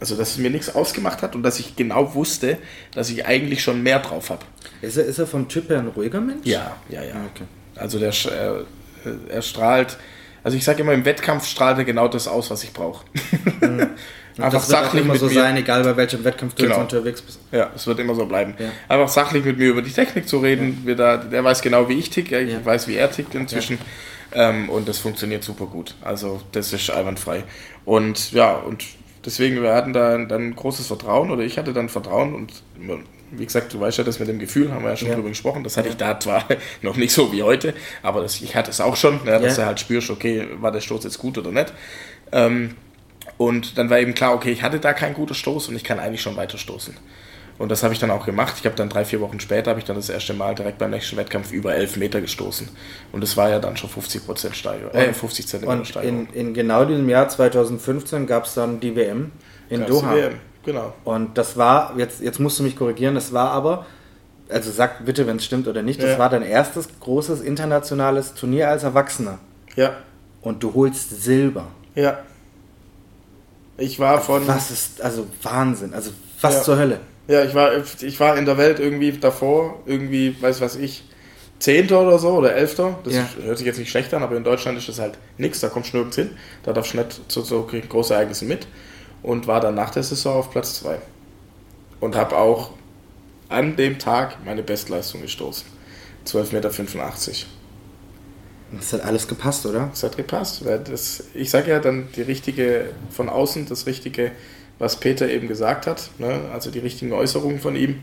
also 0.00 0.16
dass 0.16 0.30
es 0.32 0.38
mir 0.38 0.50
nichts 0.50 0.74
ausgemacht 0.74 1.22
hat 1.22 1.34
und 1.34 1.42
dass 1.42 1.58
ich 1.58 1.76
genau 1.76 2.14
wusste, 2.14 2.58
dass 2.94 3.10
ich 3.10 3.26
eigentlich 3.26 3.62
schon 3.62 3.82
mehr 3.82 3.98
drauf 3.98 4.30
habe. 4.30 4.44
Ist, 4.82 4.96
er, 4.96 5.04
ist 5.04 5.18
er 5.18 5.26
vom 5.26 5.48
Typ 5.48 5.68
her 5.70 5.78
ein 5.80 5.88
ruhiger 5.88 6.20
Mensch? 6.20 6.44
Ja, 6.46 6.76
ja, 6.88 7.02
ja. 7.02 7.14
Okay. 7.34 7.44
Also 7.76 7.98
der, 7.98 8.12
sch- 8.12 8.30
er, 8.30 9.42
strahlt, 9.42 9.96
also 10.44 10.56
ich 10.56 10.64
sage 10.64 10.82
immer, 10.82 10.92
im 10.92 11.04
Wettkampf 11.04 11.46
strahlt 11.46 11.78
er 11.78 11.84
genau 11.84 12.08
das 12.08 12.28
aus, 12.28 12.50
was 12.50 12.62
ich 12.64 12.72
brauche. 12.72 13.04
Und 13.60 14.52
das 14.54 14.68
wird 14.68 14.78
auch 14.84 14.94
immer 14.94 15.16
so 15.16 15.26
mir- 15.26 15.34
sein, 15.34 15.56
egal 15.56 15.82
bei 15.82 15.96
welchem 15.96 16.22
Wettkampf 16.22 16.54
du 16.54 16.62
Genau. 16.62 16.80
unterwegs 16.80 17.20
bist. 17.22 17.40
Ja, 17.50 17.70
es 17.74 17.86
wird 17.88 17.98
immer 17.98 18.14
so 18.14 18.24
bleiben. 18.26 18.54
Ja. 18.58 18.70
Einfach 18.88 19.08
sachlich 19.08 19.44
mit 19.44 19.58
mir 19.58 19.70
über 19.70 19.82
die 19.82 19.90
Technik 19.90 20.28
zu 20.28 20.38
reden. 20.38 20.82
Wir 20.84 20.94
da, 20.94 21.16
der 21.16 21.42
weiß 21.42 21.60
genau, 21.60 21.88
wie 21.88 21.94
ich 21.98 22.10
tick, 22.10 22.30
ich 22.30 22.52
Ja. 22.52 22.64
weiß, 22.64 22.86
wie 22.86 22.94
er 22.94 23.10
tickt 23.10 23.34
inzwischen. 23.34 23.78
Ähm, 24.32 24.68
und 24.70 24.88
das 24.88 24.98
funktioniert 24.98 25.42
super 25.42 25.66
gut. 25.66 25.94
Also 26.02 26.40
das 26.52 26.72
ist 26.72 26.88
einwandfrei. 26.90 27.42
Und 27.84 28.30
ja, 28.30 28.52
und 28.54 28.84
deswegen, 29.24 29.62
wir 29.62 29.74
hatten 29.74 29.92
da 29.92 30.16
dann 30.18 30.54
großes 30.54 30.86
Vertrauen 30.86 31.30
oder 31.30 31.42
ich 31.42 31.58
hatte 31.58 31.72
dann 31.72 31.88
Vertrauen 31.88 32.34
und 32.34 32.52
wie 33.30 33.44
gesagt, 33.44 33.74
du 33.74 33.80
weißt 33.80 33.98
ja, 33.98 34.04
das 34.04 34.18
mit 34.20 34.28
dem 34.28 34.38
Gefühl, 34.38 34.72
haben 34.72 34.82
wir 34.84 34.90
ja 34.90 34.96
schon 34.96 35.08
Ja. 35.08 35.14
drüber 35.14 35.28
gesprochen. 35.28 35.62
Das 35.62 35.76
hatte 35.76 35.88
ich 35.90 35.96
da 35.96 36.18
zwar 36.18 36.44
noch 36.82 36.96
nicht 36.96 37.12
so 37.12 37.30
wie 37.32 37.42
heute, 37.42 37.74
aber 38.02 38.22
das, 38.22 38.40
ich 38.40 38.56
hatte 38.56 38.70
es 38.70 38.80
auch 38.80 38.96
schon, 38.96 39.20
ja, 39.26 39.38
dass 39.38 39.56
Ja. 39.56 39.64
du 39.64 39.66
halt 39.66 39.80
spürst, 39.80 40.10
okay, 40.10 40.46
war 40.60 40.72
der 40.72 40.80
Stoß 40.80 41.04
jetzt 41.04 41.18
gut 41.18 41.36
oder 41.38 41.50
nicht. 41.52 41.72
Ähm, 42.32 42.76
und 43.36 43.76
dann 43.78 43.90
war 43.90 43.98
eben 44.00 44.14
klar, 44.14 44.34
okay, 44.34 44.50
ich 44.50 44.62
hatte 44.62 44.80
da 44.80 44.92
keinen 44.94 45.14
guten 45.14 45.34
Stoß 45.34 45.68
und 45.68 45.76
ich 45.76 45.84
kann 45.84 45.98
eigentlich 46.00 46.22
schon 46.22 46.36
weiter 46.36 46.58
stoßen. 46.58 46.96
Und 47.58 47.70
das 47.70 47.82
habe 47.82 47.92
ich 47.92 47.98
dann 47.98 48.10
auch 48.12 48.24
gemacht. 48.24 48.54
Ich 48.58 48.64
habe 48.66 48.76
dann 48.76 48.88
drei, 48.88 49.04
vier 49.04 49.20
Wochen 49.20 49.40
später, 49.40 49.70
habe 49.70 49.80
ich 49.80 49.84
dann 49.86 49.96
das 49.96 50.08
erste 50.08 50.32
Mal 50.32 50.54
direkt 50.54 50.78
beim 50.78 50.90
nächsten 50.90 51.16
Wettkampf 51.16 51.50
über 51.52 51.74
11 51.74 51.96
Meter 51.96 52.20
gestoßen. 52.20 52.68
Und 53.10 53.20
das 53.20 53.36
war 53.36 53.50
ja 53.50 53.58
dann 53.58 53.76
schon 53.76 53.90
50 53.90 54.24
Prozent 54.26 54.54
Steigerung, 54.56 54.94
äh, 54.94 55.12
50 55.12 55.46
Zentimeter 55.48 55.84
Steigerung. 55.84 56.28
in, 56.32 56.48
in 56.48 56.54
genau 56.54 56.84
diesem 56.84 57.08
Jahr 57.08 57.28
2015 57.28 58.26
gab 58.26 58.44
es 58.44 58.54
dann 58.54 58.78
die 58.78 58.94
WM 58.94 59.32
in 59.70 59.80
Gab's 59.80 59.92
die 59.92 60.00
Doha. 60.00 60.14
WM, 60.14 60.34
Genau. 60.64 60.92
Und 61.04 61.36
das 61.38 61.56
war, 61.56 61.94
jetzt, 61.98 62.20
jetzt 62.20 62.38
musst 62.40 62.58
du 62.58 62.62
mich 62.62 62.76
korrigieren, 62.76 63.14
das 63.14 63.32
war 63.32 63.50
aber, 63.52 63.86
also 64.50 64.70
sag 64.70 65.04
bitte, 65.04 65.26
wenn 65.26 65.36
es 65.38 65.44
stimmt 65.44 65.66
oder 65.66 65.82
nicht, 65.82 66.00
das 66.02 66.10
Ja. 66.10 66.18
war 66.18 66.28
dein 66.30 66.42
erstes 66.42 66.88
großes 67.00 67.40
internationales 67.40 68.34
Turnier 68.34 68.68
als 68.68 68.82
Erwachsener. 68.84 69.38
Ja, 69.76 69.96
Und 70.42 70.62
du 70.62 70.74
holst 70.74 71.22
Silber. 71.22 71.66
ja. 71.94 72.18
Ich 73.80 73.98
war 74.00 74.20
von. 74.20 74.46
Was 74.48 74.70
ist, 74.72 75.00
also 75.02 75.26
Wahnsinn. 75.42 75.94
Also 75.94 76.10
was 76.40 76.54
Ja. 76.56 76.62
zur 76.62 76.78
Hölle. 76.78 76.98
Ja, 77.28 77.44
ich 77.44 77.54
war, 77.54 77.70
ich 78.00 78.20
war 78.20 78.36
in 78.38 78.46
der 78.46 78.56
Welt 78.58 78.80
irgendwie 78.80 79.12
davor, 79.12 79.80
irgendwie, 79.86 80.34
weiß 80.40 80.60
was 80.60 80.76
ich, 80.76 81.04
Zehnter 81.58 82.00
oder 82.00 82.18
so 82.18 82.30
oder 82.30 82.54
Elfter. 82.54 82.98
Das 83.04 83.14
Ja. 83.14 83.28
hört 83.42 83.58
sich 83.58 83.66
jetzt 83.66 83.78
nicht 83.78 83.90
schlecht 83.90 84.14
an, 84.14 84.22
aber 84.22 84.36
in 84.36 84.44
Deutschland 84.44 84.78
ist 84.78 84.88
das 84.88 84.98
halt 84.98 85.18
nichts, 85.36 85.60
da 85.60 85.68
kommst 85.68 85.92
du 85.92 85.98
nirgends 85.98 86.16
hin. 86.16 86.30
Da 86.62 86.72
darfst 86.72 86.94
du 86.94 86.98
nicht 86.98 87.20
zu 87.30 87.42
so 87.42 87.68
großen 87.88 88.14
Ereignissen 88.14 88.48
mit. 88.48 88.66
Und 89.22 89.46
war 89.46 89.60
dann 89.60 89.74
nach 89.74 89.90
der 89.90 90.04
Saison 90.04 90.36
auf 90.36 90.50
Platz 90.50 90.80
2. 90.80 90.98
Und 92.00 92.14
habe 92.16 92.36
auch 92.36 92.70
an 93.48 93.76
dem 93.76 93.98
Tag 93.98 94.36
meine 94.44 94.62
Bestleistung 94.62 95.20
gestoßen. 95.22 95.66
12,85 96.24 96.52
Meter. 96.52 96.70
Das 98.70 98.92
hat 98.92 99.00
alles 99.04 99.26
gepasst, 99.26 99.66
oder? 99.66 99.88
Das 99.90 100.02
hat 100.02 100.16
gepasst. 100.16 100.64
Weil 100.64 100.78
das, 100.78 101.24
ich 101.34 101.50
sage 101.50 101.70
ja 101.70 101.80
dann 101.80 102.08
die 102.14 102.22
richtige, 102.22 102.90
von 103.10 103.28
außen 103.28 103.66
das 103.66 103.86
Richtige, 103.86 104.32
was 104.78 104.96
Peter 105.00 105.28
eben 105.28 105.48
gesagt 105.48 105.86
hat, 105.86 106.10
ne? 106.18 106.40
also 106.52 106.70
die 106.70 106.78
richtigen 106.78 107.12
Äußerungen 107.12 107.60
von 107.60 107.76
ihm, 107.76 108.02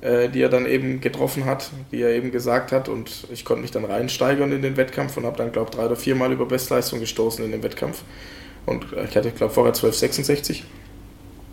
äh, 0.00 0.28
die 0.28 0.42
er 0.42 0.48
dann 0.48 0.66
eben 0.66 1.00
getroffen 1.00 1.44
hat, 1.44 1.70
die 1.92 2.00
er 2.02 2.10
eben 2.10 2.30
gesagt 2.30 2.72
hat 2.72 2.88
und 2.88 3.26
ich 3.32 3.44
konnte 3.44 3.62
mich 3.62 3.70
dann 3.70 3.84
reinsteigern 3.84 4.52
in 4.52 4.62
den 4.62 4.76
Wettkampf 4.76 5.16
und 5.16 5.26
habe 5.26 5.36
dann, 5.36 5.52
glaube 5.52 5.70
ich, 5.70 5.76
drei 5.76 5.86
oder 5.86 5.96
viermal 5.96 6.32
über 6.32 6.46
Bestleistung 6.46 7.00
gestoßen 7.00 7.44
in 7.44 7.52
dem 7.52 7.62
Wettkampf 7.62 8.02
und 8.64 8.86
ich 9.08 9.16
hatte, 9.16 9.30
glaube 9.30 9.52
vorher 9.52 9.74
12,66 9.74 10.62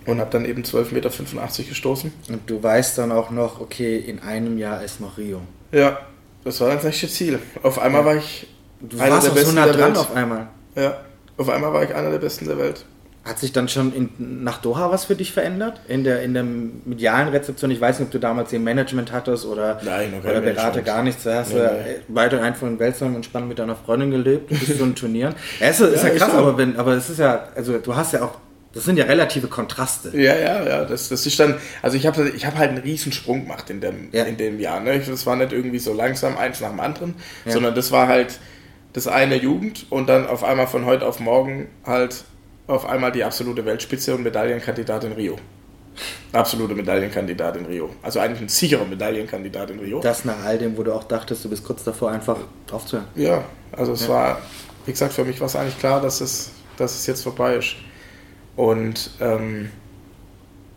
und 0.06 0.20
habe 0.20 0.32
dann 0.32 0.46
eben 0.46 0.64
12,85 0.64 0.94
Meter 0.94 1.10
gestoßen. 1.70 2.12
Und 2.30 2.50
du 2.50 2.62
weißt 2.62 2.98
dann 2.98 3.12
auch 3.12 3.32
noch, 3.32 3.62
okay, 3.62 3.98
in 3.98 4.20
einem 4.20 4.58
Jahr 4.58 4.84
ist 4.84 5.00
noch 5.00 5.18
Rio. 5.18 5.42
Ja, 5.72 6.00
das 6.44 6.60
war 6.60 6.74
das 6.74 6.84
nächste 6.84 7.08
Ziel. 7.08 7.40
Auf 7.62 7.80
einmal 7.80 8.04
war 8.04 8.16
ich 8.18 8.48
Du 8.82 9.00
einer 9.00 9.16
warst 9.16 9.28
der 9.28 9.32
so 9.32 9.40
Besten 9.40 9.56
nah 9.56 9.66
der 9.66 9.74
dran 9.74 9.90
Welt. 9.92 9.98
auf 9.98 10.14
einmal. 10.14 10.48
Ja, 10.76 10.98
auf 11.38 11.48
einmal 11.48 11.72
war 11.72 11.84
ich 11.84 11.96
einer 11.96 12.12
der 12.12 12.18
Besten 12.18 12.46
der 12.46 12.58
Welt. 12.58 12.84
Hat 13.26 13.40
sich 13.40 13.54
dann 13.54 13.70
schon 13.70 13.94
in, 13.94 14.10
nach 14.44 14.60
Doha 14.60 14.92
was 14.92 15.06
für 15.06 15.16
dich 15.16 15.32
verändert? 15.32 15.80
In 15.88 16.04
der, 16.04 16.24
in 16.24 16.34
der 16.34 16.44
medialen 16.44 17.30
Rezeption? 17.30 17.72
Ich 17.72 17.80
weiß 17.80 18.00
nicht, 18.00 18.08
ob 18.08 18.12
du 18.12 18.20
damals 18.20 18.50
den 18.50 18.66
Management 18.66 19.14
hattest 19.14 19.46
oder, 19.46 19.80
Nein, 19.82 20.14
oder 20.22 20.42
Berater, 20.42 20.82
gar 20.82 21.04
nichts. 21.04 21.24
Da 21.24 21.36
hast 21.36 21.54
Nee, 21.54 21.60
du 21.60 21.64
nee. 21.66 21.96
weiter 22.10 22.42
einfach 22.42 22.68
in 22.68 22.78
Welsam 22.80 23.16
entspannt 23.16 23.48
mit 23.48 23.60
deiner 23.60 23.78
Freundin 23.78 24.12
gelebt, 24.12 24.50
bis 24.50 24.66
zu 24.66 24.74
den 24.84 24.94
Turnieren. 24.96 25.36
Ja, 25.62 25.68
ist, 25.70 25.80
ist 25.80 26.04
ja, 26.04 26.10
Ja, 26.10 26.16
krass, 26.16 26.32
so. 26.32 26.38
aber, 26.38 26.58
wenn, 26.58 26.76
aber 26.76 26.94
es 26.96 27.10
ist 27.10 27.20
ja, 27.20 27.48
also 27.56 27.78
du 27.78 27.96
hast 27.96 28.12
ja 28.12 28.24
auch, 28.24 28.40
das 28.74 28.84
sind 28.84 28.98
ja 28.98 29.06
relative 29.06 29.48
Kontraste. 29.48 30.10
Ja, 30.20 30.36
ja, 30.36 30.64
ja. 30.68 30.84
Das, 30.84 31.08
das 31.08 31.26
ist 31.26 31.40
dann, 31.40 31.56
also 31.82 31.96
ich 31.96 32.06
habe 32.06 32.28
ich 32.28 32.46
hab 32.46 32.58
halt 32.58 32.72
einen 32.72 32.80
riesen 32.80 33.14
Sprung 33.14 33.44
gemacht 33.44 33.70
in 33.70 33.80
dem, 33.80 34.10
Ja. 34.12 34.26
in 34.26 34.36
dem 34.36 34.60
Jahr. 34.60 34.82
Ne? 34.82 35.00
Das 35.00 35.26
war 35.26 35.38
nicht 35.38 35.54
irgendwie 35.54 35.80
so 35.80 35.94
langsam 35.94 36.38
eins 36.38 36.60
nach 36.60 36.72
dem 36.72 36.82
anderen, 36.82 37.14
Ja. 37.46 37.54
sondern 37.54 37.74
das 37.74 37.94
war 37.94 38.10
halt 38.10 38.40
das 38.92 39.08
eine 39.08 39.38
Jugend 39.38 39.86
und 39.92 40.10
dann 40.10 40.28
auf 40.28 40.44
einmal 40.44 40.68
von 40.68 40.86
heute 40.86 41.06
auf 41.08 41.22
morgen 41.22 41.68
halt 41.86 42.26
auf 42.68 42.86
einmal 42.86 43.12
die 43.12 43.24
absolute 43.24 43.66
Weltspitze 43.66 44.16
und 44.16 44.24
Medaillenkandidat 44.24 45.04
in 45.04 45.14
Rio. 45.14 45.38
Absolute 46.32 46.74
Medaillenkandidat 46.74 47.58
in 47.58 47.66
Rio. 47.66 47.92
Also 48.02 48.20
eigentlich 48.20 48.42
ein 48.42 48.50
sicherer 48.50 48.86
Medaillenkandidat 48.86 49.70
in 49.70 49.80
Rio. 49.80 50.00
Das 50.00 50.26
nach 50.26 50.44
all 50.44 50.58
dem, 50.58 50.78
wo 50.78 50.84
du 50.84 50.94
auch 50.94 51.04
dachtest, 51.04 51.46
du 51.46 51.50
bist 51.50 51.64
kurz 51.64 51.84
davor, 51.84 52.12
einfach 52.12 52.38
aufzuhören. 52.72 53.08
Ja, 53.16 53.44
also 53.72 53.92
es 53.92 54.08
war, 54.10 54.42
wie 54.86 54.92
gesagt, 54.92 55.14
für 55.14 55.24
mich 55.24 55.40
war 55.40 55.48
es 55.48 55.56
eigentlich 55.56 55.78
klar, 55.78 56.02
dass 56.02 56.22
es, 56.22 56.52
dass 56.78 56.96
es 56.96 57.06
jetzt 57.06 57.22
vorbei 57.22 57.56
ist. 57.58 57.76
Und 58.56 59.12
ähm, 59.20 59.72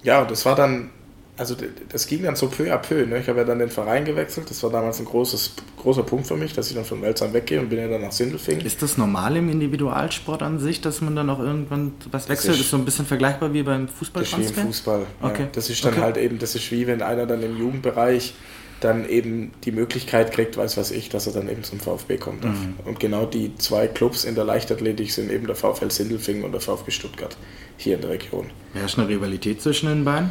ja, 0.02 0.24
das 0.24 0.44
war 0.44 0.54
dann, 0.54 0.90
also 1.38 1.54
das 1.90 2.06
ging 2.06 2.22
dann 2.22 2.34
so 2.36 2.48
peu 2.48 2.72
à 2.72 2.78
peu. 2.78 3.04
Ne? 3.06 3.18
Ich 3.20 3.28
habe 3.28 3.40
ja 3.40 3.44
dann 3.44 3.58
den 3.58 3.68
Verein 3.68 4.04
gewechselt. 4.04 4.48
Das 4.48 4.62
war 4.62 4.70
damals 4.70 4.98
ein 5.00 5.04
großes, 5.04 5.52
großer 5.82 6.02
Punkt 6.02 6.26
für 6.26 6.36
mich, 6.36 6.54
dass 6.54 6.68
ich 6.70 6.74
dann 6.76 6.84
von 6.84 7.02
Welsam 7.02 7.32
weggehe 7.34 7.60
und 7.60 7.68
bin 7.68 7.78
ja 7.78 7.88
dann 7.88 8.00
nach 8.02 8.12
Sindelfingen. 8.12 8.64
Ist 8.64 8.80
das 8.82 8.96
normal 8.96 9.36
im 9.36 9.48
Individualsport 9.50 10.42
an 10.42 10.58
sich, 10.58 10.80
dass 10.80 11.00
man 11.02 11.14
dann 11.14 11.28
auch 11.30 11.38
irgendwann 11.40 11.92
was 12.10 12.28
wechselt? 12.28 12.54
ist- 12.54 12.60
Ist 12.62 12.70
so 12.70 12.76
ein 12.78 12.84
bisschen 12.84 13.06
vergleichbar 13.06 13.52
wie 13.52 13.62
beim 13.62 13.86
Das 14.14 14.22
ist 14.22 14.38
wie 14.38 14.44
im 14.44 14.54
Fußball. 14.54 15.06
Okay. 15.22 15.42
Ja. 15.42 15.48
Das 15.52 15.68
ist 15.68 15.84
dann 15.84 15.92
Okay. 15.92 16.02
halt 16.02 16.16
eben, 16.16 16.38
das 16.38 16.54
ist 16.54 16.70
wie 16.72 16.86
wenn 16.86 17.02
einer 17.02 17.26
dann 17.26 17.42
im 17.42 17.58
Jugendbereich 17.58 18.34
dann 18.80 19.08
eben 19.08 19.52
die 19.64 19.72
Möglichkeit 19.72 20.32
kriegt, 20.32 20.58
weiß 20.58 20.76
was 20.76 20.90
ich, 20.90 21.08
dass 21.08 21.26
er 21.26 21.32
dann 21.32 21.48
eben 21.48 21.62
zum 21.64 21.80
VfB 21.80 22.18
kommt. 22.18 22.44
Mhm. 22.44 22.74
Und 22.84 23.00
genau 23.00 23.24
die 23.24 23.54
zwei 23.56 23.86
Clubs 23.88 24.24
in 24.24 24.34
der 24.34 24.44
Leichtathletik 24.44 25.10
sind 25.10 25.30
eben 25.30 25.46
der 25.46 25.56
VfL 25.56 25.90
Sindelfingen 25.90 26.44
und 26.44 26.52
der 26.52 26.60
VfB 26.60 26.90
Stuttgart 26.90 27.36
hier 27.78 27.94
in 27.94 28.02
der 28.02 28.10
Region. 28.10 28.50
Herrscht 28.74 28.98
eine 28.98 29.08
Rivalität 29.08 29.62
zwischen 29.62 29.88
den 29.88 30.04
beiden? 30.04 30.30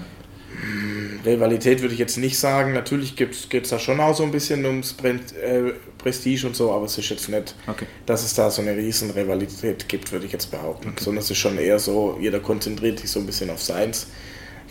Rivalität 1.25 1.81
würde 1.81 1.93
ich 1.93 1.99
jetzt 1.99 2.17
nicht 2.17 2.37
sagen. 2.37 2.73
Natürlich 2.73 3.15
geht 3.15 3.33
es 3.51 3.69
da 3.69 3.79
schon 3.79 3.99
auch 3.99 4.15
so 4.15 4.23
ein 4.23 4.31
bisschen 4.31 4.65
ums 4.65 4.93
Pre 4.93 5.09
äh, 5.41 5.73
Prestige 5.97 6.45
und 6.47 6.55
so, 6.55 6.71
aber 6.71 6.85
es 6.85 6.97
ist 6.97 7.09
jetzt 7.09 7.29
nicht, 7.29 7.55
Okay. 7.67 7.85
dass 8.05 8.23
es 8.23 8.33
da 8.35 8.49
so 8.51 8.61
eine 8.61 8.75
riesen 8.75 9.09
Rivalität 9.11 9.87
gibt, 9.87 10.11
würde 10.11 10.25
ich 10.25 10.31
jetzt 10.31 10.51
behaupten. 10.51 10.93
Sondern 10.99 11.23
es 11.23 11.31
ist 11.31 11.37
schon 11.37 11.57
eher 11.57 11.79
so, 11.79 12.17
jeder 12.21 12.39
konzentriert 12.39 12.99
sich 12.99 13.09
so 13.09 13.19
ein 13.19 13.25
bisschen 13.25 13.49
auf 13.49 13.61
seins. 13.61 14.07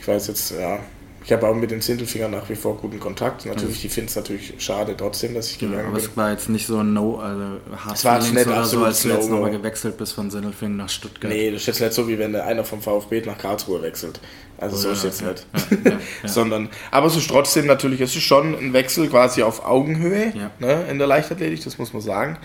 Ich 0.00 0.06
weiß 0.06 0.28
jetzt, 0.28 0.52
ja, 0.52 0.80
Ich 1.26 1.32
habe 1.32 1.48
auch 1.48 1.54
mit 1.54 1.70
den 1.70 1.80
Sindelfingern 1.80 2.30
nach 2.32 2.46
wie 2.50 2.54
vor 2.54 2.76
guten 2.76 3.00
Kontakt. 3.00 3.46
Natürlich, 3.46 3.80
die 3.80 3.88
finden 3.88 4.08
es 4.10 4.16
natürlich 4.16 4.52
schade 4.58 4.94
trotzdem, 4.94 5.34
dass 5.34 5.50
ich 5.50 5.58
gegangen 5.58 5.86
Aber 5.86 5.96
bin. 5.96 6.04
es 6.04 6.16
war 6.18 6.30
jetzt 6.30 6.50
nicht 6.50 6.66
so 6.66 6.78
ein 6.78 6.92
No, 6.92 7.16
also 7.16 7.60
Hard 7.82 7.96
Es 7.96 8.04
war 8.04 8.18
nicht 8.18 8.46
oder 8.46 8.64
so, 8.64 8.84
als 8.84 9.02
du 9.02 9.08
jetzt 9.08 9.30
nochmal 9.30 9.50
gewechselt 9.50 9.96
bist 9.96 10.12
von 10.12 10.30
Sindelfingen 10.30 10.76
nach 10.76 10.90
Stuttgart. 10.90 11.32
Nee, 11.32 11.50
das 11.50 11.62
ist 11.62 11.66
jetzt 11.68 11.80
nicht 11.80 11.92
so, 11.94 12.08
wie 12.08 12.18
wenn 12.18 12.36
einer 12.36 12.62
vom 12.62 12.82
VfB 12.82 13.22
nach 13.24 13.38
Karlsruhe 13.38 13.80
wechselt. 13.80 14.20
Also 14.58 14.76
so 14.76 14.88
ja, 14.88 14.92
ist 14.94 15.04
jetzt 15.04 15.22
ja, 15.22 15.30
nicht. 15.30 15.46
ja, 15.54 15.90
ja, 15.92 15.98
ja. 16.22 16.28
Sondern, 16.28 16.68
aber 16.90 17.06
es 17.06 17.16
ist 17.16 17.28
trotzdem 17.30 17.66
natürlich, 17.66 18.02
es 18.02 18.14
ist 18.14 18.22
schon 18.22 18.54
ein 18.54 18.74
Wechsel 18.74 19.08
quasi 19.08 19.42
auf 19.42 19.64
Augenhöhe 19.64 20.30
Ja. 20.36 20.50
ne, 20.58 20.84
in 20.90 20.98
der 20.98 21.06
Leichtathletik, 21.06 21.64
das 21.64 21.78
muss 21.78 21.94
man 21.94 22.02
sagen. 22.02 22.38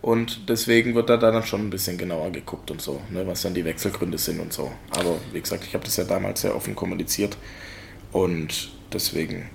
Und 0.00 0.48
deswegen 0.48 0.94
wird 0.94 1.10
da 1.10 1.18
dann 1.18 1.44
schon 1.44 1.60
ein 1.60 1.70
bisschen 1.70 1.98
genauer 1.98 2.30
geguckt 2.30 2.70
und 2.70 2.80
so, 2.80 3.00
ne, 3.10 3.26
was 3.26 3.42
dann 3.42 3.52
die 3.52 3.64
Wechselgründe 3.66 4.16
sind 4.16 4.40
und 4.40 4.54
so. 4.54 4.72
Aber 4.90 5.16
wie 5.32 5.40
gesagt, 5.40 5.64
ich 5.64 5.74
habe 5.74 5.84
das 5.84 5.96
ja 5.98 6.04
damals 6.04 6.40
sehr 6.40 6.56
offen 6.56 6.74
kommuniziert 6.74 7.36
und 8.12 8.70
deswegen, 8.92 9.48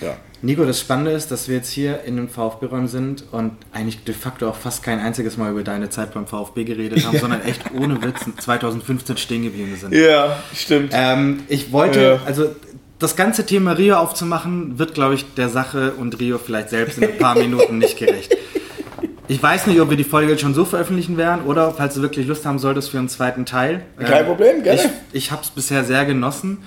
ja. 0.00 0.16
Nico, 0.40 0.64
das 0.64 0.78
Spannende 0.78 1.10
ist, 1.10 1.32
dass 1.32 1.48
wir 1.48 1.56
jetzt 1.56 1.70
hier 1.70 2.04
in 2.04 2.16
einem 2.16 2.28
VfB-Raum 2.28 2.86
sind 2.86 3.24
und 3.32 3.52
eigentlich 3.72 4.04
de 4.04 4.14
facto 4.14 4.48
auch 4.48 4.54
fast 4.54 4.84
kein 4.84 5.00
einziges 5.00 5.36
Mal 5.36 5.50
über 5.50 5.64
deine 5.64 5.90
Zeit 5.90 6.14
beim 6.14 6.28
VfB 6.28 6.62
geredet 6.64 7.04
haben, 7.04 7.18
sondern 7.20 7.42
echt 7.42 7.72
ohne 7.74 8.00
Witz 8.02 8.20
2015 8.38 9.16
stehen 9.16 9.42
geblieben 9.42 9.76
sind. 9.76 9.92
Ja, 9.92 10.38
stimmt. 10.54 10.92
Ähm, 10.94 11.40
ich 11.48 11.72
wollte, 11.72 12.00
Ja. 12.00 12.20
also 12.24 12.54
das 13.00 13.16
ganze 13.16 13.46
Thema 13.46 13.72
Rio 13.72 13.96
aufzumachen, 13.96 14.78
wird, 14.78 14.94
glaube 14.94 15.14
ich, 15.14 15.24
der 15.34 15.48
Sache 15.48 15.92
und 15.92 16.18
Rio 16.20 16.38
vielleicht 16.38 16.70
selbst 16.70 16.98
in 16.98 17.04
ein 17.04 17.18
paar 17.18 17.34
Minuten 17.38 17.78
nicht 17.78 17.98
gerecht. 17.98 18.36
Ich 19.26 19.42
weiß 19.42 19.66
nicht, 19.66 19.80
ob 19.80 19.90
wir 19.90 19.96
die 19.96 20.04
Folge 20.04 20.30
jetzt 20.30 20.40
schon 20.40 20.54
so 20.54 20.64
veröffentlichen 20.64 21.16
werden 21.16 21.44
oder 21.44 21.72
falls 21.74 21.94
du 21.94 22.00
wirklich 22.02 22.26
Lust 22.26 22.46
haben 22.46 22.58
solltest 22.58 22.90
für 22.90 22.98
einen 22.98 23.08
zweiten 23.10 23.44
Teil. 23.44 23.82
Kein 23.98 24.24
Problem, 24.24 24.62
gerne. 24.62 24.80
Ich, 24.80 25.24
ich 25.24 25.30
habe 25.32 25.42
es 25.42 25.50
bisher 25.50 25.84
sehr 25.84 26.06
genossen 26.06 26.58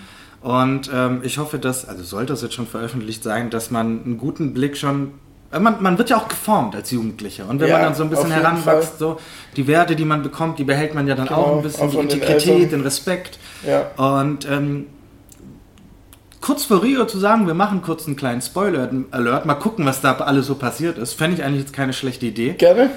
und 0.41 0.89
ähm, 0.93 1.21
ich 1.23 1.37
hoffe, 1.37 1.59
dass, 1.59 1.87
also 1.87 2.03
sollte 2.03 2.33
es 2.33 2.41
jetzt 2.41 2.53
schon 2.55 2.67
veröffentlicht 2.67 3.23
sein, 3.23 3.49
dass 3.49 3.69
man 3.71 4.03
einen 4.03 4.17
guten 4.17 4.53
Blick 4.53 4.75
schon. 4.77 5.11
äh, 5.51 5.59
Man, 5.59 5.81
man 5.83 5.97
wird 5.97 6.09
ja 6.09 6.17
auch 6.17 6.27
geformt 6.27 6.75
als 6.75 6.89
Jugendlicher. 6.91 7.47
Und 7.47 7.59
wenn 7.59 7.67
Ja, 7.69 7.75
man 7.75 7.83
dann 7.83 7.95
so 7.95 8.03
ein 8.03 8.09
bisschen 8.09 8.31
heranwächst, 8.31 8.97
so 8.99 9.19
die 9.55 9.67
Werte, 9.67 9.95
die 9.95 10.05
man 10.05 10.23
bekommt, 10.23 10.57
die 10.59 10.63
behält 10.63 10.95
man 10.95 11.07
ja 11.07 11.13
dann 11.15 11.29
auch 11.29 11.45
Genau, 11.45 11.57
ein 11.57 11.61
bisschen, 11.63 11.87
auch 11.87 11.91
die 11.91 11.97
den 11.97 12.09
Integrität, 12.09 12.47
Eltern. 12.47 12.69
den 12.69 12.81
Respekt. 12.81 13.37
Ja. 13.67 13.91
Und 14.19 14.47
ähm, 14.49 14.87
kurz 16.41 16.65
vor 16.65 16.81
Rio 16.81 17.05
zu 17.05 17.19
sagen, 17.19 17.45
wir 17.45 17.53
machen 17.53 17.81
kurz 17.83 18.07
einen 18.07 18.15
kleinen 18.15 18.41
Spoiler-Alert, 18.41 19.45
mal 19.45 19.53
gucken, 19.55 19.85
was 19.85 20.01
da 20.01 20.13
alles 20.15 20.47
so 20.47 20.55
passiert 20.55 20.97
ist, 20.97 21.13
fände 21.13 21.37
ich 21.37 21.43
eigentlich 21.43 21.61
jetzt 21.61 21.73
keine 21.73 21.93
schlechte 21.93 22.25
Idee. 22.25 22.53
Gerne. 22.57 22.89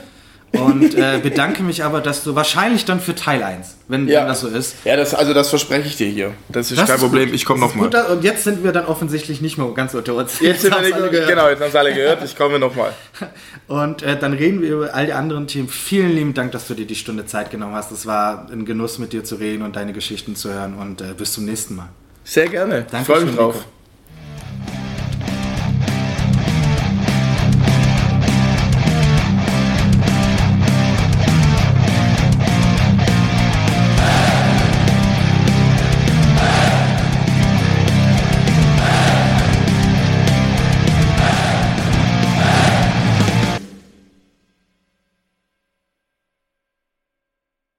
Und 0.60 0.94
äh, 0.94 1.18
bedanke 1.22 1.62
mich 1.62 1.82
aber, 1.84 2.00
dass 2.00 2.22
du 2.24 2.34
wahrscheinlich 2.34 2.84
dann 2.84 3.00
für 3.00 3.14
Teil 3.14 3.42
1, 3.42 3.76
wenn, 3.88 4.06
Ja. 4.08 4.20
wenn 4.20 4.28
das 4.28 4.40
so 4.40 4.48
ist. 4.48 4.76
Ja, 4.84 4.96
das, 4.96 5.14
also 5.14 5.34
das 5.34 5.48
verspreche 5.48 5.88
ich 5.88 5.96
dir 5.96 6.08
hier. 6.08 6.32
Das 6.48 6.70
ist 6.70 6.78
Das 6.80 6.86
kein 6.86 6.96
ist 6.96 7.02
Problem, 7.02 7.26
gut. 7.26 7.34
ich 7.34 7.44
komme 7.44 7.60
nochmal. 7.60 7.88
Und 8.10 8.24
jetzt 8.24 8.44
sind 8.44 8.62
wir 8.64 8.72
dann 8.72 8.86
offensichtlich 8.86 9.40
nicht 9.40 9.58
mehr 9.58 9.66
ganz 9.74 9.94
unter 9.94 10.14
uns. 10.14 10.40
Jetzt 10.40 10.62
sind 10.62 10.70
wir 10.72 10.78
alle 10.78 11.10
gehört. 11.10 11.28
genau, 11.28 11.48
jetzt 11.48 11.60
haben 11.60 11.68
es 11.68 11.76
alle 11.76 11.92
gehört, 11.94 12.24
ich 12.24 12.36
komme 12.36 12.58
nochmal. 12.58 12.92
Und 13.66 14.02
äh, 14.02 14.18
dann 14.18 14.32
reden 14.32 14.62
wir 14.62 14.72
über 14.74 14.94
all 14.94 15.06
die 15.06 15.12
anderen 15.12 15.46
Themen. 15.46 15.68
Vielen 15.68 16.14
lieben 16.14 16.34
Dank, 16.34 16.52
dass 16.52 16.66
du 16.68 16.74
dir 16.74 16.86
die 16.86 16.94
Stunde 16.94 17.26
Zeit 17.26 17.50
genommen 17.50 17.74
hast. 17.74 17.90
Es 17.92 18.06
war 18.06 18.46
ein 18.52 18.64
Genuss, 18.64 18.98
mit 18.98 19.12
dir 19.12 19.24
zu 19.24 19.36
reden 19.36 19.62
und 19.62 19.76
deine 19.76 19.92
Geschichten 19.92 20.36
zu 20.36 20.52
hören. 20.52 20.74
Und 20.74 21.00
äh, 21.00 21.14
bis 21.16 21.32
zum 21.32 21.44
nächsten 21.44 21.74
Mal. 21.76 21.88
Sehr 22.24 22.48
gerne. 22.48 22.80
Ich 22.80 22.86
Dankeschön, 22.92 23.04
freue 23.16 23.24
mich 23.26 23.36
drauf. 23.36 23.54
Nico. 23.56 23.73